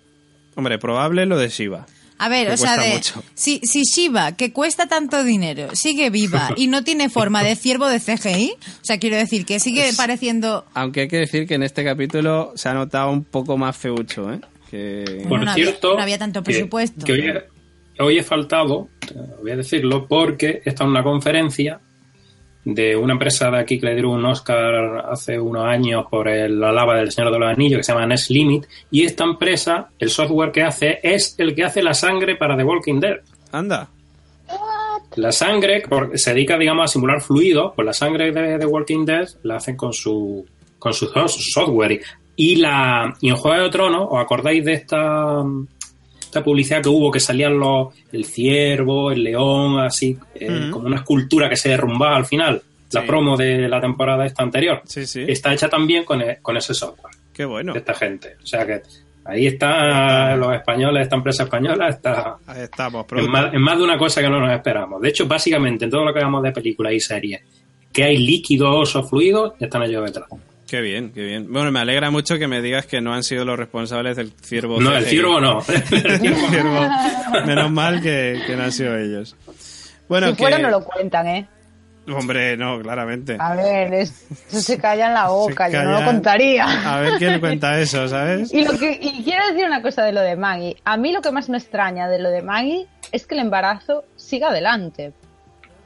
Hombre, 0.56 0.78
probable 0.78 1.24
lo 1.24 1.38
de 1.38 1.48
Shiva. 1.48 1.86
A 2.20 2.28
ver, 2.28 2.50
o 2.50 2.56
sea, 2.56 2.76
de, 2.76 2.94
mucho. 2.94 3.22
si, 3.34 3.60
si 3.62 3.82
Shiva, 3.84 4.32
que 4.32 4.52
cuesta 4.52 4.86
tanto 4.88 5.22
dinero, 5.22 5.68
sigue 5.74 6.10
viva 6.10 6.50
y 6.56 6.66
no 6.66 6.82
tiene 6.82 7.08
forma 7.08 7.44
de 7.44 7.54
ciervo 7.54 7.86
de 7.86 8.00
CGI, 8.00 8.54
o 8.60 8.84
sea, 8.84 8.98
quiero 8.98 9.14
decir 9.16 9.46
que 9.46 9.60
sigue 9.60 9.88
pareciendo... 9.96 10.64
Aunque 10.74 11.02
hay 11.02 11.08
que 11.08 11.18
decir 11.18 11.46
que 11.46 11.54
en 11.54 11.62
este 11.62 11.84
capítulo 11.84 12.52
se 12.56 12.68
ha 12.70 12.74
notado 12.74 13.12
un 13.12 13.22
poco 13.22 13.56
más 13.56 13.76
feucho, 13.76 14.32
¿eh? 14.32 14.40
Que... 14.70 15.04
Bueno, 15.26 15.28
Por 15.28 15.44
no 15.44 15.50
había- 15.52 15.64
cierto, 15.64 15.94
no 15.96 16.02
había 16.02 16.18
tanto 16.18 16.40
que- 16.42 16.52
presupuesto. 16.52 17.04
Que, 17.06 17.12
hoy, 17.12 17.20
he, 17.26 18.02
hoy 18.02 18.18
he 18.18 18.22
faltado, 18.22 18.88
voy 19.40 19.50
a 19.52 19.56
decirlo, 19.56 20.06
porque 20.06 20.60
está 20.64 20.84
en 20.84 20.90
una 20.90 21.02
conferencia 21.02 21.80
de 22.64 22.94
una 22.96 23.14
empresa 23.14 23.50
de 23.50 23.58
aquí 23.60 23.80
que 23.80 23.86
le 23.86 23.94
dieron 23.94 24.12
un 24.12 24.26
Oscar 24.26 25.06
hace 25.10 25.40
unos 25.40 25.64
años 25.64 26.04
por 26.10 26.28
el- 26.28 26.60
la 26.60 26.70
lava 26.70 26.96
del 26.96 27.10
Señor 27.10 27.32
de 27.32 27.38
los 27.38 27.48
Anillos 27.48 27.78
que 27.78 27.82
se 27.84 27.92
llama 27.92 28.06
Nest 28.06 28.30
Limit 28.30 28.66
y 28.90 29.04
esta 29.04 29.24
empresa, 29.24 29.88
el 29.98 30.10
software 30.10 30.52
que 30.52 30.62
hace 30.62 30.98
es 31.02 31.34
el 31.38 31.54
que 31.54 31.64
hace 31.64 31.82
la 31.82 31.94
sangre 31.94 32.36
para 32.36 32.56
The 32.56 32.64
Walking 32.64 33.00
Dead. 33.00 33.16
Anda. 33.52 33.88
La 35.16 35.32
sangre, 35.32 35.82
porque 35.88 36.18
se 36.18 36.34
dedica, 36.34 36.58
digamos, 36.58 36.84
a 36.84 36.88
simular 36.88 37.22
fluidos, 37.22 37.72
pues 37.74 37.86
la 37.86 37.94
sangre 37.94 38.30
de 38.30 38.58
The 38.58 38.66
Walking 38.66 39.06
Dead 39.06 39.26
la 39.44 39.56
hacen 39.56 39.74
con 39.74 39.92
su, 39.94 40.44
con 40.78 40.92
su 40.92 41.06
so- 41.06 41.26
software. 41.28 42.02
Y 42.40 42.54
la, 42.56 43.16
y 43.20 43.30
en 43.30 43.34
Juego 43.36 43.64
de 43.64 43.68
Tronos, 43.70 44.06
¿os 44.10 44.18
acordáis 44.20 44.64
de 44.64 44.74
esta, 44.74 45.42
esta 46.20 46.44
publicidad 46.44 46.80
que 46.80 46.88
hubo 46.88 47.10
que 47.10 47.18
salían 47.18 47.58
los, 47.58 47.88
el 48.12 48.24
ciervo, 48.24 49.10
el 49.10 49.24
león, 49.24 49.80
así, 49.80 50.16
eh, 50.36 50.68
como 50.70 50.86
una 50.86 50.96
escultura 50.98 51.48
que 51.48 51.56
se 51.56 51.70
derrumbaba 51.70 52.16
al 52.16 52.26
final? 52.26 52.62
La 52.92 53.00
Sí. 53.02 53.06
promo 53.08 53.36
de 53.36 53.68
la 53.68 53.80
temporada 53.80 54.24
esta 54.24 54.42
anterior. 54.44 54.80
Sí, 54.84 55.04
sí. 55.04 55.24
Está 55.26 55.52
hecha 55.52 55.68
también 55.68 56.04
con, 56.04 56.22
e- 56.22 56.38
con 56.40 56.56
ese 56.56 56.72
software 56.74 57.12
Qué 57.34 57.44
bueno. 57.44 57.72
de 57.72 57.80
esta 57.80 57.92
gente. 57.92 58.36
O 58.42 58.46
sea 58.46 58.64
que 58.64 58.80
ahí 59.26 59.46
están 59.48 60.38
los 60.40 60.54
españoles, 60.54 61.02
esta 61.02 61.16
empresa 61.16 61.42
española, 61.42 61.88
está 61.88 62.36
Ahí 62.46 62.62
estamos. 62.62 63.04
en 63.10 63.30
más, 63.30 63.52
en 63.52 63.60
más 63.60 63.76
de 63.76 63.84
una 63.84 63.98
cosa 63.98 64.22
que 64.22 64.30
no 64.30 64.40
nos 64.40 64.52
esperamos. 64.52 65.02
De 65.02 65.08
hecho, 65.10 65.26
básicamente 65.26 65.84
en 65.86 65.90
todo 65.90 66.04
lo 66.04 66.12
que 66.14 66.20
hablamos 66.20 66.42
de 66.44 66.52
películas 66.52 66.92
y 66.94 67.00
series, 67.00 67.42
que 67.92 68.04
hay 68.04 68.16
líquidos 68.16 68.96
o 68.96 69.02
fluidos, 69.02 69.52
están 69.60 69.82
ellos 69.82 70.04
detrás. 70.06 70.28
Qué 70.68 70.80
bien, 70.82 71.12
qué 71.12 71.22
bien. 71.22 71.50
Bueno, 71.50 71.72
me 71.72 71.80
alegra 71.80 72.10
mucho 72.10 72.38
que 72.38 72.46
me 72.46 72.60
digas 72.60 72.84
que 72.86 73.00
no 73.00 73.14
han 73.14 73.22
sido 73.22 73.44
los 73.44 73.58
responsables 73.58 74.16
del 74.16 74.32
ciervo. 74.42 74.78
No, 74.80 74.94
el 74.94 75.04
ciervo 75.06 75.40
no. 75.40 75.60
El 75.68 76.34
ciervo. 76.36 76.88
Menos 77.46 77.70
mal 77.70 78.02
que, 78.02 78.42
que 78.46 78.54
no 78.54 78.64
han 78.64 78.72
sido 78.72 78.96
ellos. 78.98 79.34
Bueno, 80.08 80.28
si 80.28 80.34
fuera 80.34 80.58
no 80.58 80.68
lo 80.70 80.84
cuentan, 80.84 81.26
¿eh? 81.26 81.48
Hombre, 82.06 82.56
no, 82.56 82.80
claramente. 82.80 83.36
A 83.38 83.54
ver, 83.54 83.92
es- 83.94 84.26
eso 84.48 84.60
se 84.60 84.78
calla 84.78 85.08
en 85.08 85.14
la 85.14 85.28
boca, 85.28 85.66
Se 85.66 85.72
yo 85.74 85.82
no 85.82 85.98
lo 86.00 86.04
contaría. 86.06 86.64
A 86.94 87.00
ver 87.00 87.12
quién 87.18 87.38
cuenta 87.40 87.78
eso, 87.80 88.06
¿sabes? 88.08 88.52
Y, 88.52 88.64
lo 88.64 88.78
que, 88.78 88.98
y 89.00 89.22
quiero 89.24 89.46
decir 89.48 89.66
una 89.66 89.82
cosa 89.82 90.04
de 90.04 90.12
lo 90.12 90.20
de 90.22 90.36
Maggie. 90.36 90.76
A 90.84 90.96
mí 90.96 91.12
lo 91.12 91.20
que 91.22 91.30
más 91.32 91.48
me 91.50 91.58
extraña 91.58 92.08
de 92.08 92.18
lo 92.18 92.30
de 92.30 92.42
Maggie 92.42 92.86
es 93.12 93.26
que 93.26 93.34
el 93.34 93.40
embarazo 93.40 94.04
siga 94.16 94.48
adelante. 94.48 95.12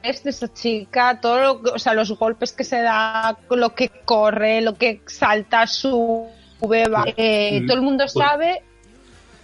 Es 0.03 0.23
de 0.23 0.31
esa 0.31 0.53
chica, 0.53 1.19
todo 1.21 1.39
lo 1.41 1.61
que- 1.61 1.69
o 1.71 1.79
sea, 1.79 1.93
los 1.93 2.11
golpes 2.17 2.51
que 2.51 2.63
se 2.65 2.81
da, 2.81 3.37
lo 3.49 3.73
que 3.73 3.89
corre, 4.03 4.61
lo 4.61 4.75
que 4.75 5.01
salta, 5.05 5.65
sube, 5.65 6.87
va. 6.89 7.05
Eh, 7.15 7.61
Mm. 7.61 7.65
todo 7.67 7.77
el 7.77 7.81
mundo 7.83 8.03
Pues- 8.03 8.13
sabe 8.13 8.61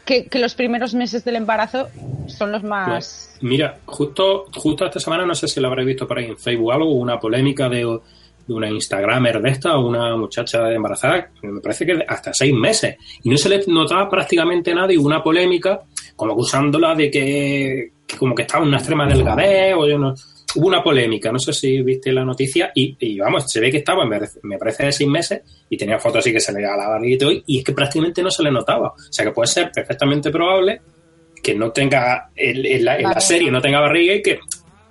que, 0.05 0.25
que 0.25 0.37
los 0.39 0.55
primeros 0.55 0.93
meses 0.93 1.23
del 1.23 1.37
embarazo 1.37 1.87
son 2.27 2.51
los 2.51 2.63
más... 2.63 2.89
Pues, 2.89 3.37
mira, 3.41 3.77
justo, 3.85 4.45
justo 4.55 4.85
esta 4.85 4.99
semana, 4.99 5.25
no 5.25 5.33
sé 5.35 5.47
si 5.47 5.59
lo 5.61 5.67
habréis 5.69 5.87
visto 5.87 6.07
por 6.07 6.17
ahí 6.19 6.25
en 6.25 6.37
Facebook 6.37 6.67
o 6.67 6.71
algo, 6.73 6.91
una 6.93 7.17
polémica 7.19 7.69
de, 7.69 7.77
de 8.47 8.53
una 8.53 8.67
Instagramer 8.69 9.39
de 9.41 9.49
esta, 9.51 9.77
una 9.77 10.17
muchacha 10.17 10.69
embarazada, 10.73 11.29
me 11.43 11.61
parece 11.61 11.85
que 11.85 12.03
hasta 12.07 12.33
seis 12.33 12.53
meses, 12.53 12.97
y 13.23 13.29
no 13.29 13.37
se 13.37 13.47
le 13.49 13.63
notaba 13.67 14.09
prácticamente 14.09 14.73
nada 14.73 14.91
y 14.91 14.97
una 14.97 15.21
polémica 15.23 15.79
como 16.15 16.33
acusándola 16.33 16.95
de 16.95 17.09
que, 17.11 17.91
que 18.07 18.17
como 18.17 18.33
que 18.35 18.41
estaba 18.41 18.63
en 18.63 18.69
una 18.69 18.77
extrema 18.77 19.05
delgadez 19.07 19.73
o 19.77 19.87
yo 19.87 19.97
no... 19.97 20.13
Hubo 20.55 20.67
una 20.67 20.81
polémica, 20.83 21.31
no 21.31 21.37
sé 21.39 21.53
si 21.53 21.81
viste 21.81 22.11
la 22.11 22.25
noticia 22.25 22.71
y, 22.73 22.95
y, 22.99 23.19
vamos, 23.19 23.51
se 23.51 23.59
ve 23.59 23.69
que 23.69 23.77
estaba, 23.77 24.03
me 24.05 24.17
parece, 24.17 24.39
me 24.43 24.57
parece 24.57 24.85
de 24.85 24.91
seis 24.91 25.09
meses 25.09 25.41
y 25.69 25.77
tenía 25.77 25.99
fotos 25.99 26.19
así 26.19 26.31
que 26.31 26.39
se 26.39 26.51
le 26.51 26.61
la 26.61 26.99
y 27.03 27.17
todo, 27.17 27.31
y 27.45 27.59
es 27.59 27.63
que 27.63 27.71
prácticamente 27.73 28.23
no 28.23 28.31
se 28.31 28.41
le 28.43 28.51
notaba. 28.51 28.89
O 28.89 28.95
sea 29.11 29.25
que 29.25 29.31
puede 29.31 29.47
ser 29.47 29.71
perfectamente 29.71 30.31
probable 30.31 30.81
que 31.43 31.53
no 31.53 31.71
tenga 31.71 32.31
en, 32.35 32.83
la, 32.83 32.97
en 32.97 33.03
la 33.03 33.19
serie 33.21 33.51
no 33.51 33.61
tenga 33.61 33.79
barriga 33.79 34.15
y 34.15 34.21
que 34.23 34.39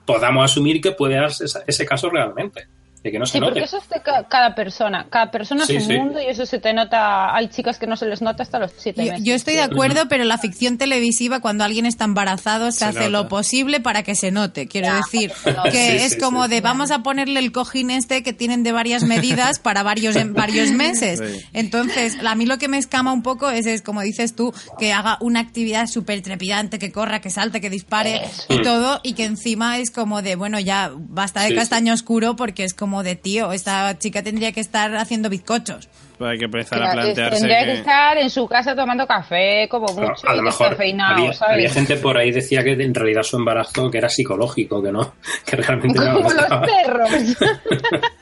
podamos 0.06 0.44
asumir 0.44 0.80
que 0.80 0.92
puede 0.92 1.16
darse 1.16 1.44
esa- 1.46 1.64
ese 1.66 1.84
caso 1.84 2.08
realmente 2.08 2.66
de 3.08 3.12
que 3.12 3.18
no 3.18 3.26
se 3.26 3.32
Sí, 3.32 3.38
porque 3.40 3.60
note 3.60 3.64
eso 3.66 3.78
es 3.78 3.88
de 3.88 4.00
ca- 4.02 4.26
cada 4.28 4.54
persona. 4.54 5.06
Cada 5.10 5.30
persona 5.30 5.66
Sí, 5.66 5.76
es 5.76 5.84
un 5.84 5.88
sí. 5.90 5.98
mundo 5.98 6.20
y 6.20 6.26
eso 6.26 6.46
se 6.46 6.58
te 6.58 6.72
nota. 6.72 7.34
Hay 7.34 7.48
chicas 7.48 7.78
que 7.78 7.86
no 7.86 7.96
se 7.96 8.06
les 8.06 8.22
nota 8.22 8.42
hasta 8.42 8.58
los 8.58 8.72
siete 8.76 9.04
Yo, 9.04 9.12
meses. 9.12 9.26
yo 9.26 9.34
estoy 9.34 9.54
de 9.54 9.62
acuerdo, 9.62 10.08
pero 10.08 10.24
la 10.24 10.38
ficción 10.38 10.78
televisiva, 10.78 11.40
cuando 11.40 11.64
alguien 11.64 11.86
está 11.86 12.04
embarazado, 12.04 12.70
se, 12.72 12.78
Se 12.80 12.84
hace 12.86 12.98
nota. 13.00 13.10
lo 13.10 13.28
posible 13.28 13.80
para 13.80 14.02
que 14.02 14.14
se 14.14 14.30
note. 14.30 14.68
Quiero 14.68 14.88
Ya, 14.88 14.96
decir 14.96 15.32
no. 15.56 15.62
que 15.64 15.70
Sí, 15.72 16.04
es 16.04 16.12
sí, 16.14 16.18
como 16.18 16.44
sí. 16.44 16.50
de 16.50 16.60
vamos 16.60 16.90
a 16.90 17.02
ponerle 17.02 17.40
el 17.40 17.52
cojín 17.52 17.90
este 17.90 18.22
que 18.22 18.32
tienen 18.32 18.62
de 18.62 18.72
varias 18.72 19.02
medidas 19.04 19.58
para 19.62 19.82
varios 19.82 20.16
en 20.16 20.34
varios 20.34 20.70
meses. 20.72 21.18
Sí. 21.20 21.44
Entonces, 21.52 22.16
a 22.24 22.34
mí 22.34 22.46
lo 22.46 22.58
que 22.58 22.68
me 22.68 22.78
escama 22.78 23.12
un 23.12 23.22
poco 23.22 23.50
es, 23.50 23.66
es 23.66 23.82
como 23.82 24.02
dices 24.02 24.34
tú, 24.34 24.52
que 24.78 24.92
haga 24.92 25.18
una 25.20 25.40
actividad 25.40 25.86
súper 25.86 26.22
trepidante, 26.22 26.78
que 26.78 26.92
corra, 26.92 27.20
que 27.20 27.30
salte, 27.30 27.60
que 27.60 27.70
dispare 27.70 28.22
y 28.48 28.62
todo, 28.62 29.00
y 29.02 29.14
que 29.14 29.24
encima 29.24 29.78
es 29.78 29.90
como 29.90 30.22
de, 30.22 30.36
bueno, 30.36 30.58
ya 30.60 30.90
basta 30.94 31.42
de 31.42 31.48
Sí, 31.48 31.54
castaño 31.54 31.92
oscuro 31.94 32.36
porque 32.36 32.64
es 32.64 32.74
como 32.74 32.97
de, 33.02 33.16
tío, 33.16 33.52
esta 33.52 33.98
chica 33.98 34.22
tendría 34.22 34.52
que 34.52 34.60
estar 34.60 34.94
haciendo 34.96 35.28
bizcochos. 35.30 35.88
Pues 36.18 36.32
hay 36.32 36.38
que 36.38 36.46
empezar 36.46 36.82
a 36.82 36.90
plantearse 36.92 37.38
Tendría 37.38 37.60
que 37.60 37.66
que... 37.66 37.78
estar 37.78 38.18
en 38.18 38.28
su 38.28 38.48
casa 38.48 38.74
tomando 38.74 39.06
café, 39.06 39.68
como 39.70 39.86
mucho, 39.92 40.28
a 40.28 40.34
y 40.34 40.36
lo 40.36 40.42
mejor 40.42 40.68
descafeinado, 40.70 41.14
había, 41.18 41.32
¿sabes? 41.32 41.54
había 41.54 41.70
gente 41.70 41.96
por 41.96 42.18
ahí 42.18 42.32
decía 42.32 42.64
que 42.64 42.72
en 42.72 42.92
realidad 42.94 43.22
su 43.22 43.36
embarazo 43.36 43.88
que 43.90 43.98
era 43.98 44.08
psicológico 44.08 44.82
que 44.82 44.90
no 44.90 45.14
que 45.46 45.56
realmente 45.56 45.98
no 46.00 46.14
Como 46.14 46.30
los 46.32 46.46
perros. 46.46 47.10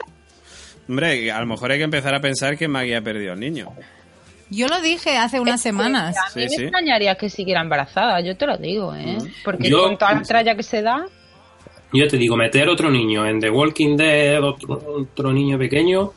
Hombre, 0.88 1.32
a 1.32 1.40
lo 1.40 1.46
mejor 1.46 1.72
hay 1.72 1.78
que 1.78 1.84
empezar 1.84 2.14
a 2.14 2.20
pensar 2.20 2.56
que 2.56 2.68
Maggie 2.68 2.96
ha 2.96 3.02
perdido 3.02 3.32
al 3.32 3.40
niño. 3.40 3.72
Yo 4.50 4.68
lo 4.68 4.80
dije 4.80 5.16
hace 5.16 5.40
unas 5.40 5.60
semanas. 5.60 6.16
A 6.16 6.26
mí 6.26 6.30
Sí, 6.34 6.40
me 6.40 6.48
sí. 6.48 6.62
extrañaría 6.64 7.16
que 7.16 7.28
siguiera 7.28 7.60
embarazada, 7.60 8.20
yo 8.20 8.36
te 8.36 8.46
lo 8.46 8.56
digo, 8.56 8.94
¿eh? 8.94 9.18
Porque 9.44 9.68
Yo- 9.68 9.82
con 9.82 9.98
toda 9.98 10.12
la 10.14 10.22
tralla 10.22 10.54
que 10.54 10.62
se 10.62 10.82
da, 10.82 11.04
yo 11.92 12.08
te 12.08 12.16
digo 12.16 12.36
meter 12.36 12.68
otro 12.68 12.90
niño 12.90 13.26
en 13.26 13.40
The 13.40 13.50
Walking 13.50 13.96
Dead 13.96 14.42
otro, 14.42 14.80
otro 15.12 15.32
niño 15.32 15.56
pequeño 15.58 16.12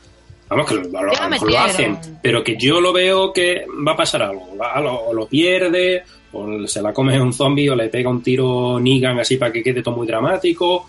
vamos 0.48 0.66
que 0.66 0.74
lo, 0.74 0.98
a 0.98 1.02
lo- 1.02 1.12
Ya 1.12 1.18
a 1.20 1.24
lo 1.24 1.30
mejor 1.30 1.50
lo 1.52 1.60
metieron. 1.60 1.96
hacen 1.96 2.18
pero 2.22 2.42
que 2.44 2.56
yo 2.56 2.80
lo 2.80 2.92
veo 2.92 3.32
que 3.32 3.64
va 3.86 3.92
a 3.92 3.96
pasar 3.96 4.22
algo 4.22 4.48
lo, 4.58 4.94
o 4.94 5.14
lo 5.14 5.26
pierde 5.26 6.02
o 6.32 6.66
se 6.66 6.80
la 6.82 6.92
come 6.92 7.20
un 7.20 7.32
zombie 7.32 7.68
o 7.70 7.74
le 7.76 7.88
pega 7.88 8.08
un 8.10 8.22
tiro 8.22 8.78
Negan 8.80 9.18
así 9.18 9.36
para 9.36 9.52
que 9.52 9.62
quede 9.62 9.82
todo 9.82 9.96
muy 9.96 10.06
dramático 10.06 10.86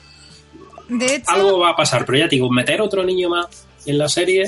De 0.89 1.15
hecho, 1.15 1.31
algo 1.31 1.59
va 1.59 1.69
a 1.71 1.75
pasar 1.75 2.05
pero 2.05 2.17
ya 2.17 2.25
te 2.29 2.35
digo 2.35 2.49
meter 2.51 2.81
otro 2.81 3.03
niño 3.03 3.29
más 3.29 3.67
en 3.85 3.97
la 3.97 4.07
serie 4.07 4.43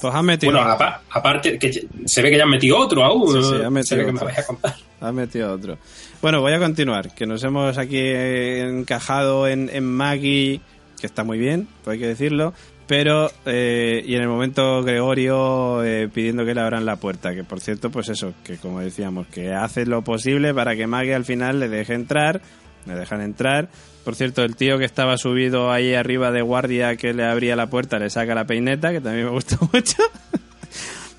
Pues 0.00 0.14
han 0.14 0.24
metido... 0.24 0.52
Bueno, 0.52 0.68
apa- 0.68 1.02
aparte, 1.10 1.58
que 1.58 1.72
se 2.04 2.22
ve 2.22 2.30
que 2.30 2.36
ya 2.36 2.44
han 2.44 2.50
metido 2.50 2.78
otro 2.78 3.02
aún. 3.02 3.42
Sí, 3.42 3.48
sí, 3.48 3.54
han 3.64 3.82
se 3.84 3.96
ve 3.96 4.06
que 4.06 4.12
me 4.12 4.20
vais 4.20 4.38
a 4.38 4.46
contar. 4.46 4.76
Has 5.00 5.12
metido 5.12 5.52
otro. 5.52 5.76
Bueno, 6.22 6.40
voy 6.40 6.54
a 6.54 6.58
continuar, 6.58 7.14
que 7.14 7.26
nos 7.26 7.44
hemos 7.44 7.76
aquí 7.78 8.00
encajado 8.00 9.46
en, 9.46 9.84
Maggie, 9.84 10.60
que 10.98 11.06
está 11.06 11.24
muy 11.24 11.38
bien, 11.38 11.68
pues 11.84 11.94
hay 11.94 12.00
que 12.00 12.08
decirlo, 12.08 12.54
pero 12.86 13.30
eh, 13.44 14.02
y 14.04 14.14
en 14.14 14.22
el 14.22 14.28
momento 14.28 14.82
Gregorio 14.82 15.84
eh, 15.84 16.08
pidiendo 16.08 16.44
que 16.44 16.54
le 16.54 16.62
abran 16.62 16.86
la 16.86 16.96
puerta, 16.96 17.34
que 17.34 17.44
por 17.44 17.60
cierto, 17.60 17.90
pues 17.90 18.08
eso, 18.08 18.32
que 18.44 18.56
como 18.56 18.80
decíamos, 18.80 19.26
que 19.26 19.52
hace 19.52 19.84
lo 19.84 20.02
posible 20.02 20.54
para 20.54 20.74
que 20.74 20.86
Maggie 20.86 21.14
al 21.14 21.26
final 21.26 21.60
le 21.60 21.68
deje 21.68 21.94
entrar, 21.94 22.40
le 22.86 22.94
dejan 22.94 23.20
entrar. 23.20 23.68
Por 24.02 24.14
cierto, 24.14 24.42
el 24.42 24.56
tío 24.56 24.78
que 24.78 24.84
estaba 24.84 25.18
subido 25.18 25.70
ahí 25.70 25.94
arriba 25.94 26.30
de 26.30 26.40
guardia 26.40 26.96
que 26.96 27.12
le 27.12 27.24
abría 27.24 27.56
la 27.56 27.68
puerta 27.68 27.98
le 27.98 28.08
saca 28.08 28.34
la 28.34 28.46
peineta, 28.46 28.90
que 28.90 29.00
también 29.00 29.26
me 29.26 29.32
gustó 29.32 29.58
mucho, 29.72 30.02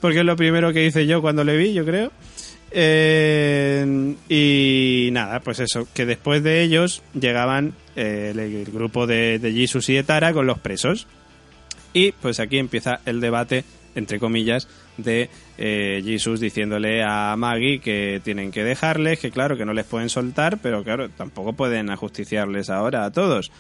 porque 0.02 0.20
es 0.20 0.26
lo 0.26 0.36
primero 0.36 0.74
que 0.74 0.86
hice 0.86 1.06
yo 1.06 1.22
cuando 1.22 1.44
le 1.44 1.56
vi, 1.56 1.74
yo 1.74 1.86
creo. 1.86 2.12
Eh, 2.72 4.16
y 4.30 5.10
nada, 5.12 5.40
pues 5.40 5.60
eso, 5.60 5.88
que 5.94 6.06
después 6.06 6.44
de 6.44 6.62
ellos 6.64 7.02
llegaban 7.14 7.74
eh, 7.96 8.34
el, 8.36 8.66
grupo 8.66 9.08
de, 9.08 9.40
de 9.40 9.54
Jesus 9.54 9.90
y 9.90 9.96
de 9.96 10.04
Tara 10.04 10.34
con 10.34 10.48
los 10.48 10.60
presos. 10.60 11.08
Y 11.94 12.12
pues 12.12 12.40
aquí 12.40 12.58
empieza 12.58 13.00
el 13.06 13.22
debate, 13.22 13.64
entre 13.96 14.20
comillas, 14.20 14.68
de 14.98 15.30
eh, 15.58 16.02
Jesus 16.04 16.40
diciéndole 16.40 17.04
a 17.04 17.36
Maggie 17.38 17.80
que 17.80 18.22
tienen 18.24 18.52
que 18.52 18.64
dejarles, 18.64 19.20
que 19.20 19.32
claro, 19.32 19.58
que 19.58 19.66
no 19.66 19.74
les 19.74 19.86
pueden 19.86 20.10
soltar, 20.10 20.60
pero 20.60 20.84
claro, 20.84 21.10
tampoco 21.10 21.54
pueden 21.54 21.90
ajusticiarles 21.90 22.70
ahora 22.70 23.06
a 23.06 23.12
todos. 23.12 23.52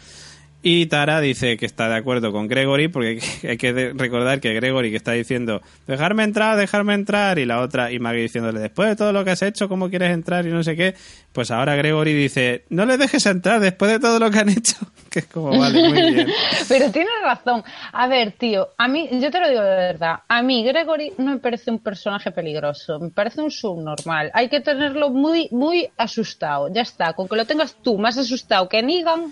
Y 0.63 0.87
Tara 0.87 1.21
dice 1.21 1.55
que 1.55 1.67
está 1.67 1.87
de 1.87 1.95
acuerdo 1.95 2.31
con 2.31 2.47
Gregory, 2.47 2.87
porque 2.87 3.19
hay 3.47 3.57
que 3.57 3.93
recordar 3.93 4.39
que 4.39 4.53
Gregory 4.53 4.89
que 4.89 4.97
está 4.97 5.11
diciendo, 5.11 5.61
dejarme 5.85 6.23
entrar, 6.23 6.57
dejarme 6.57 6.95
entrar, 6.95 7.37
y 7.37 7.45
la 7.45 7.61
otra, 7.61 7.91
y 7.91 7.99
Maggie 7.99 8.23
diciéndole, 8.23 8.59
después 8.59 8.89
de 8.89 8.95
todo 8.95 9.13
lo 9.13 9.23
que 9.23 9.31
has 9.31 9.41
hecho, 9.43 9.69
¿cómo 9.69 9.89
quieres 9.89 10.11
entrar? 10.11 10.45
Y 10.47 10.49
no 10.49 10.63
sé 10.63 10.75
qué, 10.75 10.95
pues 11.31 11.51
ahora 11.51 11.75
Gregory 11.75 12.13
dice, 12.13 12.65
no 12.69 12.85
les 12.85 12.97
dejes 12.97 13.25
entrar 13.27 13.59
después 13.59 13.91
de 13.91 13.99
todo 13.99 14.17
lo 14.19 14.31
que 14.31 14.39
han 14.39 14.49
hecho, 14.49 14.75
que 15.11 15.19
es 15.19 15.25
como, 15.27 15.57
vale, 15.57 15.89
muy 15.89 16.13
bien. 16.13 16.27
Pero 16.67 16.91
tienes 16.91 17.13
razón. 17.23 17.63
A 17.91 18.07
ver, 18.07 18.31
tío, 18.31 18.69
a 18.77 18.87
mí, 18.87 19.09
yo 19.21 19.29
te 19.29 19.39
lo 19.39 19.49
digo 19.49 19.61
de 19.61 19.75
verdad, 19.75 20.19
a 20.27 20.41
mí 20.41 20.63
Gregory 20.63 21.13
no 21.19 21.33
me 21.33 21.37
parece 21.37 21.69
un 21.69 21.79
personaje 21.79 22.31
peligroso, 22.31 22.99
me 22.99 23.11
parece 23.11 23.41
un 23.41 23.51
subnormal. 23.51 24.31
Hay 24.33 24.49
que 24.49 24.59
tenerlo 24.61 25.11
muy, 25.11 25.49
muy 25.51 25.87
asustado. 25.97 26.73
Ya 26.73 26.81
está, 26.81 27.13
con 27.13 27.27
que 27.27 27.35
lo 27.35 27.45
tengas 27.45 27.75
tú 27.75 27.99
más 27.99 28.17
asustado 28.17 28.67
que 28.67 28.81
Negan, 28.81 29.31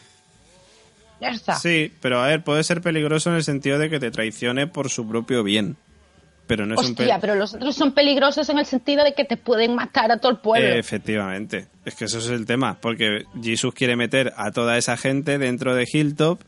Sí, 1.61 1.91
pero 2.01 2.19
a 2.21 2.27
ver, 2.27 2.43
puede 2.43 2.63
ser 2.63 2.81
peligroso 2.81 3.29
en 3.29 3.35
el 3.37 3.43
sentido 3.43 3.77
de 3.79 3.89
que 3.89 3.99
te 3.99 4.11
traicione 4.11 4.67
por 4.67 4.89
su 4.89 5.07
propio 5.07 5.43
bien. 5.43 5.75
Pero 6.47 6.67
no 6.67 6.75
es 6.75 6.79
un 6.81 6.85
Hostia, 6.91 7.15
pe- 7.15 7.21
pero 7.21 7.33
los 7.35 7.55
otros 7.55 7.75
son 7.75 7.91
peligrosos 7.93 8.47
en 8.49 8.59
el 8.59 8.67
sentido 8.67 9.03
de 9.03 9.13
que 9.15 9.25
te 9.25 9.35
pueden 9.35 9.73
matar 9.73 10.11
a 10.11 10.17
todo 10.17 10.31
el 10.31 10.37
pueblo. 10.37 10.67
Eh, 10.67 10.77
efectivamente. 10.77 11.67
Es 11.85 11.95
que 11.95 12.05
eso 12.05 12.19
es 12.19 12.27
el 12.29 12.45
tema. 12.45 12.77
Porque 12.79 13.23
Jesus 13.41 13.73
quiere 13.73 13.95
meter 13.95 14.31
a 14.37 14.51
toda 14.51 14.77
esa 14.77 14.95
gente 14.95 15.39
dentro 15.39 15.73
de 15.73 15.87
Hilltop 15.91 16.41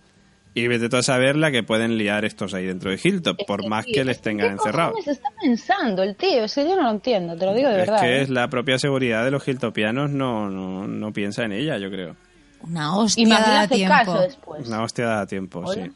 y 0.53 0.67
vete 0.67 0.89
tú 0.89 0.97
a 0.97 1.01
saber 1.03 1.35
la 1.35 1.51
que 1.51 1.63
pueden 1.63 1.97
liar 1.97 2.25
estos 2.25 2.53
ahí 2.53 2.65
dentro 2.67 2.91
de 2.91 2.99
Hilltop, 3.03 3.37
por 3.47 3.61
que, 3.61 3.69
más 3.69 3.85
tío, 3.85 3.93
que 3.95 4.05
les 4.05 4.17
es 4.17 4.21
tengan 4.21 4.47
¿qué 4.49 4.53
encerrados. 4.53 4.93
cojones 4.93 5.17
está 5.17 5.29
pensando 5.41 6.03
el 6.03 6.15
tío? 6.15 6.43
Es 6.43 6.53
que 6.55 6.63
yo 6.63 6.75
no 6.75 6.83
lo 6.83 6.91
entiendo, 6.91 7.35
te 7.35 7.45
lo 7.45 7.53
digo 7.55 7.69
de 7.69 7.81
Es 7.81 7.87
verdad. 7.87 8.01
que 8.01 8.17
¿eh? 8.17 8.21
es 8.21 8.29
la 8.29 8.47
propia 8.49 8.77
seguridad 8.79 9.23
de 9.25 9.31
los 9.31 9.47
Hilltopianos 9.47 10.09
no, 10.11 10.49
no, 10.49 10.87
no 10.87 11.11
piensa 11.13 11.43
en 11.43 11.53
ella, 11.53 11.77
yo 11.79 11.89
creo. 11.89 12.15
Una 12.61 12.85
Y 12.85 12.97
hostia 12.97 13.23
le 13.25 13.29
da 13.29 13.67
tiempo. 13.67 13.93
caso 13.95 14.19
después. 14.21 14.67
Una 14.67 14.83
hostia 14.83 15.05
da 15.05 15.25
tiempo, 15.25 15.59
Hola. 15.65 15.85
sí. 15.85 15.91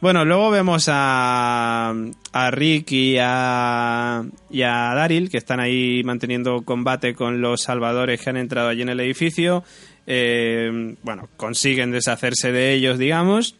Bueno, 0.00 0.24
luego 0.24 0.50
vemos 0.50 0.88
a, 0.90 1.94
a 2.32 2.50
Rick 2.50 2.90
y 2.90 3.16
a, 3.20 4.24
y 4.50 4.62
a 4.62 4.94
Daryl, 4.96 5.30
que 5.30 5.36
están 5.38 5.60
ahí 5.60 6.02
manteniendo 6.04 6.62
combate 6.62 7.14
con 7.14 7.40
los 7.40 7.62
salvadores 7.62 8.20
que 8.20 8.30
han 8.30 8.36
entrado 8.36 8.68
allí 8.68 8.82
en 8.82 8.88
el 8.88 8.98
edificio. 8.98 9.62
Eh, 10.08 10.96
bueno, 11.04 11.28
consiguen 11.36 11.92
deshacerse 11.92 12.50
de 12.50 12.72
ellos, 12.74 12.98
digamos, 12.98 13.54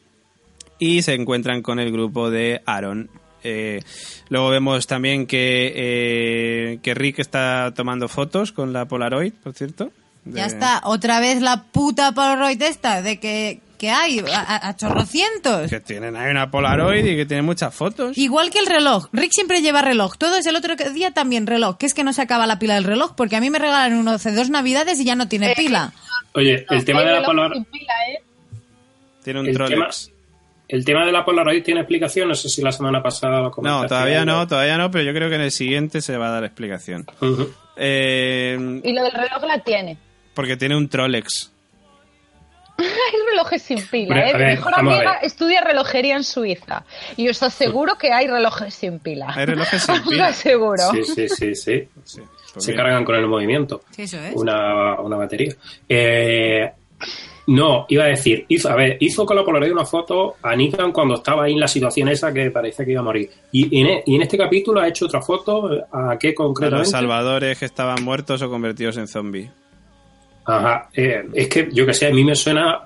y 0.81 1.03
se 1.03 1.15
encuentran 1.15 1.63
con 1.63 1.79
el 1.79 1.93
grupo 1.93 2.29
de 2.29 2.61
Aaron. 2.67 3.09
Eh, 3.45 3.81
luego 4.29 4.51
vemos 4.51 4.89
también 4.89 5.27
que, 5.29 5.73
eh, 5.77 6.79
que 6.83 6.95
Rick 6.95 7.21
está 7.21 7.73
tomando 7.73 8.09
fotos 8.09 8.51
con 8.51 8.73
la 8.73 8.87
Polaroid, 8.87 9.33
por 9.45 9.53
cierto. 9.55 9.93
De- 10.25 10.39
Ya 10.39 10.47
está, 10.47 10.81
otra 10.85 11.21
vez 11.21 11.41
la 11.43 11.65
puta 11.65 12.13
Polaroid 12.13 12.61
esta, 12.63 13.03
de 13.03 13.19
que, 13.19 13.61
que 13.79 13.91
hay 13.91 14.21
a, 14.33 14.75
chorrocientos. 14.77 15.69
Que 15.69 15.81
tienen 15.81 16.15
ahí 16.17 16.31
una 16.31 16.51
Polaroid 16.51 17.05
y 17.05 17.17
que 17.17 17.27
tiene 17.27 17.43
muchas 17.43 17.75
fotos. 17.75 18.17
Igual 18.17 18.51
que 18.51 18.61
el 18.61 18.67
reloj. 18.67 19.09
Rick 19.13 19.33
siempre 19.33 19.61
lleva 19.63 19.83
reloj. 19.83 20.17
Todo 20.19 20.37
es 20.37 20.47
el 20.47 20.55
otro 20.55 20.77
día 20.77 21.11
también 21.11 21.47
reloj. 21.49 21.77
Que 21.79 21.87
es 21.87 21.95
que 21.95 22.05
no 22.05 22.13
se 22.13 22.23
acaba 22.23 22.47
la 22.47 22.59
pila 22.61 22.75
del 22.75 22.85
reloj. 22.85 23.15
Porque 23.17 23.35
a 23.37 23.41
mí 23.41 23.51
me 23.51 23.59
regalan 23.59 23.95
uno 23.95 24.13
hace 24.13 24.31
dos 24.33 24.51
navidades 24.51 25.01
y 25.01 25.05
ya 25.05 25.17
no 25.17 25.27
tiene 25.27 25.55
pila. 25.57 25.93
Oye, 26.35 26.65
el 26.71 26.85
tema 26.85 27.01
Hay 27.01 27.07
de 27.07 27.13
la 27.13 27.25
Polaroid... 27.25 27.61
¿eh? 27.61 28.23
Tiene 29.25 29.41
un 29.41 29.47
El 29.49 29.57
tema, 29.57 29.89
el 30.69 30.85
tema 30.85 31.05
de 31.05 31.13
la 31.13 31.25
Polaroid 31.25 31.63
tiene 31.63 31.81
explicación, 31.81 32.29
no 32.29 32.35
sé 32.37 32.49
si 32.49 32.63
la 32.63 32.73
semana 32.73 33.03
pasada 33.03 33.39
lo 33.39 33.45
No, 33.47 33.51
comentaste 33.51 33.89
todavía 33.89 34.23
algo. 34.23 34.33
no, 34.33 34.47
todavía 34.49 34.79
no, 34.79 34.91
pero 34.91 35.05
yo 35.05 35.13
creo 35.13 35.29
que 35.29 35.35
en 35.35 35.43
el 35.43 35.51
siguiente 35.53 36.01
se 36.01 36.17
va 36.17 36.29
a 36.29 36.31
dar 36.31 36.45
explicación. 36.45 37.05
Eh, 37.77 38.81
Y 38.85 38.93
lo 38.93 39.03
del 39.03 39.13
reloj 39.13 39.43
la 39.47 39.59
tiene. 39.63 39.97
Porque 40.35 40.57
tiene 40.57 40.77
un 40.77 40.89
Trolex. 40.89 41.51
Hay 42.79 43.21
relojes 43.31 43.63
sin 43.63 43.87
pila, 43.87 44.29
¿eh? 44.29 44.33
a 44.35 44.39
Mi 44.39 44.45
mejor 44.45 44.75
a 44.75 44.79
amiga 44.81 45.15
estudia 45.23 45.61
relojería 45.61 46.17
en 46.17 46.25
Suiza. 46.25 46.85
Y 47.17 47.25
yo 47.25 47.31
estoy 47.31 47.51
seguro 47.51 47.97
que 47.99 48.13
hay 48.13 48.27
relojes 48.27 48.75
sin 48.75 48.99
pila. 48.99 49.33
Hay 49.35 49.45
relojes 49.47 49.83
sin 49.83 49.95
Os 49.97 50.05
lo 50.05 50.11
pila. 50.11 50.27
aseguro. 50.29 50.83
Sí, 50.93 51.05
sí, 51.05 51.29
sí, 51.29 51.55
sí. 51.55 51.89
Sí, 52.05 52.21
pues 52.55 52.65
Se 52.67 52.75
cargan 52.75 53.03
con 53.05 53.15
el 53.15 53.27
movimiento. 53.27 53.83
Sí, 53.93 54.03
eso 54.03 54.19
es. 54.19 54.35
Una, 54.35 55.01
una 55.01 55.17
batería. 55.17 55.55
Eh, 55.89 56.71
no, 57.47 57.87
iba 57.89 58.05
a 58.05 58.09
decir, 58.09 58.45
hizo, 58.49 58.69
a 58.69 58.75
ver, 58.75 58.97
hizo 59.01 59.25
con 59.25 59.37
la 59.37 59.43
Polaroid 59.45 59.73
una 59.73 59.85
foto 59.87 60.37
a 60.43 60.55
Negan 60.55 60.93
cuando 60.93 61.15
estaba 61.15 61.45
ahí 61.45 61.55
en 61.55 61.61
la 61.61 61.69
situación 61.69 62.09
esa 62.09 62.31
que 62.33 62.51
parecía 62.51 62.85
que 62.85 62.93
iba 62.93 63.01
a 63.01 63.05
morir. 63.05 63.31
Y 63.53 63.81
en, 63.81 63.87
e- 63.87 64.03
y 64.07 64.17
en 64.17 64.23
este 64.23 64.37
capítulo 64.37 64.81
ha 64.81 64.89
hecho 64.89 65.07
otra 65.07 65.23
foto, 65.23 65.71
¿a 65.93 66.17
qué 66.19 66.29
De 66.29 66.35
los 66.35 66.47
concretamente? 66.47 66.91
salvadores 66.91 67.59
que 67.59 67.65
estaban 67.65 68.03
muertos 68.05 68.43
o 68.43 68.51
convertidos 68.51 68.97
en 68.99 69.09
zombies. 69.09 69.51
Ajá, 70.45 70.89
eh, 70.95 71.23
es 71.35 71.49
que 71.49 71.69
yo 71.73 71.87
que 71.87 71.95
sé, 71.95 72.09
a 72.09 72.11
mí 72.11 72.25
me 72.25 72.35
suena 72.35 72.81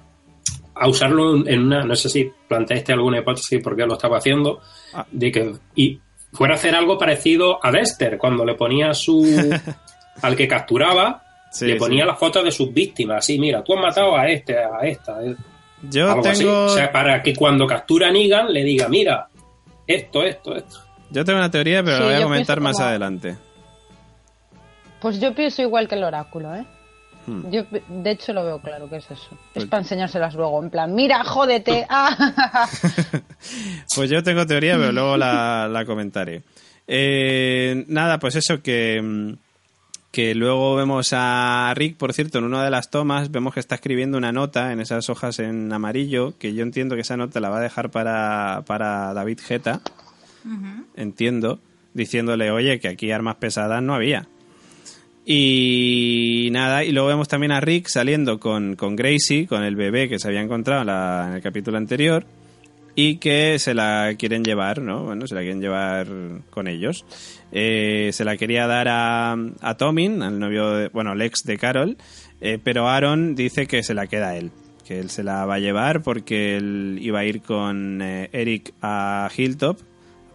a 0.74 0.88
usarlo 0.88 1.46
en 1.46 1.62
una, 1.62 1.84
no 1.84 1.96
sé 1.96 2.08
si 2.10 2.30
planteaste 2.48 2.92
alguna 2.92 3.18
hipótesis 3.20 3.62
por 3.62 3.74
qué 3.76 3.86
lo 3.86 3.94
estaba 3.94 4.18
haciendo, 4.18 4.60
Ah. 4.92 5.06
de 5.10 5.32
que 5.32 5.52
y 5.74 5.98
fuera 6.32 6.54
a 6.54 6.56
hacer 6.56 6.74
algo 6.74 6.98
parecido 6.98 7.58
a 7.64 7.70
Dexter, 7.70 8.18
cuando 8.18 8.44
le 8.44 8.54
ponía 8.54 8.92
su 8.92 9.24
al 10.22 10.36
que 10.36 10.46
capturaba, 10.46 11.22
Sí, 11.50 11.64
le 11.66 11.76
ponía 11.76 12.02
sí. 12.04 12.08
las 12.08 12.18
fotos 12.18 12.44
de 12.44 12.50
sus 12.50 12.72
víctimas, 12.74 13.18
así, 13.18 13.38
mira, 13.38 13.64
tú 13.64 13.72
has 13.74 13.80
matado 13.80 14.14
a 14.16 14.28
este, 14.28 14.58
a 14.58 14.80
esta, 14.82 15.24
eh, 15.24 15.34
Yo 15.88 16.10
algo 16.10 16.26
así. 16.28 16.40
tengo, 16.44 16.64
O 16.64 16.68
sea, 16.68 16.92
para 16.92 17.22
que 17.22 17.34
cuando 17.34 17.66
captura 17.66 18.08
a 18.08 18.12
Negan 18.12 18.52
le 18.52 18.62
diga, 18.62 18.88
mira, 18.88 19.28
esto, 19.86 20.22
esto, 20.24 20.54
esto. 20.54 20.80
yo 21.10 21.24
tengo 21.24 21.38
una 21.38 21.50
teoría, 21.50 21.82
pero 21.82 21.96
Sí, 21.96 22.02
la 22.02 22.08
voy 22.10 22.20
a 22.20 22.22
comentar 22.24 22.60
más 22.60 22.74
como- 22.76 22.86
adelante. 22.88 23.36
Pues 25.00 25.20
yo 25.20 25.34
pienso 25.34 25.62
igual 25.62 25.88
que 25.88 25.94
el 25.94 26.04
oráculo, 26.04 26.54
¿eh? 26.54 26.66
Hmm. 27.26 27.50
Yo, 27.50 27.62
de 27.88 28.10
hecho, 28.10 28.32
lo 28.32 28.44
veo 28.44 28.60
claro 28.60 28.88
que 28.88 28.96
es 28.96 29.10
eso. 29.10 29.28
Pues- 29.52 29.64
Es 29.64 29.70
para 29.70 29.82
enseñárselas 29.82 30.34
luego, 30.34 30.62
en 30.62 30.70
plan, 30.70 30.94
mira, 30.94 31.24
jódete. 31.24 31.86
Ah. 31.88 32.68
Pues 33.94 34.10
yo 34.10 34.22
tengo 34.22 34.46
teoría, 34.46 34.76
pero 34.76 34.92
luego 34.92 35.16
la, 35.16 35.68
la 35.68 35.84
comentaré. 35.84 36.42
Eh, 36.86 37.84
nada, 37.88 38.18
pues 38.18 38.36
eso 38.36 38.62
que, 38.62 39.34
que 40.12 40.34
luego 40.34 40.76
vemos 40.76 41.10
a 41.12 41.72
Rick, 41.74 41.96
por 41.96 42.12
cierto, 42.12 42.38
en 42.38 42.44
una 42.44 42.62
de 42.64 42.70
las 42.70 42.90
tomas 42.90 43.30
vemos 43.30 43.54
que 43.54 43.60
está 43.60 43.74
escribiendo 43.76 44.18
una 44.18 44.32
nota 44.32 44.72
en 44.72 44.80
esas 44.80 45.08
hojas 45.10 45.38
en 45.38 45.72
amarillo, 45.72 46.34
que 46.38 46.54
yo 46.54 46.62
entiendo 46.62 46.94
que 46.94 47.00
esa 47.02 47.16
nota 47.16 47.40
la 47.40 47.48
va 47.50 47.58
a 47.58 47.62
dejar 47.62 47.90
para, 47.90 48.62
para 48.66 49.12
David 49.14 49.40
Geta, 49.42 49.80
entiendo, 50.96 51.58
diciéndole, 51.94 52.50
oye, 52.50 52.78
que 52.78 52.88
aquí 52.88 53.10
armas 53.10 53.36
pesadas 53.36 53.82
no 53.82 53.94
había. 53.94 54.26
Y 55.28 56.48
nada, 56.52 56.84
y 56.84 56.92
luego 56.92 57.08
vemos 57.08 57.26
también 57.26 57.50
a 57.50 57.60
Rick 57.60 57.88
saliendo 57.88 58.38
con, 58.38 58.76
con 58.76 58.94
Gracie, 58.94 59.48
con 59.48 59.64
el 59.64 59.74
bebé 59.74 60.08
que 60.08 60.20
se 60.20 60.28
había 60.28 60.40
encontrado 60.40 60.82
en, 60.82 60.86
la- 60.86 61.26
en 61.28 61.34
el 61.34 61.42
capítulo 61.42 61.76
anterior, 61.78 62.24
y 62.94 63.16
que 63.16 63.58
se 63.58 63.74
la 63.74 64.14
quieren 64.16 64.44
llevar, 64.44 64.80
¿no? 64.80 65.02
Bueno, 65.04 65.26
se 65.26 65.34
la 65.34 65.40
quieren 65.42 65.60
llevar 65.60 66.06
con 66.50 66.68
ellos. 66.68 67.04
Eh, 67.52 68.10
se 68.12 68.24
la 68.24 68.36
quería 68.36 68.66
dar 68.68 68.86
a, 68.88 69.32
a 69.60 69.74
Tomin, 69.76 70.22
al 70.22 70.38
novio, 70.38 70.70
de- 70.70 70.88
bueno, 70.90 71.10
al 71.10 71.20
ex 71.20 71.42
de 71.44 71.58
Carol, 71.58 71.96
eh, 72.40 72.58
pero 72.62 72.88
Aaron 72.88 73.34
dice 73.34 73.66
que 73.66 73.82
se 73.82 73.94
la 73.94 74.06
queda 74.06 74.28
a 74.28 74.36
él, 74.38 74.52
que 74.86 75.00
él 75.00 75.10
se 75.10 75.24
la 75.24 75.44
va 75.44 75.56
a 75.56 75.58
llevar 75.58 76.02
porque 76.02 76.56
él 76.56 76.98
iba 77.02 77.18
a 77.18 77.24
ir 77.24 77.42
con 77.42 78.00
eh, 78.00 78.30
Eric 78.32 78.72
a 78.80 79.28
Hilltop 79.36 79.78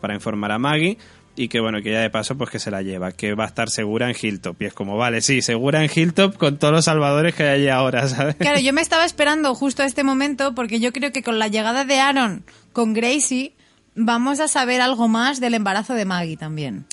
para 0.01 0.13
informar 0.15 0.51
a 0.51 0.59
Maggie 0.59 0.97
y 1.36 1.48
que 1.48 1.60
bueno, 1.60 1.82
que 1.82 1.91
ya 1.91 2.02
de 2.02 2.10
paso 2.10 2.38
pues 2.38 2.49
que 2.49 2.60
se 2.60 2.72
la 2.72 2.82
lleva, 2.82 3.12
que 3.12 3.34
va 3.34 3.45
a 3.45 3.48
estar 3.48 3.70
segura 3.70 4.10
en 4.10 4.16
Hilltop 4.20 4.62
y 4.62 4.66
es 4.66 4.74
como, 4.74 4.98
vale, 4.98 5.22
sí, 5.22 5.41
segura 5.41 5.84
en 5.84 5.90
Hilltop 5.94 6.38
con 6.38 6.58
todos 6.58 6.74
los 6.74 6.86
salvadores 6.86 7.36
que 7.36 7.44
hay 7.44 7.68
ahora, 7.68 8.08
¿sabes? 8.10 8.36
Claro, 8.36 8.60
yo 8.60 8.74
me 8.74 8.82
estaba 8.82 9.06
esperando 9.06 9.56
justo 9.56 9.84
a 9.84 9.86
este 9.86 10.03
momento 10.03 10.53
porque 10.56 10.80
yo 10.80 10.91
creo 10.91 11.12
que 11.12 11.24
con 11.24 11.40
la 11.40 11.48
llegada 11.48 11.86
de 11.86 11.99
Aaron 11.99 12.44
con 12.74 12.94
Gracie 12.94 13.53
vamos 13.95 14.40
a 14.40 14.48
saber 14.48 14.82
algo 14.82 15.08
más 15.08 15.40
del 15.40 15.53
embarazo 15.53 15.94
de 15.94 16.06
Maggie 16.06 16.38
también. 16.38 16.86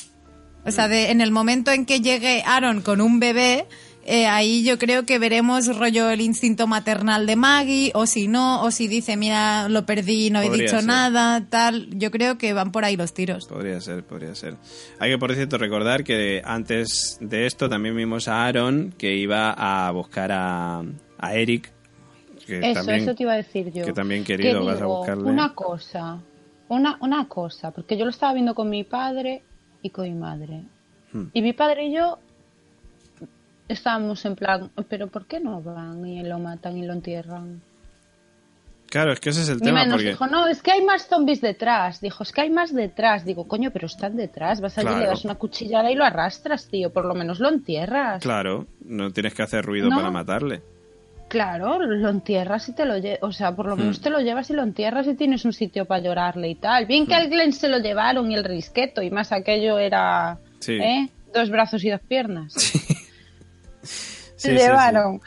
O 0.64 0.70
sea, 0.70 0.88
de, 0.88 1.10
en 1.10 1.20
el 1.20 1.30
momento 1.30 1.70
en 1.70 1.86
que 1.86 2.00
llegue 2.00 2.42
Aaron 2.44 2.82
con 2.82 3.00
un 3.00 3.20
bebé, 3.20 3.66
eh, 4.08 4.26
ahí 4.26 4.64
yo 4.64 4.78
creo 4.78 5.04
que 5.04 5.18
veremos 5.18 5.66
rollo 5.76 6.08
el 6.10 6.20
instinto 6.20 6.66
maternal 6.66 7.26
de 7.26 7.36
Maggie, 7.36 7.92
o 7.94 8.06
si 8.06 8.26
no, 8.28 8.62
o 8.62 8.70
si 8.70 8.88
dice, 8.88 9.16
mira, 9.16 9.68
lo 9.68 9.84
perdí, 9.86 10.30
no 10.30 10.40
he 10.40 10.46
Podría 10.46 10.64
dicho 10.64 10.78
ser. 10.78 10.86
nada, 10.86 11.46
tal. 11.48 11.88
Yo 11.90 12.10
creo 12.10 12.38
que 12.38 12.52
van 12.54 12.72
por 12.72 12.84
ahí 12.84 12.96
los 12.96 13.12
tiros. 13.14 13.46
Podría 13.46 13.80
ser, 13.80 14.02
podría 14.04 14.34
ser. 14.34 14.56
Hay 14.98 15.10
que, 15.10 15.18
por 15.18 15.34
cierto, 15.34 15.58
recordar 15.58 16.04
que 16.04 16.42
antes 16.44 17.18
de 17.20 17.46
esto 17.46 17.68
también 17.68 17.94
vimos 17.96 18.28
a 18.28 18.46
Aaron 18.46 18.94
que 18.96 19.14
iba 19.14 19.50
a 19.52 19.90
buscar 19.90 20.32
a, 20.32 20.82
a 21.18 21.34
Eric. 21.34 21.70
Que 22.46 22.58
Eso, 22.60 22.72
también, 22.80 23.00
eso 23.00 23.14
te 23.14 23.22
iba 23.24 23.32
a 23.34 23.36
decir 23.36 23.70
yo. 23.72 23.84
que 23.84 23.92
también, 23.92 24.24
querido, 24.24 24.60
Que 24.60 24.66
vas 24.66 24.80
a 24.80 24.86
buscarle. 24.86 25.24
Una 25.24 25.52
cosa, 25.54 26.18
una, 26.68 26.96
una 27.00 27.28
cosa, 27.28 27.70
porque 27.72 27.98
yo 27.98 28.04
lo 28.06 28.10
estaba 28.10 28.32
viendo 28.32 28.54
con 28.54 28.70
mi 28.70 28.84
padre 28.84 29.42
y 29.82 29.90
con 29.90 30.04
mi 30.04 30.14
madre. 30.14 30.62
Hmm. 31.12 31.24
Y 31.34 31.42
mi 31.42 31.52
padre 31.52 31.88
y 31.88 31.94
yo 31.94 32.18
estábamos 33.68 34.24
en 34.24 34.34
plan, 34.36 34.70
pero 34.88 35.06
¿por 35.08 35.26
qué 35.26 35.40
no 35.40 35.62
van 35.62 36.04
y 36.06 36.22
lo 36.22 36.38
matan 36.38 36.76
y 36.76 36.86
lo 36.86 36.92
entierran? 36.92 37.60
Claro, 38.90 39.12
es 39.12 39.20
que 39.20 39.28
ese 39.30 39.42
es 39.42 39.50
el 39.50 39.56
Mi 39.56 39.66
tema. 39.66 39.84
Porque... 39.90 40.08
dijo, 40.08 40.26
no, 40.28 40.46
es 40.46 40.62
que 40.62 40.72
hay 40.72 40.82
más 40.82 41.08
zombies 41.08 41.42
detrás. 41.42 42.00
Dijo, 42.00 42.22
es 42.22 42.32
que 42.32 42.40
hay 42.40 42.48
más 42.50 42.72
detrás. 42.74 43.22
Digo, 43.26 43.46
coño, 43.46 43.70
pero 43.70 43.86
están 43.86 44.16
detrás. 44.16 44.62
Vas 44.62 44.78
allí, 44.78 44.86
Claro. 44.86 45.02
le 45.02 45.06
das 45.08 45.24
una 45.26 45.34
cuchillada 45.34 45.90
y 45.90 45.94
lo 45.94 46.04
arrastras, 46.04 46.68
tío. 46.68 46.90
Por 46.90 47.04
lo 47.04 47.14
menos 47.14 47.38
lo 47.38 47.50
entierras. 47.50 48.22
Claro, 48.22 48.66
no 48.82 49.10
tienes 49.10 49.34
que 49.34 49.42
hacer 49.42 49.62
ruido 49.64 49.90
No. 49.90 49.96
para 49.96 50.10
matarle. 50.10 50.62
Claro, 51.28 51.78
lo 51.84 52.08
entierras 52.08 52.66
y 52.70 52.72
te 52.74 52.86
lo 52.86 52.96
llevas, 52.96 53.18
o 53.22 53.30
sea, 53.32 53.54
por 53.54 53.66
lo 53.66 53.76
Hmm. 53.76 53.80
menos 53.80 54.00
te 54.00 54.08
lo 54.08 54.20
llevas 54.20 54.48
y 54.48 54.54
lo 54.54 54.62
entierras 54.62 55.06
y 55.06 55.14
tienes 55.14 55.44
un 55.44 55.52
sitio 55.52 55.84
para 55.84 56.02
llorarle 56.02 56.48
y 56.48 56.54
tal. 56.54 56.86
Bien 56.86 57.06
que 57.06 57.12
Hmm. 57.12 57.18
al 57.18 57.28
Glenn 57.28 57.52
se 57.52 57.68
lo 57.68 57.76
llevaron 57.80 58.30
y 58.32 58.34
el 58.36 58.44
risqueto 58.44 59.02
y 59.02 59.10
más 59.10 59.32
aquello 59.32 59.78
era, 59.78 60.38
Sí. 60.60 60.72
¿eh? 60.80 61.10
Dos 61.34 61.50
brazos 61.50 61.84
y 61.84 61.90
dos 61.90 62.00
piernas. 62.00 62.54
Sí, 62.54 62.78
se 64.38 64.52
sí, 64.52 64.56
llevaron. 64.56 65.20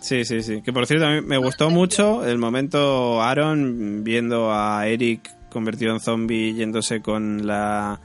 Sí, 0.00 0.24
sí, 0.24 0.42
sí. 0.42 0.62
Que 0.62 0.72
por 0.72 0.86
cierto, 0.86 1.06
a 1.06 1.10
mí 1.10 1.20
me 1.20 1.36
gustó 1.36 1.68
mucho 1.70 2.24
el 2.26 2.38
momento 2.38 3.20
Aaron 3.22 4.02
viendo 4.02 4.50
a 4.52 4.86
Eric 4.86 5.30
convertido 5.50 5.92
en 5.92 6.00
zombie 6.00 6.54
yéndose 6.54 7.02
con 7.02 7.46
la... 7.46 8.00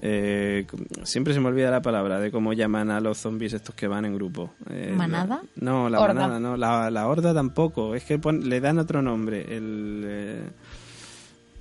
eh, 0.00 0.64
siempre 1.02 1.34
se 1.34 1.40
me 1.40 1.48
olvida 1.48 1.70
la 1.70 1.82
palabra 1.82 2.20
de 2.20 2.30
cómo 2.30 2.52
llaman 2.52 2.90
a 2.90 3.00
los 3.00 3.18
zombies 3.18 3.52
estos 3.52 3.74
que 3.74 3.88
van 3.88 4.04
en 4.04 4.14
grupo. 4.14 4.52
Eh, 4.70 4.92
¿Manada? 4.96 5.42
la- 5.56 5.62
no, 5.72 5.88
la 5.90 6.00
Horda. 6.00 6.14
manada, 6.14 6.38
no. 6.40 6.56
La, 6.56 6.90
la 6.90 7.06
horda 7.08 7.34
tampoco. 7.34 7.94
Es 7.96 8.04
que 8.04 8.18
pon- 8.18 8.48
le 8.48 8.60
dan 8.60 8.78
otro 8.78 9.02
nombre. 9.02 9.42
El, 9.56 10.02
eh, 10.06 10.42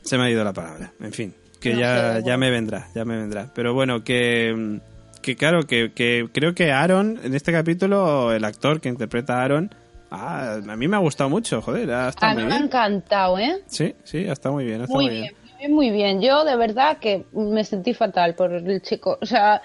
se 0.03 0.17
me 0.17 0.25
ha 0.25 0.29
ido 0.29 0.43
la 0.43 0.53
palabra. 0.53 0.91
En 0.99 1.11
fin, 1.13 1.33
que 1.59 1.73
No 1.73 1.79
ya, 1.79 2.19
ya 2.19 2.37
me 2.37 2.51
vendrá, 2.51 2.87
ya 2.93 3.03
me 3.05 3.17
vendrá. 3.17 3.51
Pero 3.55 3.73
bueno, 3.73 4.03
que, 4.03 4.79
que 5.23 5.35
claro, 5.35 5.63
que, 5.63 5.91
que 5.93 6.29
creo 6.31 6.53
que 6.53 6.71
Aaron, 6.71 7.19
en 7.23 7.33
este 7.33 7.51
capítulo, 7.51 8.31
el 8.31 8.45
actor 8.45 8.79
que 8.79 8.89
interpreta 8.89 9.39
a 9.39 9.43
Aaron, 9.43 9.73
ah, 10.11 10.59
a 10.67 10.75
mí 10.75 10.87
me 10.87 10.95
ha 10.95 10.99
gustado 10.99 11.31
mucho, 11.31 11.63
joder, 11.63 11.89
ha 11.91 12.09
estado 12.09 12.31
A 12.31 12.35
mí 12.35 12.41
muy 12.43 12.51
me 12.51 12.57
ha 12.57 12.59
encantado, 12.59 13.39
¿eh? 13.39 13.63
Sí, 13.65 13.95
sí, 14.03 14.27
ha 14.29 14.33
estado 14.33 14.53
muy 14.53 14.65
bien, 14.65 14.81
ha 14.81 14.83
estado 14.83 14.99
Muy 14.99 15.09
muy 15.09 15.15
bien, 15.15 15.33
muy 15.41 15.57
bien, 15.57 15.73
muy 15.73 15.89
bien. 15.89 16.21
Yo 16.21 16.45
de 16.45 16.55
verdad 16.55 16.97
que 16.97 17.25
me 17.33 17.63
sentí 17.63 17.95
fatal 17.95 18.35
por 18.35 18.53
el 18.53 18.81
chico. 18.83 19.17
O 19.19 19.25
sea, 19.25 19.63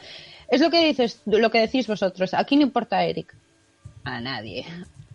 es 0.48 0.62
lo 0.62 0.70
que 0.70 0.86
dices, 0.86 1.20
lo 1.26 1.50
que 1.50 1.60
decís 1.60 1.86
vosotros. 1.86 2.32
Aquí 2.32 2.56
no 2.56 2.62
importa 2.62 2.96
a 2.96 3.04
Eric. 3.04 3.34
A 4.04 4.20
nadie. 4.20 4.64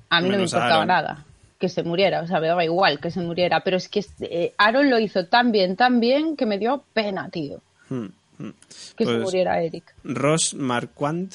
A 0.10 0.22
mí 0.22 0.30
no 0.30 0.38
me 0.38 0.44
importaba 0.44 0.86
nada 0.86 1.26
que 1.64 1.70
se 1.70 1.82
muriera. 1.82 2.22
O 2.22 2.28
sea, 2.28 2.41
me 2.41 2.48
daba 2.48 2.65
igual 2.65 2.99
que 2.99 3.10
se 3.10 3.22
muriera. 3.22 3.61
Pero 3.61 3.78
es 3.78 3.88
que 3.88 4.06
eh, 4.20 4.53
Aaron 4.57 4.90
lo 4.90 4.99
hizo 4.99 5.28
tan 5.28 5.53
bien, 5.53 5.78
tan 5.78 6.02
bien 6.02 6.36
que 6.36 6.45
me 6.45 6.60
dio 6.60 6.84
pena, 6.94 7.30
tío. 7.30 7.61
Hmm, 7.88 8.07
hmm. 8.48 8.53
Que 8.98 9.06
se 9.06 9.11
Pues, 9.11 9.24
muriera 9.24 9.61
Eric. 9.61 9.94
Ross 10.03 10.53
Marquand 10.53 11.34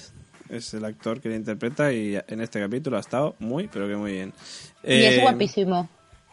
es 0.49 0.73
el 0.75 0.85
actor 0.85 1.21
que 1.21 1.29
le 1.29 1.37
interpreta 1.37 1.93
y 1.93 2.17
en 2.27 2.41
este 2.41 2.61
capítulo 2.61 2.97
ha 2.97 3.01
estado 3.01 3.37
muy, 3.39 3.69
pero 3.69 3.87
que 3.89 3.97
muy 3.97 4.13
bien. 4.13 4.33
Y 4.85 4.93
es 5.05 5.19
Eh, 5.19 5.21
guapísimo. 5.23 5.89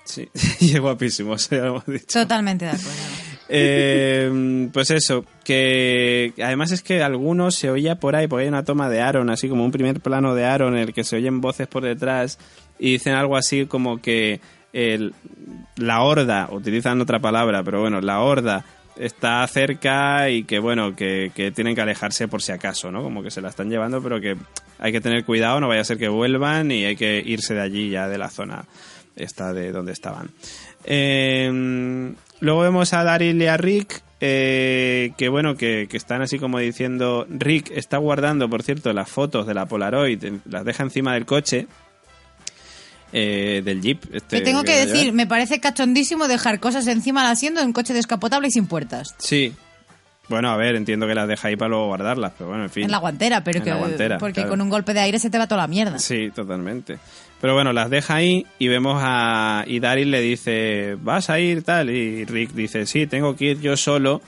Sí, 0.06 0.30
y 0.60 0.74
es 0.76 0.80
guapísimo, 0.80 1.36
eso 1.36 1.56
ya 1.56 1.64
lo 1.64 1.68
hemos 1.68 1.86
dicho. 1.88 2.20
Totalmente 2.22 2.66
de 2.66 2.72
acuerdo. 2.72 2.92
Eh, 3.48 4.70
pues 4.74 4.90
eso, 4.90 5.24
que 5.44 6.34
además 6.44 6.72
es 6.72 6.82
que 6.82 7.04
algunos 7.04 7.54
se 7.54 7.70
oía 7.70 7.96
por 8.00 8.16
ahí, 8.16 8.28
porque 8.28 8.42
hay 8.44 8.48
una 8.50 8.64
toma 8.66 8.90
de 8.90 9.02
Aaron, 9.02 9.30
así 9.30 9.48
como 9.48 9.64
un 9.64 9.70
primer 9.72 10.00
plano 10.00 10.34
de 10.34 10.46
Aaron 10.46 10.74
en 10.76 10.80
el 10.88 10.94
que 10.96 11.04
se 11.04 11.16
oyen 11.18 11.42
voces 11.42 11.68
por 11.68 11.84
detrás 11.84 12.40
y 12.80 12.94
dicen 12.94 13.14
algo 13.14 13.38
así 13.38 13.68
como 13.68 14.02
que 14.02 14.40
el- 14.74 15.14
la 15.78 16.02
horda, 16.02 16.50
utilizan 16.52 17.00
otra 17.02 17.20
palabra, 17.20 17.62
pero 17.64 17.82
bueno, 17.82 18.02
la 18.02 18.20
horda 18.22 18.66
está 18.98 19.46
cerca 19.48 20.30
y 20.30 20.44
que 20.44 20.60
bueno, 20.60 20.96
que, 20.96 21.32
que 21.36 21.52
tienen 21.52 21.76
que 21.76 21.82
alejarse 21.82 22.28
por 22.28 22.42
si 22.42 22.52
acaso, 22.52 22.92
¿no? 22.92 23.04
Como 23.04 23.24
que 23.24 23.32
se 23.32 23.42
la 23.42 23.50
están 23.50 23.70
llevando, 23.70 24.02
pero 24.02 24.20
que 24.22 24.38
hay 24.80 24.92
que 24.92 25.02
tener 25.02 25.26
cuidado, 25.26 25.60
no 25.60 25.68
vaya 25.68 25.82
a 25.82 25.86
ser 25.86 25.98
que 25.98 26.08
vuelvan 26.08 26.72
y 26.72 26.86
hay 26.86 26.96
que 26.96 27.22
irse 27.26 27.54
de 27.54 27.62
allí 27.62 27.90
ya 27.90 28.08
de 28.08 28.18
la 28.18 28.30
zona 28.30 28.66
esta 29.16 29.54
de 29.54 29.72
donde 29.72 29.94
estaban. 29.94 30.30
Eh, 30.84 32.14
luego 32.40 32.62
vemos 32.62 32.94
a 32.94 33.04
Daryl 33.04 33.42
y 33.42 33.48
a 33.48 33.58
Rick, 33.58 34.02
eh, 34.22 35.12
que 35.18 35.30
bueno, 35.30 35.56
que, 35.56 35.88
que 35.90 35.98
están 35.98 36.22
así 36.22 36.40
como 36.40 36.60
diciendo, 36.60 37.26
Rick 37.30 37.72
está 37.72 37.98
guardando, 37.98 38.50
por 38.50 38.64
cierto, 38.64 38.92
las 38.94 39.10
fotos 39.10 39.48
de 39.48 39.54
la 39.54 39.66
Polaroid, 39.66 40.24
las 40.46 40.66
deja 40.66 40.84
encima 40.84 41.14
del 41.14 41.26
coche, 41.26 41.68
eh, 43.12 43.62
del 43.64 43.82
Jeep. 43.82 44.04
Este 44.14 44.38
Que 44.38 44.44
tengo 44.44 44.64
que 44.64 44.86
decir, 44.86 45.14
me 45.14 45.28
parece 45.28 45.60
cachondísimo 45.60 46.28
dejar 46.28 46.60
cosas 46.60 46.88
encima 46.88 47.24
del 47.24 47.32
asiento 47.32 47.60
de 47.60 47.66
un 47.66 47.74
coche 47.74 47.94
descapotable 47.94 48.48
y 48.48 48.52
sin 48.52 48.68
puertas. 48.68 49.16
Sí. 49.18 49.54
Bueno, 50.28 50.50
a 50.50 50.58
ver, 50.58 50.76
entiendo 50.76 51.08
que 51.08 51.14
las 51.14 51.28
deja 51.28 51.50
ahí 51.50 51.56
para 51.56 51.70
luego 51.70 51.88
guardarlas, 51.88 52.34
pero 52.38 52.50
bueno, 52.50 52.64
en 52.64 52.70
fin. 52.72 52.86
En 52.86 52.92
la 52.92 52.98
guantera, 52.98 53.44
pero 53.44 53.60
En 53.60 53.64
que 53.64 53.70
la 53.70 53.76
guantera, 53.76 54.18
porque 54.18 54.42
claro. 54.42 54.50
con 54.50 54.62
un 54.62 54.70
golpe 54.70 54.94
de 54.94 55.02
aire 55.02 55.20
se 55.20 55.30
te 55.30 55.38
va 55.38 55.48
toda 55.48 55.62
la 55.62 55.68
mierda. 55.68 56.00
Sí, 56.00 56.32
totalmente. 56.34 56.98
Pero 57.40 57.54
bueno, 57.54 57.74
las 57.74 57.90
deja 57.90 58.16
ahí 58.16 58.46
y 58.58 58.68
vemos 58.68 59.00
a... 59.04 59.66
Y 59.68 59.80
Daryl 59.80 60.10
le 60.10 60.22
dice, 60.22 60.98
¿vas 61.00 61.30
a 61.30 61.40
ir 61.40 61.64
tal? 61.64 61.92
Y 61.92 62.26
Rick 62.26 62.54
dice, 62.54 62.88
sí, 62.88 63.06
tengo 63.06 63.36
que 63.36 63.52
ir 63.52 63.62
yo 63.62 63.78
solo. 63.78 64.22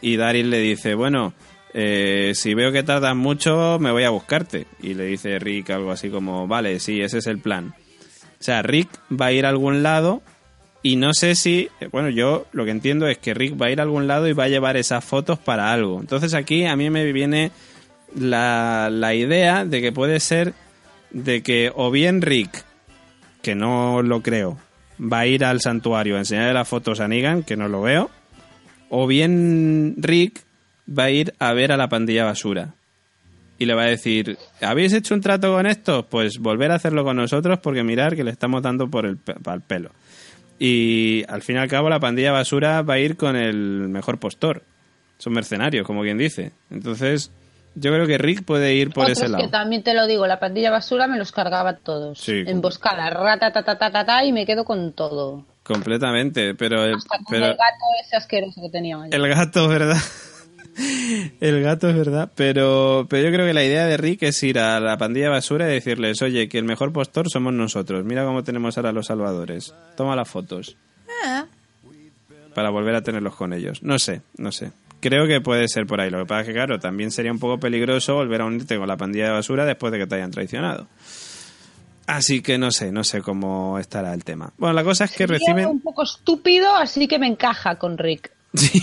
Y 0.00 0.16
Daryl 0.16 0.50
le 0.50 0.58
dice, 0.58 0.94
bueno, 0.94 1.34
eh, 1.72 2.32
si 2.34 2.54
veo 2.54 2.72
que 2.72 2.82
tardas 2.82 3.14
mucho, 3.14 3.78
me 3.78 3.92
voy 3.92 4.02
a 4.04 4.10
buscarte. 4.10 4.66
Y 4.82 4.94
le 4.94 5.04
dice 5.04 5.38
Rick 5.38 5.70
algo 5.70 5.92
así 5.92 6.08
como, 6.08 6.48
vale, 6.48 6.80
sí, 6.80 7.00
ese 7.00 7.18
es 7.18 7.26
el 7.28 7.38
plan. 7.38 7.74
O 8.40 8.42
sea, 8.42 8.62
Rick 8.62 8.88
va 9.10 9.26
a 9.26 9.32
ir 9.32 9.46
a 9.46 9.48
algún 9.48 9.82
lado 9.82 10.22
y 10.82 10.96
no 10.96 11.12
sé 11.12 11.34
si, 11.34 11.68
bueno, 11.90 12.08
yo 12.08 12.46
lo 12.52 12.64
que 12.64 12.70
entiendo 12.70 13.08
es 13.08 13.18
que 13.18 13.34
Rick 13.34 13.60
va 13.60 13.66
a 13.66 13.70
ir 13.70 13.80
a 13.80 13.82
algún 13.82 14.06
lado 14.06 14.28
y 14.28 14.32
va 14.32 14.44
a 14.44 14.48
llevar 14.48 14.76
esas 14.76 15.04
fotos 15.04 15.38
para 15.38 15.72
algo. 15.72 16.00
Entonces 16.00 16.34
aquí 16.34 16.64
a 16.64 16.76
mí 16.76 16.88
me 16.88 17.10
viene 17.12 17.50
la, 18.14 18.88
la 18.90 19.14
idea 19.14 19.64
de 19.64 19.80
que 19.80 19.92
puede 19.92 20.20
ser 20.20 20.54
de 21.10 21.42
que 21.42 21.72
o 21.74 21.90
bien 21.90 22.22
Rick, 22.22 22.64
que 23.42 23.54
no 23.54 24.02
lo 24.02 24.22
creo, 24.22 24.58
va 25.00 25.20
a 25.20 25.26
ir 25.26 25.44
al 25.44 25.60
santuario 25.60 26.16
a 26.16 26.20
enseñarle 26.20 26.54
las 26.54 26.68
fotos 26.68 27.00
a 27.00 27.08
Negan, 27.08 27.42
que 27.42 27.56
no 27.56 27.68
lo 27.68 27.82
veo, 27.82 28.10
o 28.88 29.06
bien 29.06 29.94
Rick 29.98 30.42
va 30.88 31.04
a 31.04 31.10
ir 31.10 31.34
a 31.38 31.52
ver 31.52 31.72
a 31.72 31.76
la 31.76 31.88
pandilla 31.88 32.24
basura. 32.24 32.74
Y 33.58 33.66
le 33.66 33.74
va 33.74 33.82
a 33.82 33.86
decir, 33.86 34.38
¿habéis 34.62 34.92
hecho 34.92 35.14
un 35.14 35.20
trato 35.20 35.52
con 35.52 35.66
estos? 35.66 36.04
Pues 36.06 36.38
volver 36.38 36.70
a 36.70 36.76
hacerlo 36.76 37.02
con 37.04 37.16
nosotros 37.16 37.58
porque 37.60 37.82
mirar 37.82 38.14
que 38.14 38.22
le 38.22 38.30
estamos 38.30 38.62
dando 38.62 38.88
por 38.88 39.04
el, 39.04 39.16
pa'l 39.16 39.62
pelo. 39.62 39.90
Y 40.60 41.24
al 41.28 41.42
fin 41.42 41.56
y 41.56 41.58
al 41.58 41.68
cabo 41.68 41.88
la 41.88 42.00
pandilla 42.00 42.32
basura 42.32 42.82
va 42.82 42.94
a 42.94 42.98
ir 42.98 43.16
con 43.16 43.36
el 43.36 43.88
mejor 43.88 44.18
postor. 44.18 44.62
Son 45.18 45.32
mercenarios, 45.32 45.84
como 45.86 46.02
quien 46.02 46.18
dice. 46.18 46.52
Entonces, 46.70 47.30
yo 47.74 47.92
creo 47.92 48.06
que 48.06 48.18
Rick 48.18 48.44
puede 48.44 48.74
ir 48.74 48.90
por 48.90 49.04
Otros 49.04 49.18
ese 49.18 49.28
lado. 49.28 49.42
que 49.44 49.50
también 49.50 49.82
te 49.82 49.94
lo 49.94 50.06
digo, 50.06 50.26
la 50.26 50.38
pandilla 50.38 50.70
basura 50.70 51.06
me 51.08 51.18
los 51.18 51.32
cargaba 51.32 51.74
todos. 51.76 52.18
Sí. 52.20 52.44
Emboscada, 52.46 53.10
rata, 53.10 53.52
ta, 53.52 53.62
ta, 53.64 53.76
ta, 53.78 53.90
ta, 53.90 54.04
ta, 54.04 54.24
y 54.24 54.32
me 54.32 54.46
quedo 54.46 54.64
con 54.64 54.92
todo. 54.92 55.44
Completamente, 55.64 56.54
pero, 56.54 56.84
el- 56.84 56.94
Hasta 56.94 57.16
con 57.18 57.26
pero 57.28 57.44
el 57.46 57.52
gato 57.52 57.84
ese 58.04 58.16
asqueroso 58.16 58.60
que 58.70 59.16
el 59.16 59.28
gato, 59.28 59.68
¿verdad? 59.68 59.98
El 61.40 61.62
gato 61.62 61.88
es 61.88 61.96
verdad, 61.96 62.30
pero, 62.34 63.06
pero 63.08 63.24
yo 63.28 63.32
creo 63.34 63.46
que 63.46 63.54
la 63.54 63.64
idea 63.64 63.86
de 63.86 63.96
Rick 63.96 64.22
es 64.22 64.42
ir 64.42 64.58
a 64.58 64.78
la 64.80 64.96
pandilla 64.96 65.28
basura 65.30 65.68
y 65.68 65.72
decirles, 65.72 66.22
oye, 66.22 66.48
que 66.48 66.58
el 66.58 66.64
mejor 66.64 66.92
postor 66.92 67.28
somos 67.28 67.52
nosotros, 67.52 68.04
mira 68.04 68.24
cómo 68.24 68.44
tenemos 68.44 68.76
ahora 68.76 68.90
a 68.90 68.92
los 68.92 69.06
salvadores, 69.06 69.74
toma 69.96 70.14
las 70.14 70.28
fotos 70.28 70.76
Ah, 71.24 71.46
para 72.54 72.70
volver 72.70 72.94
a 72.94 73.02
tenerlos 73.02 73.34
con 73.34 73.52
ellos. 73.52 73.82
No 73.82 73.98
sé, 73.98 74.22
no 74.36 74.52
sé. 74.52 74.70
Creo 75.00 75.26
que 75.26 75.40
puede 75.40 75.68
ser 75.68 75.86
por 75.86 76.00
ahí. 76.00 76.10
Lo 76.10 76.18
que 76.18 76.26
pasa 76.26 76.40
es 76.42 76.46
que, 76.48 76.52
claro, 76.54 76.78
también 76.78 77.10
sería 77.10 77.30
un 77.32 77.38
poco 77.38 77.58
peligroso 77.58 78.14
volver 78.14 78.40
a 78.40 78.44
unirte 78.46 78.76
con 78.76 78.88
la 78.88 78.96
pandilla 78.96 79.26
de 79.26 79.32
basura 79.32 79.64
después 79.64 79.92
de 79.92 79.98
que 79.98 80.06
te 80.06 80.16
hayan 80.16 80.30
traicionado. 80.30 80.88
Así 82.06 82.40
que 82.40 82.56
no 82.56 82.70
sé, 82.70 82.90
no 82.90 83.04
sé 83.04 83.20
cómo 83.20 83.78
estará 83.78 84.14
el 84.14 84.24
tema. 84.24 84.52
Bueno, 84.56 84.72
la 84.74 84.82
cosa 84.82 85.04
es 85.04 85.10
que 85.10 85.26
Sería 85.26 85.38
reciben... 85.38 85.66
un 85.66 85.80
poco 85.80 86.02
estúpido, 86.02 86.74
así 86.74 87.06
que 87.06 87.18
me 87.18 87.26
encaja 87.26 87.76
con 87.76 87.98
Rick. 87.98 88.32
Sí. 88.54 88.82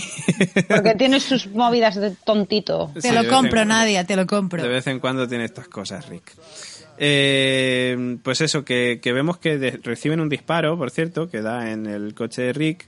Porque 0.68 0.94
tiene 0.94 1.18
sus 1.20 1.48
movidas 1.48 1.96
de 1.96 2.12
tontito. 2.24 2.90
te 2.94 3.00
Sí, 3.02 3.10
lo 3.10 3.26
compro, 3.28 3.50
cuando. 3.50 3.64
Nadia, 3.74 4.04
te 4.04 4.14
lo 4.16 4.26
compro. 4.26 4.62
De 4.62 4.68
vez 4.68 4.86
en 4.86 5.00
cuando 5.00 5.26
tiene 5.26 5.44
estas 5.44 5.66
cosas, 5.68 6.08
Rick. 6.08 6.32
Eh, 6.98 8.16
pues 8.22 8.40
eso, 8.40 8.64
que, 8.64 9.00
que 9.02 9.12
vemos 9.12 9.38
que 9.38 9.58
de- 9.58 9.78
reciben 9.82 10.20
un 10.20 10.28
disparo, 10.28 10.78
por 10.78 10.90
cierto, 10.90 11.28
que 11.28 11.42
da 11.42 11.70
en 11.72 11.86
el 11.86 12.14
coche 12.14 12.42
de 12.42 12.52
Rick, 12.52 12.86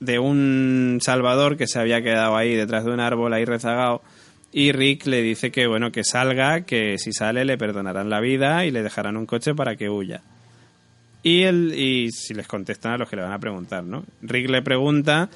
de 0.00 0.18
un 0.18 0.98
salvador 1.02 1.56
que 1.56 1.66
se 1.66 1.78
había 1.80 2.02
quedado 2.02 2.36
ahí 2.36 2.54
detrás 2.54 2.84
de 2.84 2.92
un 2.92 3.00
árbol, 3.00 3.32
ahí 3.32 3.44
rezagado, 3.44 4.02
y 4.52 4.72
Rick 4.72 5.06
le 5.06 5.22
dice 5.22 5.50
que 5.50 5.66
bueno 5.66 5.90
que 5.90 6.04
salga, 6.04 6.60
que 6.60 6.96
si 6.98 7.12
sale 7.12 7.44
le 7.44 7.58
perdonarán 7.58 8.08
la 8.10 8.20
vida 8.20 8.64
y 8.66 8.70
le 8.70 8.82
dejarán 8.82 9.16
un 9.16 9.26
coche 9.26 9.54
para 9.54 9.74
que 9.76 9.88
huya. 9.88 10.22
Y, 11.24 11.44
el, 11.44 11.74
y 11.74 12.12
si 12.12 12.34
les 12.34 12.46
contestan 12.46 12.92
a 12.92 12.98
los 12.98 13.08
que 13.08 13.16
le 13.16 13.22
van 13.22 13.32
a 13.32 13.38
preguntar, 13.38 13.82
¿no? 13.82 14.04
Rick 14.20 14.50
le 14.50 14.60
pregunta, 14.60 15.30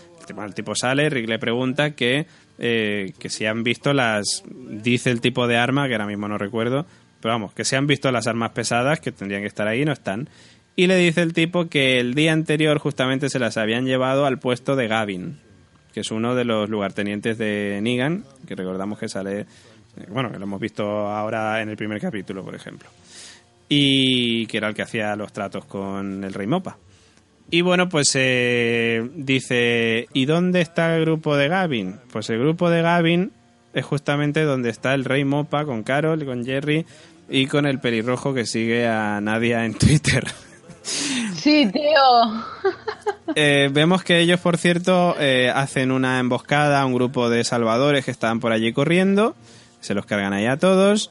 el 0.44 0.54
tipo 0.54 0.74
sale, 0.74 1.08
Rick 1.08 1.26
le 1.26 1.38
pregunta 1.38 1.92
que, 1.92 2.26
eh, 2.58 3.14
que 3.18 3.30
si 3.30 3.46
han 3.46 3.62
visto 3.62 3.94
las, 3.94 4.44
dice 4.46 5.10
el 5.10 5.22
tipo 5.22 5.46
de 5.46 5.56
arma, 5.56 5.88
que 5.88 5.94
ahora 5.94 6.06
mismo 6.06 6.28
no 6.28 6.36
recuerdo, 6.36 6.84
pero 7.22 7.32
vamos, 7.32 7.54
que 7.54 7.64
si 7.64 7.74
han 7.74 7.86
visto 7.86 8.12
las 8.12 8.26
armas 8.26 8.50
pesadas, 8.50 9.00
que 9.00 9.12
tendrían 9.12 9.40
que 9.40 9.48
estar 9.48 9.66
ahí, 9.66 9.86
no 9.86 9.92
están. 9.92 10.28
Y 10.76 10.88
le 10.88 10.96
dice 10.96 11.22
el 11.22 11.32
tipo 11.32 11.70
que 11.70 11.98
el 11.98 12.14
día 12.14 12.34
anterior 12.34 12.78
justamente 12.78 13.30
se 13.30 13.38
las 13.38 13.56
habían 13.56 13.86
llevado 13.86 14.26
al 14.26 14.38
puesto 14.38 14.76
de 14.76 14.88
Gavin, 14.88 15.38
que 15.94 16.00
es 16.00 16.10
uno 16.10 16.34
de 16.34 16.44
los 16.44 16.68
lugartenientes 16.68 17.38
de 17.38 17.80
Negan, 17.82 18.24
que 18.46 18.54
recordamos 18.54 18.98
que 18.98 19.08
sale, 19.08 19.40
eh, 19.40 19.46
bueno, 20.10 20.30
que 20.30 20.38
lo 20.38 20.44
hemos 20.44 20.60
visto 20.60 20.84
ahora 20.84 21.62
en 21.62 21.70
el 21.70 21.76
primer 21.76 21.98
capítulo, 21.98 22.44
por 22.44 22.54
ejemplo, 22.54 22.88
y 23.68 24.46
que 24.46 24.56
era 24.56 24.68
el 24.68 24.74
que 24.74 24.82
hacía 24.82 25.14
los 25.16 25.32
tratos 25.32 25.64
con 25.64 26.24
el 26.24 26.34
Rey 26.34 26.46
Mopa. 26.46 26.78
Y 27.50 27.62
bueno, 27.62 27.88
pues 27.88 28.10
eh, 28.14 29.08
dice, 29.14 30.06
¿y 30.12 30.26
dónde 30.26 30.60
está 30.60 30.96
el 30.96 31.02
grupo 31.04 31.36
de 31.36 31.48
Gavin? 31.48 31.96
Pues 32.12 32.28
el 32.30 32.38
grupo 32.38 32.68
de 32.68 32.82
Gavin 32.82 33.32
es 33.72 33.84
justamente 33.84 34.42
donde 34.42 34.68
está 34.70 34.94
el 34.94 35.04
Rey 35.04 35.24
Mopa 35.24 35.64
con 35.64 35.82
Carol, 35.82 36.24
con 36.26 36.44
Jerry 36.44 36.84
y 37.28 37.46
con 37.46 37.66
el 37.66 37.80
pelirrojo 37.80 38.34
que 38.34 38.44
sigue 38.44 38.86
a 38.86 39.20
Nadia 39.20 39.64
en 39.64 39.74
Twitter. 39.74 40.24
Sí, 40.82 41.70
tío. 41.70 41.82
Eh, 43.34 43.68
vemos 43.70 44.02
que 44.02 44.20
ellos, 44.20 44.40
por 44.40 44.56
cierto, 44.56 45.14
eh, 45.20 45.52
hacen 45.54 45.92
una 45.92 46.18
emboscada 46.18 46.80
a 46.80 46.86
un 46.86 46.94
grupo 46.94 47.28
de 47.28 47.44
salvadores 47.44 48.06
que 48.06 48.10
estaban 48.10 48.40
por 48.40 48.52
allí 48.52 48.72
corriendo, 48.72 49.36
se 49.80 49.92
los 49.92 50.06
cargan 50.06 50.32
ahí 50.32 50.46
a 50.46 50.56
todos. 50.56 51.10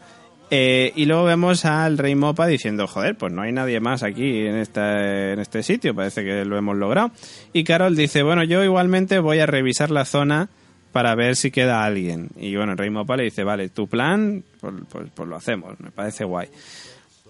Eh, 0.50 0.94
y 0.96 1.06
luego 1.06 1.26
vemos 1.26 1.66
al 1.66 1.98
Rey 1.98 2.16
Mopa 2.16 2.48
diciendo, 2.48 2.88
joder, 2.88 3.16
pues 3.18 3.34
no 3.34 3.42
hay 3.42 3.52
nadie 3.52 3.80
más 3.80 4.04
aquí 4.04 4.46
en, 4.46 4.56
esta, 4.56 5.32
en 5.34 5.40
este 5.40 5.64
sitio, 5.64 5.94
parece 5.94 6.24
que 6.24 6.46
lo 6.46 6.58
hemos 6.58 6.76
logrado. 6.78 7.12
Y 7.54 7.64
Carol 7.64 7.96
dice, 7.96 8.24
bueno, 8.24 8.44
yo 8.44 8.64
igualmente 8.64 9.20
voy 9.20 9.40
a 9.40 9.46
revisar 9.46 9.92
la 9.92 10.06
zona 10.06 10.50
para 10.94 11.14
ver 11.16 11.36
si 11.36 11.52
queda 11.52 11.84
alguien. 11.84 12.30
Y 12.38 12.56
bueno, 12.56 12.72
el 12.72 12.78
Rey 12.78 12.90
Mopa 12.90 13.18
le 13.18 13.24
dice, 13.24 13.44
vale, 13.44 13.70
tu 13.70 13.88
plan, 13.88 14.44
pues, 14.62 14.74
pues- 14.90 15.10
pues 15.14 15.28
lo 15.30 15.36
hacemos, 15.36 15.80
me 15.80 15.92
parece 15.92 16.24
guay. 16.24 16.48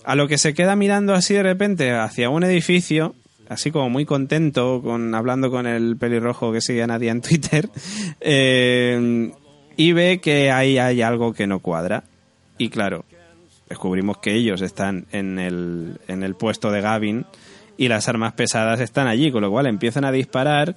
A 0.04 0.16
lo 0.16 0.28
que 0.28 0.38
se 0.38 0.54
queda 0.54 0.76
mirando 0.76 1.14
así 1.14 1.34
de 1.34 1.44
repente 1.44 1.92
hacia 1.92 2.30
un 2.30 2.44
edificio, 2.44 3.16
así 3.50 3.72
como 3.72 3.90
muy 3.90 4.06
contento, 4.06 4.82
con 4.82 5.14
hablando 5.16 5.50
con 5.50 5.66
el 5.66 5.98
pelirrojo 5.98 6.54
que 6.54 6.62
sigue 6.62 6.84
a 6.84 6.88
nadie 6.88 7.10
en 7.10 7.22
Twitter, 7.22 7.68
eh, 8.22 9.32
y 9.76 9.92
ve 9.92 10.20
que 10.22 10.52
ahí 10.52 10.78
hay 10.78 11.02
algo 11.02 11.34
que 11.34 11.48
no 11.48 11.60
cuadra. 11.60 12.04
Y 12.58 12.70
claro, 12.70 13.06
descubrimos 13.70 14.18
que 14.18 14.34
ellos 14.34 14.62
están 14.62 15.06
en 15.12 15.40
el, 15.40 16.00
en 16.08 16.24
el 16.24 16.36
puesto 16.36 16.72
de 16.72 16.82
Gavin 16.82 17.26
y 17.78 17.88
las 17.88 18.08
armas 18.08 18.34
pesadas 18.34 18.80
están 18.80 19.08
allí, 19.08 19.32
con 19.32 19.42
lo 19.42 19.52
cual 19.52 19.68
empiezan 19.68 20.06
a 20.06 20.12
disparar 20.12 20.76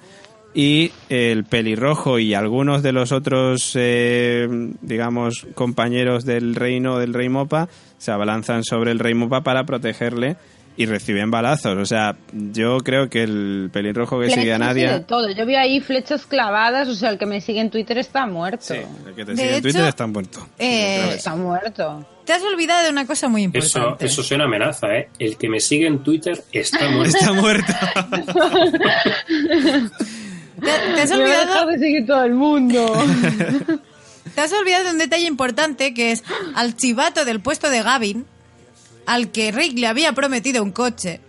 y 0.52 0.90
el 1.08 1.44
pelirrojo 1.44 2.18
y 2.18 2.34
algunos 2.34 2.82
de 2.82 2.92
los 2.92 3.12
otros, 3.12 3.72
eh, 3.76 4.48
digamos, 4.82 5.46
compañeros 5.54 6.24
del 6.24 6.54
reino 6.54 6.98
del 6.98 7.14
rey 7.14 7.28
Mopa 7.28 7.68
se 7.98 8.10
abalanzan 8.10 8.64
sobre 8.64 8.90
el 8.90 8.98
rey 8.98 9.14
Mopa 9.14 9.42
para 9.42 9.64
protegerle 9.64 10.36
y 10.80 10.86
reciben 10.86 11.30
balazos. 11.30 11.76
O 11.76 11.84
sea, 11.84 12.16
yo 12.32 12.78
creo 12.78 13.10
que 13.10 13.22
el 13.22 13.68
pelirrojo 13.72 14.18
que 14.18 14.30
sigue 14.30 14.50
a 14.50 14.54
de 14.54 14.58
Nadia... 14.58 15.06
todo. 15.06 15.30
Yo 15.30 15.44
vi 15.44 15.54
ahí 15.56 15.80
flechas 15.80 16.24
clavadas, 16.24 16.88
o 16.88 16.94
sea, 16.94 17.10
el 17.10 17.18
que 17.18 17.26
me 17.26 17.40
sigue 17.42 17.60
en 17.60 17.68
Twitter 17.70 17.98
está 17.98 18.26
muerto. 18.26 18.64
Sí, 18.64 18.74
el 19.06 19.14
que 19.14 19.24
te 19.26 19.32
De 19.32 19.36
sigue 19.36 19.48
en 19.48 19.54
hecho, 19.56 19.62
Twitter 19.62 19.84
está 19.84 20.06
muerto. 20.06 20.48
eh, 20.58 21.12
Está 21.16 21.36
muerto. 21.36 22.06
Te 22.24 22.32
has 22.32 22.42
olvidado 22.42 22.84
de 22.84 22.90
una 22.90 23.06
cosa 23.06 23.28
muy 23.28 23.42
Eso, 23.52 23.78
importante. 23.78 24.06
eso 24.06 24.22
suena 24.22 24.44
amenaza, 24.44 24.86
¿eh? 24.94 25.08
El 25.18 25.36
que 25.36 25.48
me 25.48 25.60
sigue 25.60 25.86
en 25.86 26.02
Twitter 26.02 26.42
está 26.52 26.88
muerto. 26.90 27.16
Está 27.18 27.32
muerto. 27.34 27.72
Te, 30.60 30.66
te 30.94 31.00
has 31.02 31.10
Me 31.10 31.16
olvidado, 31.16 31.66
de 31.68 31.78
seguir 31.78 32.06
todo 32.06 32.24
el 32.24 32.34
mundo. 32.34 32.86
te 34.34 34.40
has 34.40 34.52
olvidado 34.52 34.84
de 34.84 34.90
un 34.90 34.98
detalle 34.98 35.26
importante 35.26 35.94
que 35.94 36.12
es 36.12 36.22
al 36.54 36.76
chivato 36.76 37.24
del 37.24 37.40
puesto 37.40 37.70
de 37.70 37.82
Gavin, 37.82 38.26
al 39.10 39.32
que 39.32 39.50
Rick 39.50 39.76
le 39.76 39.88
había 39.88 40.12
prometido 40.12 40.62
un 40.62 40.70
coche, 40.70 41.20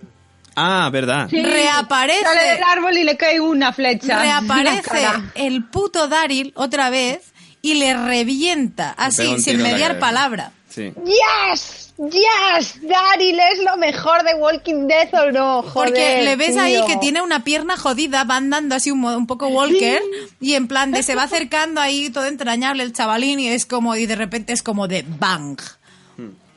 ah, 0.55 0.89
verdad. 0.91 1.27
Sí, 1.29 1.41
Reaparece. 1.41 2.23
Sale 2.23 2.49
del 2.51 2.63
árbol 2.63 2.95
y 2.95 3.03
le 3.03 3.17
cae 3.17 3.39
una 3.39 3.73
flecha. 3.73 4.21
reaparece 4.21 5.07
el 5.33 5.65
puto 5.65 6.07
Daryl 6.07 6.53
otra 6.55 6.91
vez 6.91 7.33
y 7.63 7.75
le 7.75 7.93
revienta 7.95 8.91
así, 8.97 9.39
sin 9.39 9.61
mediar 9.63 9.97
palabra. 9.97 10.51
Sí. 10.69 10.93
¡Yes! 11.03 11.93
¡Yes! 11.97 12.81
Daryl 12.83 13.39
es 13.51 13.63
lo 13.63 13.77
mejor 13.77 14.23
de 14.23 14.35
Walking 14.35 14.87
Dead 14.87 15.09
o 15.13 15.31
no, 15.31 15.63
joder. 15.63 15.89
Porque 15.89 16.21
le 16.23 16.35
ves 16.35 16.57
ahí 16.57 16.79
que 16.85 16.97
tiene 16.97 17.21
una 17.21 17.43
pierna 17.43 17.77
jodida, 17.77 18.23
va 18.25 18.37
andando 18.37 18.75
así 18.75 18.91
un, 18.91 19.03
un 19.03 19.25
poco 19.25 19.47
walker 19.47 20.01
y 20.39 20.53
en 20.53 20.67
plan 20.67 20.91
de 20.91 21.01
se 21.01 21.15
va 21.15 21.23
acercando 21.23 21.81
ahí 21.81 22.11
todo 22.11 22.25
entrañable 22.25 22.83
el 22.83 22.93
chavalín 22.93 23.39
y 23.39 23.49
es 23.49 23.65
como 23.65 23.95
y 23.95 24.05
de 24.05 24.15
repente 24.15 24.53
es 24.53 24.61
como 24.63 24.87
de 24.87 25.03
bang 25.19 25.59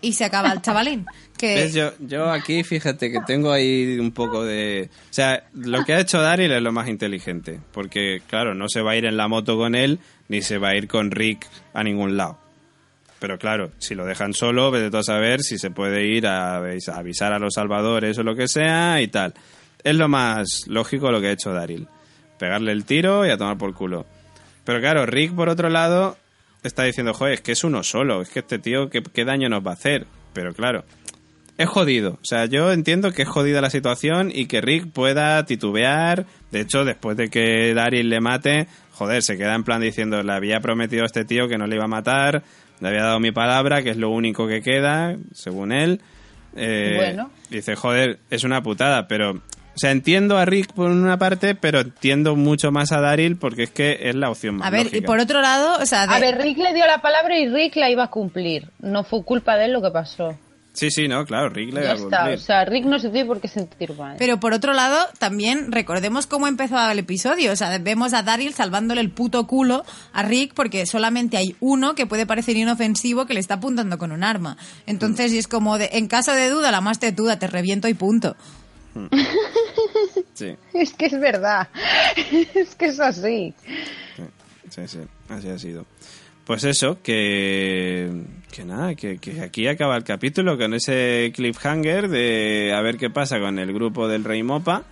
y 0.04 0.12
se 0.12 0.24
acaba 0.24 0.52
el 0.52 0.60
chavalín. 0.60 1.06
Que. 1.36 1.70
Yo, 1.70 1.92
yo 1.98 2.30
aquí, 2.30 2.62
fíjate 2.62 3.10
que 3.10 3.20
tengo 3.26 3.50
ahí 3.50 3.98
un 3.98 4.12
poco 4.12 4.44
de... 4.44 4.90
O 4.92 5.12
sea, 5.12 5.44
lo 5.54 5.82
que 5.84 5.94
ha 5.94 6.00
hecho 6.00 6.20
Daryl 6.20 6.52
es 6.52 6.62
lo 6.62 6.72
más 6.72 6.88
inteligente. 6.88 7.58
Porque, 7.72 8.20
claro, 8.28 8.54
no 8.54 8.68
se 8.68 8.82
va 8.82 8.92
a 8.92 8.96
ir 8.96 9.06
en 9.06 9.16
la 9.16 9.28
moto 9.28 9.56
con 9.56 9.74
él, 9.74 9.98
ni 10.28 10.42
se 10.42 10.58
va 10.58 10.68
a 10.68 10.76
ir 10.76 10.88
con 10.88 11.10
Rick 11.10 11.48
a 11.72 11.82
ningún 11.82 12.16
lado. 12.18 12.38
Pero 13.18 13.38
claro, 13.38 13.72
si 13.78 13.94
lo 13.94 14.04
dejan 14.04 14.34
solo, 14.34 14.70
vete 14.70 14.94
a 14.94 15.02
saber 15.02 15.40
si 15.40 15.56
se 15.58 15.70
puede 15.70 16.06
ir 16.06 16.26
a, 16.26 16.56
a 16.56 16.96
avisar 16.96 17.32
a 17.32 17.38
los 17.38 17.54
salvadores 17.54 18.18
o 18.18 18.22
lo 18.22 18.36
que 18.36 18.46
sea 18.46 19.00
y 19.00 19.08
tal. 19.08 19.32
Es 19.82 19.96
lo 19.96 20.08
más 20.08 20.64
lógico 20.66 21.10
lo 21.10 21.22
que 21.22 21.28
ha 21.28 21.32
hecho 21.32 21.52
Daryl. 21.52 21.88
Pegarle 22.38 22.72
el 22.72 22.84
tiro 22.84 23.26
y 23.26 23.30
a 23.30 23.38
tomar 23.38 23.56
por 23.56 23.72
culo. 23.72 24.04
Pero 24.64 24.80
claro, 24.80 25.06
Rick, 25.06 25.34
por 25.34 25.48
otro 25.48 25.70
lado, 25.70 26.18
está 26.64 26.84
diciendo, 26.84 27.14
joder, 27.14 27.34
es 27.34 27.40
que 27.40 27.52
es 27.52 27.62
uno 27.62 27.82
solo, 27.82 28.22
es 28.22 28.28
que 28.30 28.40
este 28.40 28.58
tío, 28.58 28.90
¿qué, 28.90 29.02
qué 29.02 29.24
daño 29.24 29.48
nos 29.48 29.64
va 29.64 29.70
a 29.70 29.74
hacer? 29.74 30.06
Pero 30.32 30.52
claro, 30.52 30.84
es 31.56 31.68
jodido. 31.68 32.14
O 32.14 32.24
sea, 32.24 32.46
yo 32.46 32.72
entiendo 32.72 33.12
que 33.12 33.22
es 33.22 33.28
jodida 33.28 33.60
la 33.60 33.70
situación 33.70 34.32
y 34.34 34.46
que 34.46 34.60
Rick 34.60 34.90
pueda 34.92 35.44
titubear. 35.46 36.26
De 36.50 36.60
hecho, 36.60 36.84
después 36.84 37.16
de 37.16 37.28
que 37.28 37.72
Daryl 37.74 38.08
le 38.08 38.20
mate, 38.20 38.66
joder, 38.92 39.22
se 39.22 39.36
queda 39.36 39.54
en 39.54 39.62
plan 39.62 39.80
diciendo, 39.80 40.22
le 40.22 40.32
había 40.32 40.60
prometido 40.60 41.04
a 41.04 41.06
este 41.06 41.24
tío 41.24 41.48
que 41.48 41.56
no 41.58 41.66
le 41.66 41.76
iba 41.76 41.84
a 41.84 41.88
matar, 41.88 42.42
le 42.80 42.88
había 42.88 43.04
dado 43.04 43.20
mi 43.20 43.30
palabra, 43.30 43.82
que 43.82 43.90
es 43.90 43.96
lo 43.96 44.10
único 44.10 44.48
que 44.48 44.62
queda, 44.62 45.16
según 45.32 45.70
él. 45.72 46.00
Eh, 46.56 46.94
Bueno. 46.96 47.30
Dice, 47.50 47.76
joder, 47.76 48.18
es 48.30 48.44
una 48.44 48.62
putada, 48.62 49.06
pero... 49.06 49.40
O 49.74 49.78
sea, 49.78 49.90
entiendo 49.90 50.38
a 50.38 50.44
Rick 50.44 50.72
por 50.72 50.90
una 50.90 51.18
parte, 51.18 51.54
pero 51.54 51.80
entiendo 51.80 52.36
mucho 52.36 52.70
más 52.70 52.92
a 52.92 53.00
Daryl 53.00 53.36
porque 53.36 53.64
es 53.64 53.70
que 53.70 53.98
es 54.08 54.14
la 54.14 54.30
opción 54.30 54.56
más 54.56 54.68
a 54.68 54.70
ver, 54.70 54.94
y 54.94 55.00
por 55.00 55.18
otro 55.18 55.40
lado, 55.40 55.78
o 55.82 55.86
sea, 55.86 56.06
de- 56.06 56.14
A 56.14 56.20
ver, 56.20 56.38
Rick 56.40 56.58
le 56.58 56.72
dio 56.74 56.86
la 56.86 56.98
palabra 57.02 57.36
y 57.38 57.48
Rick 57.48 57.76
la 57.76 57.90
iba 57.90 58.04
a 58.04 58.08
cumplir. 58.10 58.70
No 58.80 59.02
fue 59.04 59.24
culpa 59.24 59.56
de 59.56 59.64
él 59.66 59.72
lo 59.72 59.82
que 59.82 59.90
pasó. 59.90 60.38
Sí, 60.72 60.90
sí, 60.90 61.06
no, 61.06 61.24
claro, 61.24 61.50
Rick 61.50 61.72
le 61.72 61.82
Ya 61.82 61.86
va 61.86 61.92
a 61.92 61.94
está. 61.96 62.16
cumplir. 62.18 62.34
O 62.38 62.40
sea, 62.40 62.64
Rick 62.64 62.84
no 62.84 62.98
se 62.98 63.08
tiene 63.10 63.26
por 63.28 63.40
qué 63.40 63.46
sentir 63.46 63.94
mal. 63.96 64.16
Pero 64.18 64.40
por 64.40 64.52
otro 64.52 64.72
lado, 64.72 64.98
también 65.20 65.70
recordemos 65.70 66.26
cómo 66.26 66.48
empezó 66.48 66.90
el 66.90 66.98
episodio. 66.98 67.52
O 67.52 67.56
sea, 67.56 67.78
vemos 67.78 68.12
a 68.12 68.24
Daryl 68.24 68.54
salvándole 68.54 69.00
el 69.00 69.10
puto 69.10 69.46
culo 69.46 69.84
a 70.12 70.22
Rick 70.24 70.52
porque 70.54 70.84
solamente 70.86 71.36
hay 71.36 71.54
uno 71.60 71.94
que 71.94 72.06
puede 72.06 72.26
parecer 72.26 72.56
inofensivo 72.56 73.24
que 73.26 73.34
le 73.34 73.40
está 73.40 73.54
apuntando 73.54 73.98
con 73.98 74.10
un 74.10 74.24
arma. 74.24 74.56
Entonces, 74.86 75.32
y 75.32 75.38
es 75.38 75.46
como 75.46 75.78
de, 75.78 75.90
en 75.92 76.08
caso 76.08 76.32
de 76.32 76.48
duda, 76.50 76.72
la 76.72 76.80
más 76.80 76.98
tetuda, 76.98 77.38
te 77.38 77.46
reviento 77.46 77.86
y 77.86 77.94
punto. 77.94 78.34
Sí. 80.34 80.56
Es 80.74 80.92
que 80.94 81.06
es 81.06 81.18
verdad. 81.18 81.68
es 82.54 82.74
que 82.74 82.86
es 82.86 83.00
así. 83.00 83.54
Sí, 84.70 84.82
sí, 84.86 84.98
así 85.28 85.48
ha 85.48 85.58
sido. 85.58 85.86
Pues 86.44 86.64
eso, 86.64 87.00
que, 87.02 88.10
que 88.52 88.64
nada, 88.64 88.94
que, 88.94 89.18
que 89.18 89.40
aquí 89.40 89.66
acaba 89.66 89.96
el 89.96 90.04
capítulo 90.04 90.58
con 90.58 90.74
ese 90.74 91.32
cliffhanger 91.34 92.08
de 92.08 92.74
a 92.74 92.82
ver 92.82 92.98
qué 92.98 93.08
pasa 93.08 93.40
con 93.40 93.58
el 93.58 93.72
grupo 93.72 94.08
del 94.08 94.24
Rey 94.24 94.42
Mopa, 94.42 94.82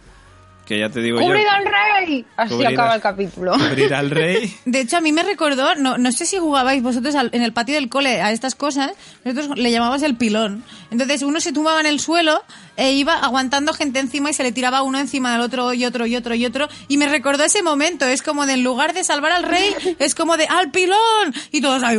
que 0.66 0.78
ya 0.78 0.88
te 0.88 1.00
digo 1.00 1.20
yo... 1.20 1.26
¡Cubrid 1.26 1.46
al 1.46 1.64
rey! 1.64 2.24
Así 2.36 2.54
Cubrir 2.54 2.68
acaba 2.68 2.94
el 2.94 3.00
capítulo. 3.00 3.52
Cubrir 3.52 3.92
al 3.94 4.10
rey. 4.10 4.56
De 4.64 4.80
hecho, 4.80 4.96
a 4.96 5.00
mí 5.00 5.12
me 5.12 5.22
recordó, 5.22 5.74
no, 5.74 5.98
no 5.98 6.12
sé 6.12 6.24
si 6.26 6.38
jugabais 6.38 6.82
vosotros 6.82 7.14
al- 7.14 7.30
en 7.32 7.42
el 7.42 7.52
patio 7.52 7.74
del 7.74 7.88
cole 7.88 8.20
a 8.22 8.30
estas 8.32 8.54
cosas, 8.54 8.92
nosotros 9.24 9.58
le 9.58 9.70
llamamos 9.70 10.02
el 10.02 10.16
pilón. 10.16 10.62
Entonces 10.90 11.22
uno 11.22 11.40
se 11.40 11.52
tumbaba 11.52 11.80
en 11.80 11.86
el 11.86 11.98
suelo 12.00 12.42
e 12.76 12.92
iba 12.92 13.14
aguantando 13.14 13.72
gente 13.74 13.98
encima 13.98 14.30
y 14.30 14.34
se 14.34 14.42
le 14.42 14.52
tiraba 14.52 14.82
uno 14.82 14.98
encima 14.98 15.32
del 15.32 15.40
otro 15.42 15.72
y 15.74 15.84
otro 15.84 16.06
y 16.06 16.16
otro 16.16 16.34
y 16.34 16.46
otro. 16.46 16.68
Y 16.88 16.96
me 16.96 17.08
recordó 17.08 17.44
ese 17.44 17.62
momento, 17.62 18.06
es 18.06 18.22
como 18.22 18.46
de 18.46 18.52
en 18.54 18.62
lugar 18.64 18.92
de 18.94 19.02
salvar 19.04 19.32
al 19.32 19.42
rey, 19.44 19.74
es 19.98 20.14
como 20.14 20.36
de 20.36 20.46
¡al 20.46 20.70
pilón! 20.70 21.34
Y 21.50 21.60
todos 21.60 21.82
ahí... 21.82 21.98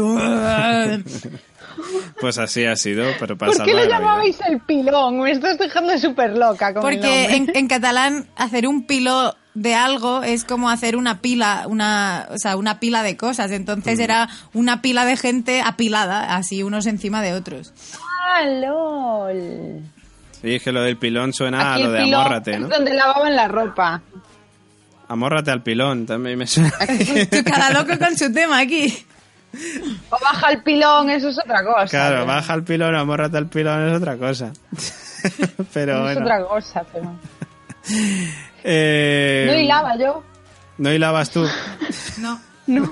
Pues 2.19 2.37
así 2.37 2.65
ha 2.65 2.75
sido, 2.75 3.05
pero 3.19 3.37
para 3.37 3.51
¿Por 3.51 3.65
qué 3.65 3.73
vida. 3.73 3.87
llamabais 3.87 4.37
el 4.47 4.59
pilón? 4.61 5.19
Me 5.19 5.31
estás 5.31 5.57
dejando 5.57 5.97
súper 5.97 6.37
loca 6.37 6.73
con 6.73 6.83
el 6.91 6.99
Porque 6.99 7.27
nombre. 7.31 7.35
en, 7.53 7.57
en 7.57 7.67
catalán 7.67 8.27
hacer 8.35 8.67
un 8.67 8.85
piló 8.85 9.35
de 9.55 9.75
algo 9.75 10.23
es 10.23 10.45
como 10.45 10.69
hacer 10.69 10.95
una 10.95 11.21
pila, 11.21 11.65
una, 11.67 12.27
o 12.31 12.37
sea, 12.37 12.55
una 12.57 12.79
pila 12.79 13.03
de 13.03 13.17
cosas. 13.17 13.51
Entonces 13.51 13.99
era 13.99 14.27
una 14.53 14.81
pila 14.81 15.05
de 15.05 15.15
gente 15.17 15.61
apilada, 15.61 16.35
así 16.35 16.63
unos 16.63 16.85
encima 16.87 17.21
de 17.21 17.33
otros. 17.33 17.73
¡Ah, 18.35 18.43
lol! 18.45 19.81
Sí, 20.41 20.55
es 20.55 20.63
que 20.63 20.71
lo 20.71 20.81
del 20.81 20.97
pilón 20.97 21.33
suena 21.33 21.59
Aquí 21.59 21.69
a 21.69 21.75
el 21.75 21.83
lo 21.83 21.91
de 21.91 22.01
amórrate, 22.13 22.53
es 22.53 22.59
¿no? 22.59 22.67
donde 22.67 22.93
lavaban 22.93 23.35
la 23.35 23.47
ropa. 23.47 24.01
Amórrate 25.07 25.51
al 25.51 25.61
pilón, 25.61 26.05
también 26.05 26.37
me 26.37 26.47
suena. 26.47 26.71
Tu 27.29 27.43
cara 27.43 27.69
loco 27.71 27.97
con 27.99 28.17
su 28.17 28.31
tema 28.33 28.59
aquí. 28.59 29.05
O 30.09 30.17
baja 30.19 30.51
el 30.51 30.63
pilón, 30.63 31.09
eso 31.09 31.30
es 31.30 31.38
otra 31.38 31.63
cosa. 31.63 31.88
Claro, 31.88 32.15
pero- 32.17 32.25
baja 32.27 32.53
al 32.53 32.63
pilón, 32.63 32.95
amórrate 32.95 33.38
al 33.38 33.47
pilón 33.47 33.88
es 33.89 33.95
otra 33.97 34.17
cosa. 34.17 34.51
Pero 35.73 35.95
Es 36.09 36.15
bueno. 36.15 36.21
otra 36.21 36.43
cosa, 36.45 36.84
pero... 36.91 37.15
eh, 38.63 39.45
No 39.49 39.57
hilaba 39.57 39.97
yo. 39.97 40.23
No 40.77 40.91
hilabas 40.91 41.30
tú. 41.31 41.45
No. 42.19 42.41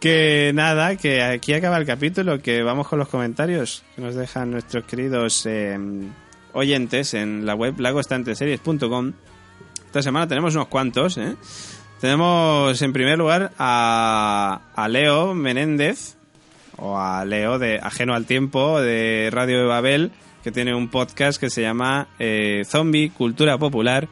Que 0.00 0.52
nada, 0.54 0.96
que 0.96 1.22
aquí 1.22 1.52
acaba 1.52 1.76
el 1.76 1.84
capítulo, 1.84 2.40
que 2.40 2.62
vamos 2.62 2.88
con 2.88 2.98
los 2.98 3.08
comentarios 3.08 3.84
que 3.94 4.00
nos 4.00 4.14
dejan 4.14 4.50
nuestros 4.50 4.84
queridos 4.84 5.44
eh, 5.44 5.78
oyentes 6.54 7.12
en 7.12 7.44
la 7.44 7.54
web 7.54 7.78
lagostanteseries.com. 7.78 9.12
Esta 9.84 10.00
semana 10.00 10.26
tenemos 10.26 10.54
unos 10.54 10.68
cuantos, 10.68 11.18
¿eh? 11.18 11.36
Tenemos 12.00 12.80
en 12.80 12.94
primer 12.94 13.18
lugar 13.18 13.52
a, 13.58 14.88
Leo 14.88 15.34
Menéndez, 15.34 16.16
o 16.78 16.98
a 16.98 17.26
Leo 17.26 17.58
de 17.58 17.78
Ajeno 17.78 18.14
al 18.14 18.24
Tiempo, 18.24 18.80
de 18.80 19.28
Radio 19.30 19.58
de 19.60 19.66
Babel, 19.66 20.10
que 20.42 20.50
tiene 20.50 20.74
un 20.74 20.88
podcast 20.88 21.38
que 21.38 21.50
se 21.50 21.60
llama 21.60 22.08
eh, 22.18 22.62
Zombie 22.64 23.10
Cultura 23.10 23.58
Popular. 23.58 24.08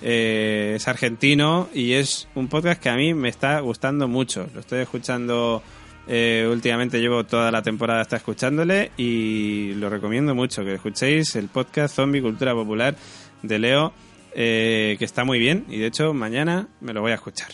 Eh, 0.00 0.74
es 0.76 0.86
argentino 0.86 1.68
y 1.74 1.94
es 1.94 2.28
un 2.36 2.46
podcast 2.46 2.80
que 2.80 2.88
a 2.88 2.94
mí 2.94 3.14
me 3.14 3.30
está 3.30 3.58
gustando 3.58 4.06
mucho. 4.06 4.46
Lo 4.54 4.60
estoy 4.60 4.82
escuchando 4.82 5.60
eh, 6.06 6.48
últimamente, 6.48 7.00
llevo 7.00 7.24
toda 7.24 7.50
la 7.50 7.62
temporada 7.62 8.02
hasta 8.02 8.16
escuchándole 8.16 8.92
y 8.96 9.72
lo 9.74 9.90
recomiendo 9.90 10.36
mucho 10.36 10.64
que 10.64 10.74
escuchéis 10.74 11.34
el 11.34 11.48
podcast 11.48 11.96
Zombie 11.96 12.22
Cultura 12.22 12.52
Popular 12.54 12.94
de 13.42 13.58
Leo, 13.58 13.92
eh, 14.34 14.96
que 14.98 15.04
está 15.04 15.24
muy 15.24 15.38
bien 15.38 15.64
y 15.68 15.78
de 15.78 15.86
hecho 15.86 16.12
mañana 16.14 16.68
me 16.80 16.92
lo 16.92 17.00
voy 17.00 17.12
a 17.12 17.16
escuchar. 17.16 17.50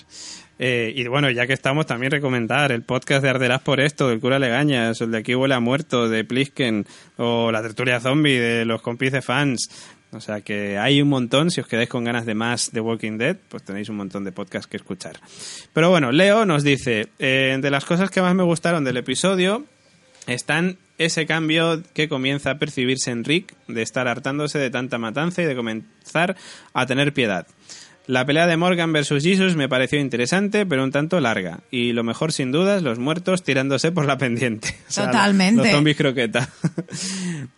Eh, 0.63 0.93
y 0.95 1.07
bueno, 1.09 1.31
ya 1.31 1.47
que 1.47 1.55
estamos, 1.55 1.87
también 1.87 2.13
recomendar 2.13 2.71
el 2.71 2.83
podcast 2.83 3.23
de 3.23 3.31
Arderás 3.31 3.63
por 3.63 3.81
esto, 3.81 4.09
del 4.09 4.21
cura 4.21 4.39
Legañas, 4.39 5.01
el 5.01 5.11
de 5.11 5.19
Aquí 5.19 5.35
huele 5.35 5.55
a 5.55 5.61
muerto, 5.61 6.07
de 6.11 6.23
Plisken, 6.23 6.85
o 7.17 7.51
la 7.51 7.63
tertulia 7.63 7.99
zombie 7.99 8.39
de 8.39 8.67
los 8.67 8.83
compis 8.83 9.11
de 9.11 9.23
fans. 9.23 9.71
O 10.13 10.21
sea 10.21 10.43
que 10.43 10.77
hay 10.77 11.01
un 11.01 11.09
montón, 11.09 11.51
si 11.51 11.63
os 11.63 11.67
quedáis 11.67 11.89
con 11.89 12.05
ganas 12.05 12.27
de 12.27 12.35
más 12.35 12.73
de 12.73 12.81
Walking 12.81 13.17
Dead, 13.17 13.37
pues 13.49 13.63
tenéis 13.63 13.89
un 13.89 13.97
montón 13.97 14.23
de 14.25 14.33
podcasts 14.33 14.67
que 14.67 14.77
escuchar. 14.77 15.19
Pero 15.73 15.89
bueno, 15.89 16.13
Leo 16.13 16.45
nos 16.45 16.63
dice, 16.63 17.09
eh, 17.19 17.57
de 17.59 17.71
las 17.71 17.87
cosas 17.87 18.11
que 18.11 18.21
más 18.21 18.35
me 18.35 18.43
gustaron 18.43 18.85
del 18.85 18.99
episodio, 18.99 19.65
están 20.27 20.77
ese 21.01 21.25
cambio 21.25 21.83
que 21.95 22.11
comienza 22.11 22.51
a 22.51 22.59
percibirse 22.59 23.11
en 23.11 23.25
Rick 23.25 23.55
de 23.69 23.81
estar 23.81 24.07
hartándose 24.07 24.59
de 24.59 24.69
tanta 24.69 24.99
matanza 24.99 25.41
y 25.41 25.47
de 25.47 25.57
comenzar 25.57 26.37
a 26.75 26.85
tener 26.85 27.15
piedad. 27.15 27.47
La 28.07 28.27
pelea 28.27 28.47
de 28.47 28.57
Morgan 28.59 28.93
versus 28.93 29.23
Jesus 29.23 29.57
me 29.57 29.69
pareció 29.69 29.99
interesante, 29.99 30.67
pero 30.67 30.85
un 30.85 30.91
tanto 30.91 31.19
larga. 31.21 31.61
Y 31.71 31.93
lo 31.93 32.05
mejor, 32.05 32.33
sin 32.33 32.53
dudas, 32.53 32.83
los 32.83 32.99
muertos 32.99 33.43
tirándose 33.43 33.93
por 33.93 34.05
la 34.05 34.19
pendiente. 34.19 34.77
O 34.91 34.93
sea, 34.93 35.07
Totalmente. 35.07 35.63
Los 35.63 35.71
zombies 35.71 35.97
croqueta. 35.97 36.49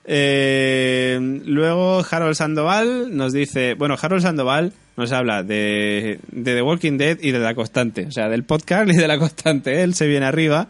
Eh, 0.05 1.41
luego, 1.47 2.05
Harold 2.11 2.35
Sandoval 2.35 3.17
nos 3.17 3.33
dice... 3.33 3.75
Bueno, 3.75 3.97
Harold 4.01 4.23
Sandoval 4.23 4.73
nos 4.97 5.13
habla 5.13 5.43
de, 5.43 6.19
de 6.31 6.55
The 6.55 6.61
Walking 6.63 6.99
Dead 6.99 7.19
y 7.21 7.31
de 7.31 7.39
La 7.39 7.55
Constante. 7.55 8.07
O 8.07 8.11
sea, 8.11 8.29
del 8.29 8.45
podcast 8.45 8.91
y 8.91 8.97
de 8.97 9.09
La 9.09 9.19
Constante. 9.19 9.83
Él 9.83 9.95
se 9.95 10.07
viene 10.07 10.27
arriba 10.27 10.69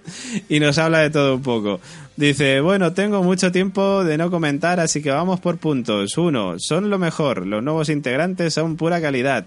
y 0.48 0.60
nos 0.60 0.78
habla 0.78 1.00
de 1.00 1.10
todo 1.10 1.36
un 1.36 1.42
poco. 1.42 1.80
Dice, 2.16 2.60
bueno, 2.60 2.92
tengo 2.92 3.22
mucho 3.22 3.50
tiempo 3.50 4.04
de 4.04 4.18
no 4.18 4.30
comentar, 4.30 4.80
así 4.80 5.02
que 5.02 5.10
vamos 5.10 5.40
por 5.40 5.56
puntos. 5.56 6.18
Uno, 6.18 6.56
son 6.58 6.90
lo 6.90 6.98
mejor. 6.98 7.46
Los 7.46 7.62
nuevos 7.62 7.88
integrantes 7.88 8.52
son 8.52 8.76
pura 8.76 9.00
calidad. 9.00 9.46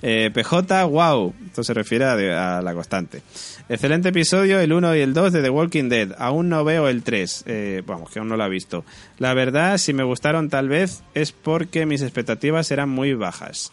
Eh, 0.00 0.30
PJ, 0.32 0.84
wow. 0.84 1.34
Esto 1.46 1.64
se 1.64 1.74
refiere 1.74 2.04
a, 2.04 2.58
a 2.58 2.62
la 2.62 2.74
constante. 2.74 3.22
Excelente 3.68 4.10
episodio, 4.10 4.60
el 4.60 4.72
1 4.72 4.96
y 4.96 5.00
el 5.00 5.14
2 5.14 5.32
de 5.32 5.42
The 5.42 5.50
Walking 5.50 5.88
Dead. 5.88 6.14
Aún 6.18 6.50
no 6.50 6.62
veo 6.62 6.88
el 6.88 7.02
3. 7.02 7.44
Eh, 7.46 7.82
vamos, 7.86 8.10
que 8.10 8.18
aún 8.18 8.28
no 8.28 8.36
lo 8.36 8.44
he 8.44 8.50
visto. 8.50 8.84
La 9.18 9.34
verdad, 9.34 9.78
si 9.78 9.92
me 9.92 10.04
gustaron 10.04 10.50
tal 10.50 10.68
vez, 10.68 11.02
es 11.14 11.32
porque 11.32 11.86
mis 11.86 12.02
expectativas 12.02 12.70
eran 12.70 12.90
muy 12.90 13.14
bajas. 13.14 13.72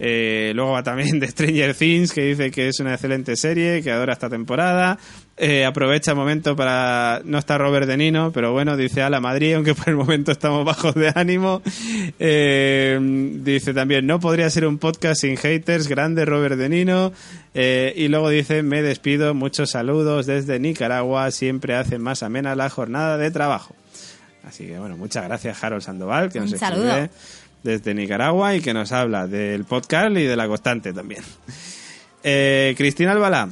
Eh, 0.00 0.52
luego 0.54 0.72
va 0.72 0.82
también 0.82 1.18
de 1.20 1.28
Stranger 1.28 1.74
Things, 1.74 2.12
que 2.12 2.22
dice 2.22 2.50
que 2.50 2.68
es 2.68 2.80
una 2.80 2.94
excelente 2.94 3.36
serie, 3.36 3.82
que 3.82 3.90
adora 3.90 4.12
esta 4.12 4.28
temporada. 4.28 4.98
Eh, 5.36 5.64
aprovecha 5.64 6.12
el 6.12 6.16
momento 6.16 6.56
para... 6.56 7.20
No 7.24 7.38
está 7.38 7.58
Robert 7.58 7.86
De 7.86 7.96
Nino, 7.96 8.32
pero 8.32 8.52
bueno, 8.52 8.76
dice 8.76 9.02
a 9.02 9.10
la 9.10 9.20
Madrid, 9.20 9.54
aunque 9.54 9.74
por 9.74 9.88
el 9.88 9.94
momento 9.94 10.32
estamos 10.32 10.64
bajos 10.64 10.94
de 10.94 11.12
ánimo. 11.14 11.62
Eh, 12.18 12.98
dice 13.42 13.72
también, 13.72 14.06
no 14.06 14.18
podría 14.18 14.50
ser 14.50 14.66
un 14.66 14.78
podcast 14.78 15.20
sin 15.20 15.36
haters, 15.36 15.86
grande 15.86 16.24
Robert 16.24 16.56
De 16.56 16.68
Nino. 16.68 17.12
Eh, 17.54 17.92
y 17.96 18.08
luego 18.08 18.30
dice, 18.30 18.62
me 18.62 18.82
despido, 18.82 19.32
muchos 19.34 19.70
saludos 19.70 20.26
desde 20.26 20.58
Nicaragua, 20.58 21.30
siempre 21.30 21.76
hacen 21.76 22.02
más 22.02 22.22
amena 22.22 22.56
la 22.56 22.68
jornada 22.68 23.16
de 23.16 23.30
trabajo. 23.30 23.74
Así 24.44 24.66
que 24.66 24.78
bueno, 24.78 24.96
muchas 24.96 25.24
gracias 25.24 25.62
Harold 25.62 25.82
Sandoval, 25.82 26.32
que 26.32 26.40
nos 26.40 26.52
Un 26.52 26.58
saludo. 26.58 26.88
escribe 26.88 27.10
desde 27.62 27.94
Nicaragua 27.94 28.54
y 28.54 28.60
que 28.60 28.74
nos 28.74 28.92
habla 28.92 29.26
del 29.26 29.64
podcast 29.64 30.10
y 30.16 30.24
de 30.24 30.36
la 30.36 30.46
constante 30.46 30.92
también. 30.92 31.22
Eh, 32.22 32.74
Cristina 32.76 33.12
Albalá, 33.12 33.48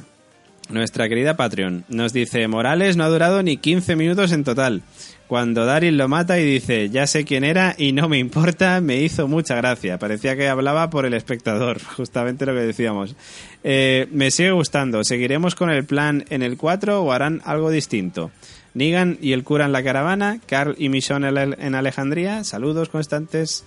nuestra 0.69 1.07
querida 1.07 1.37
Patreon, 1.37 1.85
nos 1.87 2.13
dice, 2.13 2.47
Morales 2.47 2.97
no 2.97 3.03
ha 3.03 3.09
durado 3.09 3.41
ni 3.43 3.57
15 3.57 3.95
minutos 3.95 4.31
en 4.31 4.43
total. 4.43 4.83
Cuando 5.27 5.65
Daryl 5.65 5.97
lo 5.97 6.07
mata 6.07 6.39
y 6.39 6.45
dice, 6.45 6.89
ya 6.89 7.05
sé 7.05 7.25
quién 7.25 7.43
era 7.43 7.75
y 7.77 7.91
no 7.91 8.07
me 8.07 8.17
importa, 8.17 8.79
me 8.79 9.01
hizo 9.01 9.27
mucha 9.27 9.55
gracia. 9.55 9.99
Parecía 9.99 10.37
que 10.37 10.47
hablaba 10.47 10.89
por 10.89 11.05
el 11.05 11.13
espectador, 11.13 11.81
justamente 11.97 12.45
lo 12.45 12.53
que 12.53 12.61
decíamos. 12.61 13.15
Eh, 13.63 14.07
me 14.11 14.31
sigue 14.31 14.51
gustando. 14.51 15.03
¿Seguiremos 15.03 15.55
con 15.55 15.69
el 15.69 15.85
plan 15.85 16.23
en 16.29 16.43
el 16.43 16.55
4 16.55 17.01
o 17.01 17.11
harán 17.11 17.41
algo 17.43 17.69
distinto? 17.69 18.31
Negan 18.73 19.17
y 19.21 19.33
el 19.33 19.43
cura 19.43 19.65
en 19.65 19.71
la 19.71 19.83
caravana, 19.83 20.39
Carl 20.45 20.75
y 20.77 20.89
Michonne 20.89 21.29
en 21.29 21.55
en 21.59 21.75
Alejandría. 21.75 22.43
Saludos 22.43 22.89
constantes. 22.89 23.65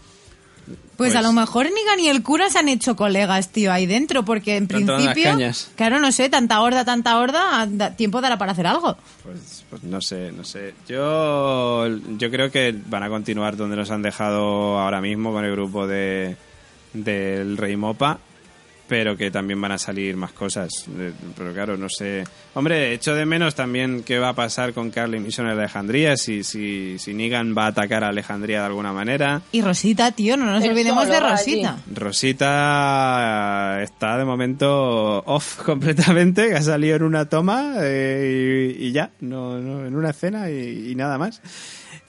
Pues, 0.67 1.13
Pues- 1.13 1.17
a 1.17 1.23
lo 1.23 1.33
mejor 1.33 1.65
Nigan 1.65 1.99
y 2.01 2.09
el 2.09 2.23
cura 2.23 2.51
se 2.51 2.59
han 2.59 2.69
hecho 2.69 2.95
colegas, 2.95 3.49
tío, 3.49 3.73
ahí 3.73 3.87
dentro, 3.87 4.23
porque 4.25 4.57
en 4.57 4.69
principio, 4.69 5.25
cañas. 5.31 5.71
claro, 5.75 5.99
no 5.99 6.13
sé, 6.13 6.29
tanta 6.29 6.61
horda, 6.61 6.85
tanta 6.85 7.19
horda, 7.19 7.67
da- 7.71 7.97
tiempo 7.97 8.21
dará 8.21 8.37
para 8.37 8.53
hacer 8.53 8.67
algo. 8.67 8.97
Pues, 9.23 9.65
pues 9.71 9.83
no 9.83 10.01
sé, 10.03 10.31
no 10.33 10.45
sé. 10.45 10.75
Yo, 10.87 11.87
yo 12.19 12.31
creo 12.31 12.51
que 12.51 12.75
van 12.87 13.03
a 13.03 13.09
continuar 13.09 13.57
donde 13.57 13.77
nos 13.77 13.91
han 13.91 14.03
dejado 14.03 14.79
ahora 14.79 15.01
mismo 15.01 15.33
con 15.33 15.45
el 15.45 15.53
grupo 15.53 15.87
de 15.87 16.37
del 16.93 17.57
Rey 17.57 17.77
Mopa, 17.77 18.19
pero 18.91 19.17
que 19.17 19.31
también 19.31 19.61
van 19.61 19.71
a 19.71 19.79
salir 19.79 20.17
más 20.17 20.33
cosas. 20.33 20.85
Eh, 20.99 21.13
Pero 21.39 21.53
claro, 21.55 21.77
no 21.77 21.89
sé. 21.89 22.25
Hombre, 22.55 22.93
echo 22.93 23.15
de 23.15 23.25
menos 23.25 23.55
también 23.55 24.03
qué 24.03 24.19
va 24.19 24.31
a 24.31 24.35
pasar 24.35 24.73
con 24.73 24.91
Carly 24.91 25.21
Mission 25.21 25.47
en 25.47 25.53
Alejandría, 25.53 26.17
si, 26.17 26.43
si, 26.43 26.99
si 26.99 27.15
Negan 27.15 27.55
va 27.57 27.67
a 27.67 27.69
atacar 27.69 28.03
a 28.03 28.09
Alejandría 28.09 28.59
de 28.59 28.67
alguna 28.67 28.93
manera. 28.93 29.43
Y 29.53 29.63
Rosita, 29.63 30.11
tío, 30.11 30.37
no 30.37 30.45
nos 30.47 30.65
olvidemos 30.65 31.07
de 31.07 31.21
Rosita. 31.21 31.79
Rosita 31.95 33.81
está 33.81 34.19
de 34.19 34.25
momento 34.25 35.23
off 35.25 35.63
completamente, 35.65 36.49
que 36.49 36.57
ha 36.57 36.63
salido 36.63 36.97
en 36.97 37.05
una 37.05 37.27
toma 37.27 37.75
eh, 37.83 38.75
y, 38.77 38.89
y 38.89 38.93
ya, 38.93 39.13
no, 39.21 39.61
no, 39.61 39.87
en 39.87 39.95
una 39.95 40.11
escena 40.11 40.51
y, 40.51 40.91
y 40.91 40.95
nada 40.97 41.17
más. 41.17 41.41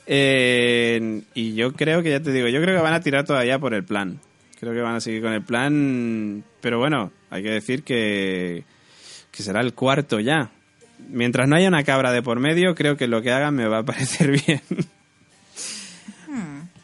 Eh, 0.07 1.21
y 1.35 1.53
yo 1.53 1.73
creo 1.73 2.01
que, 2.01 2.09
ya 2.09 2.19
te 2.21 2.31
digo, 2.31 2.47
yo 2.47 2.59
creo 2.59 2.75
que 2.75 2.81
van 2.81 2.95
a 2.95 3.01
tirar 3.01 3.23
todavía 3.23 3.59
por 3.59 3.75
el 3.75 3.83
plan. 3.83 4.19
Creo 4.61 4.73
que 4.73 4.79
van 4.81 4.95
a 4.95 5.01
seguir 5.01 5.21
con 5.23 5.33
el 5.33 5.41
plan, 5.41 6.43
pero 6.61 6.77
bueno, 6.79 7.11
hay 7.29 7.41
que 7.43 7.49
decir 7.49 7.83
que, 7.83 8.63
que 9.31 9.43
será 9.43 9.59
el 9.59 9.73
cuarto 9.73 10.19
ya. 10.21 10.51
Mientras 11.09 11.47
no 11.49 11.55
haya 11.55 11.67
una 11.67 11.83
cabra 11.83 12.11
de 12.13 12.21
por 12.21 12.39
medio, 12.39 12.75
creo 12.75 12.95
que 12.95 13.07
lo 13.07 13.21
que 13.23 13.31
hagan 13.31 13.55
me 13.55 13.67
va 13.67 13.79
a 13.79 13.83
parecer 13.85 14.31
bien. 14.45 14.61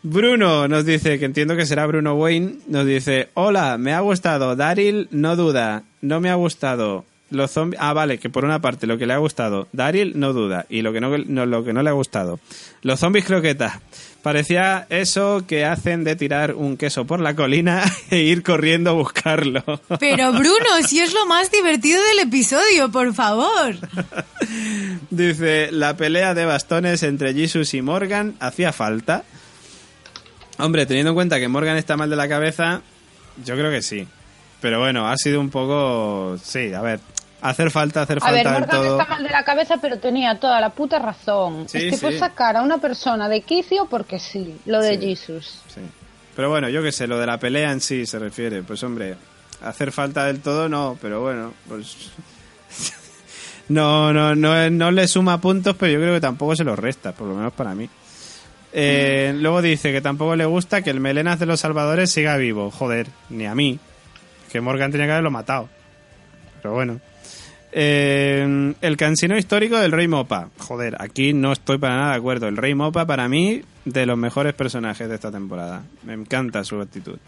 Bruno 0.04 0.68
nos 0.68 0.86
dice, 0.86 1.20
que 1.20 1.26
entiendo 1.26 1.56
que 1.56 1.66
será 1.66 1.86
Bruno 1.86 2.14
Wayne, 2.16 2.56
nos 2.68 2.86
dice, 2.86 3.30
hola, 3.34 3.78
me 3.78 3.94
ha 3.94 4.00
gustado, 4.00 4.56
Daryl 4.56 5.08
no 5.12 5.36
duda, 5.36 5.84
no 6.02 6.20
me 6.22 6.30
ha 6.30 6.36
gustado. 6.36 7.06
Los 7.30 7.52
zombies, 7.52 7.82
ah, 7.84 7.92
vale, 7.94 8.20
que 8.20 8.30
por 8.30 8.46
una 8.46 8.62
parte 8.62 8.88
lo 8.88 8.98
que 8.98 9.06
le 9.06 9.14
ha 9.14 9.18
gustado, 9.18 9.68
Daryl 9.74 10.18
no 10.18 10.32
duda, 10.32 10.66
y 10.70 10.82
lo 10.82 10.94
que 10.94 11.02
no, 11.02 11.18
no- 11.18 11.46
lo 11.46 11.64
que 11.66 11.74
no 11.74 11.84
le 11.84 11.90
ha 11.90 11.94
gustado, 11.94 12.40
los 12.84 13.00
zombies 13.00 13.26
croqueta. 13.26 13.82
Parecía 14.28 14.88
eso 14.90 15.46
que 15.48 15.64
hacen 15.64 16.04
de 16.04 16.18
tirar 16.18 16.54
un 16.54 16.76
queso 16.76 17.08
por 17.08 17.22
la 17.22 17.34
colina 17.34 17.82
e 18.12 18.18
ir 18.24 18.44
corriendo 18.44 18.90
a 18.90 18.94
buscarlo. 18.94 19.64
Pero 20.02 20.34
Bruno, 20.34 20.86
si 20.86 21.00
es 21.00 21.14
lo 21.14 21.26
más 21.28 21.50
divertido 21.50 22.04
del 22.04 22.28
episodio, 22.28 22.92
por 22.92 23.14
favor. 23.14 23.78
Dice, 25.12 25.72
la 25.72 25.96
pelea 25.96 26.34
de 26.34 26.44
bastones 26.44 27.04
entre 27.04 27.34
Jesus 27.34 27.74
y 27.74 27.82
Morgan 27.82 28.36
hacía 28.42 28.74
falta. 28.74 29.24
Hombre, 30.58 30.86
teniendo 30.86 31.12
en 31.12 31.16
cuenta 31.16 31.40
que 31.40 31.48
Morgan 31.48 31.78
está 31.78 31.96
mal 31.96 32.10
de 32.10 32.18
la 32.18 32.28
cabeza, 32.28 32.82
Yo 33.46 33.56
creo 33.56 33.72
que 33.72 33.82
sí. 33.82 34.10
Pero 34.60 34.82
bueno, 34.82 35.08
ha 35.08 35.16
sido 35.16 35.40
un 35.40 35.50
poco... 35.50 36.38
Sí, 36.44 36.74
a 36.74 36.82
ver, 36.82 37.00
hacer 37.42 37.72
falta, 37.72 38.02
hacer 38.04 38.20
A 38.22 38.32
ver, 38.32 38.44
falta 38.44 38.60
Morgan 38.60 38.70
todo. 38.70 39.00
está 39.00 39.10
mal 39.12 39.24
de 39.24 39.30
la 39.30 39.44
cabeza, 39.44 39.76
pero 39.82 40.00
tenía 40.00 40.40
toda 40.40 40.60
la 40.62 40.70
puta 40.70 41.00
razón. 41.00 41.68
Sí, 41.70 41.88
es 41.88 42.00
que 42.02 42.12
sí. 42.12 42.20
sacar 42.20 42.58
a 42.58 42.62
una 42.62 42.78
persona 42.80 43.30
de 43.30 43.42
quicio 43.42 43.88
porque 43.90 44.20
sí, 44.20 44.60
lo 44.66 44.82
de 44.82 44.98
Sí. 44.98 45.02
Jesus. 45.02 45.62
Sí. 45.68 45.82
Pero 46.36 46.50
bueno, 46.50 46.70
yo 46.70 46.84
qué 46.84 46.92
sé, 46.92 47.08
lo 47.08 47.18
de 47.20 47.26
la 47.26 47.38
pelea 47.40 47.72
en 47.72 47.82
sí 47.82 48.06
se 48.06 48.20
refiere. 48.20 48.62
Pues 48.64 48.84
hombre, 48.84 49.16
hacer 49.64 49.92
falta 49.92 50.26
del 50.26 50.40
todo 50.42 50.70
no, 50.70 50.98
pero 51.02 51.22
bueno, 51.22 51.54
pues... 51.68 52.12
no, 53.70 54.14
no, 54.14 54.36
no, 54.36 54.70
no 54.70 54.92
le 54.92 55.08
suma 55.08 55.40
puntos, 55.42 55.76
pero 55.78 55.92
yo 55.94 56.00
creo 56.00 56.14
que 56.14 56.22
tampoco 56.22 56.56
se 56.56 56.64
los 56.64 56.78
resta, 56.78 57.12
por 57.12 57.28
lo 57.28 57.36
menos 57.36 57.54
para 57.54 57.74
mí. 57.76 57.90
Eh, 58.74 59.34
luego 59.36 59.62
dice 59.62 59.92
que 59.92 60.02
tampoco 60.02 60.36
le 60.36 60.46
gusta 60.46 60.82
que 60.84 60.90
el 60.92 61.00
Melenas 61.00 61.40
de 61.40 61.46
los 61.48 61.60
Salvadores 61.62 62.12
siga 62.12 62.38
vivo. 62.38 62.70
Joder, 62.70 63.08
ni 63.30 63.46
a 63.48 63.56
mí. 63.56 63.80
Que 64.52 64.62
Morgan 64.62 64.92
tenía 64.92 65.08
que 65.08 65.14
haberlo 65.14 65.32
matado. 65.32 65.70
Pero 66.62 66.74
bueno. 66.76 67.00
Eh, 67.80 68.74
el 68.82 68.98
cansino 68.98 69.38
histórico 69.38 69.78
del 69.78 69.92
Rey 69.92 70.08
Mopa. 70.08 70.50
Joder, 70.58 70.98
aquí 71.00 71.34
no 71.34 71.52
estoy 71.52 71.78
para 71.78 71.96
nada 71.96 72.12
de 72.14 72.18
acuerdo. 72.18 72.48
El 72.48 72.58
Rey 72.58 72.74
Mopa, 72.74 73.06
para 73.06 73.30
mí, 73.30 73.62
de 73.86 74.08
los 74.08 74.18
mejores 74.18 74.56
personajes 74.56 75.08
de 75.08 75.14
esta 75.14 75.32
temporada. 75.32 75.84
Me 76.04 76.14
encanta 76.14 76.64
su 76.64 76.82
actitud. 76.82 77.20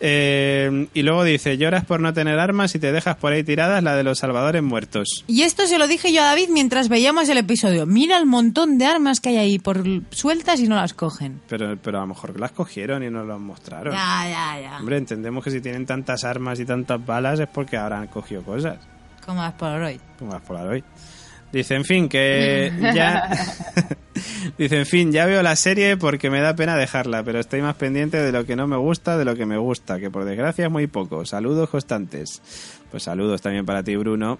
Eh, 0.00 0.88
y 0.92 1.02
luego 1.02 1.22
dice, 1.22 1.56
lloras 1.56 1.84
por 1.84 2.00
no 2.00 2.12
tener 2.12 2.40
armas 2.40 2.74
y 2.74 2.80
te 2.80 2.90
dejas 2.90 3.14
por 3.14 3.32
ahí 3.32 3.44
tiradas 3.44 3.80
la 3.84 3.94
de 3.94 4.02
los 4.02 4.18
salvadores 4.18 4.60
muertos. 4.60 5.22
Y 5.28 5.42
esto 5.42 5.68
se 5.68 5.78
lo 5.78 5.86
dije 5.86 6.12
yo 6.12 6.22
a 6.22 6.26
David 6.26 6.48
mientras 6.50 6.88
veíamos 6.88 7.28
el 7.28 7.38
episodio. 7.38 7.86
Mira 7.86 8.18
el 8.18 8.26
montón 8.26 8.76
de 8.76 8.86
armas 8.86 9.20
que 9.20 9.28
hay 9.28 9.36
ahí 9.36 9.58
por 9.60 9.84
sueltas 10.10 10.58
y 10.58 10.66
no 10.66 10.74
las 10.74 10.94
cogen. 10.94 11.40
Pero, 11.48 11.78
pero 11.80 11.98
a 11.98 12.00
lo 12.00 12.08
mejor 12.08 12.40
las 12.40 12.50
cogieron 12.50 13.04
y 13.04 13.08
nos 13.08 13.24
las 13.24 13.38
mostraron. 13.38 13.94
Ya, 13.94 14.28
ya, 14.28 14.60
ya. 14.60 14.78
Hombre, 14.80 14.96
entendemos 14.96 15.44
que 15.44 15.52
si 15.52 15.60
tienen 15.60 15.86
tantas 15.86 16.24
armas 16.24 16.58
y 16.58 16.64
tantas 16.64 17.06
balas 17.06 17.38
es 17.38 17.46
porque 17.46 17.76
habrán 17.76 18.08
cogido 18.08 18.42
cosas. 18.42 18.78
Como 19.24 19.42
las 19.42 19.54
Polaroid. 19.54 20.00
Como 20.18 20.32
las 20.32 20.42
Polaroid. 20.42 20.84
Dice, 21.52 21.76
en 21.76 21.84
fin, 21.84 22.08
que 22.08 22.72
ya... 22.94 23.30
Dice, 24.58 24.78
en 24.78 24.86
fin, 24.86 25.12
ya 25.12 25.26
veo 25.26 25.42
la 25.42 25.56
serie 25.56 25.96
porque 25.96 26.30
me 26.30 26.40
da 26.40 26.54
pena 26.54 26.76
dejarla, 26.76 27.22
pero 27.22 27.40
estoy 27.40 27.62
más 27.62 27.76
pendiente 27.76 28.18
de 28.20 28.32
lo 28.32 28.44
que 28.44 28.56
no 28.56 28.66
me 28.66 28.76
gusta 28.76 29.16
de 29.16 29.24
lo 29.24 29.34
que 29.34 29.46
me 29.46 29.56
gusta, 29.56 29.98
que 29.98 30.10
por 30.10 30.24
desgracia 30.24 30.66
es 30.66 30.70
muy 30.70 30.86
poco. 30.86 31.24
Saludos 31.24 31.70
constantes. 31.70 32.42
Pues 32.90 33.04
saludos 33.04 33.40
también 33.40 33.66
para 33.66 33.82
ti, 33.82 33.96
Bruno. 33.96 34.38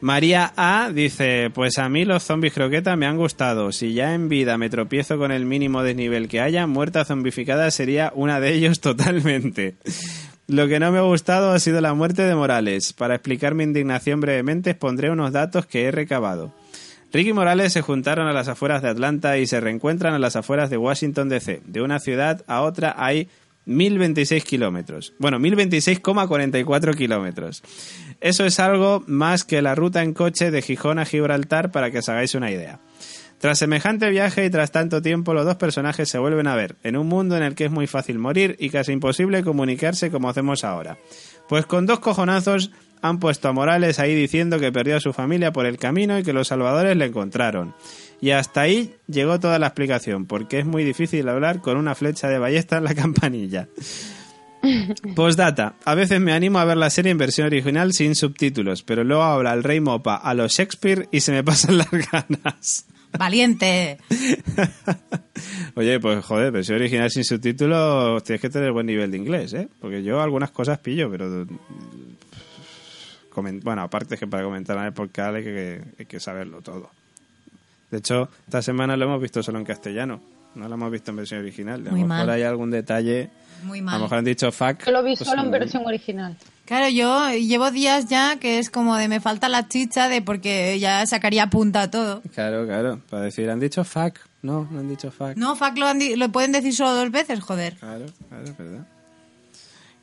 María 0.00 0.54
A 0.56 0.90
dice, 0.92 1.50
pues 1.52 1.76
a 1.78 1.88
mí 1.90 2.06
los 2.06 2.22
zombies 2.22 2.54
croqueta 2.54 2.96
me 2.96 3.06
han 3.06 3.18
gustado. 3.18 3.70
Si 3.70 3.92
ya 3.92 4.14
en 4.14 4.30
vida 4.30 4.56
me 4.56 4.70
tropiezo 4.70 5.18
con 5.18 5.30
el 5.30 5.44
mínimo 5.44 5.82
desnivel 5.82 6.28
que 6.28 6.40
haya, 6.40 6.66
muerta 6.66 7.04
zombificada 7.04 7.70
sería 7.70 8.10
una 8.14 8.40
de 8.40 8.54
ellos 8.54 8.80
totalmente. 8.80 9.76
Lo 10.50 10.66
que 10.66 10.80
no 10.80 10.90
me 10.90 10.98
ha 10.98 11.02
gustado 11.02 11.52
ha 11.52 11.60
sido 11.60 11.80
la 11.80 11.94
muerte 11.94 12.22
de 12.22 12.34
Morales. 12.34 12.92
Para 12.92 13.14
explicar 13.14 13.54
mi 13.54 13.62
indignación 13.62 14.20
brevemente, 14.20 14.70
expondré 14.70 15.08
unos 15.08 15.30
datos 15.30 15.64
que 15.64 15.84
he 15.84 15.92
recabado. 15.92 16.52
Ricky 17.12 17.28
y 17.28 17.32
Morales 17.32 17.72
se 17.72 17.82
juntaron 17.82 18.26
a 18.26 18.32
las 18.32 18.48
afueras 18.48 18.82
de 18.82 18.88
Atlanta 18.88 19.38
y 19.38 19.46
se 19.46 19.60
reencuentran 19.60 20.12
a 20.12 20.18
las 20.18 20.34
afueras 20.34 20.68
de 20.68 20.76
Washington 20.76 21.28
DC. 21.28 21.62
De 21.66 21.82
una 21.82 22.00
ciudad 22.00 22.42
a 22.48 22.62
otra 22.62 22.96
hay 22.98 23.28
1026 23.66 24.42
kilómetros. 24.42 25.12
Bueno, 25.20 25.38
1026,44 25.38 26.96
kilómetros. 26.96 27.62
Eso 28.20 28.44
es 28.44 28.58
algo 28.58 29.04
más 29.06 29.44
que 29.44 29.62
la 29.62 29.76
ruta 29.76 30.02
en 30.02 30.14
coche 30.14 30.50
de 30.50 30.62
Gijón 30.62 30.98
a 30.98 31.04
Gibraltar 31.04 31.70
para 31.70 31.92
que 31.92 31.98
os 31.98 32.08
hagáis 32.08 32.34
una 32.34 32.50
idea. 32.50 32.80
Tras 33.40 33.58
semejante 33.58 34.10
viaje 34.10 34.44
y 34.44 34.50
tras 34.50 34.70
tanto 34.70 35.00
tiempo, 35.00 35.32
los 35.32 35.46
dos 35.46 35.56
personajes 35.56 36.10
se 36.10 36.18
vuelven 36.18 36.46
a 36.46 36.54
ver, 36.54 36.76
en 36.82 36.98
un 36.98 37.06
mundo 37.06 37.38
en 37.38 37.42
el 37.42 37.54
que 37.54 37.64
es 37.64 37.70
muy 37.70 37.86
fácil 37.86 38.18
morir 38.18 38.54
y 38.58 38.68
casi 38.68 38.92
imposible 38.92 39.42
comunicarse 39.42 40.10
como 40.10 40.28
hacemos 40.28 40.62
ahora. 40.62 40.98
Pues 41.48 41.64
con 41.64 41.86
dos 41.86 42.00
cojonazos 42.00 42.70
han 43.00 43.18
puesto 43.18 43.48
a 43.48 43.52
Morales 43.52 43.98
ahí 43.98 44.14
diciendo 44.14 44.58
que 44.58 44.72
perdió 44.72 44.96
a 44.96 45.00
su 45.00 45.14
familia 45.14 45.52
por 45.52 45.64
el 45.64 45.78
camino 45.78 46.18
y 46.18 46.22
que 46.22 46.34
los 46.34 46.48
salvadores 46.48 46.94
le 46.98 47.06
encontraron. 47.06 47.74
Y 48.20 48.32
hasta 48.32 48.60
ahí 48.60 48.94
llegó 49.06 49.40
toda 49.40 49.58
la 49.58 49.68
explicación, 49.68 50.26
porque 50.26 50.58
es 50.58 50.66
muy 50.66 50.84
difícil 50.84 51.26
hablar 51.26 51.62
con 51.62 51.78
una 51.78 51.94
flecha 51.94 52.28
de 52.28 52.38
ballesta 52.38 52.76
en 52.76 52.84
la 52.84 52.94
campanilla. 52.94 53.68
Postdata. 55.16 55.76
A 55.86 55.94
veces 55.94 56.20
me 56.20 56.34
animo 56.34 56.58
a 56.58 56.66
ver 56.66 56.76
la 56.76 56.90
serie 56.90 57.12
en 57.12 57.16
versión 57.16 57.46
original 57.46 57.94
sin 57.94 58.14
subtítulos, 58.14 58.82
pero 58.82 59.02
luego 59.02 59.22
habla 59.22 59.54
el 59.54 59.64
rey 59.64 59.80
Mopa 59.80 60.16
a 60.16 60.34
los 60.34 60.52
Shakespeare 60.52 61.08
y 61.10 61.20
se 61.20 61.32
me 61.32 61.42
pasan 61.42 61.78
las 61.78 61.90
ganas. 61.90 62.86
Valiente. 63.18 63.98
Oye, 65.74 65.98
pues 66.00 66.24
joder, 66.24 66.52
versión 66.52 66.76
original 66.76 67.10
sin 67.10 67.24
subtítulos 67.24 68.22
tienes 68.24 68.40
que 68.40 68.50
tener 68.50 68.72
buen 68.72 68.86
nivel 68.86 69.10
de 69.10 69.16
inglés, 69.16 69.52
¿eh? 69.54 69.68
Porque 69.80 70.02
yo 70.02 70.20
algunas 70.20 70.50
cosas 70.50 70.78
pillo, 70.78 71.10
pero... 71.10 71.46
Bueno, 73.62 73.82
aparte 73.82 74.18
que 74.18 74.26
para 74.26 74.42
comentar 74.44 74.76
en 74.76 74.84
el 74.84 74.92
podcast 74.92 75.36
hay 75.36 75.42
que, 75.44 75.82
hay 75.98 76.04
que 76.06 76.20
saberlo 76.20 76.60
todo. 76.60 76.90
De 77.90 77.98
hecho, 77.98 78.28
esta 78.44 78.60
semana 78.60 78.96
lo 78.98 79.06
hemos 79.06 79.22
visto 79.22 79.42
solo 79.42 79.58
en 79.58 79.64
castellano. 79.64 80.20
No 80.54 80.68
lo 80.68 80.74
hemos 80.74 80.90
visto 80.90 81.10
en 81.10 81.16
versión 81.16 81.40
original. 81.40 81.80
A 81.80 81.84
lo 81.84 81.90
Muy 81.92 82.00
mejor 82.02 82.26
mal. 82.26 82.30
hay 82.30 82.42
algún 82.42 82.70
detalle... 82.70 83.30
Muy 83.62 83.78
A 83.78 83.82
mal. 83.82 83.94
lo 83.98 84.04
mejor 84.04 84.18
han 84.18 84.24
dicho 84.24 84.50
fuck. 84.52 84.84
Yo 84.84 84.92
lo 84.92 85.02
vi 85.02 85.16
pues, 85.16 85.28
solo 85.28 85.42
en 85.42 85.50
versión 85.50 85.86
original. 85.86 86.36
Claro, 86.70 86.88
yo 86.88 87.30
llevo 87.34 87.72
días 87.72 88.06
ya 88.06 88.36
que 88.36 88.60
es 88.60 88.70
como 88.70 88.96
de 88.96 89.08
me 89.08 89.18
falta 89.18 89.48
la 89.48 89.66
chicha 89.66 90.08
de 90.08 90.22
porque 90.22 90.78
ya 90.78 91.04
sacaría 91.04 91.48
punta 91.48 91.82
a 91.82 91.90
todo. 91.90 92.22
Claro, 92.32 92.64
claro. 92.64 93.00
Para 93.10 93.24
decir, 93.24 93.50
han 93.50 93.58
dicho 93.58 93.82
fuck. 93.82 94.20
No, 94.42 94.68
no 94.70 94.78
han 94.78 94.88
dicho 94.88 95.10
fuck. 95.10 95.34
No, 95.34 95.56
fuck 95.56 95.76
lo, 95.76 95.88
han 95.88 95.98
di- 95.98 96.14
lo 96.14 96.28
pueden 96.30 96.52
decir 96.52 96.72
solo 96.72 96.94
dos 96.94 97.10
veces, 97.10 97.40
joder. 97.40 97.74
Claro, 97.74 98.06
claro, 98.28 98.44
verdad. 98.56 98.86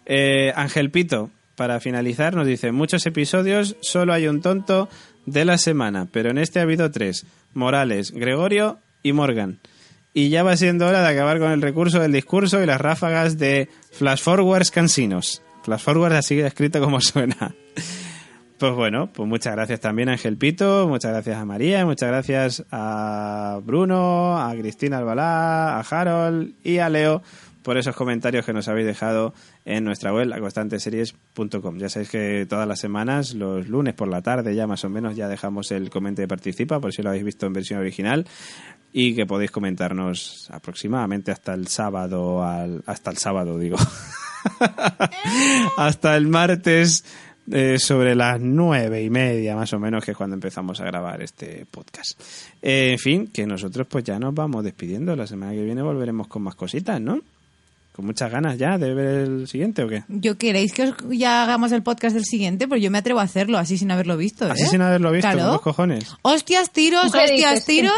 Eh, 0.05 0.51
Ángel 0.57 0.91
Pito, 0.91 1.29
para 1.55 1.79
finalizar, 1.79 2.35
nos 2.35 2.45
dice: 2.45 2.73
Muchos 2.73 3.05
episodios, 3.05 3.77
solo 3.79 4.11
hay 4.11 4.27
un 4.27 4.41
tonto 4.41 4.89
de 5.25 5.45
la 5.45 5.57
semana, 5.57 6.09
pero 6.11 6.31
en 6.31 6.37
este 6.37 6.59
ha 6.59 6.63
habido 6.63 6.91
tres: 6.91 7.25
Morales, 7.53 8.11
Gregorio 8.11 8.77
y 9.03 9.13
Morgan. 9.13 9.59
Y 10.13 10.27
ya 10.27 10.43
va 10.43 10.57
siendo 10.57 10.85
hora 10.85 10.99
de 11.01 11.07
acabar 11.07 11.39
con 11.39 11.51
el 11.53 11.61
recurso 11.61 12.01
del 12.01 12.11
discurso 12.11 12.61
y 12.61 12.65
las 12.65 12.81
ráfagas 12.81 13.37
de 13.37 13.69
flash 13.93 14.19
forwards 14.21 14.69
cansinos. 14.69 15.41
Flash 15.67 15.81
forwards 15.81 16.15
así 16.15 16.39
escrito 16.39 16.79
como 16.79 17.01
suena. 17.01 17.53
Pues 18.57 18.73
bueno, 18.73 19.11
pues 19.11 19.27
muchas 19.27 19.53
gracias 19.53 19.81
también 19.81 20.07
a 20.07 20.13
Ángel 20.13 20.37
Pito, 20.37 20.87
muchas 20.87 21.11
gracias 21.11 21.37
a 21.37 21.43
María, 21.43 21.85
muchas 21.85 22.07
gracias 22.07 22.63
a 22.71 23.59
Bruno, 23.65 24.39
a 24.39 24.55
Cristina 24.55 24.99
Albalá, 24.99 25.77
a 25.77 25.81
Harold 25.81 26.53
y 26.63 26.77
a 26.77 26.87
Leo 26.87 27.21
por 27.63 27.77
esos 27.77 27.97
comentarios 27.97 28.45
que 28.45 28.53
nos 28.53 28.69
habéis 28.69 28.87
dejado 28.87 29.33
en 29.65 29.83
nuestra 29.83 30.13
web, 30.13 30.27
laconstanteseries.com. 30.27 31.77
Ya 31.79 31.89
sabéis 31.89 32.11
que 32.11 32.45
todas 32.47 32.65
las 32.65 32.79
semanas, 32.79 33.33
los 33.33 33.67
lunes 33.67 33.93
por 33.93 34.07
la 34.07 34.21
tarde 34.21 34.55
ya 34.55 34.67
más 34.67 34.85
o 34.85 34.89
menos, 34.89 35.17
ya 35.17 35.27
dejamos 35.27 35.71
el 35.71 35.89
comente 35.89 36.21
de 36.21 36.29
participa, 36.29 36.79
por 36.79 36.93
si 36.93 37.01
lo 37.03 37.09
habéis 37.09 37.25
visto 37.25 37.45
en 37.45 37.51
versión 37.51 37.81
original, 37.81 38.25
y 38.93 39.15
que 39.15 39.25
podéis 39.25 39.51
comentarnos 39.51 40.49
aproximadamente 40.49 41.31
hasta 41.31 41.53
el 41.53 41.67
sábado, 41.67 42.41
al, 42.41 42.83
hasta 42.85 43.11
el 43.11 43.17
sábado 43.17 43.59
digo, 43.59 43.75
hasta 45.77 46.15
el 46.15 46.27
martes 46.27 47.03
eh, 47.49 47.79
sobre 47.79 48.13
las 48.13 48.41
nueve 48.41 49.01
y 49.03 49.09
media 49.09 49.55
más 49.55 49.71
o 49.71 49.79
menos 49.79 50.03
que 50.03 50.11
es 50.11 50.17
cuando 50.17 50.33
empezamos 50.33 50.81
a 50.81 50.85
grabar 50.85 51.21
este 51.21 51.65
podcast. 51.69 52.19
Eh, 52.61 52.91
en 52.91 52.99
fin, 52.99 53.27
que 53.27 53.45
nosotros 53.45 53.87
pues 53.89 54.03
ya 54.03 54.19
nos 54.19 54.33
vamos 54.33 54.63
despidiendo. 54.63 55.15
La 55.15 55.27
semana 55.27 55.53
que 55.53 55.63
viene 55.63 55.81
volveremos 55.81 56.27
con 56.27 56.43
más 56.43 56.55
cositas, 56.55 56.99
¿no? 56.99 57.21
Con 57.97 58.05
muchas 58.05 58.31
ganas 58.31 58.57
ya 58.59 58.77
de 58.77 58.93
ver 58.93 59.05
el 59.27 59.47
siguiente 59.47 59.81
o 59.83 59.89
qué. 59.89 60.03
¿Yo 60.07 60.37
queréis 60.37 60.71
que 60.71 60.83
os- 60.83 60.95
ya 61.09 61.41
hagamos 61.41 61.71
el 61.71 61.81
podcast 61.81 62.13
del 62.13 62.25
siguiente? 62.25 62.67
Pues 62.67 62.79
yo 62.79 62.91
me 62.91 62.99
atrevo 62.99 63.19
a 63.19 63.23
hacerlo, 63.23 63.57
así 63.57 63.75
sin 63.77 63.89
haberlo 63.89 64.15
visto. 64.17 64.47
¿eh? 64.47 64.51
Así 64.51 64.67
sin 64.67 64.83
haberlo 64.83 65.11
visto, 65.11 65.27
Claro. 65.27 65.39
con 65.45 65.51
los 65.53 65.61
cojones. 65.61 66.15
Hostias, 66.21 66.69
tiros, 66.69 67.05
¿Tú 67.07 67.11
qué 67.13 67.17
hostias, 67.25 67.51
dices? 67.53 67.65
tiros. 67.65 67.97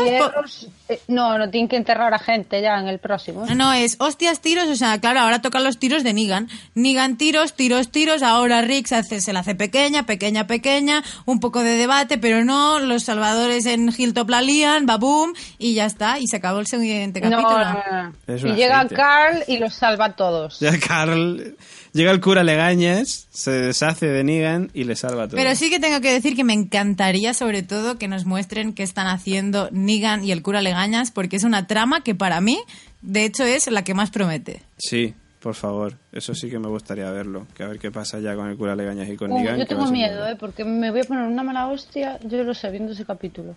Eh, 0.88 1.00
No, 1.10 1.38
no 1.38 1.50
tienen 1.52 1.68
que 1.68 1.76
enterrar 1.76 2.14
a 2.14 2.18
gente 2.18 2.62
ya 2.62 2.80
en 2.80 2.88
el 2.88 2.98
próximo. 2.98 3.46
No, 3.46 3.54
No, 3.56 3.74
es 3.74 3.98
hostias, 4.00 4.40
tiros, 4.40 4.70
o 4.70 4.76
sea, 4.76 5.00
claro, 5.02 5.20
ahora 5.20 5.42
tocan 5.42 5.64
los 5.66 5.78
tiros 5.78 6.04
de 6.06 6.14
Negan. 6.14 6.48
Negan 6.76 7.18
tiros, 7.18 7.54
tiros, 7.54 7.92
tiros, 7.92 8.24
ahora 8.24 8.62
Rick 8.62 8.88
se, 8.88 8.96
hace, 8.96 9.20
se 9.22 9.34
la 9.34 9.42
hace 9.42 9.54
pequeña, 9.54 10.06
pequeña, 10.06 10.48
pequeña, 10.48 11.04
un 11.26 11.40
poco 11.42 11.62
de 11.62 11.72
debate, 11.72 12.18
pero 12.18 12.44
no, 12.46 12.80
los 12.80 13.04
salvadores 13.04 13.66
en 13.68 13.94
Hilltop 13.96 14.30
la 14.30 14.42
lían, 14.42 14.86
baboom, 14.88 15.34
y 15.60 15.74
ya 15.76 15.86
está, 15.86 16.18
y 16.20 16.26
se 16.28 16.38
acabó 16.38 16.60
el 16.60 16.68
siguiente 16.68 17.20
No, 17.22 17.30
capítulo. 17.32 17.66
no, 17.66 18.04
no. 18.04 18.14
Es 18.34 18.44
Y 18.46 18.48
llega 18.54 18.80
gente. 18.80 18.96
Carl 18.96 19.44
y 19.48 19.58
los 19.58 19.74
salva 19.76 19.89
a 19.98 20.16
todos. 20.16 20.60
Ya 20.60 20.78
Carl, 20.80 21.56
llega 21.94 22.12
el 22.12 22.20
cura 22.22 22.44
Legañas, 22.44 23.28
se 23.32 23.52
deshace 23.52 24.08
de 24.08 24.24
Negan 24.24 24.70
y 24.74 24.84
le 24.84 24.96
salva 24.96 25.24
a 25.24 25.28
todos. 25.28 25.42
Pero 25.42 25.56
sí 25.56 25.70
que 25.70 25.80
tengo 25.80 26.02
que 26.02 26.12
decir 26.12 26.36
que 26.36 26.44
me 26.44 26.54
encantaría, 26.54 27.34
sobre 27.34 27.64
todo, 27.64 27.98
que 27.98 28.08
nos 28.08 28.26
muestren 28.26 28.74
qué 28.74 28.84
están 28.84 29.08
haciendo 29.08 29.70
Negan 29.72 30.24
y 30.24 30.32
el 30.32 30.42
cura 30.42 30.62
Legañas, 30.62 31.12
porque 31.12 31.36
es 31.38 31.44
una 31.44 31.68
trama 31.68 32.02
que 32.04 32.16
para 32.16 32.42
mí, 32.42 32.60
de 33.02 33.26
hecho, 33.26 33.44
es 33.44 33.70
la 33.72 33.84
que 33.84 33.94
más 33.94 34.12
promete. 34.12 34.62
Sí, 34.78 35.14
por 35.42 35.56
favor, 35.56 35.96
eso 36.12 36.36
sí 36.36 36.50
que 36.50 36.60
me 36.60 36.68
gustaría 36.68 37.10
verlo. 37.12 37.48
Que 37.56 37.64
a 37.64 37.68
ver 37.68 37.80
qué 37.80 37.92
pasa 37.92 38.20
ya 38.20 38.36
con 38.36 38.48
el 38.50 38.58
cura 38.58 38.76
Legañas 38.76 39.08
y 39.10 39.16
con 39.16 39.32
Uh, 39.32 39.40
Negan. 39.40 39.58
yo 39.60 39.66
tengo 39.66 39.90
miedo. 39.90 40.28
¿eh? 40.28 40.36
Porque 40.40 40.66
me 40.66 40.92
voy 40.92 41.00
a 41.00 41.04
poner 41.06 41.24
una 41.26 41.44
mala 41.44 41.68
hostia, 41.68 42.20
yo 42.26 42.44
lo 42.44 42.54
sé, 42.54 42.70
viendo 42.72 42.92
ese 42.92 43.06
capítulo. 43.06 43.56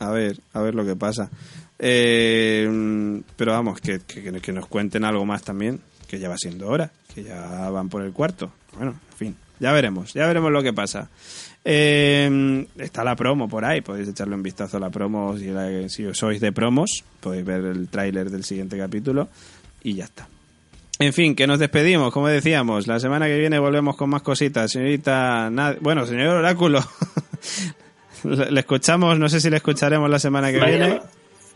A 0.00 0.10
ver, 0.10 0.38
a 0.52 0.60
ver 0.60 0.74
lo 0.76 0.84
que 0.84 0.94
pasa. 0.94 1.28
Eh, 1.78 3.20
pero 3.36 3.52
vamos, 3.52 3.80
que, 3.80 4.00
que, 4.06 4.40
que 4.40 4.52
nos 4.52 4.66
cuenten 4.66 5.04
algo 5.04 5.24
más 5.24 5.42
también. 5.42 5.80
que 6.08 6.18
ya 6.18 6.28
va 6.28 6.36
siendo 6.38 6.68
hora, 6.68 6.90
que 7.14 7.22
ya 7.22 7.68
van 7.70 7.88
por 7.88 8.02
el 8.02 8.12
cuarto. 8.12 8.50
Bueno, 8.76 8.94
en 9.12 9.16
fin, 9.16 9.36
ya 9.60 9.72
veremos, 9.72 10.14
ya 10.14 10.26
veremos 10.26 10.50
lo 10.50 10.62
que 10.62 10.72
pasa. 10.72 11.08
Eh, 11.64 12.66
está 12.78 13.04
la 13.04 13.14
promo 13.14 13.48
por 13.48 13.64
ahí, 13.64 13.82
podéis 13.82 14.08
echarle 14.08 14.34
un 14.34 14.42
vistazo 14.42 14.78
a 14.78 14.80
la 14.80 14.88
promo 14.90 15.36
si, 15.36 15.46
la- 15.46 15.88
si 15.90 16.06
sois 16.14 16.40
de 16.40 16.50
promos, 16.52 17.04
podéis 17.20 17.44
ver 17.44 17.64
el 17.64 17.88
tráiler 17.88 18.30
del 18.30 18.42
siguiente 18.44 18.78
capítulo 18.78 19.28
y 19.82 19.94
ya 19.94 20.04
está. 20.04 20.28
En 21.00 21.12
fin, 21.12 21.34
que 21.36 21.46
nos 21.46 21.58
despedimos, 21.58 22.12
como 22.12 22.26
decíamos, 22.28 22.86
la 22.86 22.98
semana 22.98 23.26
que 23.26 23.38
viene 23.38 23.58
volvemos 23.58 23.96
con 23.96 24.08
más 24.10 24.22
cositas. 24.22 24.70
Señorita, 24.72 25.50
bueno, 25.80 26.06
señor 26.06 26.36
Oráculo, 26.36 26.80
le 28.24 28.50
le 28.50 28.60
escuchamos, 28.60 29.18
no 29.18 29.28
sé 29.28 29.40
si 29.40 29.50
le 29.50 29.56
escucharemos 29.58 30.08
la 30.10 30.18
semana 30.18 30.50
que 30.50 30.58
Mañana, 30.58 30.84
viene. 30.86 31.00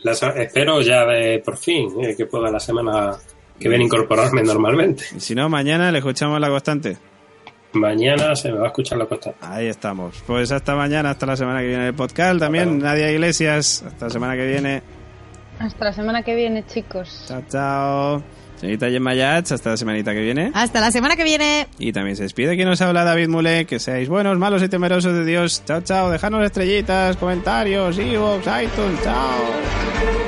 La 0.03 0.13
se- 0.13 0.43
espero 0.43 0.81
ya 0.81 1.05
de 1.05 1.39
por 1.43 1.57
fin 1.57 1.89
eh, 2.03 2.15
que 2.15 2.25
pueda 2.25 2.49
la 2.51 2.59
semana 2.59 3.11
que 3.59 3.69
viene 3.69 3.83
incorporarme 3.85 4.43
normalmente. 4.43 5.03
Si 5.19 5.33
no, 5.35 5.47
mañana 5.49 5.91
le 5.91 5.99
escuchamos 5.99 6.39
la 6.39 6.49
constante. 6.49 6.97
Mañana 7.73 8.35
se 8.35 8.51
me 8.51 8.59
va 8.59 8.65
a 8.65 8.67
escuchar 8.67 8.99
la 8.99 9.05
costa. 9.07 9.33
Ahí 9.41 9.67
estamos. 9.67 10.21
Pues 10.27 10.51
hasta 10.51 10.75
mañana, 10.75 11.09
hasta 11.11 11.25
la 11.25 11.35
semana 11.35 11.59
que 11.61 11.67
viene 11.67 11.87
el 11.87 11.93
podcast. 11.95 12.39
También 12.39 12.77
Nadia 12.79 13.11
Iglesias, 13.11 13.83
hasta 13.87 14.05
la 14.05 14.11
semana 14.11 14.35
que 14.35 14.45
viene. 14.45 14.83
Hasta 15.59 15.85
la 15.85 15.93
semana 15.93 16.21
que 16.23 16.35
viene, 16.35 16.65
chicos. 16.67 17.25
Chao, 17.27 17.41
chao. 17.49 18.23
Señorita 18.63 18.89
Gemma 18.89 19.13
Yats, 19.13 19.51
hasta 19.51 19.71
la 19.71 19.77
semanita 19.77 20.13
que 20.13 20.21
viene. 20.21 20.49
Hasta 20.53 20.79
la 20.79 20.89
semana 20.89 21.17
que 21.17 21.25
viene. 21.25 21.67
Y 21.79 21.91
también 21.91 22.15
se 22.15 22.23
despide 22.23 22.55
quien 22.55 22.69
nos 22.69 22.79
habla 22.79 23.03
David 23.03 23.27
Mule. 23.27 23.65
Que 23.65 23.77
seáis 23.77 24.07
buenos, 24.07 24.37
malos 24.37 24.63
y 24.63 24.69
temerosos 24.69 25.13
de 25.13 25.25
Dios. 25.25 25.63
Chao, 25.65 25.81
chao. 25.81 26.09
Dejadnos 26.09 26.45
estrellitas, 26.45 27.17
comentarios, 27.17 27.99
iVoox, 27.99 28.47
iTunes. 28.63 29.03
Chao. 29.03 30.22